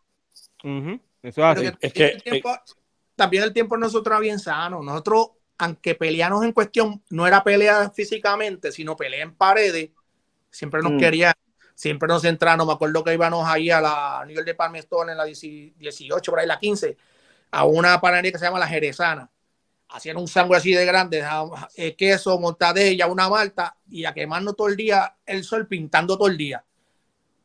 Eso 1.24 1.52
es, 1.52 1.74
es 1.80 1.94
que, 1.94 2.42
también 3.16 3.44
el 3.44 3.54
tiempo 3.54 3.78
nosotros 3.78 4.14
era 4.14 4.20
bien 4.20 4.40
sano. 4.40 4.82
Nosotros 4.82 5.32
aunque 5.62 5.94
peleamos 5.94 6.44
en 6.44 6.54
cuestión, 6.54 7.04
no 7.12 7.28
era 7.28 7.44
pelea 7.44 7.92
físicamente, 7.92 8.72
sino 8.72 8.98
pelea 8.98 9.22
en 9.22 9.36
paredes, 9.36 9.92
siempre 10.50 10.82
nos 10.82 10.94
mm. 10.94 10.98
quería, 10.98 11.34
siempre 11.76 12.08
nos 12.08 12.26
entramos, 12.26 12.66
me 12.66 12.74
acuerdo 12.74 13.04
que 13.04 13.14
íbamos 13.14 13.48
ahí 13.48 13.70
a 13.70 13.80
la 13.80 14.24
nivel 14.26 14.44
de 14.44 14.56
Palmestone 14.56 15.12
en 15.12 15.20
la 15.20 15.26
18, 15.26 16.32
por 16.32 16.40
ahí 16.40 16.48
la 16.48 16.58
15, 16.58 16.98
a 17.52 17.66
una 17.66 18.02
panadería 18.02 18.32
que 18.32 18.40
se 18.40 18.46
llama 18.46 18.58
La 18.58 18.68
Jerezana. 18.68 19.30
Hacían 19.90 20.18
un 20.18 20.28
sangre 20.28 20.58
así 20.58 20.74
de 20.74 20.84
grande, 20.84 21.24
eh, 21.76 21.96
queso, 21.96 22.40
mortadella, 22.40 23.06
una 23.06 23.30
malta, 23.30 23.78
y 23.88 24.06
a 24.06 24.16
quemarnos 24.16 24.56
todo 24.56 24.68
el 24.68 24.76
día 24.76 25.16
el 25.28 25.44
sol 25.44 25.68
pintando 25.68 26.18
todo 26.18 26.28
el 26.28 26.38
día. 26.38 26.66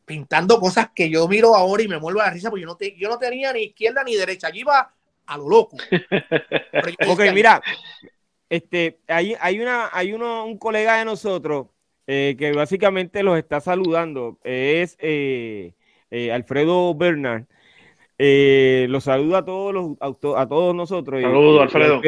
Pintando 0.07 0.59
cosas 0.59 0.90
que 0.94 1.11
yo 1.11 1.28
miro 1.28 1.54
ahora 1.54 1.82
y 1.82 1.88
me 1.88 1.98
muevo 1.98 2.20
a 2.20 2.26
la 2.26 2.30
risa, 2.30 2.48
porque 2.48 2.62
yo 2.62 2.68
no, 2.68 2.78
yo 2.96 3.09
no 3.11 3.18
tenía 3.18 3.52
ni 3.52 3.64
izquierda 3.64 4.02
ni 4.02 4.14
derecha. 4.14 4.46
Allí 4.46 4.61
iba 4.61 4.90
a 5.26 5.36
lo 5.36 5.48
loco. 5.48 5.76
ok, 7.09 7.20
mira, 7.34 7.61
este, 8.48 9.00
hay, 9.09 9.34
hay, 9.40 9.61
una, 9.61 9.90
hay 9.92 10.12
uno, 10.12 10.46
un 10.46 10.57
colega 10.57 10.98
de 10.98 11.04
nosotros 11.04 11.66
eh, 12.07 12.36
que 12.38 12.52
básicamente 12.52 13.24
los 13.24 13.36
está 13.36 13.61
saludando, 13.61 14.38
es 14.44 14.96
eh, 15.00 15.72
eh, 16.12 16.30
Alfredo 16.30 16.94
Bernard. 16.94 17.46
los 18.16 19.02
saluda 19.02 19.38
a 19.38 19.44
todos 19.44 19.74
los 19.74 19.96
a, 20.00 20.46
todos 20.46 20.72
nosotros. 20.72 21.20
Saludos, 21.20 21.62
Alfredo. 21.62 22.00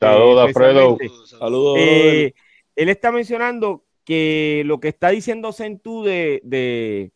Saludos, 0.00 0.48
Alfredo. 0.48 0.98
Saludos. 1.38 1.78
él 1.78 2.88
está 2.88 3.12
mencionando 3.12 3.84
que 4.04 4.62
lo 4.66 4.80
que 4.80 4.88
está 4.88 5.10
diciendo 5.10 5.52
Centú 5.52 6.02
de, 6.02 6.40
de, 6.42 7.12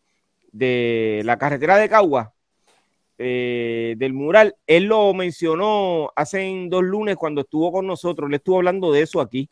de 0.53 1.23
la 1.25 1.39
carretera 1.39 1.77
de 1.77 1.89
Cagua, 1.89 2.35
eh, 3.21 3.95
del 3.99 4.13
mural, 4.13 4.55
él 4.67 4.85
lo 4.85 5.13
mencionó 5.13 6.13
hace 6.15 6.67
dos 6.69 6.85
lunes 6.85 7.17
cuando 7.17 7.41
estuvo 7.41 7.73
con 7.73 7.85
nosotros, 7.85 8.31
le 8.31 8.37
estuvo 8.37 8.59
hablando 8.59 8.93
de 8.93 9.03
eso 9.03 9.21
aquí. 9.21 9.51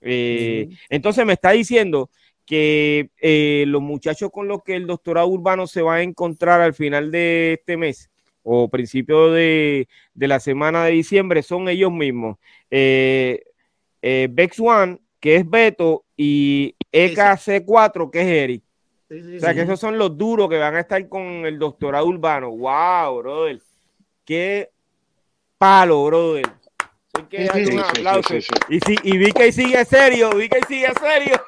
Eh, 0.00 0.68
entonces 0.88 1.26
me 1.26 1.32
está 1.32 1.50
diciendo 1.50 2.10
que 2.46 3.10
eh, 3.20 3.64
los 3.66 3.82
muchachos 3.82 4.30
con 4.32 4.46
los 4.46 4.62
que 4.62 4.76
el 4.76 4.86
doctorado 4.86 5.26
urbano 5.26 5.66
se 5.66 5.82
va 5.82 5.96
a 5.96 6.02
encontrar 6.02 6.60
al 6.60 6.74
final 6.74 7.10
de 7.10 7.54
este 7.54 7.76
mes 7.76 8.08
o 8.44 8.68
principio 8.68 9.32
de, 9.32 9.88
la 10.14 10.40
semana 10.40 10.84
de 10.84 10.92
diciembre 10.92 11.42
son 11.42 11.68
ellos 11.68 11.92
mismos. 11.92 12.38
Bex 12.70 14.60
One, 14.60 14.98
que 15.20 15.36
es 15.36 15.48
Beto, 15.48 16.04
y 16.16 16.74
EKC4, 16.92 18.10
que 18.10 18.20
es 18.20 18.26
Eric 18.26 18.62
o 19.36 19.40
sea, 19.40 19.54
que 19.54 19.62
esos 19.62 19.78
son 19.78 19.98
los 19.98 20.16
duros 20.16 20.48
que 20.48 20.58
van 20.58 20.74
a 20.74 20.80
estar 20.80 21.06
con 21.08 21.22
el 21.22 21.58
doctorado 21.58 22.06
urbano. 22.06 22.50
¡Wow, 22.50 23.18
brother! 23.18 23.60
¡Qué 24.24 24.70
palo, 25.58 26.04
brother! 26.06 26.46
un 27.72 27.80
aplauso. 27.80 28.34
Y, 28.68 28.80
sí, 28.80 28.96
y 29.02 29.18
vi 29.18 29.32
que 29.32 29.52
sigue 29.52 29.84
serio, 29.84 30.30
vi 30.30 30.48
que 30.48 30.60
sigue 30.66 30.88
serio. 30.98 31.42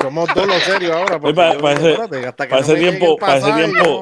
Somos 0.00 0.32
todos 0.32 0.46
los 0.46 0.62
serios 0.62 0.92
ahora. 0.92 1.20
Para 1.20 2.60
ese 2.60 2.76
tiempo, 2.76 3.16
para 3.18 3.36
ese 3.36 3.52
tiempo, 3.52 4.00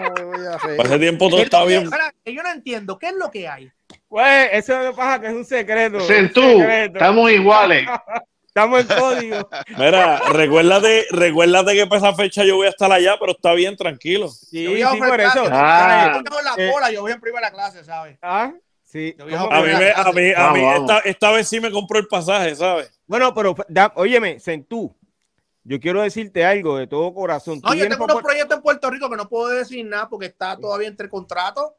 para 0.77 0.89
ese 0.89 0.99
tiempo 0.99 1.29
todo 1.29 1.43
está 1.43 1.65
bien. 1.65 1.91
yo 2.25 2.43
no 2.43 2.53
entiendo, 2.53 2.99
¿qué 2.99 3.09
es 3.09 3.15
lo 3.15 3.31
que 3.31 3.49
hay? 3.49 3.71
Pues 4.09 4.51
eso 4.53 4.79
me 4.79 4.93
pasa 4.93 5.21
que 5.21 5.27
es 5.27 5.33
un 5.35 5.45
secreto. 5.45 5.99
tú, 6.33 6.63
estamos 6.63 7.31
iguales. 7.31 7.87
Estamos 8.51 8.81
en 8.81 8.87
código. 8.89 9.49
Mira, 9.79 10.19
recuérdate, 10.33 11.07
recuérdate 11.13 11.73
que 11.73 11.87
para 11.87 11.99
esa 11.99 12.15
fecha 12.17 12.43
yo 12.43 12.57
voy 12.57 12.67
a 12.67 12.71
estar 12.71 12.91
allá, 12.91 13.17
pero 13.21 13.31
está 13.31 13.53
bien, 13.53 13.77
tranquilo. 13.77 14.27
Sí, 14.27 14.67
sí, 14.67 14.99
por 14.99 15.21
eso. 15.21 15.45
Ah, 15.53 16.21
yo 16.29 16.43
la 16.43 16.55
eh, 16.57 16.71
cola, 16.73 16.91
yo 16.91 17.03
voy 17.03 17.13
en 17.13 17.21
primera 17.21 17.53
clase, 17.53 17.85
¿sabes? 17.85 18.19
Ah, 18.21 18.53
sí. 18.83 19.15
A 19.21 19.25
mí, 19.25 19.31
me, 19.31 19.93
a 19.93 20.13
mí, 20.13 20.33
a 20.37 20.51
mí 20.51 20.65
esta, 20.65 20.99
esta, 20.99 21.31
vez 21.31 21.47
sí 21.47 21.61
me 21.61 21.71
compró 21.71 22.01
el 22.01 22.09
pasaje, 22.09 22.57
¿sabes? 22.57 22.91
Bueno, 23.07 23.33
pero 23.33 23.55
da, 23.69 23.93
óyeme, 23.95 24.41
Sentú, 24.41 24.97
yo 25.63 25.79
quiero 25.79 26.03
decirte 26.03 26.45
algo 26.45 26.77
de 26.77 26.89
todo 26.89 27.15
corazón. 27.15 27.61
No, 27.63 27.73
yo 27.73 27.89
tengo 27.89 28.03
unos 28.03 28.21
proyectos 28.21 28.57
en 28.57 28.63
Puerto 28.65 28.91
Rico 28.91 29.09
que 29.09 29.17
no 29.17 29.29
puedo 29.29 29.47
decir 29.51 29.87
nada 29.87 30.09
porque 30.09 30.27
está 30.27 30.57
todavía 30.57 30.89
entre 30.89 31.09
contratos 31.09 31.71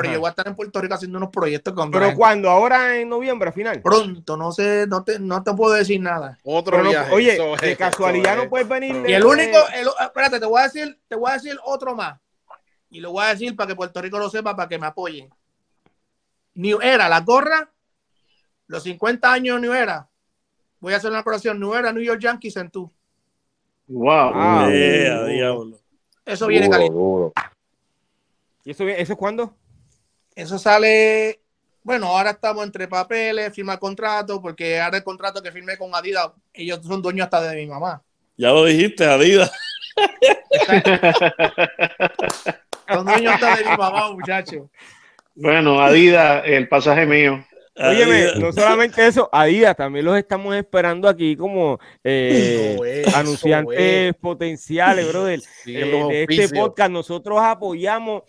pero 0.00 0.14
yo 0.14 0.20
voy 0.20 0.26
a 0.28 0.30
estar 0.30 0.48
en 0.48 0.54
Puerto 0.54 0.80
Rico 0.80 0.94
haciendo 0.94 1.18
unos 1.18 1.30
proyectos 1.30 1.74
con 1.74 1.90
¿Pero 1.90 2.14
cuando 2.14 2.50
¿Ahora 2.50 2.96
en 2.96 3.08
noviembre, 3.08 3.48
al 3.48 3.54
final? 3.54 3.82
Pronto, 3.82 4.36
no 4.36 4.52
sé, 4.52 4.86
no 4.86 5.04
te, 5.04 5.18
no 5.18 5.42
te 5.42 5.52
puedo 5.54 5.74
decir 5.74 6.00
nada. 6.00 6.38
Otro 6.44 6.82
viaje. 6.82 7.12
Oye, 7.12 7.38
de 7.60 7.76
casualidad 7.76 8.36
no 8.36 8.48
puedes 8.48 8.68
venir. 8.68 9.04
Y 9.06 9.12
el 9.12 9.24
único, 9.24 9.58
espérate, 10.00 10.40
te 10.40 10.46
voy 10.46 10.60
a 10.60 10.64
decir, 10.64 10.98
te 11.08 11.16
voy 11.16 11.30
a 11.30 11.34
decir 11.34 11.58
otro 11.64 11.94
más. 11.94 12.18
Y 12.90 13.00
lo 13.00 13.12
voy 13.12 13.24
a 13.24 13.28
decir 13.28 13.54
para 13.54 13.68
que 13.68 13.76
Puerto 13.76 14.02
Rico 14.02 14.18
lo 14.18 14.28
sepa, 14.28 14.56
para 14.56 14.68
que 14.68 14.78
me 14.78 14.86
apoyen. 14.86 15.28
New 16.54 16.80
Era, 16.82 17.08
la 17.08 17.20
gorra, 17.20 17.70
los 18.66 18.82
50 18.82 19.32
años 19.32 19.60
New 19.60 19.72
Era. 19.72 20.08
Voy 20.80 20.94
a 20.94 20.96
hacer 20.96 21.10
una 21.10 21.22
colaboración 21.22 21.60
New 21.60 21.74
Era, 21.74 21.92
New 21.92 22.02
York 22.02 22.20
Yankees 22.20 22.56
en 22.56 22.70
tú. 22.70 22.90
Wow. 23.86 24.32
Ah, 24.34 24.68
diablo. 24.68 25.78
Eso 26.24 26.46
viene 26.46 26.68
caliente. 26.68 26.98
¿Y 28.64 28.70
eso, 28.70 28.86
eso 28.86 29.12
es 29.12 29.18
cuándo? 29.18 29.54
Eso 30.40 30.58
sale, 30.58 31.38
bueno, 31.82 32.06
ahora 32.06 32.30
estamos 32.30 32.64
entre 32.64 32.88
papeles, 32.88 33.52
firma 33.52 33.78
contrato, 33.78 34.40
porque 34.40 34.80
ahora 34.80 34.96
el 34.96 35.04
contrato 35.04 35.42
que 35.42 35.52
firmé 35.52 35.76
con 35.76 35.94
Adidas, 35.94 36.30
ellos 36.54 36.80
son 36.82 37.02
dueños 37.02 37.24
hasta 37.24 37.42
de 37.42 37.56
mi 37.56 37.66
mamá. 37.66 38.02
Ya 38.38 38.48
lo 38.48 38.64
dijiste, 38.64 39.04
Adidas. 39.04 39.52
son 42.88 43.04
dueños 43.04 43.34
hasta 43.34 43.56
de 43.56 43.64
mi 43.64 43.76
mamá, 43.76 44.12
muchachos. 44.12 44.62
Bueno, 45.34 45.78
Adidas, 45.78 46.42
el 46.46 46.68
pasaje 46.70 47.04
mío. 47.04 47.44
Óyeme, 47.76 48.34
no 48.36 48.50
solamente 48.52 49.06
eso, 49.06 49.28
Adidas 49.30 49.76
también 49.76 50.06
los 50.06 50.16
estamos 50.16 50.54
esperando 50.56 51.06
aquí 51.06 51.36
como 51.36 51.78
eh, 52.02 53.04
anunciantes 53.14 54.14
potenciales, 54.16 55.06
brother. 55.08 55.40
Eh, 55.66 56.26
de 56.26 56.26
este 56.28 56.54
podcast 56.54 56.90
nosotros 56.90 57.38
apoyamos 57.42 58.22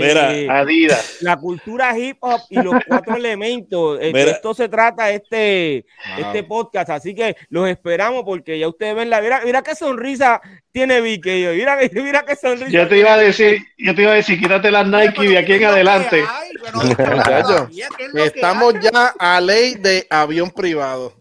eh, 0.00 0.46
Adidas. 0.48 1.18
La 1.20 1.36
cultura 1.36 1.96
hip 1.98 2.18
hop 2.20 2.40
y 2.50 2.62
los 2.62 2.74
cuatro 2.86 3.16
elementos. 3.16 3.98
Eh, 4.00 4.12
esto 4.14 4.54
se 4.54 4.68
trata 4.68 5.10
este, 5.10 5.84
este 6.18 6.42
podcast. 6.44 6.90
Así 6.90 7.14
que 7.14 7.36
los 7.48 7.68
esperamos 7.68 8.24
porque 8.24 8.58
ya 8.58 8.68
ustedes 8.68 8.94
ven 8.94 9.10
la. 9.10 9.20
Mira, 9.20 9.42
mira 9.44 9.62
qué 9.62 9.74
sonrisa 9.74 10.40
tiene 10.72 11.00
Vicky. 11.00 11.46
Mira, 11.46 11.78
mira 11.92 12.24
qué 12.24 12.34
sonrisa. 12.36 12.70
Yo 12.70 12.88
te 12.88 12.98
iba 12.98 13.14
a 13.14 13.18
decir, 13.18 13.62
yo 13.78 13.94
te 13.94 14.02
iba 14.02 14.12
a 14.12 14.14
decir, 14.14 14.40
quítate 14.40 14.70
las 14.70 14.86
Nike 14.86 15.28
de 15.28 15.38
aquí 15.38 15.52
en 15.52 15.64
adelante. 15.64 16.24
Estamos 18.14 18.74
ya 18.80 19.14
a 19.18 19.40
ley 19.40 19.74
de 19.74 20.06
avión 20.10 20.50
privado. 20.50 21.14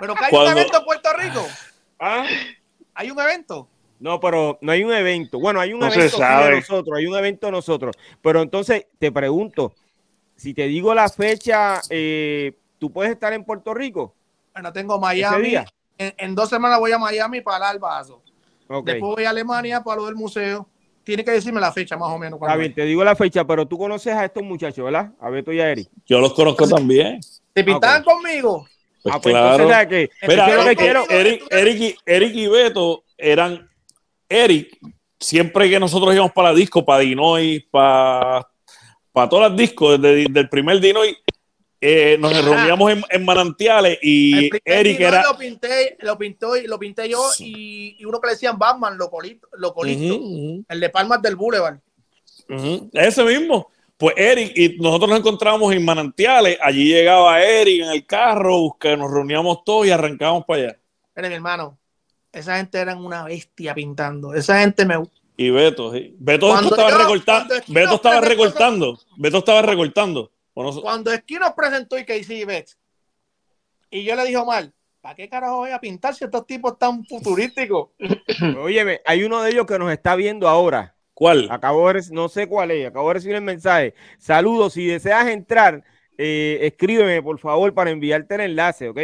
Pero 0.00 0.14
que 0.14 0.24
hay 0.24 0.32
un 0.32 0.48
evento 0.50 0.78
en 0.78 0.84
Puerto 0.84 1.12
Rico. 1.16 1.48
¿Ah? 1.98 2.24
Hay 2.94 3.10
un 3.10 3.20
evento. 3.20 3.68
No, 4.02 4.18
pero 4.18 4.58
no 4.60 4.72
hay 4.72 4.82
un 4.82 4.92
evento. 4.92 5.38
Bueno, 5.38 5.60
hay 5.60 5.72
un 5.72 5.80
evento 5.80 6.18
de 6.18 6.56
nosotros, 6.56 6.98
hay 6.98 7.06
un 7.06 7.14
evento 7.14 7.46
de 7.46 7.52
nosotros. 7.52 7.96
Pero 8.20 8.42
entonces 8.42 8.86
te 8.98 9.12
pregunto, 9.12 9.74
si 10.34 10.52
te 10.54 10.66
digo 10.66 10.92
la 10.92 11.08
fecha, 11.08 11.80
eh, 11.88 12.52
¿tú 12.80 12.90
puedes 12.90 13.12
estar 13.12 13.32
en 13.32 13.44
Puerto 13.44 13.72
Rico? 13.72 14.12
Bueno, 14.54 14.72
tengo 14.72 14.98
Miami. 14.98 15.54
En, 15.96 16.34
dos 16.34 16.48
semanas 16.48 16.80
voy 16.80 16.90
a 16.90 16.98
Miami 16.98 17.42
para 17.42 17.70
el 17.70 17.78
vaso. 17.78 18.20
Después 18.68 19.00
voy 19.00 19.24
a 19.24 19.30
Alemania 19.30 19.84
para 19.84 19.98
lo 19.98 20.06
del 20.06 20.16
museo. 20.16 20.68
Tiene 21.04 21.24
que 21.24 21.30
decirme 21.30 21.60
la 21.60 21.70
fecha 21.70 21.96
más 21.96 22.10
o 22.10 22.18
menos. 22.18 22.40
Está 22.42 22.56
bien, 22.56 22.74
te 22.74 22.84
digo 22.84 23.04
la 23.04 23.14
fecha, 23.14 23.46
pero 23.46 23.68
tú 23.68 23.78
conoces 23.78 24.14
a 24.14 24.24
estos 24.24 24.42
muchachos, 24.42 24.84
¿verdad? 24.84 25.12
A 25.20 25.30
Beto 25.30 25.52
y 25.52 25.60
a 25.60 25.70
Eric. 25.70 25.88
Yo 26.06 26.18
los 26.18 26.32
conozco 26.32 26.66
también. 26.66 27.20
¿Te 27.52 27.62
pintaban 27.62 28.02
conmigo? 28.02 28.66
Pues 29.00 29.14
ah, 29.14 29.20
pues 29.20 29.32
claro. 29.32 29.88
que, 29.88 30.10
Eric, 30.22 31.46
Eric, 31.50 31.98
Eric 32.04 32.34
y 32.34 32.46
Beto 32.48 33.04
eran 33.16 33.68
Eric, 34.32 34.78
siempre 35.18 35.68
que 35.68 35.78
nosotros 35.78 36.14
íbamos 36.14 36.32
para 36.32 36.50
la 36.50 36.54
disco, 36.54 36.84
para 36.84 37.00
Dinoy, 37.00 37.60
para, 37.70 38.48
para 39.12 39.28
todas 39.28 39.50
las 39.50 39.58
discos, 39.58 40.00
desde, 40.00 40.40
el 40.40 40.48
primer 40.48 40.80
Dinoy, 40.80 41.16
eh, 41.80 42.16
nos 42.18 42.32
reuníamos 42.44 42.92
en, 43.10 43.24
manantiales 43.24 43.98
y 44.02 44.50
Eric 44.64 45.00
era. 45.00 45.22
Lo 45.24 45.36
pinté, 45.36 45.96
lo, 46.00 46.16
pintó, 46.16 46.54
lo 46.64 46.78
pinté 46.78 47.08
yo 47.08 47.20
y, 47.40 48.04
uno 48.04 48.20
que 48.20 48.28
le 48.28 48.32
decían 48.34 48.58
Batman, 48.58 48.96
lo 48.96 49.10
colito, 49.10 49.48
lo 49.58 49.74
el 49.82 50.80
de 50.80 50.88
Palmas 50.90 51.20
del 51.20 51.36
Boulevard. 51.36 51.78
Ese 52.92 53.24
mismo. 53.24 53.68
Pues 53.96 54.14
Eric, 54.16 54.52
y 54.56 54.78
nosotros 54.78 55.10
nos 55.10 55.20
encontrábamos 55.20 55.72
en 55.72 55.84
manantiales, 55.84 56.58
allí 56.60 56.86
llegaba 56.86 57.40
Eric 57.42 57.82
en 57.82 57.90
el 57.90 58.04
carro, 58.04 58.76
que 58.78 58.96
nos 58.96 59.10
reuníamos 59.10 59.62
todos 59.64 59.86
y 59.86 59.90
arrancábamos 59.90 60.44
para 60.44 60.62
allá. 60.62 60.78
Mire, 61.14 61.28
mi 61.28 61.34
hermano, 61.36 61.78
esa 62.32 62.56
gente 62.56 62.78
era 62.78 62.96
una 62.96 63.24
bestia 63.24 63.74
pintando. 63.74 64.34
Esa 64.34 64.60
gente 64.60 64.84
me. 64.86 64.96
Y 65.36 65.50
Beto, 65.50 65.92
sí. 65.92 66.16
Beto 66.18 66.58
estaba 66.58 66.90
recortando. 66.90 67.54
Beto 67.68 67.94
estaba 67.94 68.20
recortando. 68.20 68.98
Beto 69.16 69.38
estaba 69.38 69.62
recortando. 69.62 70.32
Cuando 70.54 71.12
Esquino 71.12 71.54
presentó 71.54 71.98
y 71.98 72.04
que 72.04 72.18
hice 72.18 72.66
y 73.90 74.04
yo 74.04 74.16
le 74.16 74.24
dije 74.24 74.42
mal, 74.44 74.72
¿para 75.02 75.14
qué 75.14 75.28
carajo 75.28 75.58
voy 75.58 75.70
a 75.70 75.78
pintar 75.78 76.14
si 76.14 76.24
estos 76.24 76.46
tipos 76.46 76.78
tan 76.78 77.04
futurísticos? 77.04 77.90
Óyeme, 78.58 79.02
hay 79.04 79.22
uno 79.22 79.42
de 79.42 79.50
ellos 79.50 79.66
que 79.66 79.78
nos 79.78 79.92
está 79.92 80.16
viendo 80.16 80.48
ahora. 80.48 80.96
¿Cuál? 81.12 81.48
Acabo 81.50 81.92
de, 81.92 82.02
no 82.10 82.30
sé 82.30 82.46
cuál 82.48 82.70
es, 82.70 82.88
acabo 82.88 83.08
de 83.08 83.14
recibir 83.14 83.36
el 83.36 83.42
mensaje. 83.42 83.94
Saludos, 84.18 84.72
si 84.72 84.86
deseas 84.86 85.28
entrar, 85.28 85.84
eh, 86.16 86.60
escríbeme 86.62 87.20
por 87.22 87.38
favor 87.38 87.74
para 87.74 87.90
enviarte 87.90 88.34
el 88.34 88.40
enlace, 88.40 88.88
¿ok? 88.88 88.98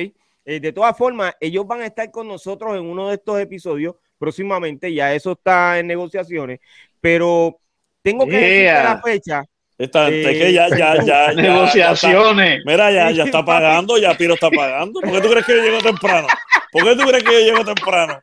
Eh, 0.51 0.61
de 0.61 0.73
todas 0.73 0.97
formas, 0.97 1.35
ellos 1.41 1.66
van 1.66 1.83
a 1.83 1.87
estar 1.87 2.11
con 2.11 2.27
nosotros 2.27 2.75
en 2.75 2.81
uno 2.81 3.09
de 3.09 3.16
estos 3.16 3.39
episodios 3.39 3.97
próximamente, 4.16 4.95
ya 4.95 5.12
eso 5.12 5.33
está 5.33 5.79
en 5.79 5.87
negociaciones, 5.87 6.59
pero 7.03 7.61
tengo 8.01 8.25
que 8.25 8.39
decir 8.39 8.65
la 8.65 8.99
fecha. 9.05 9.43
Eh, 9.77 9.91
que 9.91 10.51
ya, 10.55 10.70
ya, 10.70 11.05
ya, 11.05 11.33
negociaciones. 11.35 12.62
mira, 12.65 12.91
ya, 12.91 13.11
ya 13.11 13.25
está 13.25 13.45
pagando, 13.45 13.99
ya 13.99 14.16
Piro 14.16 14.33
está 14.33 14.49
pagando. 14.49 15.03
¿Por 15.03 15.12
qué 15.12 15.20
tú 15.20 15.29
crees 15.29 15.45
que 15.45 15.55
yo 15.55 15.62
llego 15.62 15.79
temprano? 15.83 16.29
¿Por 16.73 16.83
qué 16.83 16.97
tú 16.97 17.03
crees 17.07 17.25
que 17.25 17.33
yo 17.33 17.41
llego 17.41 17.65
temprano? 17.66 18.19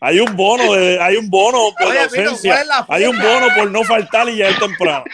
Hay 0.00 0.20
un 0.20 0.36
bono, 0.36 0.72
de, 0.72 1.00
hay 1.00 1.16
un 1.16 1.28
bono 1.28 1.58
por 1.76 1.92
la 1.92 2.04
ausencia. 2.04 2.64
hay 2.88 3.06
un 3.06 3.18
bono 3.18 3.48
por 3.56 3.68
no 3.72 3.82
faltar 3.82 4.28
y 4.28 4.36
llegar 4.36 4.56
temprano. 4.60 5.04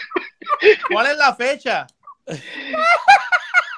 ¿Cuál 0.91 1.07
es 1.07 1.17
la 1.17 1.35
fecha? 1.35 1.87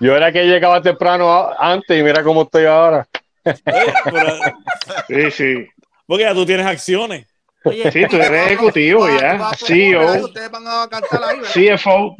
Yo 0.00 0.16
era 0.16 0.32
que 0.32 0.44
llegaba 0.44 0.80
temprano 0.80 1.50
antes 1.58 1.98
y 1.98 2.02
mira 2.02 2.22
cómo 2.22 2.42
estoy 2.42 2.66
ahora. 2.66 3.06
sí, 5.08 5.30
sí. 5.30 5.66
Porque 6.06 6.24
ya 6.24 6.34
tú 6.34 6.46
tienes 6.46 6.66
acciones. 6.66 7.26
Oye, 7.64 7.90
sí, 7.90 8.06
tú 8.08 8.16
eres 8.16 8.46
ejecutivo 8.46 9.08
ya. 9.08 9.50
Sí, 9.56 9.94
o. 9.94 10.24
Ustedes 10.24 10.50
van 10.50 10.66
a 10.66 10.88
cantar 10.88 11.20
ahí, 11.24 11.40
CFO. 11.40 12.16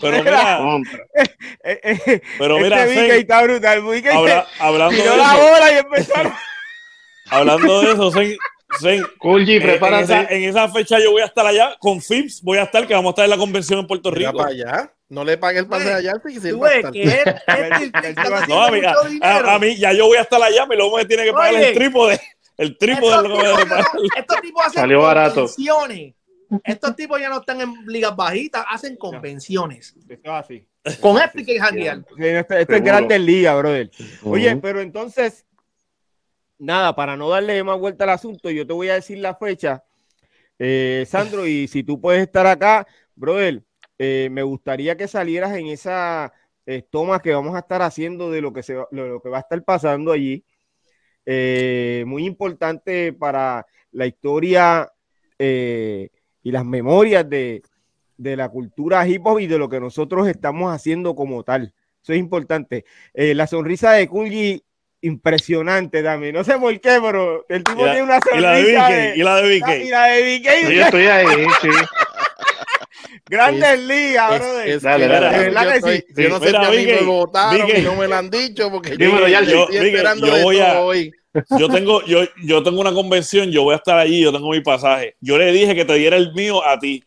Pero 0.00 0.24
mira, 0.24 0.58
eh, 1.64 1.80
eh, 1.82 2.22
pero 2.38 2.58
mira, 2.58 2.84
este 2.84 3.18
está 3.18 3.42
brutal. 3.42 3.82
Habla, 4.12 4.46
hablando 4.58 4.96
de 4.96 6.00
eso, 6.00 6.14
hablando 7.30 7.80
de 7.82 7.92
eso, 7.92 8.10
Zen, 8.10 8.36
Zen, 8.80 9.02
Kulji, 9.18 9.60
prepárate. 9.60 10.12
En 10.12 10.20
esa, 10.20 10.34
en 10.34 10.44
esa, 10.44 10.68
fecha 10.68 10.98
yo 10.98 11.12
voy 11.12 11.22
a 11.22 11.26
estar 11.26 11.46
allá 11.46 11.76
con 11.78 12.02
FIPS, 12.02 12.42
voy 12.42 12.58
a 12.58 12.64
estar, 12.64 12.86
que 12.86 12.94
vamos 12.94 13.10
a 13.10 13.12
estar 13.12 13.24
en 13.24 13.30
la 13.30 13.36
convención 13.36 13.78
en 13.78 13.86
Puerto 13.86 14.10
Rico. 14.10 14.36
Para 14.36 14.50
allá. 14.50 14.92
No 15.08 15.22
le 15.22 15.38
pague 15.38 15.60
el 15.60 15.68
pase 15.68 15.92
allá 15.92 16.14
y 16.28 16.40
se 16.40 16.52
va 16.52 16.68
a 16.68 16.80
a 18.66 18.70
mí, 18.70 18.80
a, 19.22 19.54
a, 19.54 19.58
mí, 19.58 19.76
ya 19.76 19.92
yo 19.92 20.06
voy 20.06 20.16
a 20.16 20.22
estar 20.22 20.42
allá, 20.42 20.66
me 20.66 20.76
lo 20.76 20.94
me 20.94 21.04
tiene 21.04 21.24
que 21.24 21.32
pagar 21.32 21.54
el 21.54 21.74
trípode. 21.74 22.20
El 22.56 22.76
trípode 22.76 23.22
de 23.22 23.28
lo 23.28 23.36
que 23.38 23.64
me 23.66 23.76
Estos 24.16 24.40
tipos 24.40 24.66
hacen 24.66 24.80
Salió 24.80 25.00
convenciones. 25.00 26.14
Estos 26.64 26.96
tipos 26.96 27.20
ya 27.20 27.28
no 27.28 27.40
están 27.40 27.60
en 27.60 27.74
ligas 27.86 28.14
bajitas, 28.16 28.64
hacen 28.68 28.96
convenciones. 28.96 29.94
Esto 30.08 30.32
así. 30.32 30.66
Con 31.00 31.20
Epic 31.20 31.48
y 31.48 31.58
Janguear. 31.58 32.04
Esto, 32.18 32.54
esto 32.54 32.74
es 32.74 32.82
grande 32.82 33.18
liga, 33.18 33.54
brother. 33.56 33.90
Oye, 34.22 34.56
pero 34.56 34.80
entonces, 34.80 35.44
nada, 36.58 36.94
para 36.94 37.16
no 37.16 37.28
darle 37.28 37.62
más 37.64 37.78
vuelta 37.78 38.04
al 38.04 38.10
asunto, 38.10 38.50
yo 38.50 38.66
te 38.66 38.72
voy 38.72 38.88
a 38.88 38.94
decir 38.94 39.18
la 39.18 39.34
fecha, 39.34 39.84
eh, 40.58 41.04
Sandro, 41.08 41.46
y 41.46 41.68
si 41.68 41.82
tú 41.82 42.00
puedes 42.00 42.22
estar 42.22 42.46
acá, 42.46 42.86
brother, 43.14 43.62
eh, 43.98 44.28
me 44.30 44.42
gustaría 44.42 44.96
que 44.96 45.08
salieras 45.08 45.56
en 45.56 45.68
esa 45.68 46.32
eh, 46.66 46.82
toma 46.90 47.20
que 47.20 47.32
vamos 47.32 47.54
a 47.54 47.60
estar 47.60 47.82
haciendo 47.82 48.30
de 48.30 48.40
lo 48.40 48.52
que, 48.52 48.62
se, 48.62 48.74
lo, 48.90 49.20
que 49.20 49.28
va 49.28 49.38
a 49.38 49.40
estar 49.40 49.62
pasando 49.64 50.12
allí. 50.12 50.44
Eh, 51.24 52.04
muy 52.06 52.24
importante 52.24 53.12
para 53.12 53.66
la 53.92 54.06
historia 54.06 54.90
y 55.38 56.50
las 56.50 56.64
memorias 56.64 57.28
de, 57.28 57.62
de, 58.16 58.36
la 58.36 58.48
cultura 58.48 59.06
hip 59.06 59.26
hop 59.26 59.40
y 59.40 59.46
de 59.46 59.58
lo 59.58 59.68
que 59.68 59.80
nosotros 59.80 60.28
estamos 60.28 60.72
haciendo 60.72 61.14
como 61.14 61.42
tal. 61.42 61.74
Eso 62.02 62.12
es 62.12 62.18
importante. 62.18 62.84
la 63.14 63.46
sonrisa 63.46 63.92
de 63.92 64.08
Kunji, 64.08 64.62
impresionante 65.00 66.02
también. 66.02 66.34
No 66.34 66.44
sé 66.44 66.58
por 66.58 66.78
qué, 66.80 66.98
pero 67.02 67.44
el 67.48 67.64
tipo 67.64 67.84
tiene 67.84 68.02
una 68.02 68.20
sonrisa. 68.20 69.14
Y 69.14 69.22
la 69.22 69.36
de 69.36 69.48
Vicky. 69.48 69.72
Y 69.72 69.88
la 69.90 70.06
de 70.06 70.22
Vicky. 70.22 70.74
Yo 70.74 70.82
estoy 70.84 71.06
ahí, 71.06 71.46
sí. 71.60 71.68
Grandes 73.28 73.80
ligas, 73.80 74.38
brother. 74.38 74.80
Dale, 74.80 75.08
dale, 75.08 75.50
dale. 75.50 75.80
Yo, 75.80 75.86
sí. 75.88 76.04
yo 76.22 76.28
no 76.28 76.40
sé 76.40 76.50
si 76.50 76.56
a 76.56 76.70
mí 76.70 76.86
me 76.86 77.02
votaron 77.02 77.84
no 77.84 77.96
me 77.96 78.06
lo 78.06 78.16
han 78.16 78.30
dicho 78.30 78.70
porque 78.70 78.96
yo, 78.96 79.26
ya 79.26 79.42
yo, 79.42 79.64
estoy 79.64 79.88
esperando 79.88 80.26
yo 80.26 80.42
voy 80.42 80.60
a, 80.60 80.80
hoy. 80.80 81.12
Yo 81.58 81.68
tengo, 81.68 82.02
yo, 82.06 82.20
yo 82.42 82.62
tengo 82.62 82.80
una 82.80 82.94
convención, 82.94 83.50
yo 83.50 83.62
voy 83.62 83.74
a 83.74 83.76
estar 83.76 83.98
allí, 83.98 84.22
yo 84.22 84.32
tengo 84.32 84.48
mi 84.48 84.62
pasaje. 84.62 85.16
Yo 85.20 85.36
le 85.36 85.52
dije 85.52 85.74
que 85.74 85.84
te 85.84 85.92
diera 85.92 86.16
el 86.16 86.32
mío 86.32 86.64
a 86.64 86.78
ti. 86.78 87.04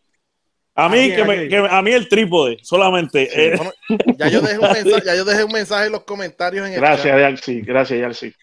A 0.76 0.88
mí, 0.88 1.12
que, 1.14 1.24
me, 1.24 1.48
que, 1.48 1.58
a 1.58 1.82
mí 1.82 1.91
el 1.91 2.08
trípode, 2.08 2.60
solamente. 2.62 3.26
Sí, 3.26 3.32
eh. 3.36 3.54
bueno, 3.58 3.72
ya, 4.18 4.28
yo 4.28 4.41
dejé 4.41 4.60
un 4.60 4.72
mensaje, 4.72 5.04
ya 5.04 5.16
yo 5.16 5.26
dejé 5.26 5.44
un 5.44 5.52
mensaje 5.52 5.88
en 5.88 5.94
los 5.94 6.04
comentarios. 6.04 6.68
En 6.68 6.74
el 6.74 6.80
gracias, 6.80 7.20
Yalci, 7.20 7.62
gracias, 7.62 8.00
Yalci. 8.00 8.34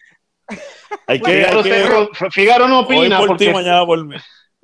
Hay 1.07 1.21
que, 1.21 1.45
hay 1.45 1.63
que, 1.63 2.09
Figaro 2.31 2.67
no 2.67 2.81
opina. 2.81 3.21
Hoy 3.21 3.27
por 3.27 3.37
ti, 3.37 3.49
mañana 3.49 3.85
por 3.85 4.05
mí. 4.05 4.17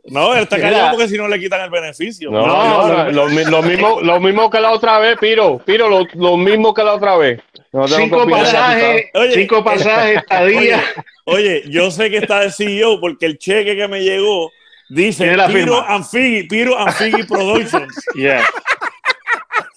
No, 0.05 0.33
él 0.33 0.43
está 0.43 0.59
callado 0.59 0.91
porque 0.91 1.07
si 1.07 1.17
no 1.17 1.27
le 1.27 1.39
quitan 1.39 1.61
el 1.61 1.69
beneficio. 1.69 2.29
No, 2.29 2.45
no, 2.45 3.11
lo, 3.11 3.27
mismo, 3.61 4.01
lo 4.01 4.19
mismo 4.19 4.49
que 4.49 4.59
la 4.59 4.71
otra 4.71 4.99
vez, 4.99 5.17
Piro. 5.17 5.59
Piro, 5.59 5.87
lo, 5.87 6.05
lo 6.15 6.35
mismo 6.35 6.73
que 6.73 6.83
la 6.83 6.93
otra 6.93 7.15
vez. 7.15 7.41
cinco 7.87 8.27
pasajes, 8.27 9.05
cinco 9.33 9.63
pasajes, 9.63 10.17
estadía. 10.17 10.83
Oye, 11.25 11.61
oye, 11.61 11.63
yo 11.69 11.89
sé 11.89 12.09
que 12.09 12.17
está 12.17 12.43
el 12.43 12.51
CEO 12.51 12.99
porque 12.99 13.25
el 13.25 13.37
cheque 13.37 13.77
que 13.77 13.87
me 13.87 14.01
llegó 14.01 14.51
dice 14.89 15.35
Piro 15.47 15.81
and 15.87 16.05
Figgy, 16.05 16.47
Piro 16.47 16.77
and 16.77 16.91
Figgy 16.93 17.23
Productions. 17.23 17.95
Yeah. 18.15 18.43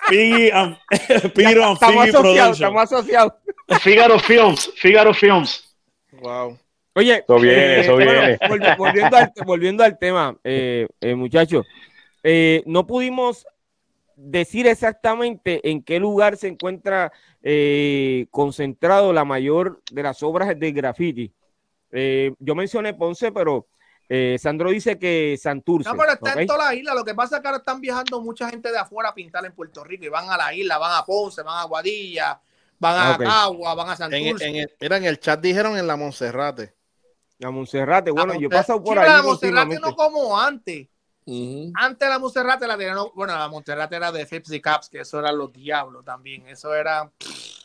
Piggy 0.08 0.50
and, 0.50 0.76
Piro 1.34 1.70
and 1.70 1.78
Figgy 1.78 2.10
Productions. 2.10 2.60
Estamos 2.60 2.92
asociados. 2.92 3.32
Figaro 3.80 4.18
Films, 4.18 4.70
Figaro 4.76 5.14
Films. 5.14 5.64
Wow. 6.20 6.58
Oye, 6.96 7.22
eso 7.28 7.38
viene, 7.38 7.80
eso 7.80 7.96
viene. 7.96 8.38
volviendo, 8.78 9.16
al, 9.18 9.32
volviendo 9.44 9.84
al 9.84 9.98
tema, 9.98 10.34
eh, 10.42 10.88
eh, 10.98 11.14
muchachos, 11.14 11.66
eh, 12.22 12.62
no 12.64 12.86
pudimos 12.86 13.46
decir 14.16 14.66
exactamente 14.66 15.60
en 15.70 15.82
qué 15.82 16.00
lugar 16.00 16.38
se 16.38 16.48
encuentra 16.48 17.12
concentrado 18.30 19.12
la 19.12 19.26
mayor 19.26 19.82
de 19.92 20.02
las 20.02 20.22
obras 20.22 20.58
de 20.58 20.72
graffiti. 20.72 21.32
yo 21.92 22.54
mencioné 22.54 22.94
Ponce, 22.94 23.30
pero 23.30 23.66
Sandro 24.38 24.70
dice 24.70 24.98
que 24.98 25.36
Santurce. 25.38 25.90
No, 25.90 25.96
pero 25.96 26.12
está 26.14 26.40
en 26.40 26.46
toda 26.46 26.64
la 26.64 26.74
isla. 26.74 26.94
Lo 26.94 27.04
que 27.04 27.14
pasa 27.14 27.36
es 27.36 27.42
que 27.42 27.48
ahora 27.48 27.58
están 27.58 27.80
viajando 27.80 28.22
mucha 28.22 28.48
gente 28.48 28.72
de 28.72 28.78
afuera 28.78 29.10
a 29.10 29.14
pintar 29.14 29.44
en 29.44 29.52
Puerto 29.52 29.84
Rico 29.84 30.06
y 30.06 30.08
van 30.08 30.30
a 30.30 30.38
la 30.38 30.54
isla, 30.54 30.78
van 30.78 30.98
a 30.98 31.04
Ponce, 31.04 31.42
van 31.42 31.58
a 31.58 31.64
Guadilla, 31.64 32.40
van 32.78 33.12
a 33.12 33.18
Cagua, 33.18 33.74
van 33.74 33.90
a 33.90 33.96
Santurce. 33.96 34.46
En, 34.46 34.92
en 34.92 35.04
el 35.04 35.20
chat 35.20 35.38
dijeron 35.38 35.76
en 35.76 35.86
la 35.86 35.96
Monserrate. 35.96 36.74
La 37.38 37.50
Monserrate, 37.50 38.10
bueno, 38.10 38.34
yo 38.34 38.46
he 38.46 38.50
pasado 38.50 38.82
por 38.82 38.98
ahí. 38.98 39.08
La 39.08 39.22
Monserrate 39.22 39.78
no 39.78 39.94
como 39.94 40.38
antes. 40.38 40.88
Antes 41.74 42.08
la 42.08 42.18
Monserrate 42.18 42.66
la 42.66 42.78
tenían, 42.78 42.98
bueno, 43.14 43.36
la 43.36 43.48
Monserrate 43.48 43.96
era 43.96 44.12
de 44.12 44.24
Pepsi 44.26 44.60
Caps, 44.60 44.88
que 44.88 45.00
eso 45.00 45.18
eran 45.18 45.36
los 45.36 45.52
diablos 45.52 46.04
también. 46.04 46.46
Eso 46.46 46.74
era. 46.74 47.10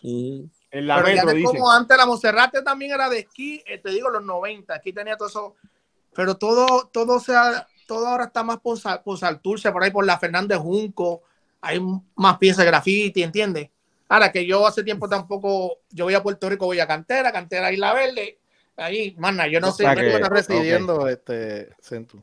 En 0.04 0.88
la 0.88 1.04
pero 1.04 1.26
metro, 1.28 1.44
como 1.44 1.72
antes 1.72 1.96
la 1.96 2.06
Monserrate 2.06 2.64
también 2.64 2.92
era 2.92 3.08
de 3.08 3.20
esquí, 3.20 3.64
eh, 3.68 3.78
te 3.78 3.92
digo, 3.92 4.10
los 4.10 4.24
90. 4.24 4.74
Aquí 4.74 4.92
tenía 4.92 5.16
todo 5.16 5.28
eso. 5.28 5.56
Pero 6.14 6.36
todo, 6.36 6.90
todo 6.92 7.20
sea, 7.20 7.68
todo 7.86 8.08
ahora 8.08 8.26
está 8.26 8.44
más 8.44 8.60
por, 8.60 8.80
por 9.04 9.18
Salturce, 9.18 9.72
por 9.72 9.84
ahí 9.84 9.92
por 9.92 10.06
la 10.06 10.18
Fernández 10.18 10.58
Junco. 10.58 11.22
Hay 11.62 11.80
más 12.16 12.38
piezas 12.40 12.60
de 12.60 12.66
graffiti, 12.66 13.22
¿entiendes? 13.22 13.70
Ahora 14.10 14.32
que 14.32 14.46
yo 14.46 14.66
hace 14.66 14.84
tiempo 14.84 15.08
tampoco, 15.08 15.78
yo 15.92 16.06
voy 16.06 16.16
a 16.16 16.24
Puerto 16.24 16.50
Rico, 16.50 16.66
voy 16.66 16.80
a 16.80 16.88
Cantera, 16.88 17.32
Cantera 17.32 17.72
Isla 17.72 17.94
Verde, 17.94 18.40
ahí, 18.82 19.16
mana, 19.18 19.48
yo 19.48 19.60
no 19.60 19.72
sé. 19.72 19.84
¿Dónde 19.84 20.10
tú 20.10 20.16
estás 20.16 20.30
residiendo, 20.30 21.08
este, 21.08 21.70
Centu? 21.82 22.22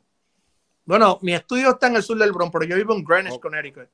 Bueno, 0.84 1.18
mi 1.22 1.34
estudio 1.34 1.70
está 1.70 1.88
en 1.88 1.96
el 1.96 2.02
sur 2.02 2.18
del 2.18 2.32
Bronx, 2.32 2.52
pero 2.52 2.64
yo 2.64 2.76
vivo 2.76 2.94
en 2.94 3.04
Greenwich, 3.04 3.38
Connecticut. 3.40 3.88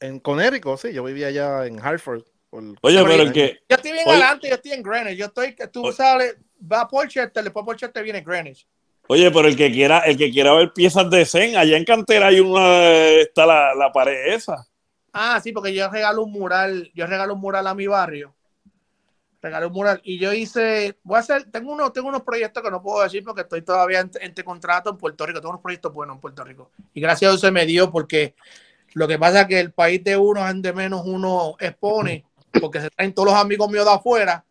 en 0.00 0.20
Connecticut, 0.20 0.78
sí, 0.78 0.92
yo 0.92 1.04
vivía 1.04 1.28
allá 1.28 1.66
en 1.66 1.80
Hartford. 1.80 2.22
Oye, 2.50 3.02
pero 3.04 3.22
el 3.22 3.32
que. 3.32 3.58
Yo 3.68 3.76
estoy 3.76 3.92
bien 3.92 4.08
adelante, 4.08 4.48
yo 4.48 4.54
estoy 4.54 4.72
en 4.72 4.82
Greenwich. 4.82 5.18
Yo 5.18 5.26
estoy, 5.26 5.54
que 5.54 5.66
tú 5.66 5.92
sabes, 5.92 6.36
va 6.60 6.82
a 6.82 6.88
Porchester, 6.88 7.44
después 7.44 7.64
Porchester 7.64 8.02
viene 8.02 8.22
Greenwich. 8.22 8.66
Oye, 9.08 9.30
pero 9.30 9.48
el 9.48 9.56
que 9.56 9.72
quiera, 9.72 10.00
el 10.00 10.16
que 10.16 10.30
quiera 10.30 10.54
ver 10.54 10.72
piezas 10.72 11.08
de 11.10 11.24
Zen, 11.24 11.56
allá 11.56 11.76
en 11.76 11.84
Cantera 11.84 12.28
hay 12.28 12.40
una, 12.40 13.08
está 13.20 13.46
la, 13.46 13.74
la 13.74 13.90
pared 13.90 14.34
esa. 14.34 14.66
Ah, 15.12 15.40
sí, 15.42 15.52
porque 15.52 15.74
yo 15.74 15.88
regalo 15.90 16.22
un 16.22 16.32
mural, 16.32 16.90
yo 16.94 17.06
regalo 17.06 17.34
un 17.34 17.40
mural 17.40 17.66
a 17.66 17.74
mi 17.74 17.86
barrio 17.86 18.34
regalé 19.40 19.66
un 19.66 19.72
mural 19.72 20.00
y 20.04 20.18
yo 20.18 20.32
hice, 20.32 20.98
voy 21.02 21.16
a 21.16 21.20
hacer, 21.20 21.50
tengo 21.50 21.72
unos, 21.72 21.92
tengo 21.92 22.08
unos 22.08 22.22
proyectos 22.22 22.62
que 22.62 22.70
no 22.70 22.82
puedo 22.82 23.02
decir 23.02 23.22
porque 23.24 23.42
estoy 23.42 23.62
todavía 23.62 24.00
en, 24.00 24.10
este 24.20 24.44
contrato 24.44 24.90
en 24.90 24.96
Puerto 24.96 25.26
Rico, 25.26 25.40
tengo 25.40 25.50
unos 25.50 25.62
proyectos 25.62 25.92
buenos 25.92 26.16
en 26.16 26.20
Puerto 26.20 26.44
Rico 26.44 26.70
y 26.94 27.00
gracias 27.00 27.28
a 27.28 27.32
Dios 27.32 27.40
se 27.40 27.50
me 27.50 27.66
dio 27.66 27.90
porque 27.90 28.34
lo 28.94 29.06
que 29.06 29.18
pasa 29.18 29.42
es 29.42 29.46
que 29.46 29.60
el 29.60 29.72
país 29.72 30.02
de 30.02 30.16
uno 30.16 30.46
es 30.48 30.62
de 30.62 30.72
menos 30.72 31.02
uno 31.04 31.56
expone 31.60 32.24
porque 32.60 32.80
se 32.80 32.90
traen 32.90 33.12
todos 33.12 33.30
los 33.30 33.36
amigos 33.36 33.70
míos 33.70 33.84
de 33.84 33.92
afuera 33.92 34.44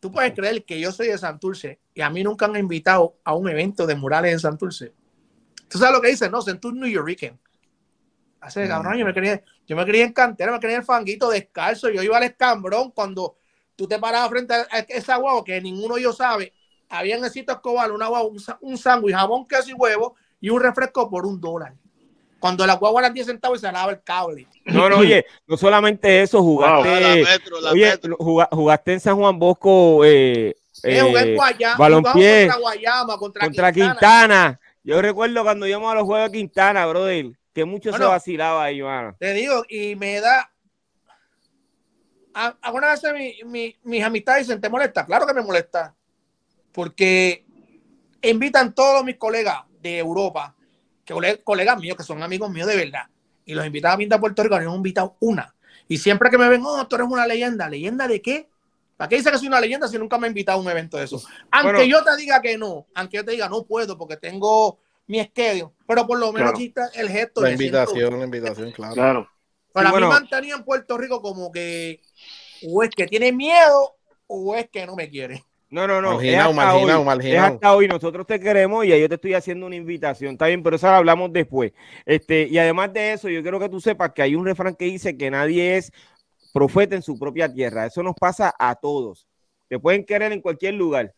tú 0.00 0.12
puedes 0.12 0.32
creer 0.34 0.64
que 0.64 0.78
yo 0.78 0.92
soy 0.92 1.08
de 1.08 1.18
Santurce 1.18 1.80
y 1.94 2.00
a 2.00 2.10
mí 2.10 2.22
nunca 2.22 2.46
han 2.46 2.56
invitado 2.56 3.16
a 3.24 3.34
un 3.34 3.48
evento 3.48 3.86
de 3.86 3.96
murales 3.96 4.32
en 4.32 4.40
Santurce. 4.40 4.92
¿Tú 5.68 5.78
sabes 5.78 5.94
lo 5.94 6.00
que 6.00 6.10
dice? 6.10 6.30
No, 6.30 6.42
Santurce 6.42 6.78
New 6.78 6.88
York. 6.88 7.34
Hace 8.40 8.68
cabrón, 8.68 8.96
yo 8.98 9.04
me 9.04 9.12
quería, 9.12 9.42
yo 9.66 9.76
me 9.76 9.84
quería 9.84 10.04
en 10.04 10.12
cantera, 10.12 10.52
me 10.52 10.60
quería 10.60 10.76
el 10.76 10.84
fanguito 10.84 11.28
descalzo. 11.28 11.90
Yo 11.90 12.02
iba 12.02 12.16
al 12.16 12.22
escambrón 12.22 12.92
cuando 12.92 13.38
tú 13.76 13.86
te 13.86 13.98
parabas 13.98 14.30
frente 14.30 14.54
a 14.54 14.78
esa 14.88 15.16
guagua 15.16 15.44
que 15.44 15.60
ninguno 15.60 15.94
de 15.94 16.00
ellos 16.00 16.16
sabe. 16.16 16.52
Había 16.88 17.16
necesito 17.16 17.52
escobar 17.52 17.92
una 17.92 18.06
guagua, 18.08 18.30
un, 18.60 18.78
sándwich, 18.78 19.14
jabón, 19.14 19.46
queso 19.46 19.70
y 19.70 19.74
huevo 19.74 20.16
y 20.40 20.50
un 20.50 20.60
refresco 20.60 21.08
por 21.10 21.26
un 21.26 21.40
dólar. 21.40 21.74
Cuando 22.38 22.66
la 22.66 22.74
guagua 22.74 23.02
era 23.02 23.10
10 23.10 23.26
centavos 23.26 23.58
y 23.58 23.60
se 23.60 23.72
daba 23.72 23.92
el 23.92 24.02
cable. 24.02 24.46
No, 24.64 24.88
no, 24.88 24.98
oye, 24.98 25.24
no 25.46 25.56
solamente 25.56 26.22
eso, 26.22 26.42
jugaste, 26.42 27.24
oye, 27.70 27.98
jugaste 28.50 28.92
en 28.92 29.00
San 29.00 29.16
Juan 29.16 29.38
Bosco, 29.38 30.04
eh, 30.04 30.54
eh, 30.82 31.36
balompié, 31.78 32.46
contra 32.46 32.60
Guayama, 32.60 33.18
contra, 33.18 33.72
Quintana. 33.72 34.60
Yo 34.84 35.02
recuerdo 35.02 35.42
cuando 35.42 35.66
íbamos 35.66 35.90
a 35.90 35.96
los 35.96 36.04
juegos 36.04 36.30
de 36.30 36.38
Quintana, 36.38 36.86
brother, 36.86 37.26
que 37.52 37.64
mucho 37.64 37.92
se 37.92 38.04
vacilaba 38.04 38.64
ahí, 38.64 38.82
mano. 38.82 39.16
Te 39.18 39.32
digo, 39.32 39.64
y 39.68 39.96
me 39.96 40.20
da. 40.20 40.50
Algunas 42.60 43.00
veces 43.00 43.46
mi, 43.46 43.74
mis 43.82 44.04
amistades 44.04 44.46
dicen, 44.46 44.60
¿te 44.60 44.68
molesta? 44.68 45.06
Claro 45.06 45.26
que 45.26 45.32
me 45.32 45.40
molesta. 45.40 45.94
Porque 46.70 47.46
invitan 48.20 48.74
todos 48.74 49.02
mis 49.04 49.16
colegas 49.16 49.62
de 49.80 49.98
Europa, 49.98 50.54
que 51.04 51.40
colegas 51.42 51.80
míos, 51.80 51.96
que 51.96 52.02
son 52.02 52.22
amigos 52.22 52.50
míos 52.50 52.66
de 52.66 52.76
verdad, 52.76 53.04
y 53.46 53.54
los 53.54 53.64
invitan 53.64 53.92
a 53.92 53.96
pintar 53.96 54.20
Puerto 54.20 54.42
Rico, 54.42 54.60
no 54.60 54.72
he 54.74 54.76
invitado 54.76 55.16
una. 55.20 55.54
Y 55.88 55.96
siempre 55.96 56.28
que 56.28 56.36
me 56.36 56.48
ven, 56.48 56.62
oh, 56.64 56.86
tú 56.86 56.96
eres 56.96 57.08
una 57.08 57.26
leyenda. 57.26 57.70
¿Leyenda 57.70 58.06
de 58.06 58.20
qué? 58.20 58.50
¿Para 58.98 59.08
qué 59.08 59.16
dice 59.16 59.30
que 59.30 59.38
soy 59.38 59.48
una 59.48 59.60
leyenda 59.60 59.88
si 59.88 59.98
nunca 59.98 60.18
me 60.18 60.26
ha 60.26 60.28
invitado 60.28 60.58
a 60.58 60.62
un 60.62 60.68
evento 60.68 60.98
de 60.98 61.04
eso? 61.04 61.22
Aunque 61.50 61.88
yo 61.88 62.02
te 62.02 62.16
diga 62.16 62.42
que 62.42 62.58
no, 62.58 62.86
aunque 62.94 63.18
yo 63.18 63.24
te 63.24 63.30
diga 63.32 63.48
no 63.48 63.62
puedo 63.62 63.96
porque 63.96 64.16
tengo 64.16 64.78
mi 65.06 65.20
esquedio, 65.20 65.72
pero 65.86 66.06
por 66.06 66.18
lo 66.18 66.32
menos 66.32 66.58
está 66.58 66.88
el 66.94 67.08
gesto. 67.08 67.40
La 67.40 67.52
invitación, 67.52 68.18
la 68.18 68.24
invitación, 68.24 68.72
claro. 68.72 68.94
claro. 68.94 69.30
Para 69.76 69.92
mí 69.92 70.00
mantenía 70.00 70.54
en 70.54 70.64
Puerto 70.64 70.96
Rico 70.96 71.20
como 71.20 71.52
que 71.52 72.00
o 72.66 72.82
es 72.82 72.88
que 72.88 73.06
tiene 73.06 73.30
miedo 73.30 73.94
o 74.26 74.54
es 74.54 74.70
que 74.70 74.86
no 74.86 74.96
me 74.96 75.10
quiere. 75.10 75.44
No, 75.68 75.86
no, 75.86 76.00
no. 76.00 76.14
Marginado, 76.14 76.52
marginado, 76.54 77.04
marginado. 77.04 77.54
hasta 77.54 77.74
hoy. 77.74 77.86
Nosotros 77.86 78.26
te 78.26 78.40
queremos 78.40 78.86
y 78.86 78.98
yo 78.98 79.06
te 79.06 79.16
estoy 79.16 79.34
haciendo 79.34 79.66
una 79.66 79.76
invitación. 79.76 80.32
Está 80.32 80.46
bien, 80.46 80.62
pero 80.62 80.76
eso 80.76 80.86
lo 80.86 80.94
hablamos 80.94 81.30
después. 81.30 81.72
Este, 82.06 82.48
y 82.48 82.56
además 82.56 82.90
de 82.94 83.12
eso, 83.12 83.28
yo 83.28 83.42
quiero 83.42 83.60
que 83.60 83.68
tú 83.68 83.78
sepas 83.78 84.12
que 84.12 84.22
hay 84.22 84.34
un 84.34 84.46
refrán 84.46 84.74
que 84.74 84.86
dice 84.86 85.14
que 85.18 85.30
nadie 85.30 85.76
es 85.76 85.92
profeta 86.54 86.96
en 86.96 87.02
su 87.02 87.18
propia 87.18 87.52
tierra. 87.52 87.84
Eso 87.84 88.02
nos 88.02 88.14
pasa 88.14 88.54
a 88.58 88.76
todos. 88.76 89.26
Te 89.68 89.78
pueden 89.78 90.06
querer 90.06 90.32
en 90.32 90.40
cualquier 90.40 90.72
lugar, 90.72 91.14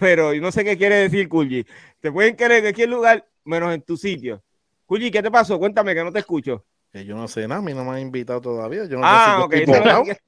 pero 0.00 0.34
yo 0.34 0.42
no 0.42 0.50
sé 0.50 0.64
qué 0.64 0.76
quiere 0.76 0.96
decir, 0.96 1.28
Kulji. 1.28 1.64
Te 2.00 2.10
pueden 2.10 2.34
querer 2.34 2.56
en 2.56 2.64
cualquier 2.64 2.88
lugar, 2.88 3.24
menos 3.44 3.72
en 3.72 3.82
tu 3.82 3.96
sitio. 3.96 4.42
Kulji, 4.86 5.12
¿qué 5.12 5.22
te 5.22 5.30
pasó? 5.30 5.56
Cuéntame 5.56 5.94
que 5.94 6.02
no 6.02 6.10
te 6.10 6.18
escucho. 6.18 6.64
Que 6.92 7.04
yo 7.04 7.16
no 7.16 7.26
sé 7.26 7.48
nada, 7.48 7.60
a 7.60 7.64
mí 7.64 7.72
no 7.72 7.84
me 7.84 7.92
han 7.92 8.00
invitado 8.00 8.40
todavía. 8.40 8.84
Yo 8.84 8.98
no 8.98 9.02
ah, 9.04 9.48
sé 9.50 10.20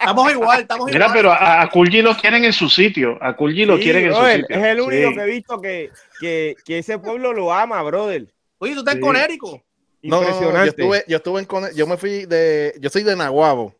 Estamos 0.00 0.32
igual, 0.32 0.60
estamos 0.62 0.86
Mira, 0.86 0.98
igual. 0.98 1.12
pero 1.12 1.30
a, 1.32 1.62
a 1.62 1.68
Kulji 1.68 2.00
lo 2.00 2.16
quieren 2.16 2.44
en 2.44 2.52
su 2.52 2.68
sitio. 2.68 3.18
A 3.20 3.36
Kulji 3.36 3.66
lo 3.66 3.78
quieren 3.78 4.06
en 4.06 4.14
su 4.14 4.24
sitio. 4.24 4.46
Es 4.48 4.64
el 4.64 4.80
único 4.80 5.12
que 5.12 5.20
he 5.20 5.26
visto 5.26 5.60
que, 5.60 5.90
que, 6.20 6.56
que, 6.64 6.78
ese 6.78 6.98
pueblo 6.98 7.32
lo 7.32 7.52
ama, 7.52 7.82
brother. 7.82 8.26
Oye, 8.58 8.72
tú 8.72 8.80
estás 8.80 8.94
en 8.94 9.00
Conérico. 9.00 9.62
No, 10.02 10.22
no, 10.22 10.28
yo 10.28 10.62
estuve, 10.64 11.04
yo 11.06 11.16
estuve 11.16 11.40
en 11.40 11.74
yo 11.74 11.86
me 11.86 11.96
fui 11.96 12.24
de, 12.24 12.74
yo 12.80 12.88
soy 12.88 13.02
de 13.02 13.16
Nahuabo, 13.16 13.74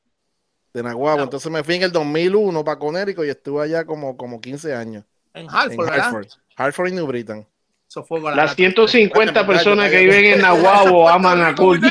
de 0.74 0.82
Nahuabo, 0.82 1.22
entonces 1.22 1.50
me 1.50 1.62
fui 1.62 1.76
en 1.76 1.82
el 1.84 1.92
2001 1.92 2.64
para 2.64 2.78
Conérico 2.78 3.24
y 3.24 3.30
estuve 3.30 3.62
allá 3.62 3.84
como, 3.84 4.16
como 4.16 4.40
15 4.40 4.74
años. 4.74 5.04
En 5.32 5.46
Hartford, 5.48 5.86
en 5.86 5.94
Hartford, 5.94 6.26
Hartford 6.56 6.88
y 6.88 6.92
New 6.92 7.06
Britain. 7.06 7.46
Las 8.34 8.54
150 8.54 9.46
personas 9.46 9.90
que 9.90 10.00
viven 10.00 10.24
en 10.26 10.40
Nahuabo 10.42 11.08
aman 11.08 11.42
a 11.42 11.54
Kulji. 11.54 11.90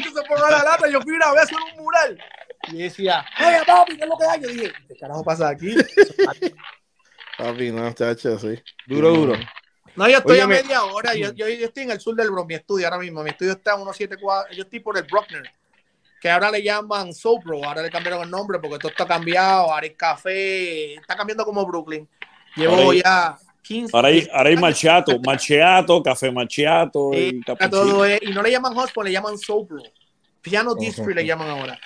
Yo 0.91 1.01
fui 1.01 1.13
una 1.13 1.33
vez 1.33 1.51
en 1.51 1.57
un 1.57 1.83
mural 1.83 2.23
y 2.71 2.83
decía, 2.83 3.25
¡Hey, 3.35 3.61
papi! 3.65 3.97
¿Qué 3.97 4.03
es 4.03 4.09
lo 4.09 4.17
que 4.17 4.25
hay? 4.25 4.41
Yo 4.41 4.47
dije, 4.47 4.73
¿qué 4.87 4.95
carajo 4.95 5.23
pasa 5.23 5.49
aquí? 5.49 5.75
papi, 7.37 7.71
no, 7.71 7.91
chacho, 7.93 8.37
sí. 8.37 8.61
Duro, 8.85 9.11
duro. 9.11 9.33
No, 9.95 10.07
yo 10.07 10.19
estoy 10.19 10.39
a 10.39 10.47
media 10.47 10.83
hora. 10.83 11.15
Yo, 11.15 11.33
yo, 11.33 11.47
estoy 11.47 11.83
en 11.83 11.91
el 11.91 11.99
sur 11.99 12.15
del 12.15 12.29
Bronx, 12.29 12.47
mi 12.47 12.53
estudio 12.53 12.85
ahora 12.85 12.99
mismo. 12.99 13.23
Mi 13.23 13.31
estudio 13.31 13.53
está 13.53 13.71
en 13.71 13.77
174. 13.77 14.55
Yo 14.55 14.63
estoy 14.63 14.79
por 14.79 14.95
el 14.95 15.03
Bruckner, 15.03 15.51
que 16.21 16.29
ahora 16.29 16.51
le 16.51 16.61
llaman 16.61 17.11
Sopro. 17.11 17.63
Ahora 17.63 17.81
le 17.81 17.89
cambiaron 17.89 18.21
el 18.21 18.29
nombre 18.29 18.59
porque 18.59 18.77
todo 18.77 18.91
está 18.91 19.07
cambiado. 19.07 19.71
Ahora 19.71 19.85
hay 19.85 19.95
café. 19.95 20.93
Está 20.93 21.15
cambiando 21.15 21.43
como 21.43 21.65
Brooklyn. 21.65 22.07
Llevo 22.55 22.93
ya 22.93 23.37
15. 23.67 23.95
Ahora 23.95 24.07
hay, 24.07 24.27
ahora 24.31 24.49
hay 24.49 24.55
machiato, 24.55 25.19
machiato, 25.19 26.01
café 26.01 26.31
machiato. 26.31 27.11
y, 27.13 27.41
todo 27.69 28.07
y 28.07 28.31
no 28.33 28.41
le 28.41 28.51
llaman 28.51 28.73
Hotspot, 28.73 29.05
le 29.05 29.11
llaman 29.11 29.37
Sopro. 29.37 29.83
Piano 30.41 30.73
District 30.75 31.15
le 31.15 31.25
llaman 31.25 31.49
ahora. 31.49 31.77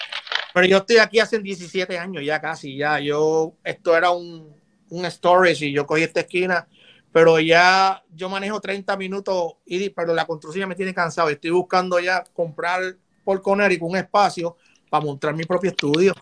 Pero 0.53 0.67
yo 0.67 0.77
estoy 0.77 0.97
aquí 0.97 1.19
hace 1.19 1.39
17 1.39 1.97
años 1.97 2.23
ya 2.23 2.39
casi, 2.39 2.77
ya. 2.77 2.99
Yo, 2.99 3.53
esto 3.63 3.95
era 3.97 4.11
un, 4.11 4.53
un 4.89 5.05
storage 5.09 5.65
y 5.65 5.71
yo 5.71 5.87
cogí 5.87 6.03
esta 6.03 6.19
esquina, 6.19 6.67
pero 7.11 7.39
ya 7.39 8.03
yo 8.13 8.29
manejo 8.29 8.59
30 8.59 8.95
minutos, 8.97 9.53
y, 9.65 9.89
pero 9.89 10.13
la 10.13 10.25
construcción 10.25 10.69
me 10.69 10.75
tiene 10.75 10.93
cansado. 10.93 11.29
Estoy 11.29 11.49
buscando 11.49 11.99
ya 11.99 12.23
comprar 12.33 12.95
por 13.23 13.41
Conérico 13.41 13.85
un 13.85 13.97
espacio 13.97 14.57
para 14.89 15.03
montar 15.03 15.33
mi 15.33 15.43
propio 15.45 15.71
estudio. 15.71 16.13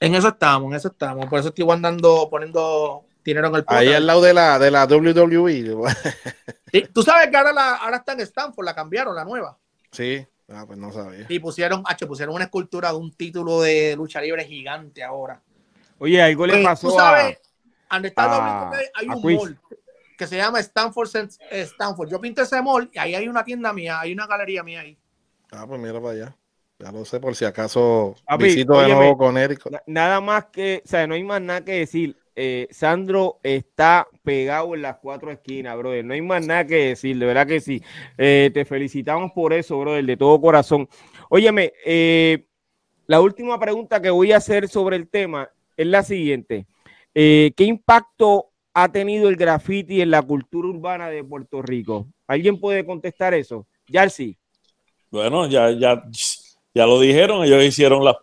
En 0.00 0.14
eso 0.14 0.28
estamos, 0.28 0.70
en 0.70 0.76
eso 0.76 0.88
estamos. 0.88 1.26
Por 1.26 1.38
eso 1.38 1.48
estoy 1.48 1.70
andando, 1.70 2.28
poniendo 2.30 3.04
dinero 3.24 3.48
en 3.48 3.54
el 3.56 3.64
Ahí 3.66 3.92
al 3.92 4.06
lado 4.06 4.22
de 4.22 4.34
la, 4.34 4.58
de 4.58 4.70
la 4.70 4.84
WWE. 4.84 5.74
Tú 6.92 7.02
sabes 7.02 7.28
que 7.28 7.36
ahora, 7.36 7.52
la, 7.52 7.74
ahora 7.76 7.96
está 7.98 8.12
en 8.12 8.20
Stanford, 8.20 8.64
la 8.64 8.74
cambiaron, 8.74 9.14
la 9.14 9.24
nueva. 9.24 9.58
Sí. 9.90 10.26
Ah, 10.48 10.64
pues 10.66 10.78
no 10.78 10.92
sabía. 10.92 11.26
Y 11.28 11.38
pusieron, 11.38 11.82
H, 11.86 12.06
pusieron 12.06 12.34
una 12.34 12.44
escultura 12.44 12.90
de 12.90 12.98
un 12.98 13.12
título 13.12 13.62
de 13.62 13.96
lucha 13.96 14.20
libre 14.20 14.44
gigante 14.44 15.02
ahora. 15.02 15.40
Oye, 15.98 16.20
algo 16.20 16.46
le 16.46 16.54
pues, 16.54 16.64
pasó 16.64 16.88
¿tú 16.88 16.96
sabes, 16.96 17.38
a, 17.88 17.98
está 17.98 18.70
hay 18.94 19.08
un 19.08 19.22
mall 19.22 19.58
que 20.18 20.26
se 20.26 20.36
llama 20.36 20.60
Stanford 20.60 21.08
Stanford. 21.50 22.08
Yo 22.10 22.20
pinté 22.20 22.42
ese 22.42 22.60
mall 22.60 22.90
y 22.92 22.98
ahí 22.98 23.14
hay 23.14 23.28
una 23.28 23.44
tienda 23.44 23.72
mía, 23.72 24.00
hay 24.00 24.12
una 24.12 24.26
galería 24.26 24.62
mía 24.62 24.80
ahí. 24.80 24.98
Ah, 25.50 25.64
pues 25.66 25.80
mira 25.80 26.00
para 26.00 26.10
allá. 26.10 26.36
Ya 26.78 26.90
lo 26.90 27.04
sé, 27.04 27.20
por 27.20 27.36
si 27.36 27.44
acaso 27.44 28.16
visito 28.38 28.80
de 28.80 28.88
nuevo 28.88 29.16
con 29.16 29.38
Eric. 29.38 29.62
Nada 29.86 30.20
más 30.20 30.46
que, 30.46 30.82
o 30.84 30.88
sea, 30.88 31.06
no 31.06 31.14
hay 31.14 31.22
más 31.22 31.40
nada 31.40 31.64
que 31.64 31.72
decir. 31.72 32.18
Eh, 32.36 32.66
Sandro 32.70 33.38
está 33.42 34.08
pegado 34.22 34.74
en 34.74 34.82
las 34.82 34.96
cuatro 34.96 35.30
esquinas, 35.30 35.76
brother. 35.76 36.04
No 36.04 36.14
hay 36.14 36.20
más 36.20 36.46
nada 36.46 36.66
que 36.66 36.88
decir, 36.88 37.18
de 37.18 37.26
verdad 37.26 37.46
que 37.46 37.60
sí. 37.60 37.82
Eh, 38.18 38.50
te 38.52 38.64
felicitamos 38.64 39.32
por 39.32 39.52
eso, 39.52 39.78
brother, 39.78 40.04
de 40.04 40.16
todo 40.16 40.40
corazón. 40.40 40.88
Óyeme, 41.28 41.72
eh, 41.84 42.46
la 43.06 43.20
última 43.20 43.58
pregunta 43.60 44.02
que 44.02 44.10
voy 44.10 44.32
a 44.32 44.38
hacer 44.38 44.68
sobre 44.68 44.96
el 44.96 45.08
tema 45.08 45.48
es 45.76 45.86
la 45.86 46.02
siguiente. 46.02 46.66
¿Qué 47.12 47.54
impacto 47.58 48.50
ha 48.72 48.90
tenido 48.90 49.28
el 49.28 49.36
graffiti 49.36 50.00
en 50.00 50.10
la 50.10 50.20
cultura 50.20 50.68
urbana 50.68 51.08
de 51.08 51.22
Puerto 51.22 51.62
Rico? 51.62 52.08
¿Alguien 52.26 52.58
puede 52.58 52.84
contestar 52.84 53.34
eso? 53.34 53.68
Yarsi. 53.86 54.36
Bueno, 55.10 55.46
ya, 55.46 55.70
ya, 55.70 56.02
ya 56.74 56.86
lo 56.86 56.98
dijeron, 56.98 57.44
ellos 57.44 57.62
hicieron 57.62 58.04
las 58.04 58.16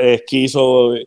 esquizos 0.00 0.98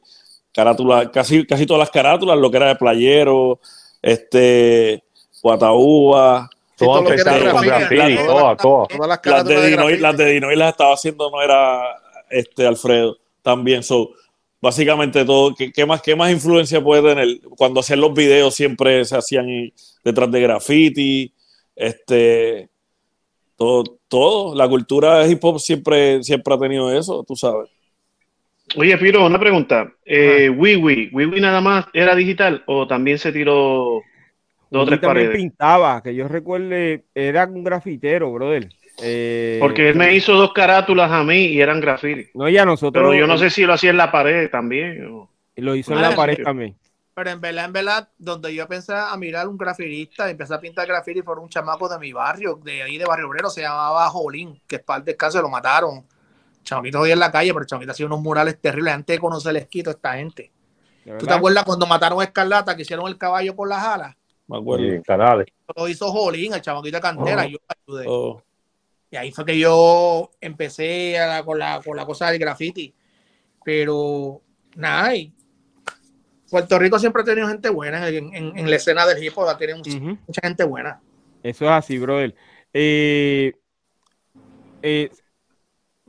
carátula, 0.57 1.11
casi, 1.11 1.45
casi 1.45 1.67
todas 1.67 1.81
las 1.81 1.91
carátulas, 1.91 2.35
lo 2.35 2.49
que 2.49 2.57
era 2.57 2.69
de 2.69 2.75
playero, 2.75 3.59
este, 4.01 5.03
Guataúba. 5.43 6.49
Todo 6.75 7.03
las, 9.07 9.19
las, 9.23 9.45
de 9.45 9.67
Dinoy, 9.67 9.97
las 9.99 10.17
de 10.17 10.25
Dinoy 10.31 10.55
las 10.55 10.71
estaba 10.71 10.95
haciendo, 10.95 11.29
no 11.29 11.43
era 11.43 11.83
este 12.31 12.65
Alfredo, 12.65 13.17
también. 13.43 13.83
So, 13.83 14.09
básicamente 14.59 15.25
todo, 15.25 15.53
¿qué, 15.53 15.85
más, 15.85 16.01
¿qué 16.01 16.15
más 16.15 16.31
influencia 16.31 16.83
puede 16.83 17.03
tener? 17.03 17.39
Cuando 17.55 17.81
hacían 17.81 18.01
los 18.01 18.15
videos 18.15 18.55
siempre 18.55 19.05
se 19.05 19.15
hacían 19.15 19.71
detrás 20.03 20.31
de 20.31 20.41
graffiti, 20.41 21.33
este, 21.75 22.67
todo, 23.55 23.83
todo, 24.07 24.55
la 24.55 24.67
cultura 24.67 25.19
de 25.19 25.31
hip 25.31 25.45
hop 25.45 25.59
siempre, 25.59 26.23
siempre 26.23 26.55
ha 26.55 26.57
tenido 26.57 26.91
eso, 26.91 27.23
tú 27.23 27.35
sabes. 27.35 27.69
Oye, 28.75 28.97
Piro, 28.97 29.25
una 29.25 29.39
pregunta. 29.39 29.93
Eh, 30.03 30.49
Wiwi, 30.49 31.09
¿Wiwi 31.13 31.39
nada 31.39 31.61
más 31.61 31.85
era 31.93 32.15
digital 32.15 32.63
o 32.65 32.85
también 32.87 33.17
se 33.17 33.31
tiró 33.31 34.01
dos 34.69 34.83
o 34.83 34.85
tres 34.85 34.99
paredes? 34.99 35.35
pintaba, 35.35 36.03
que 36.03 36.13
yo 36.13 36.27
recuerde, 36.27 37.05
era 37.15 37.45
un 37.45 37.63
grafitero, 37.63 38.31
brother. 38.31 38.67
Eh, 39.01 39.57
Porque 39.61 39.89
él 39.89 39.95
me 39.95 40.13
hizo 40.15 40.33
dos 40.33 40.53
carátulas 40.53 41.11
a 41.11 41.23
mí 41.23 41.45
y 41.45 41.61
eran 41.61 41.79
graffiti. 41.79 42.29
No, 42.33 42.49
ya 42.49 42.65
nosotros. 42.65 43.01
Pero 43.01 43.13
yo 43.13 43.27
no 43.27 43.37
sé 43.37 43.49
si 43.49 43.65
lo 43.65 43.73
hacía 43.73 43.91
en 43.91 43.97
la 43.97 44.11
pared 44.11 44.49
también. 44.49 45.27
Lo 45.55 45.75
hizo 45.75 45.93
en 45.93 46.01
la 46.01 46.15
pared 46.15 46.43
también. 46.43 46.75
Pero 47.13 47.31
en 47.31 47.41
verdad, 47.41 47.65
en 47.65 47.73
verdad, 47.73 48.09
donde 48.17 48.53
yo 48.53 48.63
empecé 48.63 48.93
a 48.93 49.15
mirar 49.17 49.47
un 49.47 49.57
grafirista, 49.57 50.29
empecé 50.29 50.53
a 50.53 50.59
pintar 50.59 50.85
grafiti 50.85 51.23
por 51.23 51.39
un 51.39 51.49
chamaco 51.49 51.89
de 51.89 51.97
mi 51.97 52.11
barrio, 52.11 52.59
de 52.63 52.83
ahí 52.83 52.97
de 52.97 53.05
Barrio 53.05 53.27
Obrero, 53.27 53.49
se 53.49 53.61
llamaba 53.61 54.07
Jolín, 54.09 54.61
que 54.67 54.75
es 54.75 54.83
para 54.83 54.99
el 54.99 55.05
descanso, 55.05 55.41
lo 55.41 55.49
mataron 55.49 56.05
Chamito 56.67 56.99
hoy 56.99 57.11
en 57.11 57.19
la 57.19 57.31
calle, 57.31 57.53
pero 57.53 57.65
Chamito 57.65 57.91
ha 57.91 57.95
sido 57.95 58.07
unos 58.07 58.19
murales 58.19 58.59
terribles 58.59 58.93
antes 58.93 59.15
de 59.15 59.19
conocer 59.19 59.51
el 59.51 59.57
esquito 59.57 59.89
esta 59.89 60.15
gente. 60.15 60.51
¿Tú 61.17 61.25
te 61.25 61.33
acuerdas 61.33 61.63
cuando 61.63 61.87
mataron 61.87 62.19
a 62.19 62.25
Escarlata, 62.25 62.75
que 62.75 62.81
hicieron 62.81 63.07
el 63.07 63.17
caballo 63.17 63.55
por 63.55 63.69
las 63.69 63.81
alas? 63.81 64.15
Me 64.47 64.57
acuerdo. 64.57 64.85
Sí, 64.85 65.01
canales. 65.01 65.47
Lo 65.73 65.87
hizo 65.87 66.11
Jolín, 66.11 66.53
el 66.53 66.61
chamaquito 66.61 66.97
de 66.97 67.01
cantera, 67.01 67.47
y 67.47 67.53
yo 67.53 67.59
ayudé. 67.67 68.05
Oh. 68.09 68.43
Y 69.09 69.15
ahí 69.15 69.31
fue 69.31 69.45
que 69.45 69.57
yo 69.57 70.29
empecé 70.41 71.15
con, 71.45 71.57
la, 71.57 71.81
con 71.83 71.95
la 71.95 72.05
cosa 72.05 72.29
del 72.29 72.39
graffiti. 72.39 72.93
Pero 73.63 74.41
nada, 74.75 75.13
Puerto 76.49 76.77
Rico 76.77 76.99
siempre 76.99 77.21
ha 77.21 77.25
tenido 77.25 77.47
gente 77.47 77.69
buena 77.69 78.05
en, 78.09 78.69
la 78.69 78.75
escena 78.75 79.05
del 79.05 79.23
hip 79.23 79.31
hop, 79.37 79.47
ha 79.47 79.57
tenido 79.57 79.77
mucha, 79.77 80.41
gente 80.41 80.65
buena. 80.65 80.99
Eso 81.43 81.63
es 81.63 81.71
así, 81.71 81.97
brother. 81.97 82.35
Eh, 82.73 83.53
eh, 84.81 85.09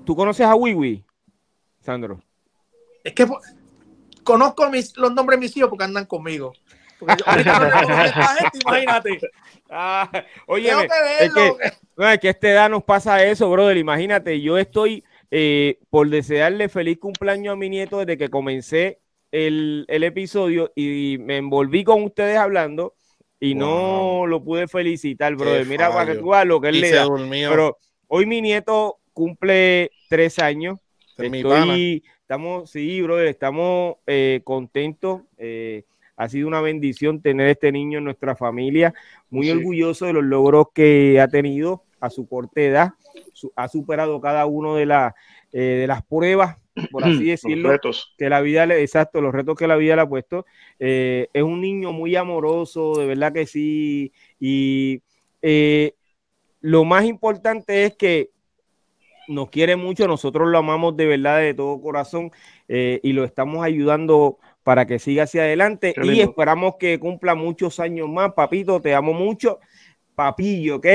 ¿Tú 0.04 0.16
conoces 0.16 0.46
a 0.46 0.54
Wiwi, 0.54 1.04
Sandro? 1.80 2.20
Es 3.04 3.14
que 3.14 3.26
conozco 4.24 4.68
mis, 4.70 4.96
los 4.96 5.12
nombres 5.12 5.38
de 5.38 5.46
mis 5.46 5.56
hijos 5.56 5.70
porque 5.70 5.84
andan 5.84 6.06
conmigo. 6.06 6.52
imagínate. 8.64 9.20
Ah, 9.70 10.10
oye, 10.46 10.70
es 11.20 11.32
que, 11.32 11.54
no, 11.96 12.08
es 12.08 12.18
que 12.18 12.28
a 12.28 12.30
esta 12.30 12.48
edad 12.48 12.70
nos 12.70 12.82
pasa 12.82 13.24
eso, 13.24 13.50
brother. 13.50 13.76
Imagínate, 13.76 14.40
yo 14.40 14.58
estoy 14.58 15.04
eh, 15.30 15.78
por 15.90 16.08
desearle 16.08 16.68
feliz 16.68 16.98
cumpleaños 16.98 17.52
a 17.52 17.56
mi 17.56 17.68
nieto 17.68 17.98
desde 17.98 18.16
que 18.16 18.30
comencé 18.30 19.00
el, 19.30 19.86
episodio 19.88 20.72
y 20.74 21.16
me 21.20 21.36
envolví 21.36 21.84
con 21.84 22.02
ustedes 22.02 22.38
hablando 22.38 22.94
y 23.38 23.54
no 23.54 24.26
lo 24.26 24.42
pude 24.42 24.66
felicitar, 24.68 25.36
brother. 25.36 25.66
Mira 25.66 25.92
para 25.92 26.12
que 26.12 26.18
tú 26.18 26.32
lo 26.44 26.60
que 26.60 26.68
él 26.68 26.80
le 26.80 26.90
da. 26.90 27.06
Pero 27.06 27.78
hoy 28.08 28.26
mi 28.26 28.40
nieto 28.40 28.97
cumple 29.18 29.90
tres 30.08 30.38
años. 30.38 30.78
Estoy, 31.18 32.04
estamos, 32.20 32.70
sí, 32.70 33.02
brother, 33.02 33.26
estamos 33.26 33.96
eh, 34.06 34.42
contentos. 34.44 35.22
Eh, 35.36 35.82
ha 36.16 36.28
sido 36.28 36.46
una 36.46 36.60
bendición 36.60 37.20
tener 37.20 37.48
este 37.48 37.72
niño 37.72 37.98
en 37.98 38.04
nuestra 38.04 38.36
familia. 38.36 38.94
Muy 39.28 39.50
orgulloso 39.50 40.06
de 40.06 40.12
los 40.12 40.22
logros 40.22 40.66
que 40.72 41.20
ha 41.20 41.26
tenido 41.26 41.82
a 41.98 42.10
su 42.10 42.28
corta 42.28 42.60
edad. 42.60 42.90
ha 43.56 43.66
superado 43.66 44.20
cada 44.20 44.46
uno 44.46 44.76
de, 44.76 44.84
eh, 44.84 45.60
de 45.60 45.86
las 45.88 46.04
pruebas, 46.04 46.56
por 46.92 47.02
así 47.02 47.24
decirlo, 47.24 47.76
que 48.16 48.28
la 48.28 48.40
vida 48.40 48.66
le, 48.66 48.82
exacto, 48.82 49.20
los 49.20 49.34
retos 49.34 49.58
que 49.58 49.66
la 49.66 49.74
vida 49.74 49.96
le 49.96 50.02
ha 50.02 50.08
puesto. 50.08 50.46
es 50.78 51.42
un 51.42 51.60
niño 51.60 51.90
muy 51.90 52.14
amoroso, 52.14 52.94
de 53.00 53.06
verdad 53.06 53.32
que 53.32 53.46
sí. 53.46 54.12
Y 54.38 55.02
lo 56.60 56.84
más 56.84 57.04
importante 57.04 57.84
es 57.84 57.96
que 57.96 58.30
nos 59.28 59.50
quiere 59.50 59.76
mucho, 59.76 60.08
nosotros 60.08 60.48
lo 60.48 60.58
amamos 60.58 60.96
de 60.96 61.06
verdad 61.06 61.38
de 61.38 61.54
todo 61.54 61.80
corazón 61.80 62.32
eh, 62.66 63.00
y 63.02 63.12
lo 63.12 63.24
estamos 63.24 63.64
ayudando 63.64 64.38
para 64.62 64.86
que 64.86 64.98
siga 64.98 65.24
hacia 65.24 65.42
adelante 65.42 65.94
y 66.02 66.20
esperamos 66.20 66.74
que 66.78 66.98
cumpla 66.98 67.34
muchos 67.34 67.80
años 67.80 68.08
más. 68.08 68.32
Papito, 68.34 68.80
te 68.80 68.94
amo 68.94 69.12
mucho. 69.12 69.60
Papillo, 70.18 70.78
¿ok? 70.78 70.86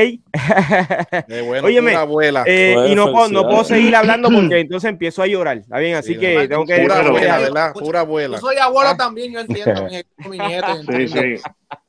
bueno, 1.46 1.68
Óyeme, 1.68 1.96
abuela. 1.96 2.44
Eh, 2.46 2.76
y 2.90 2.94
no 2.94 3.10
puedo, 3.10 3.30
no 3.30 3.44
puedo 3.44 3.64
seguir 3.64 3.96
hablando 3.96 4.30
porque 4.34 4.60
entonces 4.60 4.90
empiezo 4.90 5.24
a 5.24 5.28
llorar. 5.28 5.60
¿Está 5.60 5.80
bien? 5.80 5.96
Así 5.96 6.18
que 6.18 6.46
tengo 6.50 6.66
que... 6.66 6.80
Pura 6.80 7.00
abuela, 7.00 7.40
¿verdad? 7.40 7.72
Pura 7.72 8.00
abuela. 8.02 8.36
Yo 8.36 8.42
soy 8.42 8.58
abuelo 8.58 8.98
también, 8.98 9.32
yo 9.32 9.40
entiendo. 9.40 9.88
mi, 10.30 10.38
nieta. 10.38 10.76
Sí, 10.76 11.08
sí. 11.08 11.36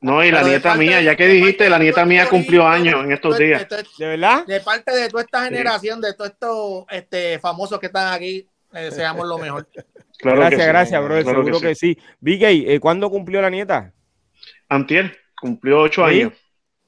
No, 0.01 0.25
y 0.25 0.31
la 0.31 0.45
nieta 0.45 0.77
mía, 0.77 1.03
ya 1.03 1.17
que 1.17 1.27
dijiste, 1.27 1.69
la 1.69 1.81
nieta 1.81 2.05
mía 2.05 2.29
cumplió 2.29 2.69
años 2.69 3.03
en 3.03 3.11
estos 3.11 3.37
días. 3.37 3.67
¿De 3.99 4.07
verdad? 4.07 4.47
De 4.47 4.61
parte 4.61 4.95
de 4.95 5.09
toda 5.09 5.25
esta 5.25 5.43
generación, 5.43 6.01
de 6.01 6.15
todos 6.15 6.31
estos 6.31 6.85
este, 6.89 7.41
famosos 7.41 7.81
que 7.81 7.87
están 7.87 8.13
aquí, 8.13 8.49
deseamos 8.71 9.27
lo 9.27 9.39
mejor. 9.39 9.67
gracias, 10.23 10.69
gracias, 10.69 11.03
bro. 11.03 11.21
seguro 11.21 11.61
que 11.61 11.75
sí. 11.75 11.99
Big 12.21 12.45
eh, 12.45 12.79
¿cuándo 12.79 13.11
cumplió 13.11 13.43
la 13.43 13.51
nieta? 13.51 13.93
Antier, 14.69 15.19
cumplió 15.35 15.81
ocho 15.81 16.05
años. 16.05 16.33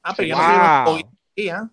Ah, 0.06 0.14
pero 0.16 0.28
yo 0.28 0.36
no 0.36 0.42
soy 0.42 0.54
el 0.54 0.92
único 0.94 1.08
aquí, 1.32 1.48
¿ah? 1.48 1.68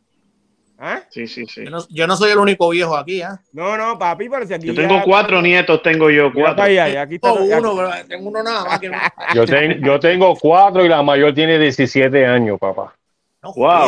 ¿Ah? 0.79 1.01
Sí, 1.09 1.27
sí, 1.27 1.45
sí. 1.45 1.65
Yo 1.91 2.07
no, 2.07 2.17
soy 2.17 2.31
el 2.31 2.39
único 2.39 2.67
viejo 2.69 2.97
aquí, 2.97 3.21
¿ah? 3.21 3.39
No, 3.51 3.77
no, 3.77 3.97
papi, 3.99 4.27
parece 4.27 4.55
aquí. 4.55 4.65
Yo 4.65 4.73
tengo 4.73 5.03
cuatro 5.03 5.39
nietos, 5.39 5.83
tengo 5.83 6.09
yo 6.09 6.33
cuatro. 6.33 6.63
aquí 6.63 7.15
está, 7.15 7.31
uno, 7.31 7.75
pero 7.75 7.91
tengo 8.07 8.29
uno 8.29 8.41
nada 8.41 8.65
más. 8.65 8.79
Que 8.79 8.89
yo, 9.35 9.45
yo 9.45 9.99
tengo 9.99 10.35
cuatro 10.35 10.83
y 10.83 10.89
la 10.89 11.03
mayor 11.03 11.33
tiene 11.35 11.59
17 11.59 12.25
años, 12.25 12.59
papá. 12.59 12.95
No, 13.43 13.53
wow. 13.53 13.87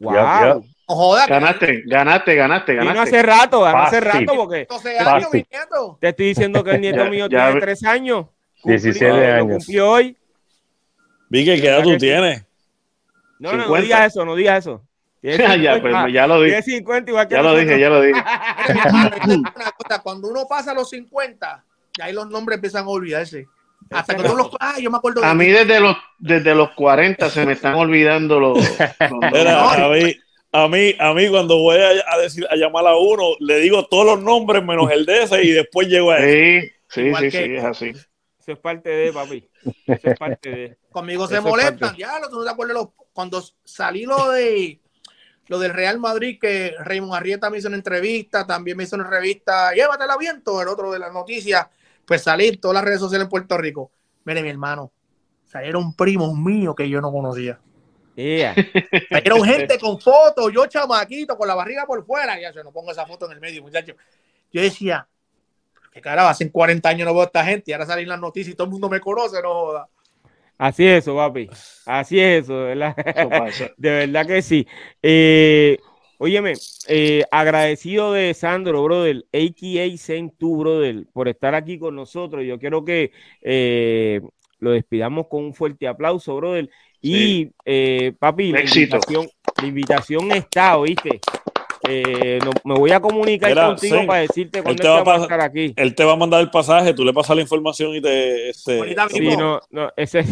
Wow. 0.00 0.64
No 0.86 0.94
jodas, 0.96 1.26
ganaste, 1.28 1.82
ganaste, 1.86 2.34
ganaste, 2.34 2.74
ganaste. 2.74 3.00
hace 3.00 3.22
rato, 3.22 3.62
ganó 3.62 3.78
hace 3.78 4.00
rato 4.00 4.34
porque. 4.36 4.60
Entonces, 4.60 5.00
años, 5.00 5.32
mi 5.32 5.46
nieto. 5.50 5.96
Te 5.98 6.10
estoy 6.10 6.26
diciendo 6.26 6.62
que 6.62 6.72
el 6.72 6.80
nieto 6.82 7.06
mío 7.06 7.26
tiene 7.26 7.58
tres 7.58 7.82
años. 7.84 8.26
17 8.64 9.32
años. 9.32 9.64
Cumplió 9.64 9.90
hoy. 9.90 10.16
Vi 11.30 11.44
que 11.46 11.58
¿qué 11.58 11.68
edad 11.68 11.82
tú 11.82 11.96
tienes? 11.96 12.44
No, 13.38 13.52
no, 13.52 13.66
no 13.66 13.74
digas 13.76 14.06
eso, 14.06 14.24
no 14.24 14.34
digas 14.34 14.60
eso. 14.60 14.82
ya, 15.24 15.80
pues, 15.80 15.94
ya 16.12 16.26
lo 16.26 16.42
dije. 16.42 16.60
50 16.60 17.10
igual 17.10 17.28
que 17.28 17.34
ya 17.34 17.42
lo 17.42 17.56
dije, 17.56 17.80
ya 17.80 17.88
lo 17.88 18.02
dije. 18.02 18.22
Cuando 20.02 20.28
uno 20.28 20.46
pasa 20.46 20.74
los 20.74 20.90
50, 20.90 21.64
ya 21.96 22.04
ahí 22.04 22.12
los 22.12 22.28
nombres 22.28 22.56
empiezan 22.56 22.84
a 22.84 22.88
olvidarse. 22.88 23.46
Hasta 23.90 24.16
que 24.16 24.22
los. 24.22 24.50
Ah, 24.60 24.74
yo 24.78 24.90
me 24.90 24.98
acuerdo. 24.98 25.24
A 25.24 25.34
mí 25.34 25.46
desde 25.46 25.80
los, 25.80 25.96
desde 26.18 26.54
los 26.54 26.70
40 26.72 27.30
se 27.30 27.46
me 27.46 27.52
están 27.52 27.74
olvidando 27.74 28.38
los. 28.38 28.58
a, 29.00 29.88
mí, 29.88 30.16
a, 30.52 30.68
mí, 30.68 30.94
a 30.98 31.14
mí, 31.14 31.28
cuando 31.28 31.58
voy 31.58 31.78
a, 31.78 32.18
decir, 32.18 32.46
a 32.50 32.56
llamar 32.56 32.86
a 32.86 32.96
uno, 32.96 33.30
le 33.40 33.60
digo 33.60 33.86
todos 33.86 34.04
los 34.04 34.22
nombres 34.22 34.62
menos 34.62 34.90
el 34.90 35.06
de 35.06 35.22
ese 35.22 35.42
y 35.42 35.52
después 35.52 35.88
llego 35.88 36.10
a 36.10 36.18
él. 36.18 36.70
Sí, 36.88 37.12
sí, 37.12 37.12
sí, 37.18 37.30
sí, 37.30 37.54
es 37.54 37.64
así. 37.64 37.92
Eso 38.44 38.52
es 38.52 38.58
parte 38.58 38.90
de, 38.90 39.10
papi. 39.10 39.48
Eso 39.86 40.10
es 40.10 40.18
parte 40.18 40.50
de. 40.50 40.78
Conmigo 40.92 41.26
se 41.26 41.40
molestan, 41.40 41.96
ya, 41.96 42.20
¿tú 42.28 42.36
no 42.36 42.44
te 42.44 42.50
acuerdas 42.50 42.76
los 42.76 42.88
cuando 43.14 43.42
salí 43.64 44.04
lo 44.04 44.32
de 44.32 44.82
lo 45.46 45.58
del 45.58 45.72
Real 45.72 45.98
Madrid, 45.98 46.38
que 46.38 46.74
Raymond 46.78 47.14
Arrieta 47.14 47.48
me 47.48 47.56
hizo 47.56 47.68
una 47.68 47.78
entrevista, 47.78 48.46
también 48.46 48.76
me 48.76 48.84
hizo 48.84 48.96
una 48.96 49.08
revista, 49.08 49.72
llévatela 49.72 50.18
viento, 50.18 50.60
el 50.60 50.68
otro 50.68 50.92
de 50.92 50.98
las 50.98 51.10
noticias, 51.10 51.66
pues 52.04 52.22
salí 52.22 52.48
en 52.48 52.60
todas 52.60 52.74
las 52.74 52.84
redes 52.84 53.00
sociales 53.00 53.24
en 53.24 53.30
Puerto 53.30 53.56
Rico. 53.56 53.90
Mire, 54.24 54.42
mi 54.42 54.50
hermano, 54.50 54.92
salieron 55.46 55.94
primos 55.94 56.36
míos 56.36 56.74
que 56.76 56.86
yo 56.86 57.00
no 57.00 57.10
conocía. 57.10 57.58
Yeah. 58.14 58.54
Salieron 59.10 59.42
gente 59.42 59.78
con 59.78 59.98
fotos, 59.98 60.52
yo 60.52 60.66
chamaquito, 60.66 61.36
con 61.36 61.48
la 61.48 61.54
barriga 61.54 61.86
por 61.86 62.04
fuera, 62.04 62.38
ya 62.38 62.52
se 62.52 62.62
no 62.62 62.72
pongo 62.72 62.92
esa 62.92 63.06
foto 63.06 63.24
en 63.26 63.32
el 63.32 63.40
medio, 63.40 63.62
muchachos. 63.62 63.96
Yo 64.52 64.60
decía, 64.60 65.08
que 65.94 66.00
carajo, 66.00 66.28
hace 66.28 66.50
40 66.50 66.88
años 66.88 67.06
no 67.06 67.12
veo 67.12 67.22
a 67.22 67.26
esta 67.26 67.44
gente 67.44 67.70
y 67.70 67.72
ahora 67.72 67.86
salen 67.86 68.08
las 68.08 68.20
noticias 68.20 68.52
y 68.52 68.56
todo 68.56 68.64
el 68.64 68.72
mundo 68.72 68.90
me 68.90 68.98
conoce, 68.98 69.40
no 69.40 69.54
joda. 69.54 69.88
Así 70.58 70.84
es 70.84 71.04
eso, 71.04 71.14
papi. 71.14 71.48
Así 71.86 72.18
es 72.18 72.44
eso, 72.44 72.64
¿verdad? 72.64 72.96
de 73.76 73.90
verdad 73.90 74.26
que 74.26 74.42
sí. 74.42 74.66
Eh, 75.00 75.78
óyeme, 76.18 76.54
eh, 76.88 77.22
agradecido 77.30 78.12
de 78.12 78.34
Sandro, 78.34 78.82
brother, 78.82 79.24
a.k.a. 79.32 79.96
Centu, 79.96 80.56
brother, 80.56 81.06
por 81.12 81.28
estar 81.28 81.54
aquí 81.54 81.78
con 81.78 81.94
nosotros. 81.94 82.44
Yo 82.44 82.58
quiero 82.58 82.84
que 82.84 83.12
eh, 83.40 84.20
lo 84.58 84.72
despidamos 84.72 85.28
con 85.28 85.44
un 85.44 85.54
fuerte 85.54 85.86
aplauso, 85.86 86.34
brother. 86.34 86.68
Y, 87.00 87.46
papi, 88.18 88.50
la 88.50 88.62
invitación, 88.62 89.28
la 89.60 89.66
invitación 89.66 90.32
está, 90.32 90.76
¿oíste? 90.76 91.20
Eh, 91.88 92.38
me 92.64 92.74
voy 92.74 92.92
a 92.92 93.00
comunicar 93.00 93.54
contigo 93.54 94.06
para 94.06 94.20
decirte 94.20 94.62
cuándo 94.62 94.82
te 94.82 94.88
va 94.88 95.16
a 95.16 95.22
estar 95.22 95.40
aquí. 95.40 95.74
Él 95.76 95.94
te 95.94 96.04
va 96.04 96.12
a 96.12 96.16
mandar 96.16 96.40
el 96.40 96.50
pasaje, 96.50 96.94
tú 96.94 97.04
le 97.04 97.12
pasas 97.12 97.36
la 97.36 97.42
información 97.42 97.94
y 97.94 98.00
te. 98.00 98.50
Este, 98.50 98.96
sí, 99.10 99.36
no, 99.36 99.60
no, 99.70 99.90
ese. 99.96 100.24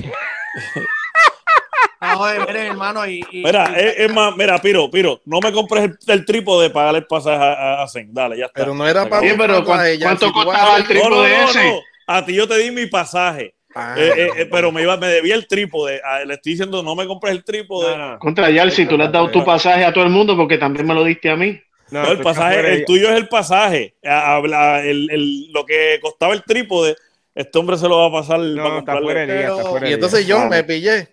hermano, 2.01 3.07
y, 3.07 3.23
mira, 3.33 3.75
es, 3.79 4.13
más, 4.13 4.37
mira, 4.37 4.59
Piro, 4.61 4.91
Piro, 4.91 5.21
no 5.25 5.41
me 5.41 5.53
compres 5.53 5.91
el, 6.07 6.25
trípode 6.25 6.71
para 6.71 6.87
pagar 6.87 7.03
el 7.03 7.07
pasaje 7.07 7.45
a, 7.45 7.83
a, 7.83 7.89
Zen. 7.89 8.13
Dale, 8.13 8.39
ya 8.39 8.47
está. 8.47 8.61
Pero 8.61 8.75
no 8.75 8.87
era 8.87 9.09
para. 9.09 9.29
Sí, 9.29 9.35
pero 9.37 9.65
¿cuánto, 9.65 10.33
costaba 10.33 10.79
el 10.79 10.87
trípode 10.87 11.11
no, 11.11 11.49
ese? 11.49 11.83
A 12.07 12.25
ti 12.25 12.35
yo 12.35 12.49
te 12.49 12.59
di 12.59 12.71
mi 12.71 12.87
pasaje. 12.87 13.55
Ah, 13.75 13.95
eh, 13.97 14.13
eh, 14.17 14.29
eh, 14.37 14.49
pero 14.51 14.71
me, 14.71 14.83
iba, 14.83 14.97
me 14.97 15.09
debía 15.09 15.35
el 15.35 15.47
trípode. 15.47 16.01
Ah, 16.05 16.25
le 16.25 16.35
estoy 16.35 16.53
diciendo, 16.53 16.83
no 16.83 16.95
me 16.95 17.07
compres 17.07 17.33
el 17.33 17.45
trípode. 17.45 18.19
Contra 18.19 18.51
Yal, 18.51 18.71
si 18.73 18.87
tú 18.87 18.97
le 18.97 19.05
has 19.05 19.13
dado 19.13 19.31
tu 19.31 19.45
pasaje 19.45 19.85
a 19.85 19.93
todo 19.93 20.05
el 20.05 20.11
mundo, 20.11 20.37
porque 20.37 20.59
también 20.59 20.87
me 20.87 20.95
lo 20.95 21.05
diste 21.05 21.31
a 21.31 21.37
mí. 21.37 21.61
No, 21.91 22.11
el 22.11 22.21
pasaje, 22.21 22.75
el 22.75 22.85
tuyo 22.85 23.11
es 23.11 23.17
el 23.17 23.29
pasaje. 23.29 23.95
El, 24.03 25.11
el, 25.11 25.53
lo 25.53 25.65
que 25.67 25.99
costaba 26.01 26.33
el 26.33 26.43
trípode, 26.43 26.97
este 27.35 27.59
hombre 27.59 27.77
se 27.77 27.89
lo 27.89 27.99
va 27.99 28.07
a 28.07 28.23
pasar. 28.23 28.41
No, 28.41 28.79
está 28.79 28.99
fuera 28.99 29.27
pero... 29.27 29.87
Y 29.89 29.93
entonces 29.93 30.27
yo 30.27 30.47
me 30.49 30.65
pillé. 30.65 31.09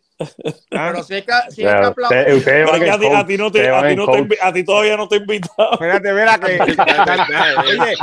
Pero 0.69 1.02
si 1.03 1.15
es 1.15 1.23
que, 1.23 1.31
si 1.49 1.64
es 1.64 1.69
que 1.69 2.90
a, 2.90 3.26
ti, 3.26 3.38
no 3.38 3.49
te, 3.49 3.69
a, 3.69 3.88
ti 3.88 3.95
no 3.95 4.11
te, 4.11 4.38
a 4.41 4.52
ti 4.52 4.64
todavía 4.65 4.98
no 4.98 5.07
te 5.07 5.15
he 5.15 5.19
invitado. 5.19 5.73
Espérate, 5.73 6.11
verá 6.11 6.38
que. 6.38 6.60
Oye, 6.60 7.95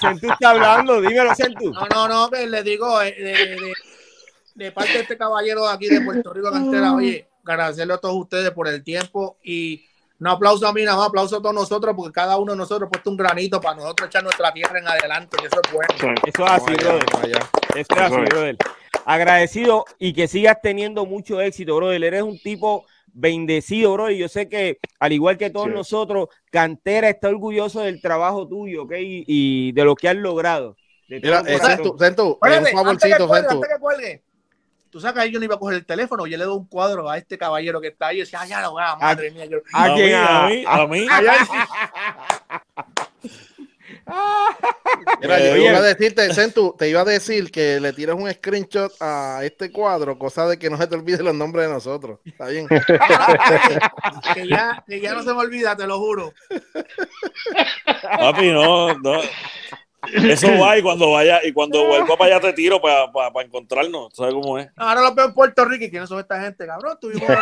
Centú 0.00 0.30
está 0.30 0.50
hablando, 0.50 1.00
dímelo, 1.00 1.34
Centú. 1.34 1.72
No, 1.72 2.06
no, 2.06 2.30
no, 2.30 2.46
le 2.46 2.62
digo, 2.62 3.00
de, 4.54 4.64
de, 4.64 4.64
de 4.64 4.72
parte 4.72 4.92
de 4.92 5.00
este 5.00 5.16
caballero 5.16 5.66
aquí 5.68 5.88
de 5.88 6.00
Puerto 6.00 6.32
Rico, 6.32 6.50
Cantera, 6.50 6.94
oye, 6.94 7.28
agradecerle 7.44 7.94
a 7.94 7.98
todos 7.98 8.16
ustedes 8.16 8.50
por 8.50 8.68
el 8.68 8.82
tiempo 8.82 9.38
y 9.42 9.84
un 10.20 10.28
aplauso 10.28 10.66
a 10.66 10.72
mí, 10.72 10.82
nada 10.84 10.96
más 10.96 11.08
aplauso 11.08 11.36
a 11.36 11.42
todos 11.42 11.54
nosotros, 11.54 11.94
porque 11.96 12.12
cada 12.12 12.38
uno 12.38 12.52
de 12.52 12.58
nosotros 12.58 12.86
ha 12.86 12.90
puesto 12.90 13.10
un 13.10 13.16
granito 13.16 13.60
para 13.60 13.76
nosotros 13.76 14.08
echar 14.08 14.22
nuestra 14.22 14.52
tierra 14.52 14.78
en 14.78 14.88
adelante, 14.88 15.36
y 15.42 15.46
eso 15.46 15.60
es 15.62 15.72
bueno. 15.72 16.14
Eso 16.24 16.44
es 16.44 16.50
así, 16.50 16.72
brother. 16.74 17.04
Eso 17.74 17.88
es 17.90 18.00
así, 18.00 18.16
brother. 18.16 18.56
Agradecido 19.04 19.84
y 19.98 20.14
que 20.14 20.28
sigas 20.28 20.58
teniendo 20.62 21.04
mucho 21.04 21.40
éxito, 21.40 21.76
brother. 21.76 22.02
Eres 22.04 22.22
un 22.22 22.38
tipo 22.38 22.86
bendecido, 23.12 23.92
bro. 23.92 24.10
Y 24.10 24.18
yo 24.18 24.28
sé 24.28 24.48
que, 24.48 24.78
al 24.98 25.12
igual 25.12 25.36
que 25.36 25.50
todos 25.50 25.68
nosotros, 25.68 26.28
Cantera 26.50 27.10
está 27.10 27.28
orgulloso 27.28 27.80
del 27.80 28.00
trabajo 28.00 28.48
tuyo, 28.48 28.84
¿ok? 28.84 28.92
Y, 28.96 29.72
de 29.72 29.84
lo 29.84 29.94
que 29.94 30.08
has 30.08 30.16
logrado. 30.16 30.76
Mira, 31.08 31.40
exacto, 31.40 31.96
Sento, 31.98 32.38
un 32.40 32.66
favorcito, 32.72 33.28
Sento. 33.28 33.60
Tú 34.94 35.00
sabes 35.00 35.24
que 35.24 35.32
yo 35.32 35.40
no 35.40 35.44
iba 35.44 35.56
a 35.56 35.58
coger 35.58 35.78
el 35.78 35.84
teléfono, 35.84 36.24
yo 36.24 36.38
le 36.38 36.44
doy 36.44 36.56
un 36.56 36.66
cuadro 36.66 37.10
a 37.10 37.18
este 37.18 37.36
caballero 37.36 37.80
que 37.80 37.88
está 37.88 38.06
ahí 38.06 38.18
y 38.18 38.20
decía, 38.20 38.42
ay, 38.42 38.50
ya 38.50 38.60
lo 38.60 38.70
voy 38.70 38.82
a 38.86 38.94
madre 38.94 39.32
mía. 39.32 39.44
Yo, 39.46 39.58
¿A, 39.72 39.86
a, 39.86 39.92
a, 39.92 40.46
mí, 40.46 40.64
a 40.64 40.86
mí. 40.86 41.08
Mira, 45.20 45.40
yo 45.40 45.56
iba 45.56 45.78
a 45.78 45.82
decirte, 45.82 46.32
Sentu, 46.32 46.76
te 46.78 46.88
iba 46.88 47.00
a 47.00 47.04
decir 47.04 47.50
que 47.50 47.80
le 47.80 47.92
tires 47.92 48.14
un 48.14 48.32
screenshot 48.32 48.92
a 49.00 49.40
este 49.42 49.72
cuadro, 49.72 50.16
cosa 50.16 50.46
de 50.46 50.60
que 50.60 50.70
no 50.70 50.76
se 50.76 50.86
te 50.86 50.94
olvide 50.94 51.24
los 51.24 51.34
nombres 51.34 51.66
de 51.66 51.74
nosotros. 51.74 52.20
Está 52.24 52.46
bien. 52.46 52.68
que, 54.34 54.46
ya, 54.46 54.84
que 54.86 55.00
ya 55.00 55.12
no 55.14 55.24
se 55.24 55.34
me 55.34 55.40
olvida, 55.40 55.74
te 55.74 55.88
lo 55.88 55.98
juro. 55.98 56.32
Papi, 58.00 58.52
no, 58.52 58.94
no. 58.94 59.22
Eso 60.12 60.48
va 60.60 60.78
y 60.78 60.82
cuando 60.82 61.12
vaya 61.12 61.40
y 61.44 61.52
cuando 61.52 61.86
vuelva 61.86 62.16
para 62.16 62.36
allá 62.36 62.48
te 62.48 62.52
tiro 62.52 62.80
para, 62.80 63.10
para, 63.12 63.44
encontrarnos. 63.44 64.12
¿Sabes 64.14 64.34
cómo 64.34 64.58
es? 64.58 64.68
Ahora 64.76 65.02
lo 65.02 65.14
veo 65.14 65.26
en 65.26 65.34
Puerto 65.34 65.64
Rico 65.64 65.84
y 65.84 65.90
quiénes 65.90 66.08
son 66.08 66.20
esta 66.20 66.40
gente, 66.40 66.66
cabrón. 66.66 66.96
Tuvimos. 67.00 67.28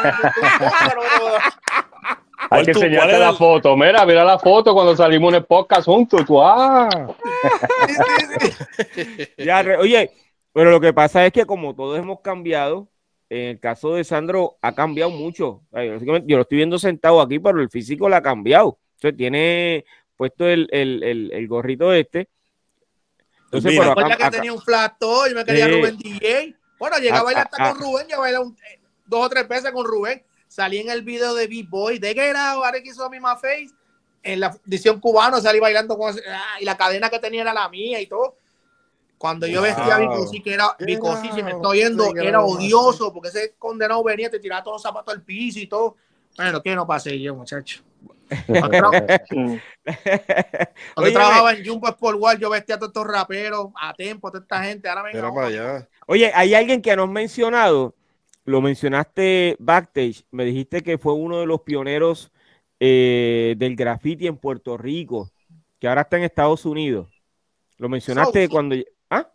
Hay 2.50 2.64
que 2.64 2.72
enseñarte 2.72 3.18
la 3.18 3.32
foto. 3.32 3.76
Mira, 3.76 4.04
mira 4.04 4.24
la 4.24 4.38
foto 4.38 4.74
cuando 4.74 4.96
salimos 4.96 5.30
en 5.30 5.36
el 5.36 5.44
podcast 5.44 5.86
juntos. 5.86 6.24
Tú, 6.26 6.42
ah. 6.42 6.88
oye, 9.78 10.10
pero 10.52 10.70
lo 10.70 10.80
que 10.80 10.92
pasa 10.92 11.24
es 11.24 11.32
que 11.32 11.46
como 11.46 11.74
todos 11.74 11.98
hemos 11.98 12.20
cambiado, 12.20 12.88
en 13.30 13.50
el 13.50 13.60
caso 13.60 13.94
de 13.94 14.04
Sandro 14.04 14.58
ha 14.60 14.74
cambiado 14.74 15.10
mucho. 15.10 15.62
Yo 15.72 16.36
lo 16.36 16.42
estoy 16.42 16.58
viendo 16.58 16.78
sentado 16.78 17.20
aquí, 17.20 17.38
pero 17.38 17.60
el 17.60 17.70
físico 17.70 18.08
le 18.08 18.16
ha 18.16 18.22
cambiado. 18.22 18.78
Entonces 18.96 19.16
tiene 19.16 19.84
puesto 20.16 20.46
el, 20.46 20.68
el, 20.70 21.02
el, 21.02 21.32
el 21.32 21.48
gorrito 21.48 21.92
este. 21.92 22.28
Entonces, 23.52 23.78
pero 23.78 23.92
acá, 23.92 24.16
que 24.16 24.30
tenía 24.30 24.52
un 24.52 24.60
flat 24.60 24.96
y 25.30 25.34
me 25.34 25.44
quería 25.44 25.68
Rubén 25.68 25.96
DJ. 25.98 26.56
Bueno, 26.78 26.98
llegaba 26.98 27.20
a 27.20 27.24
bailar 27.24 27.48
hasta 27.50 27.70
con 27.70 27.80
Rubén, 27.80 28.08
ya 28.08 28.18
bailé 28.18 28.38
eh, 28.38 28.80
dos 29.06 29.26
o 29.26 29.28
tres 29.28 29.46
veces 29.46 29.70
con 29.70 29.84
Rubén 29.84 30.24
salí 30.52 30.78
en 30.78 30.90
el 30.90 31.00
video 31.00 31.34
de 31.34 31.46
B-Boy, 31.46 31.98
de 31.98 32.14
que 32.14 32.28
era 32.28 32.50
ahora 32.50 32.72
que 32.82 32.90
hizo 32.90 33.08
mi 33.08 33.18
face, 33.20 33.70
en 34.22 34.38
la 34.38 34.54
edición 34.66 35.00
cubana 35.00 35.40
salí 35.40 35.58
bailando 35.58 35.96
con 35.96 36.14
ah, 36.14 36.60
y 36.60 36.64
la 36.64 36.76
cadena 36.76 37.08
que 37.08 37.18
tenía 37.18 37.40
era 37.40 37.54
la 37.54 37.68
mía 37.70 37.98
y 38.00 38.06
todo. 38.06 38.36
Cuando 39.16 39.46
yo 39.46 39.62
vestía 39.62 39.96
a 39.96 39.98
Vicosi, 39.98 40.42
que 40.42 40.52
era 40.52 40.76
Vicosi, 40.78 41.30
si 41.32 41.42
me 41.42 41.52
estoy 41.52 41.78
yendo, 41.78 42.14
era 42.16 42.42
odioso, 42.42 43.12
porque 43.12 43.28
ese 43.28 43.54
condenado 43.58 44.02
venía, 44.02 44.28
te 44.28 44.40
tiraba 44.40 44.62
todos 44.62 44.74
los 44.74 44.82
zapatos 44.82 45.14
al 45.14 45.22
piso 45.22 45.60
y 45.60 45.68
todo. 45.68 45.96
Bueno, 46.36 46.60
que 46.60 46.74
no 46.74 46.86
pasé 46.86 47.18
yo, 47.18 47.34
muchacho. 47.34 47.82
Cuando, 50.94 51.12
trabajaba 51.12 51.52
en 51.52 51.66
Jumbo 51.66 51.88
Sport 51.88 52.18
World, 52.20 52.40
yo 52.40 52.50
vestía 52.50 52.76
a 52.76 52.78
todos 52.78 52.90
estos 52.90 53.06
raperos, 53.06 53.68
a 53.80 53.92
tiempo, 53.94 54.28
a 54.28 54.30
toda 54.30 54.42
esta 54.42 54.62
gente. 54.62 54.88
Ahora 54.88 55.02
venga, 55.02 55.88
Oye, 56.06 56.30
hay 56.34 56.54
alguien 56.54 56.82
que 56.82 56.94
nos 56.96 57.08
ha 57.08 57.12
mencionado 57.12 57.94
lo 58.44 58.60
mencionaste 58.60 59.56
backstage, 59.58 60.24
me 60.30 60.44
dijiste 60.44 60.82
que 60.82 60.98
fue 60.98 61.14
uno 61.14 61.40
de 61.40 61.46
los 61.46 61.60
pioneros 61.60 62.32
eh, 62.80 63.54
del 63.56 63.76
graffiti 63.76 64.26
en 64.26 64.36
Puerto 64.36 64.76
Rico, 64.76 65.30
que 65.78 65.88
ahora 65.88 66.02
está 66.02 66.16
en 66.16 66.24
Estados 66.24 66.64
Unidos. 66.64 67.08
Lo 67.78 67.88
mencionaste 67.88 68.48
cuando... 68.48 68.76
¿Ah? 69.10 69.30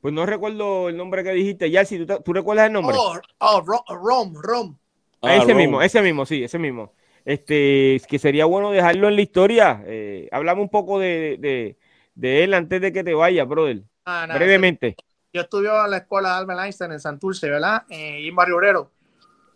Pues 0.00 0.12
no 0.12 0.26
recuerdo 0.26 0.88
el 0.88 0.96
nombre 0.96 1.22
que 1.22 1.32
dijiste. 1.32 1.70
Ya, 1.70 1.84
si 1.84 2.04
tú, 2.04 2.32
recuerdas 2.32 2.66
el 2.66 2.72
nombre. 2.72 2.96
Oh, 2.98 3.20
oh 3.38 3.60
Rom, 3.60 4.34
Rom. 4.34 4.76
Ah, 5.22 5.36
ese 5.36 5.54
mismo, 5.54 5.80
ese 5.80 6.02
mismo, 6.02 6.26
sí, 6.26 6.42
ese 6.42 6.58
mismo. 6.58 6.92
Este, 7.24 8.00
que 8.08 8.18
sería 8.18 8.44
bueno 8.46 8.70
dejarlo 8.72 9.08
en 9.08 9.16
la 9.16 9.22
historia. 9.22 9.82
Eh, 9.86 10.28
hablamos 10.32 10.62
un 10.62 10.70
poco 10.70 10.98
de, 10.98 11.76
él 12.20 12.54
antes 12.54 12.80
de 12.80 12.92
que 12.92 13.04
te 13.04 13.14
vayas, 13.14 13.46
brother. 13.46 13.82
Ah, 14.04 14.26
brevemente 14.34 14.96
yo 15.32 15.40
estudié 15.40 15.70
en 15.70 15.90
la 15.90 15.96
escuela 15.98 16.30
de 16.30 16.34
Albert 16.36 16.60
Einstein 16.60 16.92
en 16.92 17.00
Santurce, 17.00 17.48
¿verdad? 17.48 17.84
Eh, 17.88 18.26
en 18.26 18.36
Barrio 18.36 18.56
Obrero. 18.56 18.90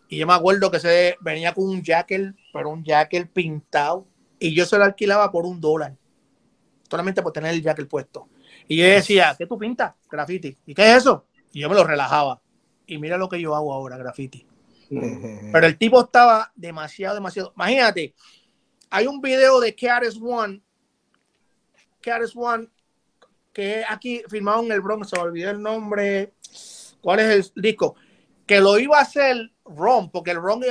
Y 0.09 0.17
yo 0.17 0.25
me 0.25 0.33
acuerdo 0.33 0.71
que 0.71 0.79
se 0.79 1.17
venía 1.21 1.53
con 1.53 1.65
un 1.65 1.83
jacket, 1.83 2.33
pero 2.51 2.69
un 2.69 2.83
jacket 2.83 3.29
pintado. 3.31 4.07
Y 4.39 4.55
yo 4.55 4.65
se 4.65 4.77
lo 4.77 4.85
alquilaba 4.85 5.31
por 5.31 5.45
un 5.45 5.61
dólar. 5.61 5.95
Solamente 6.89 7.21
por 7.21 7.31
tener 7.31 7.53
el 7.53 7.61
jacket 7.61 7.87
puesto. 7.87 8.27
Y 8.67 8.77
yo 8.77 8.85
decía, 8.85 9.35
¿qué 9.37 9.45
tú 9.45 9.57
pintas? 9.57 9.93
Graffiti. 10.09 10.57
¿Y 10.65 10.73
qué 10.73 10.89
es 10.89 10.97
eso? 10.97 11.25
Y 11.51 11.61
yo 11.61 11.69
me 11.69 11.75
lo 11.75 11.83
relajaba. 11.83 12.41
Y 12.87 12.97
mira 12.97 13.17
lo 13.17 13.29
que 13.29 13.39
yo 13.39 13.53
hago 13.53 13.73
ahora, 13.73 13.97
graffiti. 13.97 14.47
Pero 14.89 15.67
el 15.67 15.77
tipo 15.77 16.01
estaba 16.01 16.51
demasiado, 16.55 17.15
demasiado. 17.15 17.53
Imagínate, 17.55 18.13
hay 18.89 19.07
un 19.07 19.21
video 19.21 19.59
de 19.59 19.75
KRS 19.75 20.19
One. 20.21 20.61
KRS 22.01 22.35
One 22.35 22.67
que 23.57 23.83
aquí 23.89 24.21
firmado 24.29 24.61
en 24.61 24.71
el 24.71 24.81
Bronx, 24.81 25.09
se 25.09 25.15
me 25.15 25.23
olvidó 25.23 25.49
el 25.49 25.59
nombre, 25.59 26.33
¿cuál 27.01 27.21
es 27.21 27.53
el 27.55 27.63
disco? 27.63 27.95
Que 28.45 28.59
lo 28.59 28.77
iba 28.77 28.99
a 28.99 29.01
hacer 29.01 29.51
Ron, 29.65 30.11
porque 30.11 30.29
el 30.29 30.37
Ron 30.37 30.61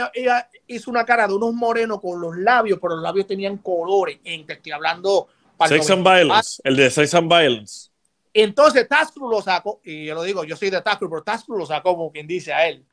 hizo 0.68 0.90
una 0.92 1.04
cara 1.04 1.26
de 1.26 1.34
unos 1.34 1.52
morenos 1.52 2.00
con 2.00 2.20
los 2.20 2.36
labios, 2.36 2.78
pero 2.80 2.94
los 2.94 3.02
labios 3.02 3.26
tenían 3.26 3.58
colores. 3.58 4.20
En, 4.22 4.46
te 4.46 4.52
estoy 4.52 4.70
hablando. 4.70 5.26
Sex 5.66 5.90
and 5.90 6.04
Violence, 6.04 6.60
el 6.62 6.76
de 6.76 6.88
Sex 6.88 7.12
and 7.14 7.28
Violence. 7.28 7.90
Entonces 8.32 8.86
Taskru 8.86 9.28
lo 9.28 9.42
sacó, 9.42 9.80
y 9.82 10.04
yo 10.04 10.14
lo 10.14 10.22
digo, 10.22 10.44
yo 10.44 10.56
soy 10.56 10.70
de 10.70 10.80
Taskru, 10.80 11.10
pero 11.10 11.24
Taskru 11.24 11.58
lo 11.58 11.66
sacó 11.66 11.96
como 11.96 12.12
quien 12.12 12.28
dice 12.28 12.52
a 12.52 12.68
él. 12.68 12.84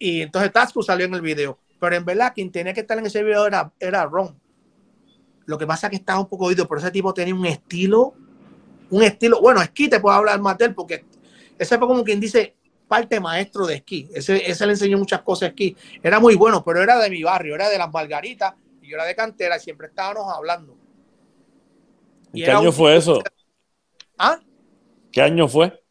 Y 0.00 0.22
entonces 0.22 0.52
Taskru 0.52 0.82
salió 0.82 1.06
en 1.06 1.14
el 1.14 1.20
video. 1.20 1.56
Pero 1.78 1.94
en 1.94 2.04
verdad, 2.04 2.32
quien 2.34 2.50
tenía 2.50 2.74
que 2.74 2.80
estar 2.80 2.98
en 2.98 3.06
ese 3.06 3.22
video 3.22 3.46
era, 3.46 3.72
era 3.78 4.04
Ron. 4.06 4.36
Lo 5.46 5.56
que 5.56 5.66
pasa 5.66 5.86
es 5.86 5.90
que 5.92 5.96
estaba 5.96 6.18
un 6.18 6.28
poco 6.28 6.46
oído, 6.46 6.66
pero 6.66 6.80
ese 6.80 6.90
tipo 6.90 7.14
tenía 7.14 7.34
un 7.34 7.46
estilo 7.46 8.14
un 8.90 9.02
estilo, 9.02 9.40
bueno, 9.40 9.62
esquí 9.62 9.88
te 9.88 10.00
puedo 10.00 10.16
hablar 10.16 10.40
más 10.40 10.58
de 10.58 10.66
él 10.66 10.74
porque 10.74 11.04
ese 11.58 11.78
fue 11.78 11.86
como 11.86 12.04
quien 12.04 12.20
dice 12.20 12.56
parte 12.88 13.20
maestro 13.20 13.66
de 13.66 13.76
esquí. 13.76 14.08
Ese, 14.12 14.50
ese 14.50 14.66
le 14.66 14.72
enseñó 14.72 14.98
muchas 14.98 15.22
cosas 15.22 15.50
esquí. 15.50 15.76
Era 16.02 16.18
muy 16.18 16.34
bueno, 16.34 16.64
pero 16.64 16.82
era 16.82 16.98
de 16.98 17.08
mi 17.08 17.22
barrio, 17.22 17.54
era 17.54 17.68
de 17.68 17.78
las 17.78 17.90
Margaritas 17.90 18.54
y 18.82 18.88
yo 18.88 18.96
era 18.96 19.04
de 19.04 19.14
cantera 19.14 19.56
y 19.56 19.60
siempre 19.60 19.86
estábamos 19.86 20.32
hablando. 20.34 20.76
Y 22.32 22.44
¿Qué 22.44 22.50
año 22.50 22.72
fue 22.72 22.96
eso? 22.96 23.22
¿Ah? 24.18 24.40
¿Qué 25.12 25.22
año 25.22 25.46
fue? 25.46 25.82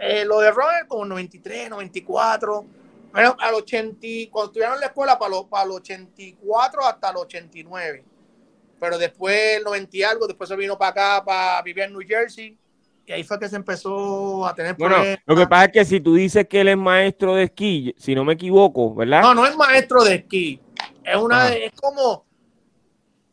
Eh, 0.00 0.24
lo 0.24 0.40
de 0.40 0.50
Ron 0.50 0.66
como 0.88 1.04
93, 1.04 1.70
94. 1.70 2.66
Pero 3.12 3.36
al 3.38 3.54
80, 3.54 4.06
cuando 4.30 4.50
estuvieron 4.50 4.74
en 4.74 4.80
la 4.80 4.86
escuela, 4.86 5.18
para 5.18 5.30
los, 5.30 5.44
para 5.44 5.64
los 5.64 5.76
84 5.76 6.84
hasta 6.84 7.12
los 7.12 7.22
89 7.22 8.04
pero 8.80 8.98
después 8.98 9.58
el 9.58 9.62
90 9.62 9.96
y 9.96 10.02
algo, 10.02 10.26
después 10.26 10.48
se 10.48 10.56
vino 10.56 10.76
para 10.78 10.90
acá, 10.90 11.24
para 11.24 11.62
vivir 11.62 11.84
en 11.84 11.92
New 11.92 12.02
Jersey, 12.04 12.56
y 13.06 13.12
ahí 13.12 13.24
fue 13.24 13.38
que 13.38 13.48
se 13.48 13.56
empezó 13.56 14.46
a 14.46 14.54
tener 14.54 14.76
bueno, 14.76 14.96
Lo 15.26 15.34
que 15.34 15.46
pasa 15.46 15.64
es 15.64 15.72
que 15.72 15.84
si 15.84 16.00
tú 16.00 16.14
dices 16.14 16.46
que 16.48 16.60
él 16.60 16.68
es 16.68 16.76
maestro 16.76 17.34
de 17.34 17.44
esquí, 17.44 17.92
si 17.98 18.14
no 18.14 18.24
me 18.24 18.34
equivoco, 18.34 18.94
¿verdad? 18.94 19.20
No, 19.20 19.34
no 19.34 19.46
es 19.46 19.56
maestro 19.56 20.04
de 20.04 20.14
esquí. 20.14 20.60
Es 21.02 21.16
una, 21.16 21.52
es 21.52 21.72
como, 21.72 22.24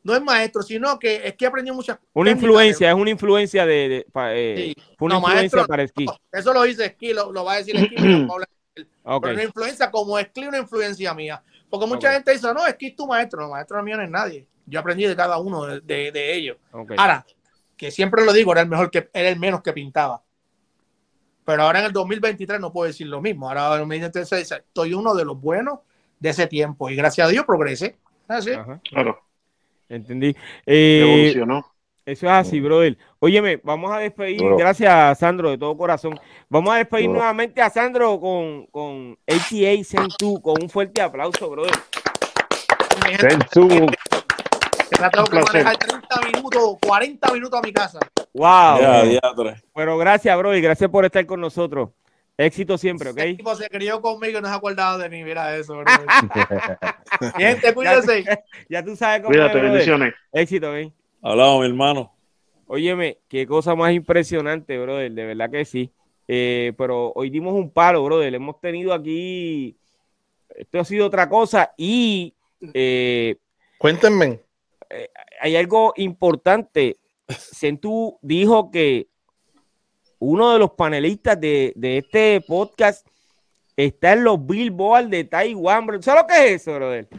no 0.04 0.16
es 0.16 0.22
maestro, 0.24 0.64
sino 0.64 0.98
que 0.98 1.28
es 1.28 1.36
que 1.36 1.46
aprendió 1.46 1.76
muchas 1.76 2.00
Una 2.14 2.32
influencia, 2.32 2.90
es 2.90 2.96
una 2.96 3.12
influencia 3.12 3.68
de, 3.68 4.08
eh, 4.16 4.74
una 5.00 5.18
influencia 5.18 5.66
para 5.66 5.84
esquí. 5.84 6.08
eso 6.32 6.54
lo 6.54 6.64
dice 6.64 6.86
esquí, 6.86 7.14
lo, 7.14 7.32
va 7.44 7.54
a 7.54 7.58
decir 7.58 7.76
esquí, 7.76 7.96
pero 9.04 9.34
una 9.34 9.44
influencia 9.44 9.92
como 9.92 10.18
esquí, 10.20 10.46
una 10.46 10.58
influencia 10.58 11.14
mía. 11.14 11.42
Porque 11.70 11.86
mucha 11.86 12.14
gente 12.14 12.32
dice, 12.32 12.54
no, 12.54 12.66
esquí 12.66 12.88
es 12.88 12.96
tu 12.96 13.08
maestro, 13.08 13.42
no, 13.42 13.50
maestro 13.50 13.82
mío 13.84 13.98
no 13.98 14.04
es 14.04 14.10
nadie. 14.10 14.48
Yo 14.66 14.80
aprendí 14.80 15.06
de 15.06 15.16
cada 15.16 15.38
uno 15.38 15.66
de, 15.66 16.34
ellos. 16.34 16.58
Ahora, 16.98 17.26
que 17.76 17.92
siempre 17.92 18.26
lo 18.26 18.34
digo, 18.34 18.52
era 18.52 18.62
el 18.62 18.70
mejor 18.70 18.92
que 18.92 19.10
era 19.14 19.30
el 19.30 19.40
menos 19.40 19.62
que 19.62 19.74
pintaba. 19.74 20.22
Pero 21.46 21.64
ahora 21.64 21.80
en 21.80 21.86
el 21.86 21.94
2023 21.94 22.60
no 22.60 22.74
puedo 22.74 22.88
decir 22.88 23.08
lo 23.08 23.22
mismo. 23.22 23.48
Ahora 23.48 23.68
en 23.68 23.74
el 23.74 23.80
2023 23.80 24.52
estoy 24.52 24.94
uno 24.94 25.16
de 25.16 25.24
los 25.24 25.40
buenos 25.40 25.80
de 26.20 26.30
ese 26.30 26.48
tiempo 26.48 26.90
y 26.90 26.96
gracias 26.96 27.28
a 27.28 27.32
Dios 27.32 27.46
progresé. 27.46 27.98
Así. 28.28 28.52
Claro. 28.90 29.22
Entendí. 29.88 30.36
Eh, 30.66 31.00
Evolucionó. 31.02 31.77
Eso 32.08 32.26
es 32.26 32.32
así, 32.32 32.62
brother. 32.62 32.98
Óyeme, 33.20 33.60
vamos 33.66 33.92
a 33.92 33.98
despedir, 33.98 34.42
gracias 34.58 35.20
Sandro, 35.20 35.50
de 35.50 35.58
todo 35.58 35.76
corazón. 35.76 36.18
Vamos 36.48 36.74
a 36.74 36.78
despedir 36.78 37.10
nuevamente 37.10 37.62
a 37.62 37.70
Sandro 37.70 38.18
con, 38.18 38.66
con 38.68 39.18
ATA 39.28 39.84
Sentu, 39.84 40.42
con 40.42 40.56
un 40.64 40.70
fuerte 40.70 41.02
aplauso, 41.02 41.50
brother. 41.50 41.74
Sentu. 43.20 43.68
Me 43.68 45.10
tengo 45.12 45.26
que 45.26 45.40
manejar 45.42 45.76
30 45.76 46.22
minutos, 46.34 46.78
40 46.82 47.34
minutos 47.34 47.60
a 47.60 47.62
mi 47.62 47.74
casa. 47.74 48.00
Wow. 48.34 48.80
Pero 49.76 49.98
gracias, 49.98 50.38
bro, 50.38 50.56
y 50.56 50.62
gracias 50.62 50.90
por 50.90 51.04
estar 51.04 51.26
con 51.26 51.42
nosotros. 51.42 51.90
Éxito 52.38 52.78
siempre, 52.78 53.10
¿ok? 53.10 53.18
El 53.18 53.36
tipo 53.36 53.54
se 53.54 53.68
crió 53.68 54.00
conmigo 54.00 54.40
y 54.40 54.42
no 54.42 54.48
se 54.48 54.54
ha 54.54 54.58
acordado 54.58 54.98
de 54.98 55.10
mí. 55.10 55.26
Mira 55.26 55.58
eso, 55.58 55.76
bro. 55.76 55.86
Gente, 57.38 57.74
cuídense. 57.74 58.24
Ya, 58.70 58.82
tú 58.82 58.96
sabes 58.96 59.20
cómo 59.20 59.32
Cuídate, 59.32 59.60
bendiciones. 59.60 60.14
Éxito, 60.32 60.72
¿ok? 60.72 60.94
Hablamos, 61.30 61.60
mi 61.60 61.66
hermano. 61.66 62.14
Óyeme, 62.68 63.18
qué 63.28 63.46
cosa 63.46 63.76
más 63.76 63.92
impresionante, 63.92 64.80
brother, 64.80 65.12
de 65.12 65.26
verdad 65.26 65.52
que 65.52 65.66
sí. 65.66 65.92
Eh, 66.26 66.72
pero 66.78 67.12
hoy 67.16 67.30
dimos 67.30 67.54
un 67.54 67.70
palo, 67.70 68.02
brother. 68.02 68.34
Hemos 68.34 68.62
tenido 68.62 68.94
aquí. 68.94 69.76
Esto 70.56 70.80
ha 70.80 70.86
sido 70.86 71.06
otra 71.08 71.28
cosa. 71.28 71.74
Y. 71.76 72.34
Eh, 72.74 73.36
Cuéntenme. 73.78 74.40
Eh, 74.90 75.10
hay 75.42 75.58
algo 75.58 75.92
importante. 75.98 76.96
Centú 77.28 78.18
dijo 78.22 78.72
que 78.72 79.10
uno 80.20 80.54
de 80.54 80.60
los 80.60 80.72
panelistas 80.72 81.38
de, 81.42 81.74
este 81.78 82.40
podcast 82.40 83.06
está 83.76 84.14
en 84.14 84.24
los 84.24 84.48
Billboard 84.48 85.08
de 85.08 85.26
Taiwán. 85.26 86.02
¿Sabes 86.02 86.22
lo 86.22 86.28
que 86.28 86.46
es 86.46 86.62
eso, 86.62 86.76
brother? 86.76 87.10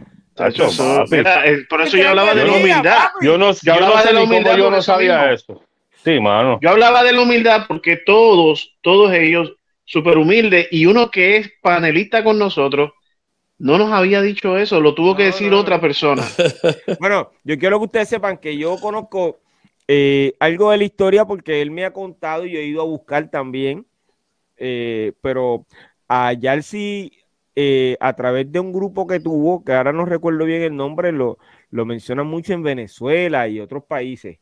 Por 1.68 1.82
eso 1.82 1.96
yo 1.96 2.08
hablaba 2.08 2.34
de 2.34 2.44
la 2.44 2.52
humildad. 2.52 3.08
Yo 3.20 3.38
no, 3.38 3.52
yo 3.52 3.74
hablaba 3.74 4.02
de 4.04 4.12
la 4.12 4.22
humildad. 4.22 4.56
Yo 4.56 4.70
no 4.70 4.82
sabía 4.82 5.32
eso. 5.32 5.62
Sí, 6.04 6.20
mano. 6.20 6.58
Yo 6.62 6.70
hablaba 6.70 7.02
de 7.02 7.12
la 7.12 7.22
humildad 7.22 7.64
porque 7.68 7.96
todos, 7.96 8.76
todos 8.80 9.12
ellos, 9.12 9.54
súper 9.84 10.16
humildes, 10.16 10.68
y 10.70 10.86
uno 10.86 11.10
que 11.10 11.36
es 11.36 11.52
panelista 11.60 12.22
con 12.22 12.38
nosotros, 12.38 12.92
no 13.58 13.76
nos 13.76 13.92
había 13.92 14.22
dicho 14.22 14.56
eso, 14.56 14.80
lo 14.80 14.94
tuvo 14.94 15.16
que 15.16 15.24
decir 15.24 15.52
otra 15.52 15.80
persona. 15.80 16.22
bueno, 17.00 17.32
yo 17.42 17.58
quiero 17.58 17.78
que 17.78 17.86
ustedes 17.86 18.08
sepan 18.08 18.38
que 18.38 18.56
yo 18.56 18.78
conozco 18.78 19.40
eh, 19.88 20.34
algo 20.38 20.70
de 20.70 20.78
la 20.78 20.84
historia 20.84 21.24
porque 21.24 21.60
él 21.60 21.70
me 21.70 21.84
ha 21.84 21.92
contado 21.92 22.46
y 22.46 22.52
yo 22.52 22.58
he 22.58 22.64
ido 22.64 22.82
a 22.82 22.84
buscar 22.84 23.30
también, 23.30 23.86
eh, 24.56 25.12
pero 25.20 25.66
a 26.06 26.32
Yalsi, 26.32 27.12
eh, 27.60 27.96
a 27.98 28.14
través 28.14 28.52
de 28.52 28.60
un 28.60 28.72
grupo 28.72 29.08
que 29.08 29.18
tuvo, 29.18 29.64
que 29.64 29.72
ahora 29.72 29.92
no 29.92 30.04
recuerdo 30.04 30.44
bien 30.44 30.62
el 30.62 30.76
nombre, 30.76 31.10
lo, 31.10 31.38
lo 31.70 31.84
menciona 31.84 32.22
mucho 32.22 32.52
en 32.52 32.62
Venezuela 32.62 33.48
y 33.48 33.58
otros 33.58 33.82
países. 33.82 34.38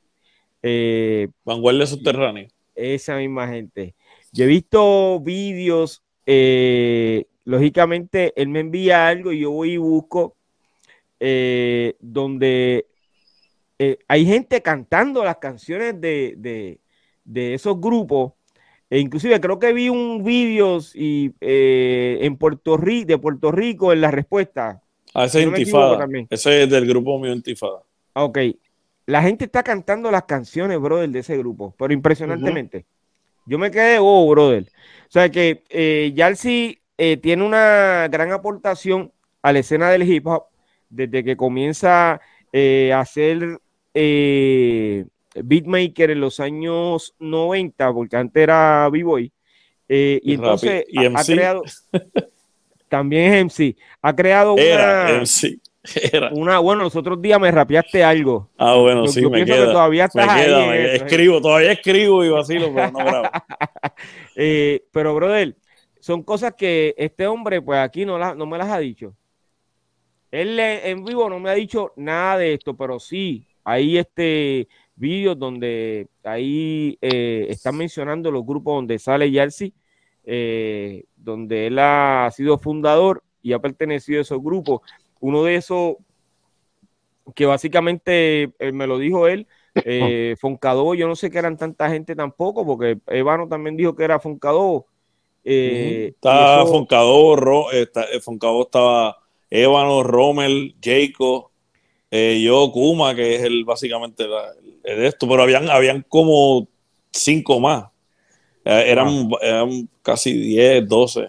Eh, 0.62 1.28
Vanguardia 1.42 1.86
Subterránea. 1.86 2.46
Esa 2.74 3.16
misma 3.16 3.48
gente. 3.48 3.94
Yo 4.32 4.44
he 4.44 4.48
visto 4.48 5.18
vídeos, 5.20 6.02
eh, 6.26 7.24
lógicamente 7.46 8.34
él 8.36 8.48
me 8.48 8.60
envía 8.60 9.08
algo 9.08 9.32
y 9.32 9.40
yo 9.40 9.50
voy 9.50 9.72
y 9.72 9.76
busco 9.78 10.36
eh, 11.18 11.94
donde 12.00 12.86
hay 14.08 14.26
gente 14.26 14.60
cantando 14.60 15.24
las 15.24 15.38
canciones 15.38 15.98
de, 15.98 16.80
esos 17.34 17.80
grupos. 17.80 18.34
E 18.88 19.00
inclusive 19.00 19.40
creo 19.40 19.58
que 19.58 19.72
vi 19.72 19.88
un 19.88 20.22
vídeo 20.22 20.78
y, 20.94 21.32
en 21.40 22.36
Puerto 22.36 22.76
Rico, 22.76 23.06
de 23.06 23.18
Puerto 23.18 23.50
Rico 23.50 23.92
en 23.92 24.00
la 24.00 24.10
respuesta. 24.10 24.80
Ah, 25.14 25.24
ese 25.24 25.40
es 25.40 25.46
Intifada. 25.46 26.06
Ese 26.30 26.62
es 26.62 26.70
del 26.70 26.86
grupo 26.86 27.18
mío 27.18 27.32
Intifada. 27.32 27.82
Ah, 28.14 28.24
ok. 28.24 28.38
La 29.06 29.22
gente 29.22 29.44
está 29.44 29.62
cantando 29.62 30.10
las 30.10 30.24
canciones, 30.24 30.80
brother, 30.80 31.08
de 31.08 31.20
ese 31.20 31.36
grupo, 31.38 31.74
pero 31.78 31.92
impresionantemente. 31.92 32.86
Yo 33.46 33.58
me 33.58 33.70
quedé, 33.70 33.98
oh, 34.00 34.28
brother. 34.28 34.64
O 35.08 35.10
sea 35.10 35.30
que 35.30 35.62
eh, 35.70 36.12
Yalsi 36.14 36.80
eh, 36.98 37.16
tiene 37.16 37.44
una 37.44 38.08
gran 38.10 38.32
aportación 38.32 39.12
a 39.42 39.52
la 39.52 39.60
escena 39.60 39.90
del 39.90 40.02
hip 40.02 40.26
hop 40.26 40.46
desde 40.88 41.22
que 41.22 41.36
comienza 41.36 42.20
eh, 42.52 42.92
a 42.92 43.04
ser 43.04 43.60
eh, 43.94 45.04
beatmaker 45.42 46.10
en 46.10 46.20
los 46.20 46.40
años 46.40 47.14
90, 47.18 47.92
porque 47.92 48.16
antes 48.16 48.42
era 48.42 48.88
B-Boy. 48.90 49.32
y, 49.88 50.34
entonces 50.34 50.84
ha, 51.14 51.24
creado. 51.24 51.62
también 52.88 53.34
es 53.34 53.44
MC. 53.44 53.76
Ha 54.02 54.14
creado 54.14 54.56
era 54.58 55.06
una. 55.06 55.20
MC. 55.20 55.60
Una, 56.32 56.58
bueno, 56.58 56.82
los 56.82 56.96
otros 56.96 57.20
días 57.20 57.40
me 57.40 57.50
rapeaste 57.50 58.02
algo. 58.02 58.50
Ah, 58.58 58.74
bueno, 58.74 59.06
sí, 59.06 59.24
me 59.26 59.44
queda, 59.44 59.72
todavía 59.72 60.06
estás 60.06 60.28
ahí 60.28 60.50
¿eh? 60.50 60.96
escribo, 60.96 61.40
todavía 61.40 61.72
escribo 61.72 62.24
y 62.24 62.28
vacilo, 62.28 62.72
pero 62.74 62.90
no 62.90 62.98
grabo. 62.98 63.28
eh, 64.36 64.84
pero, 64.90 65.14
brother, 65.14 65.56
son 66.00 66.22
cosas 66.22 66.54
que 66.54 66.94
este 66.96 67.26
hombre, 67.26 67.62
pues 67.62 67.78
aquí 67.78 68.04
no, 68.04 68.18
no 68.34 68.46
me 68.46 68.58
las 68.58 68.68
ha 68.68 68.78
dicho. 68.78 69.14
Él 70.30 70.58
en 70.58 71.04
vivo 71.04 71.30
no 71.30 71.38
me 71.38 71.50
ha 71.50 71.54
dicho 71.54 71.92
nada 71.96 72.38
de 72.38 72.54
esto, 72.54 72.76
pero 72.76 72.98
sí, 72.98 73.46
hay 73.64 73.96
este 73.96 74.68
vídeos 74.96 75.38
donde 75.38 76.08
ahí 76.24 76.98
eh, 77.00 77.46
están 77.48 77.76
mencionando 77.76 78.30
los 78.30 78.44
grupos 78.44 78.74
donde 78.74 78.98
sale 78.98 79.30
Yalsi, 79.30 79.74
eh, 80.24 81.04
donde 81.16 81.68
él 81.68 81.78
ha 81.78 82.28
sido 82.34 82.58
fundador 82.58 83.22
y 83.42 83.52
ha 83.52 83.58
pertenecido 83.58 84.18
a 84.18 84.22
esos 84.22 84.42
grupos. 84.42 84.80
Uno 85.20 85.44
de 85.44 85.56
esos 85.56 85.96
que 87.34 87.46
básicamente 87.46 88.50
eh, 88.58 88.72
me 88.72 88.86
lo 88.86 88.98
dijo 88.98 89.28
él, 89.28 89.46
eh, 89.84 90.36
Foncadó, 90.40 90.94
yo 90.94 91.06
no 91.06 91.16
sé 91.16 91.30
que 91.30 91.38
eran 91.38 91.56
tanta 91.56 91.88
gente 91.90 92.16
tampoco, 92.16 92.64
porque 92.64 92.98
Evano 93.06 93.48
también 93.48 93.76
dijo 93.76 93.94
que 93.94 94.04
era 94.04 94.18
Foncadó. 94.18 94.86
Eh, 95.44 96.12
estaba 96.14 96.66
Foncadó, 96.66 97.70
eh, 97.72 97.86
Foncadó 98.20 98.62
estaba 98.62 99.18
Ébano, 99.48 100.02
Rommel, 100.02 100.74
Jacob, 100.82 101.50
yo, 102.10 102.70
Kuma, 102.72 103.14
que 103.14 103.36
es 103.36 103.42
el 103.42 103.64
básicamente 103.64 104.24
de 104.82 105.06
esto, 105.06 105.28
pero 105.28 105.42
habían, 105.42 105.68
habían 105.68 106.04
como 106.08 106.68
cinco 107.10 107.60
más. 107.60 107.86
eran, 108.64 109.30
eran 109.42 109.88
casi 110.02 110.32
10, 110.32 110.88
12 110.88 111.28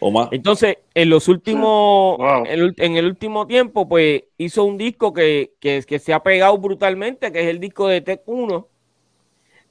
o 0.00 0.10
más. 0.10 0.28
Entonces, 0.32 0.78
en 0.94 1.10
los 1.10 1.28
últimos, 1.28 2.18
en, 2.46 2.96
el 2.96 3.06
último 3.06 3.46
tiempo, 3.46 3.88
pues 3.88 4.24
hizo 4.38 4.64
un 4.64 4.76
disco 4.76 5.12
que, 5.12 5.52
que, 5.60 5.82
que, 5.86 5.98
se 5.98 6.12
ha 6.12 6.22
pegado 6.22 6.58
brutalmente, 6.58 7.32
que 7.32 7.40
es 7.40 7.46
el 7.46 7.60
disco 7.60 7.88
de 7.88 8.00
Tech 8.00 8.22
1. 8.26 8.68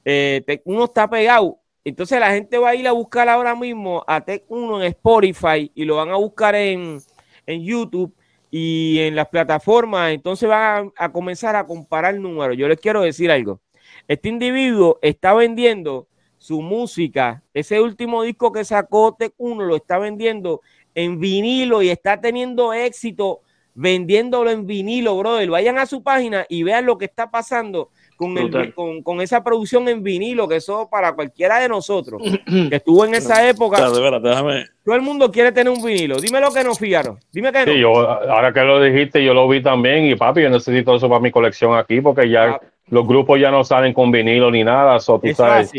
Eh, 0.05 0.43
Tech 0.45 0.61
1 0.63 0.83
está 0.85 1.09
pegado. 1.09 1.59
Entonces 1.83 2.19
la 2.19 2.31
gente 2.31 2.57
va 2.57 2.69
a 2.69 2.75
ir 2.75 2.87
a 2.87 2.93
buscar 2.93 3.29
ahora 3.29 3.55
mismo 3.55 4.03
a 4.07 4.21
Tech 4.21 4.43
1 4.47 4.81
en 4.81 4.87
Spotify 4.89 5.71
y 5.75 5.85
lo 5.85 5.97
van 5.97 6.09
a 6.09 6.15
buscar 6.15 6.55
en, 6.55 6.99
en 7.45 7.63
YouTube 7.63 8.13
y 8.57 8.99
en 8.99 9.17
las 9.17 9.27
plataformas. 9.27 10.13
Entonces 10.13 10.47
van 10.47 10.93
a, 10.95 11.11
comenzar 11.11 11.57
a 11.57 11.67
comparar 11.67 12.17
números. 12.17 12.55
Yo 12.55 12.69
les 12.69 12.79
quiero 12.79 13.01
decir 13.01 13.29
algo. 13.29 13.59
Este 14.07 14.29
individuo 14.29 14.97
está 15.01 15.33
vendiendo 15.33 16.07
su 16.37 16.61
música. 16.61 17.43
Ese 17.53 17.81
último 17.81 18.23
disco 18.23 18.53
que 18.53 18.63
sacó 18.63 19.13
Tech 19.13 19.33
1 19.35 19.65
lo 19.65 19.75
está 19.75 19.97
vendiendo 19.97 20.61
en 20.93 21.19
vinilo 21.19 21.81
y 21.81 21.89
está 21.89 22.21
teniendo 22.21 22.71
éxito 22.71 23.41
vendiéndolo 23.73 24.49
en 24.49 24.65
vinilo, 24.65 25.17
brother. 25.17 25.49
Vayan 25.49 25.77
a 25.77 25.85
su 25.85 26.01
página 26.01 26.45
y 26.47 26.63
vean 26.63 26.85
lo 26.85 26.97
que 26.97 27.03
está 27.03 27.29
pasando 27.29 27.89
con, 28.15 28.37
el, 28.37 28.73
con, 29.03 29.21
esa 29.21 29.43
producción 29.43 29.87
en 29.87 30.01
vinilo, 30.01 30.47
que 30.47 30.57
eso 30.57 30.89
para 30.89 31.13
cualquiera 31.13 31.59
de 31.59 31.67
nosotros 31.67 32.21
que 32.69 32.75
estuvo 32.75 33.05
en 33.05 33.15
esa 33.15 33.47
época. 33.47 33.77
Todo 33.77 34.95
el 34.95 35.01
mundo 35.01 35.31
quiere 35.31 35.51
tener 35.51 35.71
un 35.71 35.83
vinilo. 35.83 36.17
Dime 36.17 36.39
lo 36.39 36.51
que 36.51 36.63
nos 36.63 36.79
fijaron. 36.79 37.19
Dime 37.31 37.51
que 37.51 37.65
no. 37.65 37.73
Yo, 37.73 38.09
ahora 38.09 38.53
que 38.53 38.61
lo 38.61 38.81
dijiste, 38.81 39.23
yo 39.23 39.33
lo 39.33 39.47
vi 39.47 39.61
también. 39.61 40.05
Y 40.05 40.15
papi, 40.15 40.41
yo 40.41 40.49
necesito 40.49 40.95
eso 40.95 41.09
para 41.09 41.19
mi 41.19 41.31
colección 41.31 41.77
aquí 41.77 42.01
porque 42.01 42.29
ya 42.29 42.43
ah. 42.43 42.61
los 42.89 43.07
grupos 43.07 43.39
ya 43.39 43.51
no 43.51 43.63
salen 43.63 43.93
con 43.93 44.11
vinilo 44.11 44.51
ni 44.51 44.63
nada. 44.63 44.99
So, 44.99 45.19
tú 45.19 45.33
sabes. 45.33 45.71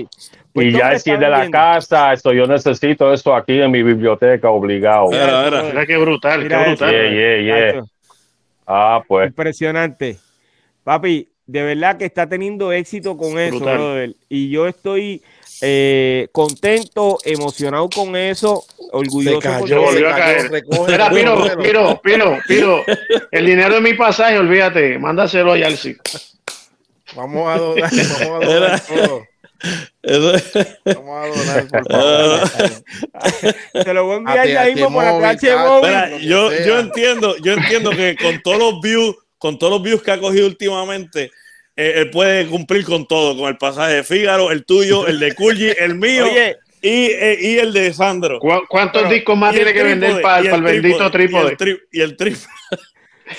Pues 0.52 0.68
y 0.68 0.72
ya 0.72 0.98
si 0.98 1.10
es 1.10 1.20
de 1.20 1.28
la 1.28 1.50
casa, 1.50 2.12
esto 2.14 2.32
yo 2.32 2.46
necesito 2.46 3.12
eso 3.12 3.34
aquí 3.34 3.60
en 3.60 3.70
mi 3.70 3.82
biblioteca, 3.82 4.50
obligado. 4.50 5.08
Mira, 5.08 5.84
qué 5.86 5.96
brutal, 5.98 6.48
qué 6.48 6.56
brutal. 6.56 7.88
Ah, 8.66 9.02
pues. 9.06 9.28
Impresionante. 9.28 10.18
Papi, 10.82 11.28
de 11.46 11.62
verdad 11.62 11.96
que 11.96 12.04
está 12.04 12.28
teniendo 12.28 12.72
éxito 12.72 13.16
con 13.16 13.38
eso, 13.38 13.60
brother. 13.60 14.14
Y 14.28 14.50
yo 14.50 14.66
estoy 14.66 15.22
eh, 15.62 16.28
contento, 16.32 17.18
emocionado 17.24 17.88
con 17.88 18.16
eso, 18.16 18.64
orgulloso. 18.92 19.40
Se 19.40 19.48
cayó, 19.48 19.82
volvió 19.82 20.08
a 20.08 20.16
caer. 20.16 20.50
Mira, 20.86 21.10
Piro, 21.10 21.58
Piro, 21.62 22.00
Piro, 22.02 22.38
Piro, 22.46 22.84
el 23.30 23.46
dinero 23.46 23.76
de 23.76 23.80
mi 23.80 23.94
pasaje, 23.94 24.38
olvídate, 24.38 24.98
mándaselo 24.98 25.52
a 25.52 25.58
Yalsi. 25.58 25.96
Vamos 27.14 27.48
a 27.48 27.58
donar, 27.58 27.90
vamos 28.20 28.44
a 28.44 28.46
donar 28.46 28.80
todo. 28.80 29.22
Vamos 30.84 31.16
a 31.16 31.26
donar, 31.28 31.68
por 31.68 31.92
favor. 31.92 32.40
Te 33.84 33.94
lo 33.94 34.04
voy 34.04 34.14
a 34.14 34.16
enviar 34.18 34.48
ya 34.48 34.64
mismo 34.64 34.92
por 34.92 35.04
la 35.04 36.18
yo, 36.18 36.50
yo 36.52 36.80
entiendo, 36.80 37.36
yo 37.38 37.52
entiendo 37.54 37.90
que 37.90 38.16
con 38.16 38.42
todos 38.42 38.58
los 38.58 38.80
views, 38.82 39.16
con 39.46 39.60
todos 39.60 39.74
los 39.74 39.82
views 39.82 40.02
que 40.02 40.10
ha 40.10 40.18
cogido 40.18 40.48
últimamente, 40.48 41.30
eh, 41.76 41.92
él 41.98 42.10
puede 42.10 42.48
cumplir 42.48 42.84
con 42.84 43.06
todo, 43.06 43.36
con 43.36 43.48
el 43.48 43.56
pasaje 43.56 43.94
de 43.94 44.02
Fígaro, 44.02 44.50
el 44.50 44.64
tuyo, 44.64 45.06
el 45.06 45.20
de 45.20 45.36
Culli, 45.36 45.72
el 45.78 45.94
mío. 45.94 46.26
y, 46.82 46.88
eh, 46.88 47.38
y, 47.40 47.58
el 47.58 47.72
de 47.72 47.92
Sandro. 47.92 48.40
¿Cuántos 48.68 49.08
discos 49.08 49.38
más 49.38 49.54
tiene 49.54 49.72
que 49.72 49.84
vender 49.84 50.20
para, 50.20 50.40
el, 50.40 50.62
bendito 50.62 51.08
trípode? 51.12 51.56
Y 51.92 52.00
el, 52.00 52.16
trípode. 52.16 52.48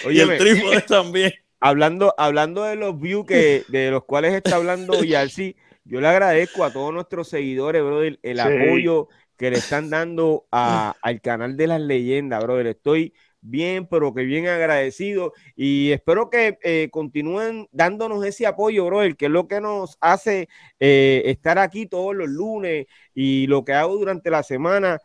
y 0.09 0.19
el 0.21 0.37
trípode 0.37 0.81
también. 0.87 1.33
Hablando, 1.59 2.15
hablando 2.17 2.63
de 2.63 2.77
los 2.77 2.97
views 2.97 3.25
que, 3.25 3.65
de 3.67 3.91
los 3.91 4.05
cuales 4.05 4.33
está 4.33 4.55
hablando 4.55 5.03
Yarsi, 5.03 5.57
yo 5.83 5.99
le 5.99 6.07
agradezco 6.07 6.63
a 6.63 6.71
todos 6.71 6.93
nuestros 6.93 7.27
seguidores, 7.27 7.83
brother, 7.83 8.17
el 8.23 8.39
apoyo 8.39 9.09
que 9.35 9.51
le 9.51 9.57
están 9.57 9.89
dando 9.89 10.45
al 10.51 11.21
canal 11.21 11.57
de 11.57 11.67
las 11.67 11.81
leyendas, 11.81 12.41
brother. 12.41 12.67
Estoy 12.67 13.13
bien, 13.41 13.87
pero 13.87 14.13
que 14.13 14.23
bien 14.23 14.47
agradecido 14.47 15.33
y 15.55 15.91
espero 15.91 16.29
que 16.29 16.57
eh, 16.63 16.89
continúen 16.91 17.67
dándonos 17.71 18.25
ese 18.25 18.45
apoyo, 18.45 18.85
bro, 18.85 19.03
el 19.03 19.15
que 19.15 19.25
es 19.25 19.31
lo 19.31 19.47
que 19.47 19.61
nos 19.61 19.97
hace 20.01 20.49
eh, 20.79 21.23
estar 21.25 21.59
aquí 21.59 21.85
todos 21.85 22.15
los 22.15 22.27
lunes 22.27 22.87
y 23.13 23.47
lo 23.47 23.63
que 23.63 23.73
hago 23.73 23.95
durante 23.95 24.29
la 24.29 24.43
semana 24.43 24.99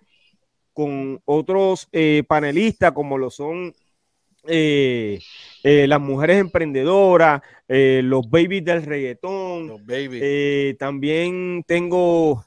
con 0.72 1.20
otros 1.24 1.88
eh, 1.92 2.24
panelistas 2.26 2.92
como 2.92 3.18
lo 3.18 3.30
son 3.30 3.74
las 4.44 6.00
mujeres 6.00 6.38
emprendedoras, 6.38 7.40
los 7.68 8.28
babies 8.28 8.64
del 8.64 8.82
reggaetón. 8.82 9.68
Los 9.68 9.86
babies. 9.86 10.76
también 10.78 11.62
tengo 11.64 12.44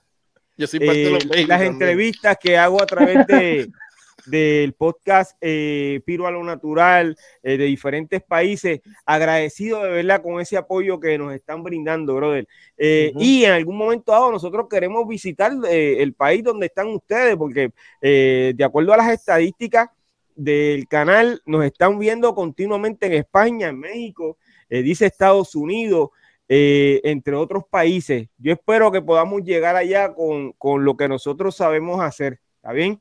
Yo 0.57 0.67
soy 0.67 0.79
parte 0.79 0.99
de 0.99 1.09
los 1.11 1.25
babies 1.25 1.47
las 1.47 1.59
también. 1.59 1.73
entrevistas 1.73 2.37
que 2.41 2.57
hago 2.57 2.81
a 2.81 2.85
través 2.85 3.25
de, 3.27 3.69
del 4.26 4.73
podcast 4.73 5.38
eh, 5.41 6.02
Piro 6.06 6.27
a 6.27 6.31
lo 6.31 6.43
Natural 6.43 7.15
eh, 7.43 7.57
de 7.57 7.65
diferentes 7.65 8.22
países. 8.23 8.81
Agradecido 9.06 9.84
de 9.84 9.89
verdad 9.89 10.22
con 10.22 10.39
ese 10.39 10.57
apoyo 10.57 10.99
que 10.99 11.18
nos 11.18 11.34
están 11.34 11.64
brindando, 11.64 12.15
brother. 12.15 12.47
Eh. 12.77 13.11
Y 13.18 13.43
en 13.43 13.52
algún 13.52 13.77
momento 13.77 14.11
dado 14.11 14.31
nosotros 14.31 14.68
queremos 14.69 15.07
visitar 15.07 15.52
eh, 15.69 16.02
el 16.02 16.14
país 16.14 16.43
donde 16.43 16.68
están 16.68 16.88
ustedes, 16.88 17.35
porque 17.35 17.72
de 18.02 18.64
acuerdo 18.64 18.93
a 18.93 18.97
las 18.97 19.11
estadísticas 19.11 19.89
del 20.35 20.88
canal, 20.88 21.41
nos 21.45 21.64
están 21.64 21.97
viendo 21.97 22.35
continuamente 22.35 23.06
en 23.07 23.14
España, 23.14 23.69
en 23.69 23.80
México, 23.80 24.38
dice 24.69 25.06
Estados 25.06 25.56
Unidos. 25.56 26.10
eh, 26.47 27.02
entre 27.03 27.35
otros 27.35 27.64
países. 27.69 28.27
Yo 28.38 28.53
espero 28.53 28.91
que 28.91 29.02
podamos 29.02 29.43
llegar 29.43 29.76
allá 29.76 30.14
con, 30.14 30.53
con 30.53 30.85
lo 30.85 30.95
que 30.95 31.07
nosotros 31.07 31.56
sabemos 31.56 32.02
hacer. 32.02 32.39
¿Está 32.57 32.72
bien? 32.72 32.99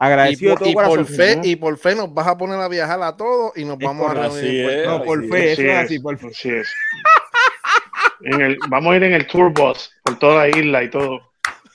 Y 0.00 0.04
Agradecido 0.04 0.54
por, 0.54 0.64
de 0.64 0.70
y 0.70 0.74
por 0.74 1.06
fe, 1.06 1.40
y 1.42 1.56
por 1.56 1.78
fe 1.78 1.94
nos 1.96 2.14
vas 2.14 2.28
a 2.28 2.38
poner 2.38 2.60
a 2.60 2.68
viajar 2.68 3.02
a 3.02 3.16
todos 3.16 3.52
y 3.56 3.64
nos 3.64 3.80
Es 3.80 3.86
vamos 3.86 4.14
a. 4.14 4.26
Así 4.26 4.60
es. 4.60 4.86
No, 4.86 5.02
por 5.02 5.28
fe, 5.28 5.52
eso 5.52 5.62
es 5.62 5.76
así, 5.76 5.98
por 5.98 6.18
fe. 6.18 6.28
Así 6.28 6.50
es. 6.50 6.68
En 8.22 8.40
el, 8.40 8.58
vamos 8.68 8.92
a 8.92 8.96
ir 8.96 9.02
en 9.04 9.12
el 9.12 9.26
tour 9.26 9.52
bus 9.52 9.90
por 10.04 10.18
toda 10.18 10.46
la 10.46 10.56
isla 10.56 10.82
y 10.84 10.90
todo. 10.90 11.20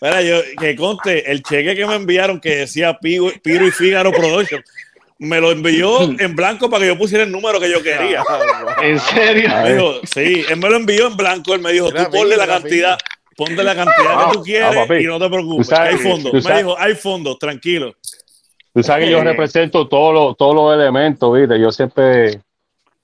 Mira, 0.01 0.21
yo, 0.21 0.41
que 0.59 0.75
conste, 0.75 1.31
el 1.31 1.41
cheque 1.43 1.75
que 1.75 1.85
me 1.85 1.95
enviaron 1.95 2.39
que 2.39 2.57
decía 2.57 2.97
Piro, 2.99 3.31
Piro 3.41 3.65
y 3.65 3.71
Fígaro 3.71 4.11
Production, 4.11 4.61
me 5.19 5.39
lo 5.39 5.51
envió 5.51 6.01
en 6.03 6.35
blanco 6.35 6.69
para 6.69 6.81
que 6.81 6.87
yo 6.87 6.97
pusiera 6.97 7.23
el 7.23 7.31
número 7.31 7.59
que 7.59 7.71
yo 7.71 7.81
quería. 7.81 8.21
¿En 8.81 8.99
serio? 8.99 9.49
Me 9.49 9.73
dijo, 9.73 10.01
sí, 10.03 10.45
él 10.49 10.57
me 10.57 10.69
lo 10.69 10.75
envió 10.75 11.07
en 11.07 11.15
blanco, 11.15 11.53
él 11.53 11.61
me 11.61 11.71
dijo, 11.71 11.91
tú 11.91 12.03
ponle 12.11 12.35
la 12.35 12.47
cantidad, 12.47 12.97
ponle 13.35 13.64
la 13.64 13.76
cantidad 13.76 14.11
Ah, 14.15 14.27
que 14.31 14.38
tú 14.38 14.43
quieres 14.43 14.69
ah, 14.76 14.81
papi. 14.88 15.03
y 15.03 15.05
no 15.05 15.19
te 15.19 15.30
preocupes, 15.30 15.68
Tú 15.69 15.76
sabes- 15.76 15.89
hay 15.93 15.97
fondos. 16.11 16.31
tú 16.43 16.49
Me 16.49 16.57
dijo, 16.57 16.76
hay 16.80 16.95
fondos, 16.95 17.39
tranquilo. 17.39 17.93
Tú 18.73 18.81
sabes 18.84 19.05
que 19.05 19.11
yo 19.11 19.19
Eh. 19.19 19.23
represento 19.23 19.88
todos 19.88 20.14
los, 20.14 20.35
todos 20.38 20.55
los 20.55 20.73
elementos, 20.73 21.34
¿viste? 21.38 21.60
Yo 21.60 21.72
siempre 21.72 22.41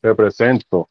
represento. 0.02 0.90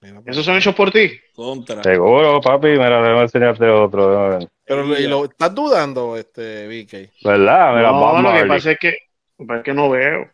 Mira, 0.00 0.20
¿Esos 0.26 0.44
son 0.44 0.56
hechos 0.56 0.74
por 0.74 0.90
ti? 0.92 1.10
Contra. 1.34 1.82
Seguro, 1.82 2.40
papi. 2.40 2.68
Mira, 2.68 3.02
déjame 3.02 3.22
enseñarte 3.22 3.68
otro. 3.68 4.38
Pero 4.64 4.98
¿y 4.98 5.06
lo, 5.08 5.24
¿estás 5.24 5.54
dudando, 5.54 6.16
este 6.16 6.66
VK? 6.68 7.10
¿Verdad? 7.24 7.74
Mira, 7.74 7.90
No, 7.90 8.00
vamos 8.00 8.22
lo 8.34 8.40
que 8.40 8.46
pasa 8.46 8.70
es 8.72 8.78
que, 8.78 8.88
es 8.88 9.62
que 9.64 9.74
no 9.74 9.90
veo. 9.90 10.28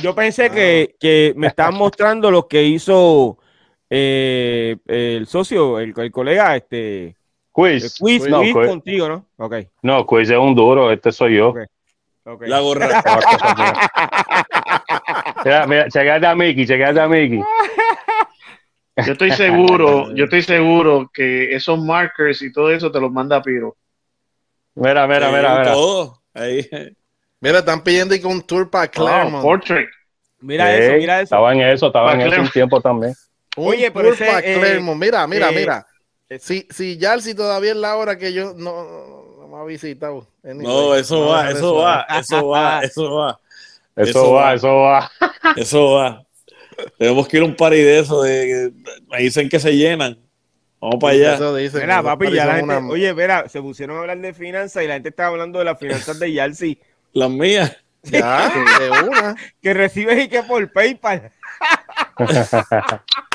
Yo 0.00 0.14
pensé 0.14 0.44
Ah. 0.46 0.50
que, 0.50 0.94
que 1.00 1.32
me 1.36 1.48
estaban 1.48 1.74
mostrando 1.74 2.30
lo 2.30 2.46
que 2.48 2.62
hizo 2.62 3.36
eh, 3.90 4.76
el 4.86 5.26
socio, 5.26 5.80
el, 5.80 5.92
el 5.96 6.12
colega, 6.12 6.54
este 6.56 7.16
Quiz. 7.52 7.98
quiz, 7.98 8.26
No, 8.28 8.40
quiz 8.40 8.54
quiz. 8.54 8.66
contigo, 8.68 9.08
¿no? 9.08 9.26
Ok, 9.36 9.54
No, 9.82 10.06
Quiz 10.06 10.30
es 10.30 10.38
un 10.38 10.54
duro. 10.54 10.90
Este 10.92 11.10
soy 11.12 11.36
yo. 11.36 11.48
Ok. 11.48 11.58
ok. 12.24 12.42
La 12.46 12.60
gorra. 12.60 12.88
Mira, 15.44 16.30
a 16.30 16.34
Mickey, 16.34 16.66
a 16.98 17.08
Mickey. 17.08 17.42
Yo 19.06 19.12
estoy 19.12 19.30
seguro, 19.32 20.14
yo 20.14 20.24
estoy 20.24 20.42
seguro 20.42 21.10
que 21.12 21.54
esos 21.54 21.78
markers 21.82 22.42
y 22.42 22.52
todo 22.52 22.70
eso 22.70 22.92
te 22.92 23.00
los 23.00 23.10
manda 23.10 23.42
Piro. 23.42 23.76
Mira, 24.74 25.06
mira, 25.06 25.30
mira, 25.30 25.58
mira. 25.58 25.72
Todo. 25.72 26.20
Ahí. 26.34 26.68
Mira, 27.40 27.60
están 27.60 27.82
pidiendo 27.82 28.14
que 28.14 28.26
un 28.26 28.42
tour 28.42 28.68
para 28.70 28.84
Ah, 28.84 28.88
Claremont. 28.88 29.42
portrait. 29.42 29.88
Mira 30.40 30.74
eso, 30.74 30.92
mira 30.98 31.14
eso. 31.16 31.24
Estaba 31.24 31.52
en 31.52 31.60
eso, 31.62 31.86
estaba 31.86 32.12
en 32.14 32.20
eso 32.20 32.40
un 32.42 32.50
tiempo 32.50 32.80
también. 32.80 33.14
Un 33.56 33.68
Oye, 33.68 33.90
pero 33.90 34.06
tour 34.08 34.14
ese, 34.14 34.26
para 34.26 34.38
eh, 34.40 34.54
Claremont. 34.58 35.00
Mira, 35.00 35.26
mira, 35.26 35.48
eh, 35.50 35.54
mira. 35.54 35.86
Si, 36.38 36.66
si 36.70 36.96
Yalsi 36.96 37.34
todavía 37.34 37.72
es 37.72 37.76
la 37.76 37.96
hora 37.96 38.16
que 38.16 38.32
yo 38.32 38.54
no, 38.56 39.34
no 39.38 39.48
me 39.48 39.56
ha 39.58 39.64
visitado. 39.64 40.28
Anyway, 40.44 40.66
No, 40.66 40.94
eso 40.94 41.26
va, 41.26 41.50
eso 41.50 41.74
va, 41.74 42.06
eso 42.20 42.46
va, 42.48 42.80
eso 42.82 43.14
va, 43.14 43.40
Eso, 43.96 44.10
Eso 44.10 44.32
va, 44.32 44.54
eso 44.54 44.76
va. 44.76 45.10
eso 45.56 45.90
va. 45.92 46.24
Tenemos 46.98 47.26
que 47.28 47.36
ir 47.36 47.42
a 47.42 47.46
un 47.46 47.56
party 47.56 47.76
de 47.76 47.98
eso, 47.98 48.22
de, 48.22 48.72
me 49.10 49.18
dicen 49.18 49.48
que 49.48 49.58
se 49.58 49.76
llenan. 49.76 50.18
Vamos 50.80 50.96
para 51.00 51.12
allá. 51.14 51.34
Eso 51.34 51.54
dicen, 51.54 51.80
Mira, 51.82 52.02
papi, 52.02 52.30
ya 52.32 52.46
la 52.46 52.52
son 52.60 52.68
gente, 52.68 52.76
una- 52.84 52.92
oye, 52.92 53.12
mira, 53.12 53.48
se 53.48 53.60
pusieron 53.60 53.96
a 53.96 54.00
hablar 54.00 54.18
de 54.18 54.32
finanzas 54.32 54.82
y 54.82 54.86
la 54.86 54.94
gente 54.94 55.10
estaba 55.10 55.28
hablando 55.30 55.58
de 55.58 55.64
las 55.66 55.78
finanzas 55.78 56.18
de 56.18 56.32
Yalsi, 56.32 56.80
Las 57.12 57.28
mías. 57.30 57.76
Ya, 58.04 58.48
de 58.78 58.90
una. 59.06 59.36
que 59.60 59.74
recibes 59.74 60.24
y 60.24 60.28
que 60.28 60.42
por 60.44 60.72
PayPal. 60.72 61.32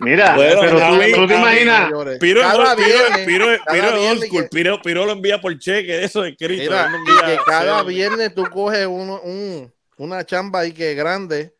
Mira, 0.00 0.34
Bueno, 0.34 0.60
pero 0.60 0.78
tú, 1.14 1.26
te 1.28 1.34
imaginas. 1.34 1.90
Piro, 2.20 2.40
cada 2.40 2.74
Piro, 2.76 2.88
viernes, 2.88 3.26
Piro, 3.26 3.46
cada 3.64 3.72
Piro 3.72 3.86
es 3.86 3.92
old 3.92 4.00
viernes 4.00 4.28
school. 4.28 4.42
que- 4.42 4.48
Piro, 4.48 4.82
Piro 4.82 5.06
lo 5.06 5.12
envía 5.12 5.40
por 5.40 5.56
cheque, 5.58 6.02
eso 6.04 6.24
es 6.24 6.32
escrito. 6.32 6.62
Mira, 6.62 6.88
no 6.88 6.96
envía 6.96 7.26
que 7.26 7.36
cada 7.46 7.82
viernes 7.84 8.34
tú 8.34 8.44
coges 8.50 8.86
un, 8.86 9.10
un- 9.10 9.72
una 9.96 10.24
chamba 10.24 10.60
ahí 10.60 10.72
que 10.72 10.90
es 10.90 10.96
grande 10.96 11.54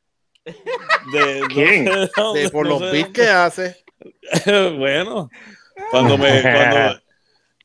de, 0.44 1.40
¿Quién? 1.48 1.84
de 1.84 2.50
por 2.50 2.66
no 2.66 2.80
los 2.80 2.90
bits 2.92 3.10
que 3.10 3.28
hace. 3.28 3.76
bueno, 4.76 5.30
cuando 5.90 6.18
me, 6.18 6.42
cuando, 6.42 7.00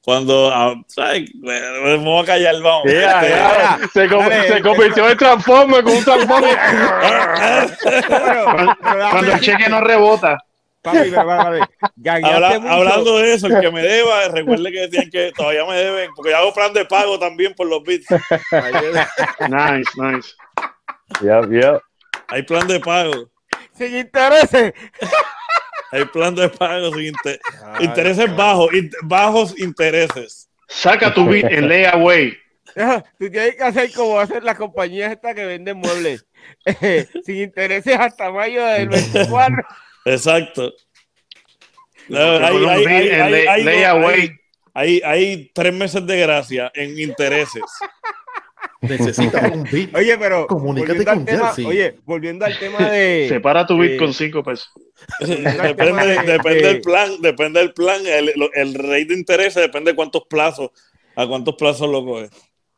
cuando, 0.09 0.51
ah, 0.51 0.73
¿sabes? 0.87 1.29
Me, 1.35 1.97
voy 1.97 2.23
a 2.23 2.25
callar, 2.25 2.55
vamos. 2.63 2.91
Ya, 2.91 3.21
Este. 3.21 3.87
Se, 3.93 4.09
com- 4.09 4.27
Dale. 4.27 4.47
se 4.47 4.61
convirtió 4.61 5.07
en 5.07 5.17
Transformer 5.19 5.83
con 5.83 5.93
un 5.97 6.03
pero 7.83 8.45
cuando 9.11 9.31
el 9.33 9.39
cheque 9.39 9.69
no 9.69 9.81
rebota. 9.81 10.39
papi, 10.81 11.13
Habla- 11.13 12.59
mucho. 12.59 12.73
hablando 12.73 13.17
de 13.19 13.33
eso, 13.35 13.45
el 13.45 13.59
que 13.61 13.69
me 13.71 13.83
deba, 13.83 14.29
recuerde 14.29 14.71
que 14.71 14.87
tienen 14.87 15.11
que 15.11 15.31
todavía 15.31 15.63
me 15.65 15.75
deben, 15.75 16.09
porque 16.15 16.31
yo 16.31 16.37
hago 16.37 16.53
plan 16.55 16.73
de 16.73 16.85
pago 16.85 17.19
también 17.19 17.53
por 17.53 17.67
los 17.67 17.83
bits. 17.83 18.07
Nice, 19.47 19.91
nice. 19.95 20.29
Ya, 21.21 21.41
ya. 21.51 21.79
Hay 22.29 22.41
plan 22.41 22.67
de 22.67 22.79
pago. 22.79 23.29
sin 23.77 23.95
intereses. 23.95 24.73
Hay 25.91 26.05
plan 26.05 26.35
de 26.35 26.49
pago 26.49 26.91
sin 26.93 27.05
inter- 27.07 27.39
Ay, 27.63 27.85
intereses 27.85 28.35
bajos, 28.35 28.73
in- 28.73 28.91
bajos 29.03 29.59
intereses. 29.59 30.49
Saca 30.67 31.13
tu 31.13 31.25
bit 31.27 31.45
en 31.45 31.67
layaway. 31.67 32.37
Tú 33.17 33.29
tienes 33.31 33.55
que 33.55 33.63
hacer 33.63 33.91
como 33.93 34.19
hacen 34.19 34.43
las 34.45 34.55
compañías 34.55 35.11
estas 35.11 35.33
que 35.35 35.45
venden 35.45 35.77
muebles. 35.77 36.25
Eh, 36.65 37.05
sin 37.25 37.35
intereses 37.37 37.95
hasta 37.99 38.31
mayo 38.31 38.63
del 38.65 38.87
24. 38.89 39.57
Exacto. 40.05 40.73
No, 42.07 42.37
hay 45.03 45.51
tres 45.53 45.73
meses 45.73 46.05
de 46.05 46.19
gracia 46.19 46.71
en 46.73 46.97
intereses. 46.99 47.63
Necesitas 48.81 49.51
un 49.53 49.63
bit. 49.65 49.93
Oye, 49.95 50.17
pero 50.17 50.47
Comunícate 50.47 51.03
con 51.05 51.25
tema, 51.25 51.47
Jersey. 51.47 51.65
oye, 51.65 51.99
volviendo 52.05 52.45
al 52.45 52.57
tema 52.57 52.89
de 52.89 53.25
Separa 53.27 53.65
tu 53.65 53.77
bit 53.77 53.91
eh, 53.91 53.97
con 53.97 54.13
5 54.13 54.43
pesos. 54.43 54.69
depende 55.19 56.05
de- 56.07 56.23
depende 56.31 56.61
del 56.61 56.81
plan, 56.81 57.21
depende 57.21 57.59
del 57.59 57.73
plan, 57.73 58.01
el, 58.05 58.31
el 58.53 58.73
rate 58.75 59.05
de 59.05 59.13
intereses 59.15 59.61
depende 59.61 59.91
de 59.91 59.95
cuántos 59.95 60.23
plazos, 60.29 60.71
a 61.15 61.27
cuántos 61.27 61.55
plazos 61.55 61.89
lo 61.89 62.05
coges. 62.05 62.29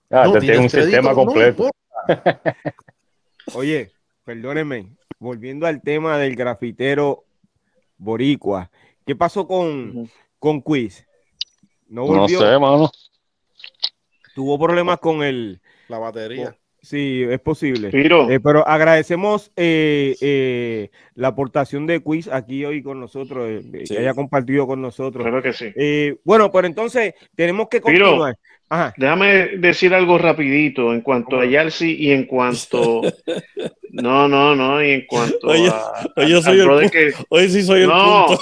Ah, 0.10 0.26
No 0.26 0.34
te 0.34 0.40
tiene 0.42 0.58
un 0.60 0.70
sistema 0.70 1.10
no 1.12 1.16
completo. 1.16 1.70
Oye, 3.54 3.92
perdónenme, 4.24 4.96
volviendo 5.20 5.66
al 5.68 5.82
tema 5.82 6.18
del 6.18 6.36
grafitero 6.36 7.26
boricua, 7.98 8.70
¿qué 9.06 9.16
pasó 9.16 9.48
con, 9.48 10.10
con 10.40 10.62
Quiz? 10.62 11.06
No 11.88 12.02
No 12.02 12.08
volvió, 12.20 12.40
sé, 12.40 12.60
mano. 12.60 12.90
tuvo 14.36 14.58
problemas 14.60 15.00
con 15.00 15.24
el, 15.24 15.60
La 15.92 16.00
batería. 16.00 16.56
sí, 16.82 17.24
es 17.30 17.40
posible. 17.42 17.90
Eh, 17.94 18.40
pero 18.42 18.66
agradecemos 18.66 19.52
eh, 19.58 20.16
eh, 20.22 20.90
la 21.16 21.28
aportación 21.28 21.86
de 21.86 22.00
Quiz 22.00 22.30
aquí 22.30 22.64
hoy 22.64 22.82
con 22.82 23.00
nosotros, 23.02 23.46
eh, 23.50 23.84
Sí. 23.86 23.94
que 23.94 24.00
haya 24.00 24.14
compartido 24.14 24.66
con 24.66 24.82
nosotros. 24.82 25.22
claro 25.24 25.44
que 25.44 25.52
sí. 25.52 25.66
Eh, 25.76 26.16
bueno, 26.24 26.50
pero 26.50 26.66
entonces 26.68 27.14
tenemos 27.36 27.68
que 27.70 27.82
continuar. 27.82 28.38
Ajá. 28.70 28.94
Déjame 28.96 29.58
decir 29.58 29.94
algo 29.94 30.18
rapidito 30.18 30.94
en 30.94 31.02
cuanto 31.02 31.38
a 31.42 31.46
Yalsi 31.46 31.94
y 32.00 32.12
en 32.12 32.26
cuanto... 32.26 33.02
No, 33.94 34.26
no, 34.30 34.56
no, 34.56 34.82
y 34.82 34.92
en 34.92 35.06
cuanto 35.06 35.48
Oye, 35.48 35.68
a... 35.68 35.82
oye, 36.16 36.30
yo 36.30 36.42
soy 36.42 36.62
el 36.62 36.90
que- 36.90 37.12
Hoy 37.28 37.50
sí 37.50 37.62
soy 37.62 37.82
el 37.82 37.90
punto. 37.90 38.40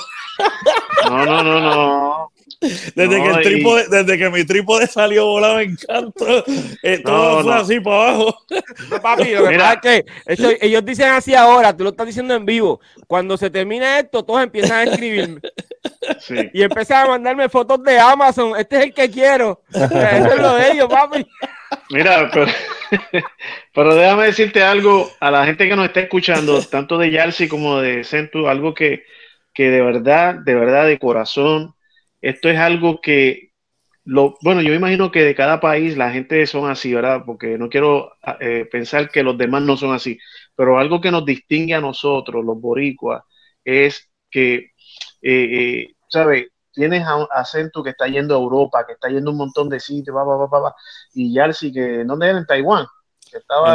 No, 1.09 1.26
no, 1.26 1.43
no, 1.43 1.59
no. 1.59 2.31
Desde, 2.61 3.23
que 3.23 3.30
el 3.30 3.41
trípode, 3.41 3.88
desde 3.90 4.18
que 4.18 4.30
mi 4.30 4.44
trípode 4.44 4.86
salió 4.88 5.27
volado 5.27 5.61
en 5.61 5.77
canto, 5.77 6.44
eh, 6.84 7.02
todo 7.03 7.41
fue 7.41 7.53
así 7.53 7.80
para 7.80 8.10
abajo. 8.10 8.38
Papi, 9.02 9.31
lo 9.31 9.48
que 9.48 9.57
pasa 9.57 9.80
es 10.26 10.40
que 10.40 10.57
ellos 10.61 10.84
dicen 10.84 11.07
así 11.07 11.34
ahora, 11.34 11.76
tú 11.76 11.86
lo 11.86 11.91
estás 11.91 12.07
diciendo 12.07 12.36
en 12.36 12.45
vivo. 12.45 12.81
Cuando 13.07 13.38
se 13.38 13.49
termina 13.49 13.99
esto, 13.99 14.26
todos 14.26 14.44
empiezan 14.44 14.77
a 14.77 14.91
escribirme. 14.91 15.40
Y 16.53 16.61
empiezan 16.61 17.06
a 17.06 17.10
mandarme 17.11 17.48
fotos 17.48 17.81
de 17.84 17.98
Amazon. 17.98 18.53
Este 18.57 18.77
es 18.77 18.84
el 18.84 18.94
que 18.94 19.10
quiero. 19.10 19.61
Eso 19.73 20.34
es 20.34 20.40
lo 20.40 20.56
de 20.56 20.72
ellos, 20.72 20.90
papi. 20.90 21.26
Mira, 21.91 22.30
pero, 22.34 22.45
pero, 23.73 23.95
déjame 23.95 24.26
decirte 24.26 24.64
algo 24.64 25.10
a 25.19 25.31
la 25.31 25.45
gente 25.45 25.68
que 25.69 25.76
nos 25.76 25.86
está 25.86 26.02
escuchando, 26.02 26.61
tanto 26.64 26.98
de 26.98 27.11
Yalsi 27.11 27.48
como 27.48 27.80
de 27.80 28.03
Centu, 28.03 28.48
algo 28.48 28.73
que, 28.73 29.06
que 29.53 29.69
de 29.69 29.81
verdad, 29.81 30.36
de 30.36 30.56
verdad, 30.56 30.88
de 30.88 30.99
corazón, 30.99 31.76
esto 32.21 32.49
es 32.49 32.57
algo 32.57 33.01
que, 33.01 33.49
lo, 34.05 34.37
bueno, 34.41 34.61
yo 34.61 34.73
imagino 34.73 35.11
que 35.11 35.23
de 35.23 35.35
cada 35.35 35.59
país 35.59 35.95
la 35.95 36.11
gente 36.11 36.45
son 36.47 36.69
así, 36.69 36.93
¿verdad? 36.93 37.21
Porque 37.25 37.57
no 37.57 37.69
quiero 37.69 38.13
eh, 38.39 38.67
pensar 38.71 39.09
que 39.09 39.23
los 39.23 39.37
demás 39.37 39.61
no 39.63 39.77
son 39.77 39.93
así, 39.93 40.17
pero 40.55 40.79
algo 40.79 40.99
que 40.99 41.11
nos 41.11 41.25
distingue 41.25 41.75
a 41.75 41.81
nosotros, 41.81 42.43
los 42.43 42.59
boricuas, 42.59 43.23
es 43.63 44.09
que, 44.31 44.55
eh, 44.55 44.71
eh 45.21 45.87
¿sabes? 46.07 46.47
Tienes 46.73 47.03
acento 47.31 47.83
que 47.83 47.89
está 47.91 48.07
yendo 48.07 48.35
a 48.35 48.39
Europa, 48.39 48.85
que 48.85 48.93
está 48.93 49.09
yendo 49.09 49.31
a 49.31 49.33
un 49.33 49.39
montón 49.39 49.69
de 49.69 49.79
sitios, 49.79 50.15
va, 50.15 50.23
va, 50.23 50.37
va, 50.47 50.59
va, 50.59 50.75
y 51.13 51.33
que 51.73 52.03
¿dónde 52.03 52.29
era? 52.29 52.39
En 52.39 52.45
Taiwán. 52.45 52.85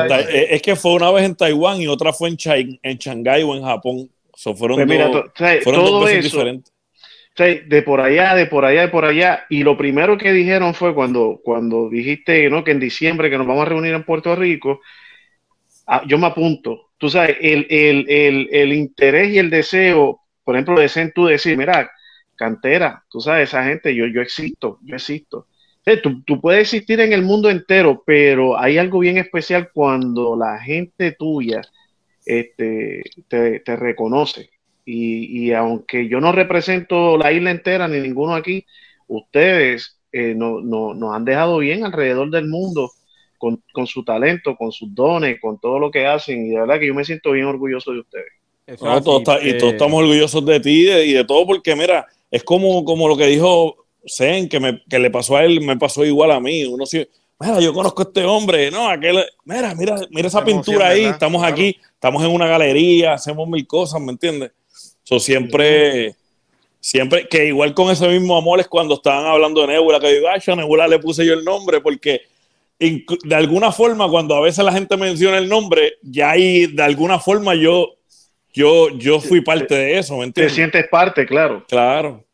Eh, 0.08 0.48
es 0.50 0.62
que 0.62 0.74
fue 0.74 0.94
una 0.94 1.12
vez 1.12 1.24
en 1.24 1.36
Taiwán 1.36 1.80
y 1.80 1.86
otra 1.86 2.12
fue 2.12 2.28
en, 2.28 2.78
en 2.82 2.98
Shanghái 2.98 3.42
o 3.42 3.54
en 3.54 3.62
Japón. 3.62 4.10
fueron, 4.56 4.84
pues 4.86 5.62
fueron 5.62 5.84
todo 5.84 6.08
eso, 6.08 6.22
diferentes 6.22 6.73
de 7.36 7.82
por 7.82 8.00
allá, 8.00 8.34
de 8.34 8.46
por 8.46 8.64
allá, 8.64 8.82
de 8.82 8.88
por 8.88 9.04
allá. 9.04 9.46
Y 9.48 9.64
lo 9.64 9.76
primero 9.76 10.16
que 10.16 10.32
dijeron 10.32 10.74
fue 10.74 10.94
cuando, 10.94 11.40
cuando 11.42 11.88
dijiste 11.88 12.48
¿no? 12.48 12.62
que 12.62 12.70
en 12.70 12.80
diciembre 12.80 13.30
que 13.30 13.38
nos 13.38 13.46
vamos 13.46 13.66
a 13.66 13.70
reunir 13.70 13.94
en 13.94 14.04
Puerto 14.04 14.36
Rico, 14.36 14.80
ah, 15.86 16.02
yo 16.06 16.18
me 16.18 16.26
apunto. 16.26 16.90
Tú 16.96 17.10
sabes, 17.10 17.36
el, 17.40 17.66
el, 17.68 18.08
el, 18.08 18.48
el, 18.52 18.72
interés 18.72 19.32
y 19.32 19.38
el 19.38 19.50
deseo, 19.50 20.20
por 20.44 20.54
ejemplo, 20.54 20.78
de 20.78 21.12
tú 21.12 21.26
decir, 21.26 21.56
mira, 21.56 21.90
cantera, 22.36 23.04
tú 23.10 23.20
sabes, 23.20 23.48
esa 23.48 23.64
gente, 23.64 23.94
yo, 23.94 24.06
yo 24.06 24.20
existo, 24.20 24.78
yo 24.82 24.94
existo. 24.94 25.48
tú, 26.02 26.22
tú, 26.22 26.40
puedes 26.40 26.62
existir 26.62 27.00
en 27.00 27.12
el 27.12 27.22
mundo 27.22 27.50
entero, 27.50 28.02
pero 28.06 28.58
hay 28.58 28.78
algo 28.78 29.00
bien 29.00 29.18
especial 29.18 29.70
cuando 29.72 30.36
la 30.36 30.58
gente 30.60 31.12
tuya 31.12 31.62
este, 32.24 33.02
te, 33.28 33.60
te 33.60 33.76
reconoce. 33.76 34.50
Y, 34.86 35.52
aunque 35.52 36.08
yo 36.08 36.20
no 36.20 36.32
represento 36.32 37.16
la 37.16 37.32
isla 37.32 37.50
entera 37.50 37.88
ni 37.88 38.00
ninguno 38.00 38.34
aquí, 38.34 38.66
ustedes 39.06 39.98
eh, 40.12 40.34
no, 40.36 40.60
nos 40.60 41.14
han 41.14 41.24
dejado 41.24 41.58
bien 41.58 41.84
alrededor 41.84 42.30
del 42.30 42.48
mundo 42.48 42.90
con, 43.38 43.86
su 43.86 44.04
talento, 44.04 44.56
con 44.56 44.72
sus 44.72 44.94
dones, 44.94 45.40
con 45.40 45.58
todo 45.58 45.78
lo 45.78 45.90
que 45.90 46.06
hacen. 46.06 46.46
Y 46.46 46.50
de 46.50 46.60
verdad 46.60 46.78
que 46.78 46.86
yo 46.86 46.94
me 46.94 47.04
siento 47.04 47.32
bien 47.32 47.46
orgulloso 47.46 47.92
de 47.92 48.00
ustedes. 48.00 48.32
y 48.66 49.58
todos 49.58 49.72
estamos 49.72 50.00
orgullosos 50.00 50.44
de 50.46 50.60
ti 50.60 50.88
y 50.88 51.12
de, 51.12 51.24
todo 51.24 51.46
porque, 51.46 51.76
mira, 51.76 52.06
es 52.30 52.42
como, 52.42 52.84
como 52.84 53.08
lo 53.08 53.16
que 53.16 53.26
dijo 53.26 53.84
Zen, 54.06 54.48
que, 54.48 54.60
me, 54.60 54.82
que 54.88 54.98
le 54.98 55.10
pasó 55.10 55.36
a 55.36 55.44
él, 55.44 55.60
me 55.60 55.76
pasó 55.76 56.04
igual 56.04 56.30
a 56.30 56.40
mí. 56.40 56.64
Uno 56.64 56.86
sí, 56.86 57.06
mira, 57.38 57.60
yo 57.60 57.72
conozco 57.74 58.02
a 58.02 58.06
este 58.06 58.24
hombre, 58.24 58.70
no, 58.70 58.88
aquel, 58.88 59.24
mira, 59.44 59.74
mira, 59.74 59.96
mira 60.10 60.28
esa 60.28 60.44
pintura 60.44 60.88
ahí, 60.88 61.04
estamos 61.04 61.42
aquí, 61.42 61.76
estamos 61.92 62.22
en 62.24 62.30
una 62.30 62.46
galería, 62.46 63.14
hacemos 63.14 63.46
mil 63.48 63.66
cosas, 63.66 64.00
¿me 64.00 64.12
entiendes? 64.12 64.52
So, 65.04 65.20
siempre, 65.20 66.14
siempre, 66.80 67.28
que 67.28 67.46
igual 67.46 67.74
con 67.74 67.90
ese 67.90 68.08
mismo 68.08 68.36
amor 68.36 68.58
es 68.58 68.68
cuando 68.68 68.94
estaban 68.94 69.26
hablando 69.26 69.60
de 69.60 69.68
Nebula, 69.68 70.00
que 70.00 70.12
digo, 70.12 70.28
a 70.28 70.56
Nebula 70.56 70.88
le 70.88 70.98
puse 70.98 71.24
yo 71.24 71.34
el 71.34 71.44
nombre, 71.44 71.80
porque 71.80 72.22
de 72.78 73.34
alguna 73.34 73.70
forma, 73.70 74.08
cuando 74.08 74.34
a 74.34 74.40
veces 74.40 74.64
la 74.64 74.72
gente 74.72 74.96
menciona 74.96 75.38
el 75.38 75.48
nombre, 75.48 75.94
ya 76.02 76.30
ahí, 76.30 76.66
de 76.66 76.82
alguna 76.82 77.18
forma, 77.18 77.54
yo, 77.54 77.94
yo, 78.52 78.88
yo 78.96 79.20
fui 79.20 79.42
parte 79.42 79.74
de 79.74 79.98
eso, 79.98 80.16
¿me 80.16 80.24
entiendes? 80.24 80.52
Te 80.52 80.56
sientes 80.56 80.88
parte, 80.88 81.26
claro. 81.26 81.64
Claro. 81.68 82.24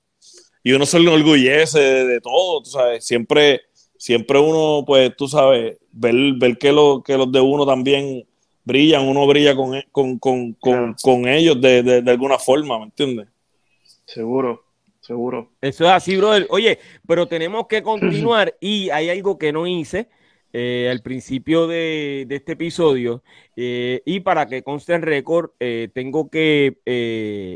Y 0.62 0.72
uno 0.72 0.86
se 0.86 0.98
enorgullece 0.98 1.78
de, 1.78 2.04
de 2.06 2.20
todo, 2.20 2.62
tú 2.62 2.70
sabes, 2.70 3.04
siempre, 3.04 3.62
siempre 3.98 4.38
uno, 4.38 4.84
pues, 4.86 5.14
tú 5.16 5.26
sabes, 5.26 5.76
ver, 5.90 6.14
ver 6.36 6.56
que, 6.56 6.70
lo, 6.70 7.02
que 7.02 7.16
los 7.16 7.30
de 7.32 7.40
uno 7.40 7.66
también 7.66 8.24
brillan, 8.70 9.06
uno 9.06 9.26
brilla 9.26 9.54
con, 9.54 9.74
e, 9.74 9.86
con, 9.90 10.18
con, 10.18 10.54
con, 10.54 11.28
ellos 11.28 11.60
de, 11.60 11.82
de, 11.82 12.10
alguna 12.10 12.38
forma, 12.38 12.78
¿me 12.78 12.84
entiendes? 12.84 13.28
Seguro, 14.06 14.64
seguro. 15.00 15.50
Eso 15.60 15.84
es 15.84 15.90
así, 15.90 16.16
brother. 16.16 16.46
Oye, 16.50 16.78
pero 17.06 17.26
tenemos 17.26 17.66
que 17.66 17.82
continuar 17.82 18.56
y 18.60 18.90
hay 18.90 19.10
algo 19.10 19.38
que 19.38 19.52
no 19.52 19.66
hice. 19.66 20.08
Eh, 20.52 20.88
al 20.90 21.00
principio 21.00 21.68
de, 21.68 22.24
de 22.26 22.34
este 22.34 22.54
episodio 22.54 23.22
eh, 23.54 24.02
y 24.04 24.18
para 24.18 24.48
que 24.48 24.64
conste 24.64 24.96
el 24.96 25.02
récord 25.02 25.50
eh, 25.60 25.90
tengo 25.94 26.28
que 26.28 26.78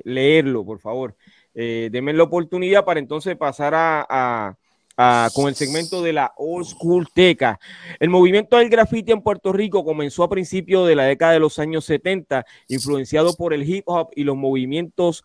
leerlo 0.05 0.65
por 0.65 0.79
favor 0.79 1.17
denme 1.53 2.13
la 2.13 2.23
oportunidad 2.23 2.85
para 2.85 3.01
entonces 3.01 3.37
pasar 3.37 3.73
a, 3.75 4.57
con 4.97 5.49
el 5.49 5.55
segmento 5.55 6.03
de 6.03 6.13
la 6.13 6.33
Old 6.37 6.67
School 6.67 7.09
Teca. 7.13 7.59
El 7.99 8.11
movimiento 8.11 8.57
del 8.57 8.69
graffiti 8.69 9.13
en 9.13 9.23
Puerto 9.23 9.53
Rico 9.53 9.85
comenzó 9.85 10.23
a 10.23 10.29
principios 10.29 10.87
de 10.87 10.95
la 10.95 11.05
década 11.05 11.33
de 11.33 11.41
los 11.41 11.59
años 11.59 11.85
70, 11.85 12.45
influenciado 12.69 13.35
por 13.35 13.53
el 13.53 13.69
hip 13.69 13.85
hop 13.87 14.11
y 14.15 14.25
los 14.25 14.37
movimientos 14.37 15.25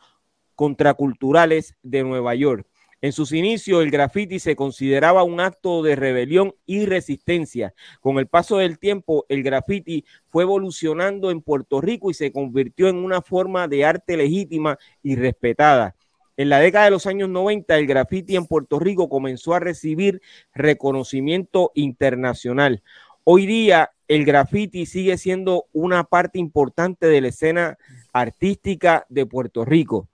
contraculturales 0.55 1.75
de 1.83 2.03
Nueva 2.03 2.35
York. 2.35 2.65
En 3.01 3.13
sus 3.13 3.31
inicios, 3.31 3.81
el 3.81 3.91
graffiti 3.91 4.39
se 4.39 4.57
consideraba 4.57 5.23
un 5.23 5.39
acto 5.39 5.81
de 5.83 5.95
rebelión 5.95 6.53
y 6.65 6.85
resistencia. 6.85 7.73
Con 8.01 8.19
el 8.19 8.27
paso 8.27 8.57
del 8.57 8.77
tiempo, 8.77 9.25
el 9.29 9.41
graffiti 9.41 10.03
fue 10.27 10.43
evolucionando 10.43 11.31
en 11.31 11.41
Puerto 11.41 11.79
Rico 11.79 12.11
y 12.11 12.13
se 12.13 12.33
convirtió 12.33 12.89
en 12.89 12.97
una 12.97 13.21
forma 13.21 13.69
de 13.69 13.85
arte 13.85 14.17
legítima 14.17 14.77
y 15.01 15.15
respetada. 15.15 15.95
En 16.39 16.47
la 16.47 16.59
década 16.59 16.85
de 16.85 16.91
los 16.91 17.05
años 17.05 17.27
90, 17.27 17.77
el 17.77 17.85
graffiti 17.85 18.37
en 18.37 18.45
Puerto 18.45 18.79
Rico 18.79 19.09
comenzó 19.09 19.55
a 19.55 19.59
recibir 19.59 20.21
reconocimiento 20.53 21.73
internacional. 21.75 22.81
Hoy 23.25 23.45
día, 23.45 23.91
el 24.07 24.23
graffiti 24.23 24.85
sigue 24.85 25.17
siendo 25.17 25.65
una 25.73 26.05
parte 26.05 26.39
importante 26.39 27.07
de 27.07 27.19
la 27.19 27.27
escena 27.27 27.77
artística 28.13 29.05
de 29.09 29.25
Puerto 29.25 29.65
Rico. 29.65 30.07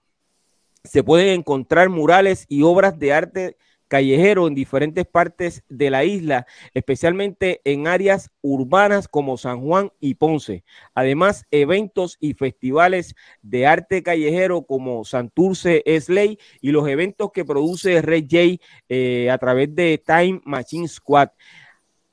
Se 0.82 1.04
pueden 1.04 1.28
encontrar 1.28 1.90
murales 1.90 2.44
y 2.48 2.62
obras 2.62 2.98
de 2.98 3.12
arte 3.12 3.56
callejero 3.88 4.46
en 4.46 4.54
diferentes 4.54 5.06
partes 5.06 5.62
de 5.68 5.90
la 5.90 6.04
isla, 6.04 6.46
especialmente 6.74 7.60
en 7.64 7.86
áreas 7.86 8.30
urbanas 8.42 9.08
como 9.08 9.36
San 9.36 9.60
Juan 9.60 9.92
y 10.00 10.14
Ponce. 10.14 10.64
Además, 10.94 11.44
eventos 11.50 12.16
y 12.20 12.34
festivales 12.34 13.14
de 13.42 13.66
arte 13.66 14.02
callejero 14.02 14.62
como 14.62 15.04
Santurce 15.04 15.82
Slay 16.00 16.38
y 16.60 16.70
los 16.70 16.88
eventos 16.88 17.30
que 17.32 17.44
produce 17.44 18.02
Red 18.02 18.24
J 18.30 18.64
eh, 18.88 19.30
a 19.30 19.38
través 19.38 19.74
de 19.74 20.02
Time 20.04 20.40
Machine 20.44 20.88
Squad 20.88 21.30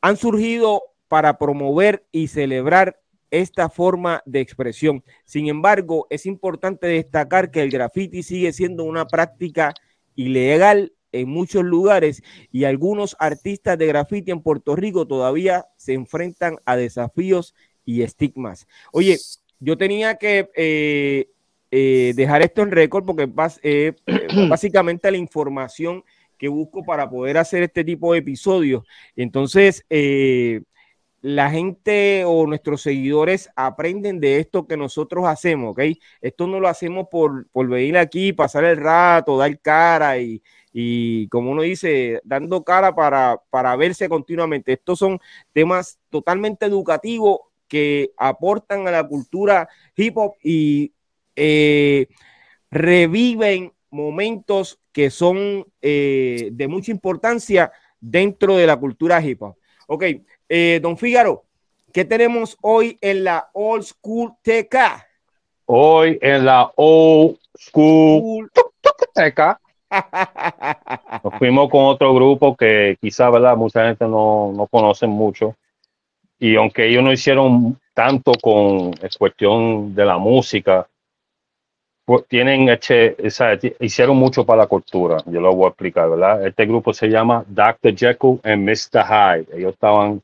han 0.01 0.17
surgido 0.17 0.83
para 1.07 1.37
promover 1.37 2.05
y 2.11 2.27
celebrar 2.27 2.99
esta 3.31 3.69
forma 3.69 4.21
de 4.25 4.41
expresión. 4.41 5.03
Sin 5.25 5.47
embargo, 5.47 6.05
es 6.09 6.25
importante 6.25 6.87
destacar 6.87 7.51
que 7.51 7.61
el 7.61 7.71
graffiti 7.71 8.21
sigue 8.21 8.53
siendo 8.53 8.83
una 8.83 9.07
práctica 9.07 9.73
ilegal 10.15 10.93
en 11.13 11.29
muchos 11.29 11.63
lugares 11.63 12.21
y 12.51 12.65
algunos 12.65 13.15
artistas 13.19 13.77
de 13.77 13.87
graffiti 13.87 14.31
en 14.31 14.41
Puerto 14.41 14.75
Rico 14.75 15.07
todavía 15.07 15.67
se 15.77 15.93
enfrentan 15.93 16.57
a 16.65 16.75
desafíos 16.75 17.55
y 17.85 18.01
estigmas. 18.01 18.67
Oye, 18.91 19.17
yo 19.59 19.77
tenía 19.77 20.15
que 20.15 20.49
eh, 20.55 21.29
eh, 21.71 22.13
dejar 22.15 22.41
esto 22.41 22.61
en 22.63 22.71
récord 22.71 23.05
porque 23.05 23.31
eh, 23.63 23.93
básicamente 24.49 25.09
la 25.09 25.17
información 25.17 26.03
que 26.37 26.49
busco 26.49 26.83
para 26.83 27.09
poder 27.09 27.37
hacer 27.37 27.63
este 27.63 27.83
tipo 27.83 28.11
de 28.11 28.19
episodios. 28.19 28.83
Entonces, 29.15 29.85
la 31.21 31.49
gente 31.49 32.25
o 32.25 32.45
nuestros 32.47 32.81
seguidores 32.81 33.49
aprenden 33.55 34.19
de 34.19 34.39
esto 34.39 34.67
que 34.67 34.75
nosotros 34.75 35.25
hacemos, 35.25 35.71
¿ok? 35.71 35.97
Esto 36.19 36.47
no 36.47 36.59
lo 36.59 36.67
hacemos 36.67 37.07
por, 37.09 37.47
por 37.49 37.69
venir 37.69 37.97
aquí, 37.97 38.33
pasar 38.33 38.65
el 38.65 38.75
rato, 38.75 39.37
dar 39.37 39.57
cara 39.61 40.17
y, 40.17 40.41
y 40.73 41.27
como 41.27 41.51
uno 41.51 41.61
dice, 41.61 42.19
dando 42.23 42.63
cara 42.63 42.95
para, 42.95 43.39
para 43.51 43.75
verse 43.75 44.09
continuamente. 44.09 44.73
Estos 44.73 44.97
son 44.97 45.19
temas 45.53 45.99
totalmente 46.09 46.65
educativos 46.65 47.39
que 47.67 48.11
aportan 48.17 48.87
a 48.87 48.91
la 48.91 49.07
cultura 49.07 49.69
hip 49.95 50.17
hop 50.17 50.33
y 50.43 50.91
eh, 51.35 52.07
reviven 52.71 53.71
momentos 53.91 54.79
que 54.91 55.11
son 55.11 55.65
eh, 55.81 56.49
de 56.51 56.67
mucha 56.67 56.91
importancia 56.91 57.71
dentro 57.99 58.57
de 58.57 58.65
la 58.65 58.75
cultura 58.77 59.23
hip 59.23 59.43
hop. 59.43 59.55
Ok, 59.87 60.03
eh, 60.49 60.79
don 60.81 60.97
Fígaro, 60.97 61.45
¿qué 61.91 62.03
tenemos 62.03 62.57
hoy 62.61 62.97
en 62.99 63.23
la 63.23 63.49
Old 63.53 63.83
School 63.83 64.33
TK? 64.41 64.75
Hoy 65.65 66.17
en 66.21 66.45
la 66.45 66.71
Old 66.75 67.37
School 67.55 68.49
TK 69.13 69.62
Nos 71.23 71.33
fuimos 71.37 71.69
con 71.69 71.85
otro 71.85 72.13
grupo 72.13 72.55
que 72.55 72.97
quizá, 72.99 73.29
¿verdad? 73.29 73.55
Mucha 73.55 73.87
gente 73.87 74.05
no, 74.05 74.51
no 74.55 74.67
conoce 74.67 75.07
mucho. 75.07 75.55
Y 76.39 76.55
aunque 76.55 76.87
ellos 76.87 77.03
no 77.03 77.11
hicieron 77.11 77.79
tanto 77.93 78.33
con 78.41 78.91
cuestión 79.17 79.93
de 79.95 80.05
la 80.05 80.17
música, 80.17 80.87
pues, 82.05 82.27
tienen 82.27 82.67
eche, 82.67 83.15
hicieron 83.79 84.17
mucho 84.17 84.45
para 84.45 84.63
la 84.63 84.67
cultura. 84.67 85.17
Yo 85.25 85.39
lo 85.39 85.55
voy 85.55 85.65
a 85.65 85.69
explicar, 85.69 86.09
¿verdad? 86.09 86.45
Este 86.45 86.65
grupo 86.65 86.93
se 86.93 87.07
llama 87.07 87.45
Dr. 87.47 87.95
Jekyll 87.95 88.41
and 88.43 88.67
Mr. 88.67 89.05
Hyde. 89.05 89.57
Ellos 89.57 89.73
estaban, 89.73 90.21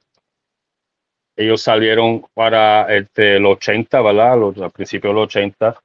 ellos 1.38 1.62
salieron 1.62 2.26
para 2.34 2.94
este, 2.94 3.40
los 3.40 3.54
80, 3.54 4.02
¿verdad? 4.02 4.38
Los, 4.38 4.58
al 4.58 4.72
principio 4.72 5.12
de 5.12 5.16
los 5.16 5.24
80. 5.28 5.80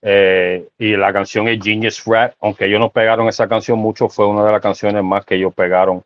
Eh, 0.00 0.68
y 0.78 0.96
la 0.96 1.12
canción 1.12 1.48
es 1.48 1.62
Genius 1.62 2.04
Rat, 2.04 2.34
aunque 2.40 2.66
ellos 2.66 2.80
no 2.80 2.90
pegaron 2.90 3.28
esa 3.28 3.48
canción 3.48 3.78
mucho, 3.78 4.08
fue 4.08 4.26
una 4.26 4.44
de 4.44 4.52
las 4.52 4.60
canciones 4.60 5.02
más 5.02 5.24
que 5.24 5.34
ellos 5.34 5.52
pegaron. 5.54 6.02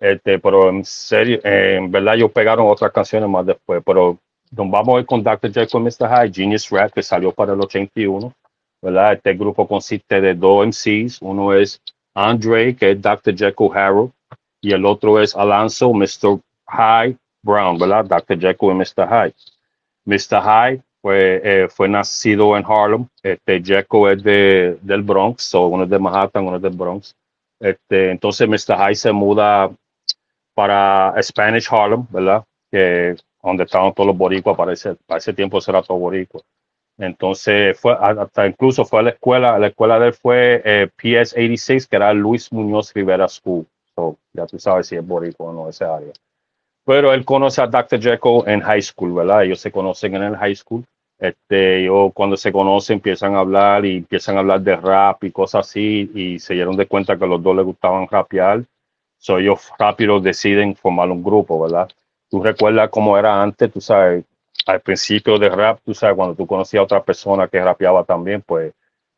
Este, 0.00 0.38
pero 0.38 0.68
en 0.68 0.84
serio, 0.84 1.40
en 1.42 1.90
verdad 1.90 2.14
ellos 2.16 2.30
pegaron 2.32 2.68
otras 2.68 2.92
canciones 2.92 3.28
más 3.28 3.46
después. 3.46 3.82
Pero 3.84 4.18
nos 4.50 4.70
vamos 4.70 4.96
a 4.96 5.00
ir 5.00 5.06
con 5.06 5.22
Dr. 5.22 5.52
Jekyll 5.52 5.80
and 5.80 5.86
Mr. 5.86 6.08
Hyde, 6.08 6.32
Genius 6.34 6.70
Rat, 6.70 6.92
que 6.92 7.02
salió 7.02 7.32
para 7.32 7.52
el 7.52 7.60
81 7.60 8.34
¿verdad? 8.86 9.14
Este 9.14 9.34
grupo 9.34 9.66
consiste 9.66 10.20
de 10.20 10.34
dos 10.34 10.66
MCs, 10.66 11.18
uno 11.20 11.52
es 11.52 11.80
Andre, 12.14 12.76
que 12.76 12.92
es 12.92 13.02
Dr. 13.02 13.36
Jekyll 13.36 13.70
Harold, 13.74 14.12
y 14.60 14.72
el 14.72 14.84
otro 14.84 15.20
es 15.20 15.34
Alonso, 15.34 15.92
Mr. 15.92 16.40
High 16.68 17.16
Brown, 17.42 17.78
¿verdad? 17.78 18.04
Dr. 18.04 18.38
Jekyll 18.38 18.70
y 18.70 18.74
Mr. 18.74 19.08
High. 19.08 19.34
Mr. 20.04 20.40
High 20.40 20.82
eh, 21.14 21.68
fue 21.68 21.88
nacido 21.88 22.56
en 22.56 22.64
Harlem, 22.66 23.06
este 23.22 23.62
Jekyll 23.62 24.10
es 24.10 24.22
de, 24.22 24.78
del 24.82 25.02
Bronx, 25.02 25.54
uno 25.54 25.84
es 25.84 25.90
de 25.90 25.98
Manhattan, 25.98 26.46
uno 26.46 26.56
es 26.56 26.62
del 26.62 26.76
Bronx. 26.76 27.14
Este, 27.60 28.10
entonces 28.10 28.48
Mr. 28.48 28.76
High 28.76 28.94
se 28.94 29.12
muda 29.12 29.70
para 30.54 31.14
Spanish 31.22 31.68
Harlem, 31.70 32.06
¿verdad? 32.10 32.44
Que 32.70 33.16
donde 33.42 33.64
estaban 33.64 33.92
todos 33.94 34.08
los 34.08 34.16
boricuas, 34.16 34.56
para 34.56 34.72
ese, 34.72 34.96
para 35.06 35.18
ese 35.18 35.32
tiempo 35.32 35.58
era 35.66 35.82
todo 35.82 35.98
boricua. 35.98 36.40
Entonces, 36.98 37.78
fue, 37.78 37.96
hasta 38.00 38.46
incluso 38.46 38.84
fue 38.84 39.00
a 39.00 39.02
la 39.02 39.10
escuela, 39.10 39.58
la 39.58 39.68
escuela 39.68 39.98
de 39.98 40.08
él 40.08 40.14
fue 40.14 40.62
eh, 40.64 40.88
PS 40.96 41.34
86, 41.34 41.86
que 41.86 41.96
era 41.96 42.12
Luis 42.12 42.50
Muñoz 42.52 42.92
Rivera 42.94 43.28
School. 43.28 43.66
So, 43.94 44.16
ya 44.32 44.46
tú 44.46 44.58
sabes 44.58 44.88
si 44.88 44.96
es 44.96 45.06
boricua 45.06 45.50
o 45.50 45.52
no 45.52 45.68
ese 45.68 45.84
área. 45.84 46.12
Pero 46.84 47.12
él 47.12 47.24
conoce 47.24 47.60
a 47.60 47.66
Dr. 47.66 48.00
Jekyll 48.00 48.42
en 48.46 48.60
high 48.60 48.82
school, 48.82 49.12
¿verdad? 49.12 49.44
Ellos 49.44 49.60
se 49.60 49.70
conocen 49.70 50.14
en 50.14 50.22
el 50.22 50.36
high 50.36 50.54
school. 50.54 50.84
Este, 51.18 51.84
yo 51.84 52.10
cuando 52.14 52.36
se 52.36 52.52
conocen 52.52 52.96
empiezan 52.96 53.36
a 53.36 53.40
hablar 53.40 53.86
y 53.86 53.98
empiezan 53.98 54.36
a 54.36 54.40
hablar 54.40 54.60
de 54.60 54.76
rap 54.76 55.24
y 55.24 55.30
cosas 55.30 55.66
así 55.66 56.10
y 56.14 56.38
se 56.38 56.54
dieron 56.54 56.76
de 56.76 56.86
cuenta 56.86 57.16
que 57.16 57.24
a 57.24 57.28
los 57.28 57.42
dos 57.42 57.56
les 57.56 57.64
gustaban 57.64 58.06
rapear. 58.08 58.64
So 59.18 59.38
ellos 59.38 59.70
rápido 59.78 60.20
deciden 60.20 60.76
formar 60.76 61.10
un 61.10 61.22
grupo, 61.22 61.60
¿verdad? 61.60 61.88
Tú 62.28 62.42
recuerdas 62.42 62.90
cómo 62.90 63.16
era 63.16 63.42
antes, 63.42 63.72
tú 63.72 63.80
sabes, 63.80 64.24
al 64.66 64.80
principio 64.80 65.38
de 65.38 65.48
rap, 65.48 65.80
tú 65.84 65.94
sabes, 65.94 66.16
cuando 66.16 66.34
tú 66.34 66.46
conocías 66.46 66.80
a 66.80 66.84
otra 66.84 67.02
persona 67.02 67.48
que 67.48 67.62
rapeaba 67.62 68.04
también, 68.04 68.42
pues, 68.42 68.74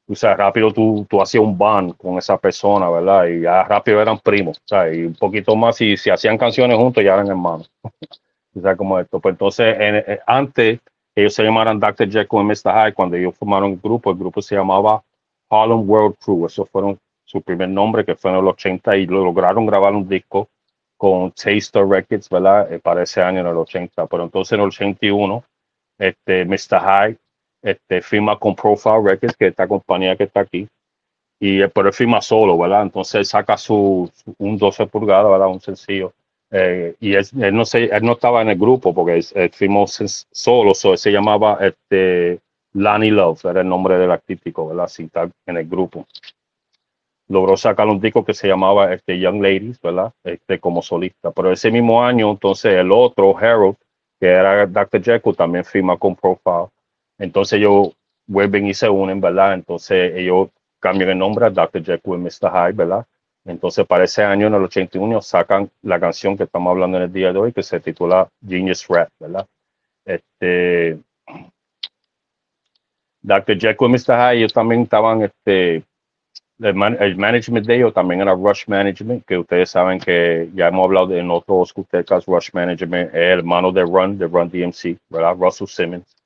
tú 0.07 0.15
sabes, 0.15 0.37
rápido 0.39 0.73
tú, 0.73 1.07
tú 1.09 1.21
hacías 1.21 1.43
un 1.43 1.57
band 1.57 1.97
con 1.97 2.19
esa 2.19 2.39
persona, 2.39 2.89
¿verdad? 2.91 3.27
Y 3.27 3.43
ya 3.43 3.65
rápido 3.65 4.01
eran 4.01 4.19
primos, 4.19 4.61
¿sabes? 4.65 4.99
Y 4.99 5.05
un 5.05 5.15
poquito 5.15 5.57
más, 5.57 5.77
si, 5.77 5.97
si 5.97 6.11
hacían 6.11 6.39
canciones 6.39 6.77
juntos, 6.77 7.03
ya 7.03 7.15
eran 7.15 7.29
hermanos. 7.29 7.71
tú 8.53 8.61
sabes 8.61 8.77
como 8.79 8.99
esto. 8.99 9.21
Pues 9.21 9.33
entonces, 9.33 9.77
en, 9.79 10.19
antes, 10.27 10.81
ellos 11.19 11.35
se 11.35 11.43
llamaran 11.43 11.81
Dr. 11.81 12.09
Jekyll 12.09 12.41
y 12.41 12.45
Mr. 12.45 12.73
Hyde, 12.73 12.95
cuando 12.95 13.17
ellos 13.17 13.35
formaron 13.37 13.73
el 13.73 13.81
grupo, 13.81 14.13
el 14.13 14.17
grupo 14.17 14.41
se 14.41 14.55
llamaba 14.55 15.03
Harlem 15.51 15.89
World 15.89 16.17
Crew, 16.25 16.47
eso 16.47 16.65
fueron 16.65 16.97
su 17.25 17.43
primer 17.43 17.69
nombre, 17.69 18.05
que 18.05 18.15
fue 18.15 18.31
en 18.31 18.37
los 18.37 18.53
80, 18.53 18.97
y 18.97 19.07
lo 19.07 19.25
lograron 19.25 19.67
grabar 19.67 19.95
un 19.95 20.09
disco 20.09 20.49
con 20.97 21.33
Taster 21.33 21.85
Records, 21.87 22.29
¿verdad? 22.29 22.73
Eh, 22.73 22.79
para 22.79 23.03
ese 23.03 23.21
año 23.21 23.41
en 23.41 23.49
el 23.49 23.57
80, 23.57 24.07
pero 24.07 24.23
entonces 24.23 24.53
en 24.53 24.61
el 24.61 24.69
81, 24.69 25.45
este, 25.99 26.45
Mr. 26.45 26.81
High 26.81 27.19
este, 27.63 28.01
firma 28.01 28.39
con 28.39 28.55
Profile 28.55 29.03
Records, 29.03 29.37
que 29.37 29.47
es 29.47 29.51
esta 29.51 29.67
compañía 29.67 30.15
que 30.15 30.25
está 30.25 30.41
aquí, 30.41 30.69
y 31.41 31.61
eh, 31.63 31.69
pero 31.69 31.89
él 31.89 31.95
firma 31.95 32.21
solo, 32.21 32.57
¿verdad? 32.57 32.83
Entonces 32.83 33.29
saca 33.29 33.57
su, 33.57 34.09
un 34.39 34.57
12 34.57 34.87
pulgadas, 34.87 35.31
¿verdad? 35.33 35.49
Un 35.49 35.61
sencillo. 35.61 36.13
Eh, 36.51 36.95
y 37.01 37.15
él, 37.15 37.27
no 37.53 37.65
sé, 37.65 37.85
él 37.85 38.03
no 38.03 38.13
estaba 38.13 38.43
en 38.43 38.49
el 38.49 38.59
grupo 38.59 38.95
porque 38.95 39.23
él, 39.35 39.51
firmó 39.51 39.87
solo, 39.87 40.75
so, 40.75 40.93
él 40.93 40.99
se 40.99 41.11
llamaba 41.11 41.59
este, 41.61 42.41
Lani 42.73 43.11
Love, 43.11 43.45
era 43.45 43.61
el 43.61 43.69
nombre 43.69 43.99
del 43.99 44.11
artístico, 44.11 44.69
¿verdad? 44.69 44.89
Sin 44.89 45.07
estar 45.07 45.31
en 45.47 45.57
el 45.57 45.69
grupo 45.69 46.07
logró 47.29 47.57
sacar 47.57 47.87
un 47.87 48.01
disco 48.01 48.25
que 48.25 48.35
se 48.35 48.49
llamaba 48.49 48.93
este, 48.93 49.19
Young 49.19 49.43
Ladies, 49.43 49.81
¿verdad? 49.81 50.13
Este, 50.25 50.59
como 50.59 50.83
solista. 50.83 51.31
Pero 51.31 51.53
ese 51.53 51.71
mismo 51.71 52.03
año, 52.03 52.31
entonces, 52.31 52.75
el 52.75 52.91
otro, 52.91 53.37
Harold, 53.37 53.77
que 54.19 54.27
era 54.27 54.67
Dr. 54.67 55.03
Jekyll, 55.03 55.37
también 55.37 55.65
firma 55.65 55.97
con 55.97 56.17
Profile. 56.17 56.69
Entonces 57.19 57.59
ellos 57.59 57.91
vuelven 58.27 58.67
y 58.67 58.75
se 58.75 58.89
unen, 58.89 59.21
¿verdad? 59.21 59.55
Entonces 59.55 60.15
ellos 60.17 60.49
cambian 60.81 61.11
el 61.11 61.19
nombre 61.19 61.47
a 61.47 61.51
Dr. 61.51 61.85
Jekyll 61.85 62.15
y 62.15 62.19
Mr. 62.19 62.51
Hyde, 62.51 62.73
¿verdad? 62.73 63.07
Entonces 63.49 63.87
para 63.87 64.05
ese 64.05 64.23
año, 64.23 64.47
en 64.47 64.55
el 64.55 64.65
81, 64.65 65.23
sacan 65.23 65.71
la 65.83 65.99
canción 65.99 66.37
que 66.37 66.45
estamos 66.45 66.71
hablando 66.71 66.99
en 66.99 67.05
el 67.05 67.13
día 67.13 67.33
de 67.33 67.39
hoy, 67.39 67.53
que 67.53 67.63
se 67.63 67.81
titula 67.81 68.29
Genius 68.47 68.87
Rap, 68.89 69.09
¿verdad? 69.19 69.47
Este, 70.05 70.99
Dr. 73.23 73.59
Jekyll 73.59 73.89
y 73.89 73.93
Mr. 73.93 74.17
Hyde, 74.17 74.39
ellos 74.39 74.53
también 74.53 74.83
estaban 74.83 75.23
este, 75.23 75.83
el, 76.61 77.17
management 77.17 77.67
de 77.67 77.77
ellos 77.77 77.95
también 77.95 78.21
era 78.21 78.35
Rush 78.35 78.65
Management, 78.67 79.25
que 79.25 79.39
ustedes 79.39 79.71
saben 79.71 79.99
que 79.99 80.51
ya 80.55 80.69
hemos 80.69 80.85
hablado 80.85 81.07
de, 81.07 81.21
en 81.21 81.31
otros 81.31 81.73
podcast, 81.73 82.29
Rush 82.29 82.51
Management 82.53 83.15
es 83.15 83.39
hermano 83.39 83.73
de 83.73 83.83
Run, 83.83 84.19
de 84.19 84.27
Run 84.27 84.51
DMC, 84.51 84.99
¿verdad? 85.09 85.37
Russell 85.39 85.69
Simmons. 85.69 86.17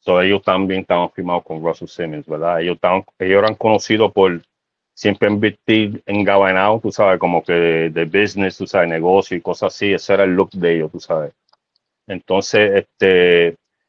So, 0.00 0.20
ellos 0.20 0.42
también 0.42 0.80
estaban 0.80 1.10
firmados 1.10 1.44
con 1.44 1.62
Russell 1.64 1.88
Simmons, 1.88 2.26
¿verdad? 2.26 2.60
Ellos, 2.60 2.74
estaban, 2.74 3.04
ellos 3.18 3.42
eran 3.42 3.54
conocidos 3.54 4.12
por 4.12 4.42
siempre 4.96 5.28
invertir 5.28 6.02
en 6.06 6.24
Gabanao, 6.24 6.80
tú 6.80 6.90
sabes, 6.90 7.20
como 7.20 7.42
que 7.42 7.52
de, 7.52 8.04
business, 8.06 8.56
tú 8.56 8.66
sabes, 8.66 8.88
negocio 8.88 9.36
y 9.36 9.42
cosas 9.42 9.74
así. 9.74 9.92
Ese 9.92 10.14
era 10.14 10.24
el 10.24 10.34
look 10.34 10.50
de 10.52 10.76
ellos, 10.76 10.90
tú 10.90 11.00
sabes. 11.00 11.32
Entonces, 12.06 12.86
este, 12.86 13.48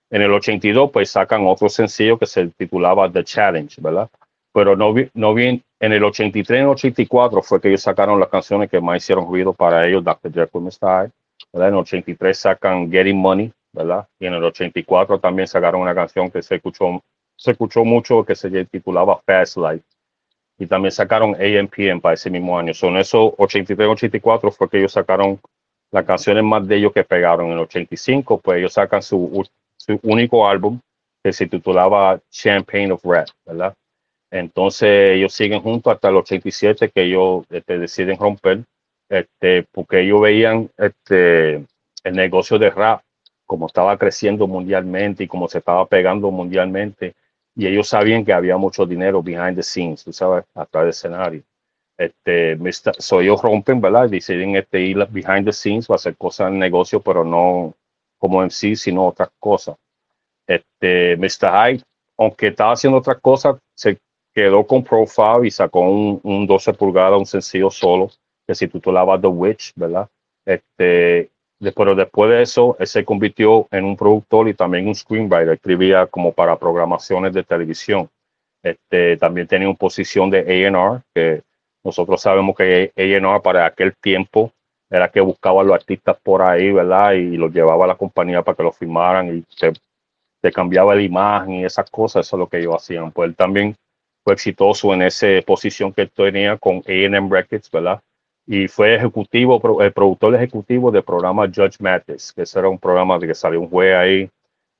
en 0.10 0.22
el 0.22 0.34
82, 0.34 0.92
pues 0.92 1.10
sacan 1.10 1.48
otro 1.48 1.70
sencillo 1.70 2.18
que 2.18 2.26
se 2.26 2.48
titulaba 2.48 3.10
The 3.10 3.24
Challenge, 3.24 3.82
¿verdad? 3.82 4.10
Pero 4.54 4.76
no, 4.76 4.94
vi, 4.94 5.10
no 5.14 5.34
bien 5.34 5.64
en 5.80 5.94
el 5.94 6.04
83 6.04 6.62
y 6.62 6.66
84 6.66 7.42
fue 7.42 7.62
que 7.62 7.70
ellos 7.70 7.84
sacaron 7.84 8.20
las 8.20 8.30
canciones 8.30 8.70
que 8.70 8.82
más 8.82 8.98
hicieron 8.98 9.28
ruido 9.28 9.54
para 9.54 9.88
ellos, 9.88 10.04
Dr. 10.04 10.34
Jekyll 10.34 10.72
Style. 10.72 11.12
¿verdad? 11.54 11.70
En 11.70 11.74
el 11.76 11.80
83 11.80 12.38
sacan 12.38 12.92
Getting 12.92 13.18
Money, 13.18 13.54
¿verdad? 13.72 14.06
Y 14.20 14.26
en 14.26 14.34
el 14.34 14.44
84 14.44 15.20
también 15.20 15.48
sacaron 15.48 15.82
una 15.82 15.96
canción 15.96 16.30
que 16.30 16.42
se 16.42 16.56
escuchó, 16.56 17.02
se 17.38 17.52
escuchó 17.52 17.86
mucho 17.86 18.26
que 18.26 18.36
se 18.36 18.66
titulaba 18.66 19.22
Fast 19.26 19.56
Life. 19.56 19.86
Y 20.60 20.66
también 20.66 20.92
sacaron 20.92 21.36
AMPM 21.36 22.02
para 22.02 22.16
ese 22.16 22.30
mismo 22.30 22.58
año. 22.58 22.74
Son 22.74 22.98
esos 22.98 23.34
83 23.38 23.88
84 23.88 24.52
fue 24.52 24.70
que 24.70 24.80
ellos 24.80 24.92
sacaron 24.92 25.40
las 25.92 26.06
canciones 26.06 26.44
más 26.44 26.68
de 26.68 26.78
ellos 26.78 26.94
que 26.94 27.04
pegaron. 27.04 27.48
En 27.48 27.54
el 27.54 27.60
85, 27.60 28.40
pues 28.40 28.58
ellos 28.60 28.74
sacan 28.74 29.02
su, 29.02 29.48
su 29.78 30.00
único 30.04 30.48
álbum 30.48 30.80
que 31.24 31.32
se 31.32 31.48
titulaba 31.48 32.20
Champagne 32.30 32.92
of 32.92 33.04
Rap, 33.04 33.28
¿verdad? 33.46 33.74
Entonces 34.32 35.12
ellos 35.12 35.34
siguen 35.34 35.62
juntos 35.62 35.94
hasta 35.94 36.10
el 36.10 36.18
87 36.18 36.90
que 36.90 37.04
ellos 37.04 37.46
este, 37.50 37.78
deciden 37.78 38.18
romper, 38.18 38.64
este, 39.10 39.64
porque 39.72 40.02
ellos 40.02 40.22
veían 40.22 40.70
este, 40.78 41.56
el 42.04 42.14
negocio 42.14 42.60
de 42.60 42.70
rap 42.70 43.02
como 43.46 43.68
estaba 43.68 43.98
creciendo 43.98 44.46
mundialmente 44.46 45.24
y 45.24 45.28
como 45.28 45.48
se 45.48 45.60
estaba 45.60 45.86
pegando 45.86 46.30
mundialmente. 46.30 47.16
Y 47.58 47.66
ellos 47.66 47.88
sabían 47.90 48.24
que 48.24 48.32
había 48.32 48.56
mucho 48.56 48.86
dinero 48.86 49.24
behind 49.24 49.56
the 49.56 49.64
scenes, 49.64 50.04
tú 50.04 50.14
sabes, 50.14 50.46
atrás 50.54 50.84
del 50.84 50.90
escenario. 50.92 51.44
Este, 51.98 52.56
so 53.00 53.20
ellos 53.20 53.42
rompen, 53.42 53.82
¿verdad? 53.82 54.08
Deciden 54.08 54.56
este, 54.56 54.80
ir 54.80 55.04
behind 55.10 55.46
the 55.46 55.52
scenes, 55.52 55.90
va 55.90 55.96
a 55.96 55.96
hacer 55.96 56.16
cosas 56.16 56.52
en 56.52 56.60
negocio, 56.60 57.02
pero 57.02 57.24
no 57.24 57.74
como 58.20 58.44
en 58.44 58.52
sí, 58.52 58.76
sino 58.76 59.08
otras 59.08 59.30
cosas. 59.40 59.76
Este, 60.46 61.18
Mr. 61.18 61.50
Hyde, 61.52 61.84
aunque 62.16 62.48
estaba 62.50 62.74
haciendo 62.74 63.00
otras 63.00 63.18
cosas, 63.20 63.58
se 63.74 63.98
quedó 64.36 64.66
con 64.68 64.84
Profile 64.84 65.48
y 65.48 65.50
sacó 65.50 65.80
un, 65.80 66.20
un 66.22 66.46
12 66.46 66.74
pulgadas, 66.74 67.18
un 67.18 67.26
sencillo 67.26 67.72
solo, 67.72 68.12
que 68.46 68.54
se 68.54 68.68
titulaba 68.68 69.20
The 69.20 69.28
Witch, 69.28 69.74
¿verdad? 69.76 70.08
Este, 70.46 71.32
pero 71.76 71.96
después 71.96 72.30
de 72.30 72.42
eso, 72.42 72.76
él 72.80 72.88
se 72.88 73.04
convirtió 73.04 73.68
en 73.72 73.86
un 73.86 73.98
productor 73.98 74.48
y 74.48 74.54
también 74.54 74.88
un 74.88 74.96
screenwriter, 74.96 75.50
escribía 75.50 76.06
como 76.06 76.32
para 76.32 76.58
programaciones 76.58 77.34
de 77.34 77.44
televisión. 77.44 78.10
Este, 78.62 79.18
también 79.18 79.48
tenía 79.48 79.68
una 79.68 79.78
posición 79.78 80.30
de 80.30 80.40
A&R, 80.40 81.02
que 81.14 81.42
nosotros 81.84 82.22
sabemos 82.22 82.56
que 82.56 82.92
A&R 82.96 83.42
para 83.42 83.66
aquel 83.66 83.96
tiempo 83.96 84.52
era 84.90 85.10
que 85.10 85.20
buscaba 85.20 85.62
a 85.62 85.64
los 85.64 85.76
artistas 85.76 86.18
por 86.22 86.42
ahí, 86.42 86.72
¿verdad? 86.72 87.14
Y 87.14 87.38
los 87.38 87.52
llevaba 87.52 87.86
a 87.86 87.88
la 87.88 87.96
compañía 87.96 88.42
para 88.42 88.56
que 88.56 88.64
los 88.64 88.78
firmaran 88.78 89.38
y 89.38 89.44
se, 89.50 89.74
se 90.42 90.52
cambiaba 90.52 90.96
la 90.96 91.02
imagen 91.02 91.56
y 91.56 91.66
esas 91.66 91.90
cosas, 91.90 92.26
eso 92.26 92.36
es 92.36 92.40
lo 92.40 92.48
que 92.48 92.60
ellos 92.60 92.76
hacían. 92.76 93.12
Pues 93.12 93.30
él 93.30 93.36
también 93.36 93.76
fue 94.24 94.34
exitoso 94.34 94.94
en 94.94 95.02
esa 95.02 95.28
posición 95.46 95.92
que 95.92 96.06
tenía 96.06 96.58
con 96.58 96.84
AM 96.88 97.30
Records, 97.30 97.70
¿verdad? 97.72 98.02
Y 98.48 98.70
fue 98.70 98.96
ejecutivo, 98.96 99.62
el 99.82 99.92
productor 99.92 100.34
ejecutivo 100.36 100.90
del 100.90 101.04
programa 101.04 101.48
Judge 101.54 101.78
Mathis, 101.80 102.32
que 102.32 102.44
ese 102.44 102.60
era 102.60 102.70
un 102.70 102.80
programa 102.80 103.20
de 103.20 103.28
que 103.28 103.36
salió 103.36 103.60
un 103.60 103.70
juez 103.70 103.94
ahí, 103.94 104.30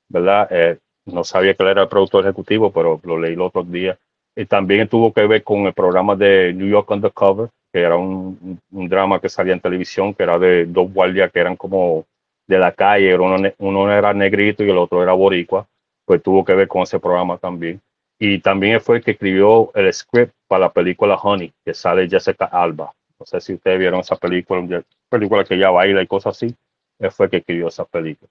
¿verdad? 0.08 0.48
Eh, 0.50 0.78
no 1.04 1.22
sabía 1.22 1.54
que 1.54 1.62
él 1.62 1.68
era 1.68 1.82
el 1.82 1.88
productor 1.88 2.24
ejecutivo, 2.24 2.72
pero 2.72 2.98
lo 3.04 3.18
leí 3.18 3.34
el 3.34 3.40
otro 3.42 3.62
día. 3.62 3.98
Y 4.34 4.46
también 4.46 4.88
tuvo 4.88 5.12
que 5.12 5.26
ver 5.26 5.44
con 5.44 5.66
el 5.66 5.74
programa 5.74 6.16
de 6.16 6.54
New 6.54 6.66
York 6.66 6.90
Undercover, 6.90 7.50
que 7.70 7.80
era 7.80 7.96
un, 7.96 8.58
un 8.70 8.88
drama 8.88 9.20
que 9.20 9.28
salía 9.28 9.52
en 9.52 9.60
televisión, 9.60 10.14
que 10.14 10.22
era 10.22 10.38
de 10.38 10.64
dos 10.64 10.90
guardias 10.90 11.30
que 11.30 11.40
eran 11.40 11.56
como 11.56 12.06
de 12.46 12.58
la 12.58 12.72
calle, 12.72 13.14
uno, 13.16 13.36
uno 13.58 13.92
era 13.92 14.14
negrito 14.14 14.64
y 14.64 14.70
el 14.70 14.78
otro 14.78 15.02
era 15.02 15.12
boricua, 15.12 15.66
pues 16.06 16.22
tuvo 16.22 16.44
que 16.44 16.54
ver 16.54 16.66
con 16.66 16.82
ese 16.82 16.98
programa 16.98 17.36
también. 17.36 17.80
Y 18.18 18.38
también 18.40 18.80
fue 18.80 18.96
el 18.96 19.04
que 19.04 19.12
escribió 19.12 19.70
el 19.74 19.92
script 19.92 20.32
para 20.48 20.60
la 20.60 20.72
película 20.72 21.16
Honey, 21.16 21.52
que 21.64 21.74
sale 21.74 22.08
Jessica 22.08 22.46
Alba. 22.46 22.92
No 23.18 23.26
sé 23.26 23.40
si 23.40 23.54
ustedes 23.54 23.78
vieron 23.78 24.00
esa 24.00 24.16
película, 24.16 24.82
película 25.08 25.44
que 25.44 25.54
ella 25.54 25.70
baila 25.70 26.02
y 26.02 26.06
cosas 26.06 26.36
así. 26.36 26.54
Él 26.98 27.10
fue 27.10 27.26
el 27.26 27.30
que 27.30 27.36
escribió 27.38 27.68
esa 27.68 27.84
película. 27.84 28.30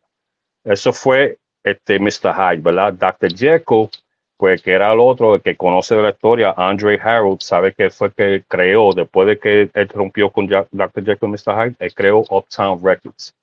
Eso 0.63 0.93
fue 0.93 1.37
este 1.63 1.99
Mr. 1.99 2.33
Hyde, 2.33 2.61
¿verdad? 2.61 2.93
Dr. 2.93 3.33
Jekyll, 3.33 3.89
pues 4.37 4.61
que 4.61 4.71
era 4.71 4.93
el 4.93 4.99
otro, 4.99 5.35
el 5.35 5.41
que 5.41 5.57
conoce 5.57 5.95
la 5.95 6.09
historia, 6.09 6.53
Andre 6.55 6.99
Harold, 7.01 7.41
sabe 7.41 7.73
que 7.73 7.89
fue 7.89 8.11
que 8.11 8.43
creó, 8.47 8.93
después 8.93 9.27
de 9.27 9.39
que 9.39 9.69
él 9.73 9.89
rompió 9.89 10.31
con 10.31 10.47
Dr. 10.47 11.03
Jekyll 11.03 11.29
y 11.29 11.31
Mr. 11.31 11.55
Hyde, 11.55 11.75
él 11.79 11.93
creó 11.93 12.23
Uptown 12.29 12.83
Records. 12.83 13.33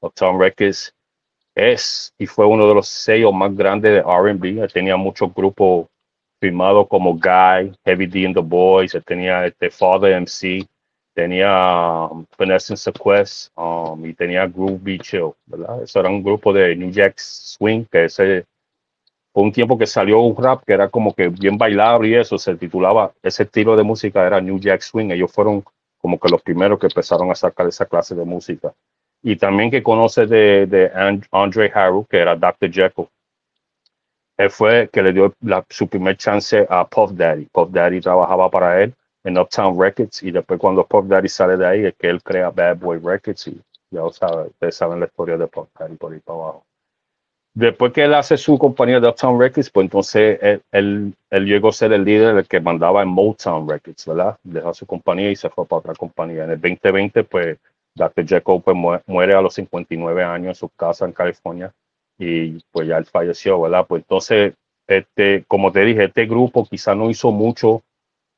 Uptown 0.00 0.38
Records 0.38 0.94
es 1.54 2.12
y 2.18 2.26
fue 2.26 2.46
uno 2.46 2.66
de 2.66 2.74
los 2.74 2.88
sellos 2.88 3.32
más 3.32 3.54
grandes 3.54 3.92
de 3.92 4.00
RB. 4.02 4.70
Tenía 4.72 4.96
muchos 4.96 5.32
grupos 5.32 5.86
firmados 6.40 6.88
como 6.88 7.14
Guy, 7.14 7.74
Heavy 7.84 8.06
D 8.06 8.26
and 8.26 8.34
the 8.34 8.42
Boys, 8.42 8.96
tenía 9.06 9.46
este 9.46 9.70
Father 9.70 10.20
MC, 10.20 10.66
tenía 11.14 12.08
um, 12.10 12.26
Finesse 12.36 12.92
Quest 12.92 13.52
um, 13.56 14.04
y 14.04 14.12
tenía 14.12 14.46
Groovy 14.46 14.98
Chill, 14.98 15.32
¿verdad? 15.46 15.82
Eso 15.82 16.00
era 16.00 16.10
un 16.10 16.22
grupo 16.22 16.52
de 16.52 16.74
New 16.76 16.90
Jack 16.90 17.18
Swing, 17.18 17.84
que 17.90 18.04
ese 18.06 18.44
fue 19.32 19.42
un 19.42 19.52
tiempo 19.52 19.78
que 19.78 19.86
salió 19.86 20.20
un 20.20 20.36
rap 20.36 20.62
que 20.66 20.72
era 20.72 20.88
como 20.88 21.14
que 21.14 21.28
bien 21.28 21.56
bailable 21.56 22.08
y 22.08 22.14
eso, 22.14 22.36
se 22.36 22.56
titulaba, 22.56 23.12
ese 23.22 23.44
estilo 23.44 23.76
de 23.76 23.82
música 23.82 24.26
era 24.26 24.40
New 24.40 24.58
Jack 24.58 24.82
Swing, 24.82 25.10
ellos 25.10 25.32
fueron 25.32 25.64
como 25.98 26.18
que 26.18 26.28
los 26.28 26.42
primeros 26.42 26.78
que 26.78 26.86
empezaron 26.86 27.30
a 27.30 27.34
sacar 27.34 27.66
esa 27.66 27.86
clase 27.86 28.14
de 28.14 28.24
música 28.24 28.74
y 29.22 29.36
también 29.36 29.70
que 29.70 29.82
conoce 29.82 30.26
de, 30.26 30.66
de 30.66 30.92
Andre 31.32 31.72
Harrow, 31.74 32.04
que 32.04 32.18
era 32.18 32.36
Dr. 32.36 32.70
Jekyll. 32.70 33.08
Él 34.36 34.50
fue 34.50 34.90
que 34.92 35.02
le 35.02 35.12
dio 35.12 35.34
la, 35.40 35.64
su 35.70 35.88
primer 35.88 36.16
chance 36.16 36.66
a 36.68 36.86
Puff 36.86 37.12
Daddy. 37.12 37.46
Puff 37.46 37.70
Daddy 37.70 38.00
trabajaba 38.00 38.50
para 38.50 38.82
él 38.82 38.92
en 39.24 39.38
Uptown 39.38 39.80
Records 39.80 40.22
y 40.22 40.30
después 40.30 40.60
cuando 40.60 40.86
Puff 40.86 41.06
Daddy 41.06 41.28
sale 41.28 41.56
de 41.56 41.66
ahí 41.66 41.84
es 41.86 41.94
que 41.94 42.08
él 42.08 42.22
crea 42.22 42.50
Bad 42.50 42.76
Boy 42.76 42.98
Records 43.02 43.48
y 43.48 43.60
ya 43.90 44.02
saben, 44.12 44.46
ustedes 44.46 44.76
saben 44.76 45.00
la 45.00 45.06
historia 45.06 45.36
de 45.36 45.46
Puff 45.46 45.68
Daddy 45.78 45.96
por 45.96 46.12
ahí 46.12 46.20
para 46.20 46.38
abajo. 46.38 46.64
Después 47.56 47.92
que 47.92 48.02
él 48.02 48.14
hace 48.14 48.36
su 48.36 48.58
compañía 48.58 48.98
de 48.98 49.08
Uptown 49.08 49.40
Records, 49.40 49.70
pues 49.70 49.84
entonces 49.84 50.38
él, 50.42 50.62
él, 50.72 51.14
él, 51.30 51.46
llegó 51.46 51.68
a 51.68 51.72
ser 51.72 51.92
el 51.92 52.04
líder 52.04 52.36
el 52.36 52.48
que 52.48 52.60
mandaba 52.60 53.00
en 53.02 53.08
Motown 53.08 53.68
Records, 53.68 54.04
¿verdad? 54.06 54.36
Dejó 54.42 54.74
su 54.74 54.86
compañía 54.86 55.30
y 55.30 55.36
se 55.36 55.48
fue 55.48 55.64
para 55.64 55.78
otra 55.78 55.94
compañía. 55.94 56.44
En 56.44 56.50
el 56.50 56.60
2020, 56.60 57.22
pues 57.22 57.58
Dr. 57.94 58.26
Jekyll 58.26 58.60
pues, 58.60 58.76
muere 59.06 59.34
a 59.34 59.40
los 59.40 59.54
59 59.54 60.24
años 60.24 60.48
en 60.48 60.54
su 60.56 60.68
casa 60.70 61.04
en 61.04 61.12
California 61.12 61.72
y 62.18 62.58
pues 62.72 62.88
ya 62.88 62.98
él 62.98 63.04
falleció, 63.04 63.60
¿verdad? 63.60 63.86
Pues 63.86 64.02
entonces, 64.02 64.54
este, 64.88 65.44
como 65.46 65.70
te 65.70 65.84
dije, 65.84 66.04
este 66.04 66.26
grupo 66.26 66.66
quizá 66.68 66.96
no 66.96 67.08
hizo 67.08 67.30
mucho 67.30 67.82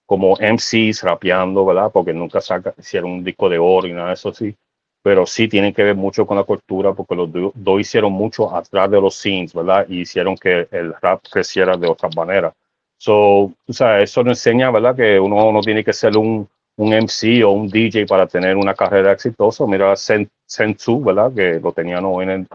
como 0.06 0.36
MCs 0.36 1.02
rapeando, 1.02 1.66
¿verdad? 1.66 1.90
Porque 1.92 2.12
nunca 2.12 2.40
saca, 2.40 2.74
hicieron 2.78 3.10
un 3.10 3.24
disco 3.24 3.48
de 3.48 3.58
oro 3.58 3.86
y 3.86 3.92
nada 3.92 4.08
de 4.08 4.14
eso 4.14 4.32
sí, 4.32 4.54
pero 5.02 5.26
sí 5.26 5.48
tienen 5.48 5.74
que 5.74 5.82
ver 5.82 5.96
mucho 5.96 6.26
con 6.26 6.36
la 6.36 6.44
cultura 6.44 6.92
porque 6.94 7.14
los 7.14 7.28
dos 7.54 7.80
hicieron 7.80 8.12
mucho 8.12 8.54
atrás 8.54 8.90
de 8.90 9.00
los 9.00 9.14
scenes, 9.16 9.52
¿verdad? 9.52 9.86
Y 9.88 10.02
hicieron 10.02 10.36
que 10.36 10.68
el 10.70 10.94
rap 11.00 11.22
creciera 11.30 11.76
de 11.76 11.88
otra 11.88 12.08
manera. 12.16 12.52
So, 12.98 13.52
o 13.66 13.72
sea, 13.72 14.00
eso 14.00 14.22
nos 14.22 14.38
enseña, 14.38 14.70
¿verdad? 14.70 14.96
Que 14.96 15.20
uno 15.20 15.52
no 15.52 15.60
tiene 15.60 15.84
que 15.84 15.92
ser 15.92 16.16
un 16.16 16.48
un 16.76 16.92
MC 16.92 17.42
o 17.44 17.50
un 17.50 17.68
DJ 17.68 18.06
para 18.06 18.26
tener 18.26 18.56
una 18.56 18.74
carrera 18.74 19.12
exitosa. 19.12 19.66
Mira 19.66 19.94
Sensu, 19.96 21.02
¿verdad? 21.02 21.32
Que 21.34 21.58
lo 21.60 21.72
tenía 21.72 21.98
hoy 22.00 22.24
en 22.24 22.30
el, 22.30 22.46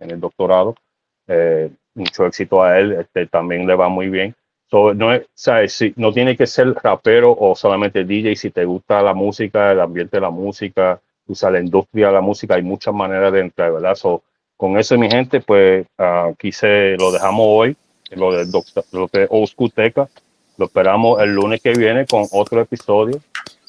en 0.00 0.10
el, 0.10 0.20
doctorado. 0.20 0.74
Eh, 1.26 1.70
mucho 1.94 2.26
éxito 2.26 2.62
a 2.62 2.78
él, 2.78 2.92
este, 2.92 3.26
también 3.26 3.66
le 3.66 3.74
va 3.74 3.88
muy 3.88 4.08
bien. 4.08 4.34
So, 4.70 4.92
no, 4.94 5.12
es, 5.12 5.26
Si, 5.72 5.94
no 5.96 6.12
tiene 6.12 6.36
que 6.36 6.46
ser 6.46 6.74
rapero 6.74 7.34
o 7.38 7.54
solamente 7.54 8.04
DJ, 8.04 8.36
si 8.36 8.50
te 8.50 8.64
gusta 8.64 9.02
la 9.02 9.14
música, 9.14 9.72
el 9.72 9.80
ambiente 9.80 10.18
de 10.18 10.20
la 10.20 10.30
música, 10.30 11.00
usa 11.26 11.50
la 11.50 11.60
industria 11.60 12.08
de 12.08 12.12
la 12.14 12.20
música, 12.20 12.54
hay 12.54 12.62
muchas 12.62 12.94
maneras 12.94 13.32
de 13.32 13.40
entrar, 13.40 13.72
¿verdad? 13.72 13.94
So, 13.94 14.22
con 14.56 14.76
eso, 14.78 14.98
mi 14.98 15.10
gente, 15.10 15.40
pues 15.40 15.86
aquí 15.96 16.52
se 16.52 16.96
lo 16.98 17.12
dejamos 17.12 17.46
hoy, 17.48 17.76
lo 18.10 18.32
de, 18.32 18.46
lo 18.92 19.06
de 19.12 19.26
Old 19.30 19.72
Teca. 19.74 20.08
Lo 20.56 20.66
esperamos 20.66 21.20
el 21.20 21.34
lunes 21.34 21.62
que 21.62 21.72
viene 21.72 22.04
con 22.04 22.26
otro 22.32 22.60
episodio 22.60 23.20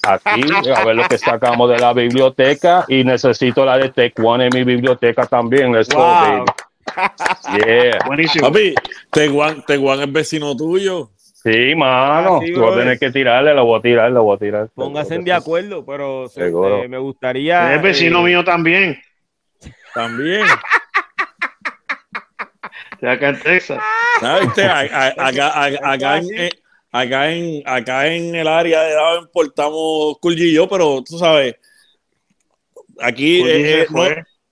aquí 0.04 0.42
a 0.74 0.86
ver 0.86 0.96
lo 0.96 1.08
que 1.08 1.18
sacamos 1.18 1.70
de 1.70 1.78
la 1.78 1.94
biblioteca 1.94 2.86
y 2.88 3.04
necesito 3.04 3.66
la 3.66 3.78
de 3.78 3.90
Tech 3.90 4.14
One 4.24 4.46
en 4.46 4.52
mi 4.54 4.64
biblioteca 4.64 5.26
también. 5.26 5.74
Let's 5.74 5.90
go, 5.90 6.00
baby. 6.00 6.46
Yeah. 7.66 8.00
Buenísimo. 8.06 8.48
Papi, 8.48 8.76
Teguan, 9.12 10.02
es 10.02 10.12
vecino 10.12 10.56
tuyo. 10.56 11.12
Sí, 11.18 11.74
mano. 11.76 12.38
Ah, 12.38 12.46
tú 12.54 12.62
vas 12.62 12.74
a 12.74 12.80
tener 12.80 13.00
que 13.00 13.12
tirarle, 13.12 13.54
lo 13.54 13.66
voy 13.66 13.80
a 13.80 13.82
tirar, 13.82 14.12
lo 14.12 14.24
voy 14.24 14.36
a 14.36 14.40
tirar. 14.40 14.70
Pónganse 14.76 15.20
de 15.20 15.34
acuerdo, 15.34 15.86
pero 15.86 16.26
eh, 16.36 16.88
me 16.90 16.98
gustaría. 16.98 17.76
Es 17.76 17.82
vecino 17.82 18.20
eh, 18.20 18.24
mío 18.24 18.44
también. 18.44 19.00
También. 19.94 20.46
De 23.02 23.10
acá 23.12 23.30
en 23.30 23.40
Texas. 23.40 23.80
Acá, 24.22 24.80
acá, 25.84 26.18
en, 26.18 26.50
acá 26.92 27.32
en, 27.32 27.64
acá 27.66 28.08
en 28.08 28.36
el 28.36 28.48
área 28.48 28.82
de 28.82 28.94
Daven 28.94 29.30
portamos 29.32 30.18
Cool 30.20 30.40
y 30.40 30.54
yo, 30.54 30.68
pero 30.68 31.02
tú 31.04 31.18
sabes, 31.18 31.56
aquí 33.02 33.42
eh, 33.42 33.82
eh, 33.82 33.88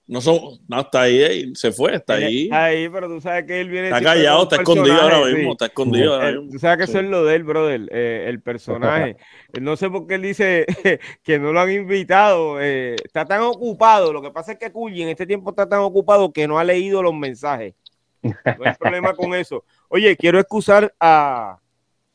no, 0.08 0.20
son, 0.20 0.58
no, 0.66 0.80
está 0.80 1.02
ahí, 1.02 1.54
se 1.54 1.70
fue, 1.70 1.94
está 1.94 2.14
ahí. 2.14 2.44
Está 2.44 2.64
ahí, 2.64 2.88
pero 2.88 3.06
tú 3.08 3.20
sabes 3.20 3.44
que 3.44 3.60
él 3.60 3.68
viene. 3.68 3.88
Está 3.88 4.02
callado, 4.02 4.42
está 4.42 4.56
escondido 4.56 5.00
ahora 5.00 5.24
mismo, 5.26 5.52
está 5.52 5.66
escondido 5.66 6.14
ahora 6.14 6.32
mismo. 6.32 6.50
Tú 6.50 6.58
sabes 6.58 6.78
que 6.78 6.84
eso 6.84 6.98
es 6.98 7.06
lo 7.06 7.24
de 7.24 7.36
él, 7.36 7.44
brother, 7.44 7.88
eh, 7.92 8.24
el 8.26 8.40
personaje. 8.40 9.16
no 9.60 9.76
sé 9.76 9.88
por 9.88 10.06
qué 10.06 10.14
él 10.14 10.22
dice 10.22 10.66
que 11.22 11.38
no 11.38 11.52
lo 11.52 11.60
han 11.60 11.70
invitado, 11.70 12.60
está 12.60 13.24
tan 13.24 13.42
ocupado. 13.42 14.12
Lo 14.12 14.20
que 14.22 14.30
pasa 14.30 14.52
es 14.52 14.58
que 14.58 14.72
Culli 14.72 15.02
en 15.02 15.10
este 15.10 15.26
tiempo 15.26 15.50
está 15.50 15.68
tan 15.68 15.80
ocupado 15.80 16.32
que 16.32 16.48
no 16.48 16.58
ha 16.58 16.64
leído 16.64 17.02
los 17.02 17.14
mensajes. 17.14 17.74
No 18.22 18.34
hay 18.64 18.74
problema 18.74 19.14
con 19.14 19.32
eso. 19.34 19.64
Oye, 19.88 20.16
quiero 20.16 20.40
excusar 20.40 20.92
a 20.98 21.58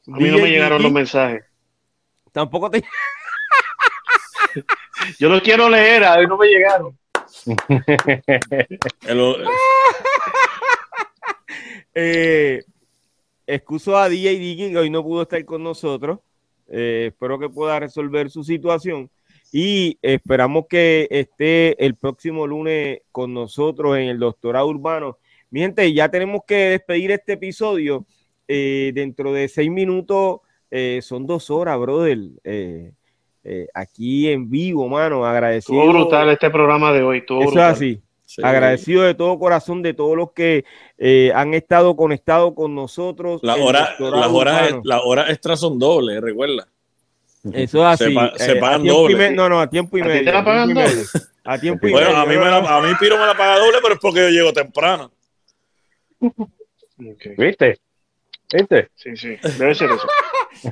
a 0.07 0.17
mí 0.17 0.29
no 0.29 0.37
me 0.37 0.49
llegaron 0.49 0.83
los 0.83 0.91
mensajes. 0.91 1.45
Tampoco 2.31 2.69
te. 2.69 2.83
Yo 5.19 5.29
los 5.29 5.41
quiero 5.41 5.69
leer, 5.69 6.03
a 6.03 6.17
mí 6.17 6.25
no 6.27 6.37
me 6.37 6.47
llegaron. 6.47 6.97
eh, 11.95 12.63
excuso 13.47 13.97
a 13.97 14.09
DJ 14.09 14.39
Dicky 14.39 14.71
que 14.71 14.77
hoy 14.77 14.89
no 14.89 15.03
pudo 15.03 15.23
estar 15.23 15.43
con 15.45 15.63
nosotros. 15.63 16.19
Eh, 16.67 17.07
espero 17.09 17.39
que 17.39 17.49
pueda 17.49 17.79
resolver 17.79 18.29
su 18.29 18.43
situación 18.43 19.09
y 19.51 19.97
esperamos 20.01 20.65
que 20.67 21.07
esté 21.11 21.83
el 21.83 21.95
próximo 21.95 22.47
lunes 22.47 23.01
con 23.11 23.33
nosotros 23.33 23.97
en 23.97 24.09
el 24.09 24.19
doctorado 24.19 24.67
urbano. 24.67 25.17
Mi 25.51 25.59
gente, 25.59 25.93
ya 25.93 26.09
tenemos 26.09 26.41
que 26.47 26.55
despedir 26.55 27.11
este 27.11 27.33
episodio. 27.33 28.05
Eh, 28.47 28.91
dentro 28.93 29.31
de 29.31 29.47
seis 29.47 29.69
minutos 29.69 30.41
eh, 30.71 30.99
son 31.01 31.27
dos 31.27 31.49
horas, 31.49 31.79
brother. 31.79 32.17
Aquí 33.73 34.29
en 34.29 34.49
vivo, 34.49 34.87
mano. 34.87 35.25
Agradecido. 35.25 35.79
Estuvo 35.79 35.93
brutal 35.93 36.29
este 36.29 36.49
programa 36.49 36.91
de 36.91 37.03
hoy. 37.03 37.23
Eso 37.23 37.51
es 37.51 37.57
así. 37.57 38.01
Agradecido 38.41 39.03
de 39.03 39.13
todo 39.13 39.37
corazón 39.37 39.81
de 39.81 39.93
todos 39.93 40.17
los 40.17 40.31
que 40.31 40.65
han 41.33 41.53
estado 41.53 41.95
conectados 41.95 42.53
con 42.55 42.73
nosotros. 42.75 43.41
las 43.43 43.59
horas 43.59 43.95
la 44.83 45.01
hora 45.01 45.29
extras 45.29 45.59
son 45.59 45.77
dobles, 45.79 46.21
recuerda. 46.21 46.67
Eso 47.51 47.79
es 47.79 48.01
así. 48.01 48.15
Se, 48.37 48.55
pagan 48.55 48.85
doble. 48.85 49.31
No, 49.31 49.49
no, 49.49 49.59
a 49.59 49.69
tiempo 49.69 49.97
y 49.97 50.03
medio. 50.03 50.31
¿A, 51.43 51.59
tiempo 51.59 51.87
y 51.87 51.93
medio. 51.93 52.05
Bueno, 52.05 52.21
a 52.21 52.25
mí, 52.25 52.37
me 52.37 52.45
a 52.45 52.81
mí 52.81 52.95
Piro 52.99 53.17
me 53.17 53.25
la 53.25 53.35
paga 53.35 53.59
doble, 53.59 53.79
pero 53.81 53.95
es 53.95 53.99
porque 53.99 54.21
yo 54.21 54.29
llego 54.29 54.53
temprano. 54.53 55.11
¿Viste? 57.37 57.79
¿Viste? 58.53 58.89
Sí, 58.95 59.17
sí, 59.17 59.35
debe 59.57 59.75
ser 59.75 59.89
eso. 59.91 60.07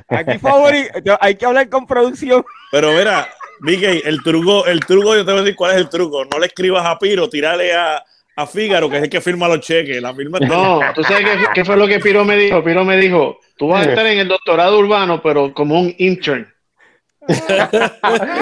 Aquí 0.08 0.38
favorito, 0.38 1.18
hay 1.20 1.34
que 1.34 1.46
hablar 1.46 1.68
con 1.68 1.86
producción. 1.86 2.44
Pero 2.70 2.92
mira, 2.92 3.28
Vicky, 3.60 4.02
el 4.04 4.22
truco, 4.22 4.66
el 4.66 4.80
truco, 4.80 5.14
yo 5.14 5.24
te 5.24 5.32
voy 5.32 5.40
a 5.40 5.42
decir 5.44 5.56
cuál 5.56 5.72
es 5.72 5.76
el 5.78 5.88
truco. 5.88 6.24
No 6.24 6.38
le 6.38 6.46
escribas 6.46 6.84
a 6.84 6.98
Piro, 6.98 7.28
tírale 7.28 7.72
a, 7.72 8.02
a 8.36 8.46
Fígaro, 8.46 8.88
que 8.88 8.96
es 8.96 9.02
el 9.04 9.10
que 9.10 9.20
firma 9.20 9.48
los 9.48 9.60
cheques. 9.60 10.00
La 10.00 10.14
firma 10.14 10.38
no, 10.40 10.80
tú 10.94 11.02
sabes 11.04 11.24
qué, 11.24 11.46
qué, 11.54 11.64
fue 11.64 11.76
lo 11.76 11.86
que 11.86 12.00
Piro 12.00 12.24
me 12.24 12.36
dijo. 12.36 12.62
Piro 12.64 12.84
me 12.84 12.96
dijo, 12.96 13.38
tú 13.56 13.68
vas 13.68 13.86
a 13.86 13.90
estar 13.90 14.06
en 14.06 14.18
el 14.18 14.28
doctorado 14.28 14.78
urbano, 14.78 15.20
pero 15.22 15.52
como 15.54 15.80
un 15.80 15.94
intern. 15.98 16.52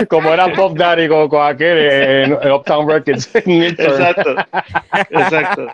como 0.09 0.33
era 0.33 0.47
Bob 0.47 0.77
Daddy 0.77 1.09
con, 1.09 1.29
con 1.29 1.47
aquel 1.47 1.79
en, 1.79 2.39
en 2.43 2.53
Uptown 2.53 2.89
Records. 2.89 3.31
exacto, 3.35 4.35
exacto. 5.11 5.67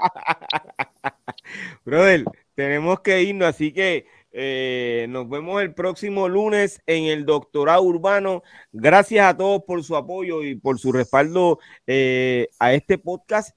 Brother, 1.84 2.24
tenemos 2.54 3.00
que 3.00 3.22
irnos, 3.22 3.48
así 3.48 3.72
que 3.72 4.06
eh, 4.38 5.06
nos 5.08 5.30
vemos 5.30 5.62
el 5.62 5.72
próximo 5.72 6.28
lunes 6.28 6.82
en 6.84 7.04
el 7.04 7.24
Doctorado 7.24 7.80
Urbano. 7.80 8.42
Gracias 8.70 9.24
a 9.26 9.34
todos 9.34 9.62
por 9.66 9.82
su 9.82 9.96
apoyo 9.96 10.42
y 10.42 10.56
por 10.56 10.78
su 10.78 10.92
respaldo 10.92 11.58
eh, 11.86 12.48
a 12.58 12.74
este 12.74 12.98
podcast 12.98 13.56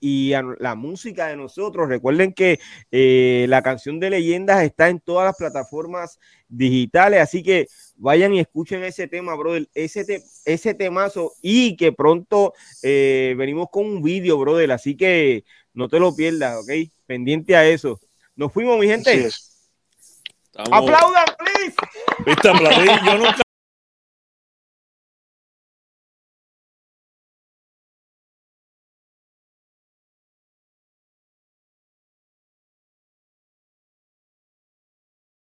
y 0.00 0.32
a 0.32 0.42
la 0.60 0.76
música 0.76 1.26
de 1.26 1.36
nosotros. 1.36 1.90
Recuerden 1.90 2.32
que 2.32 2.58
eh, 2.90 3.44
la 3.50 3.60
canción 3.60 4.00
de 4.00 4.08
leyendas 4.08 4.64
está 4.64 4.88
en 4.88 4.98
todas 4.98 5.26
las 5.26 5.36
plataformas 5.36 6.18
digitales, 6.48 7.20
así 7.20 7.42
que 7.42 7.66
vayan 7.96 8.32
y 8.32 8.40
escuchen 8.40 8.82
ese 8.82 9.06
tema, 9.06 9.36
brother, 9.36 9.68
ese, 9.74 10.74
temazo 10.74 11.32
y 11.42 11.76
que 11.76 11.92
pronto 11.92 12.54
venimos 12.82 13.68
con 13.70 13.84
un 13.84 14.02
vídeo, 14.02 14.38
brother, 14.38 14.72
así 14.72 14.96
que 14.96 15.44
no 15.74 15.90
te 15.90 16.00
lo 16.00 16.16
pierdas, 16.16 16.62
¿ok? 16.62 16.90
Pendiente 17.04 17.56
a 17.56 17.68
eso. 17.68 18.00
Nos 18.36 18.50
fuimos, 18.50 18.78
mi 18.78 18.86
gente. 18.86 19.28
Aplaudan, 20.56 21.24
please. 21.38 21.74
Viste, 22.24 22.48
aplaudí. 22.48 22.86
Yo 23.04 23.18
nunca 23.18 23.43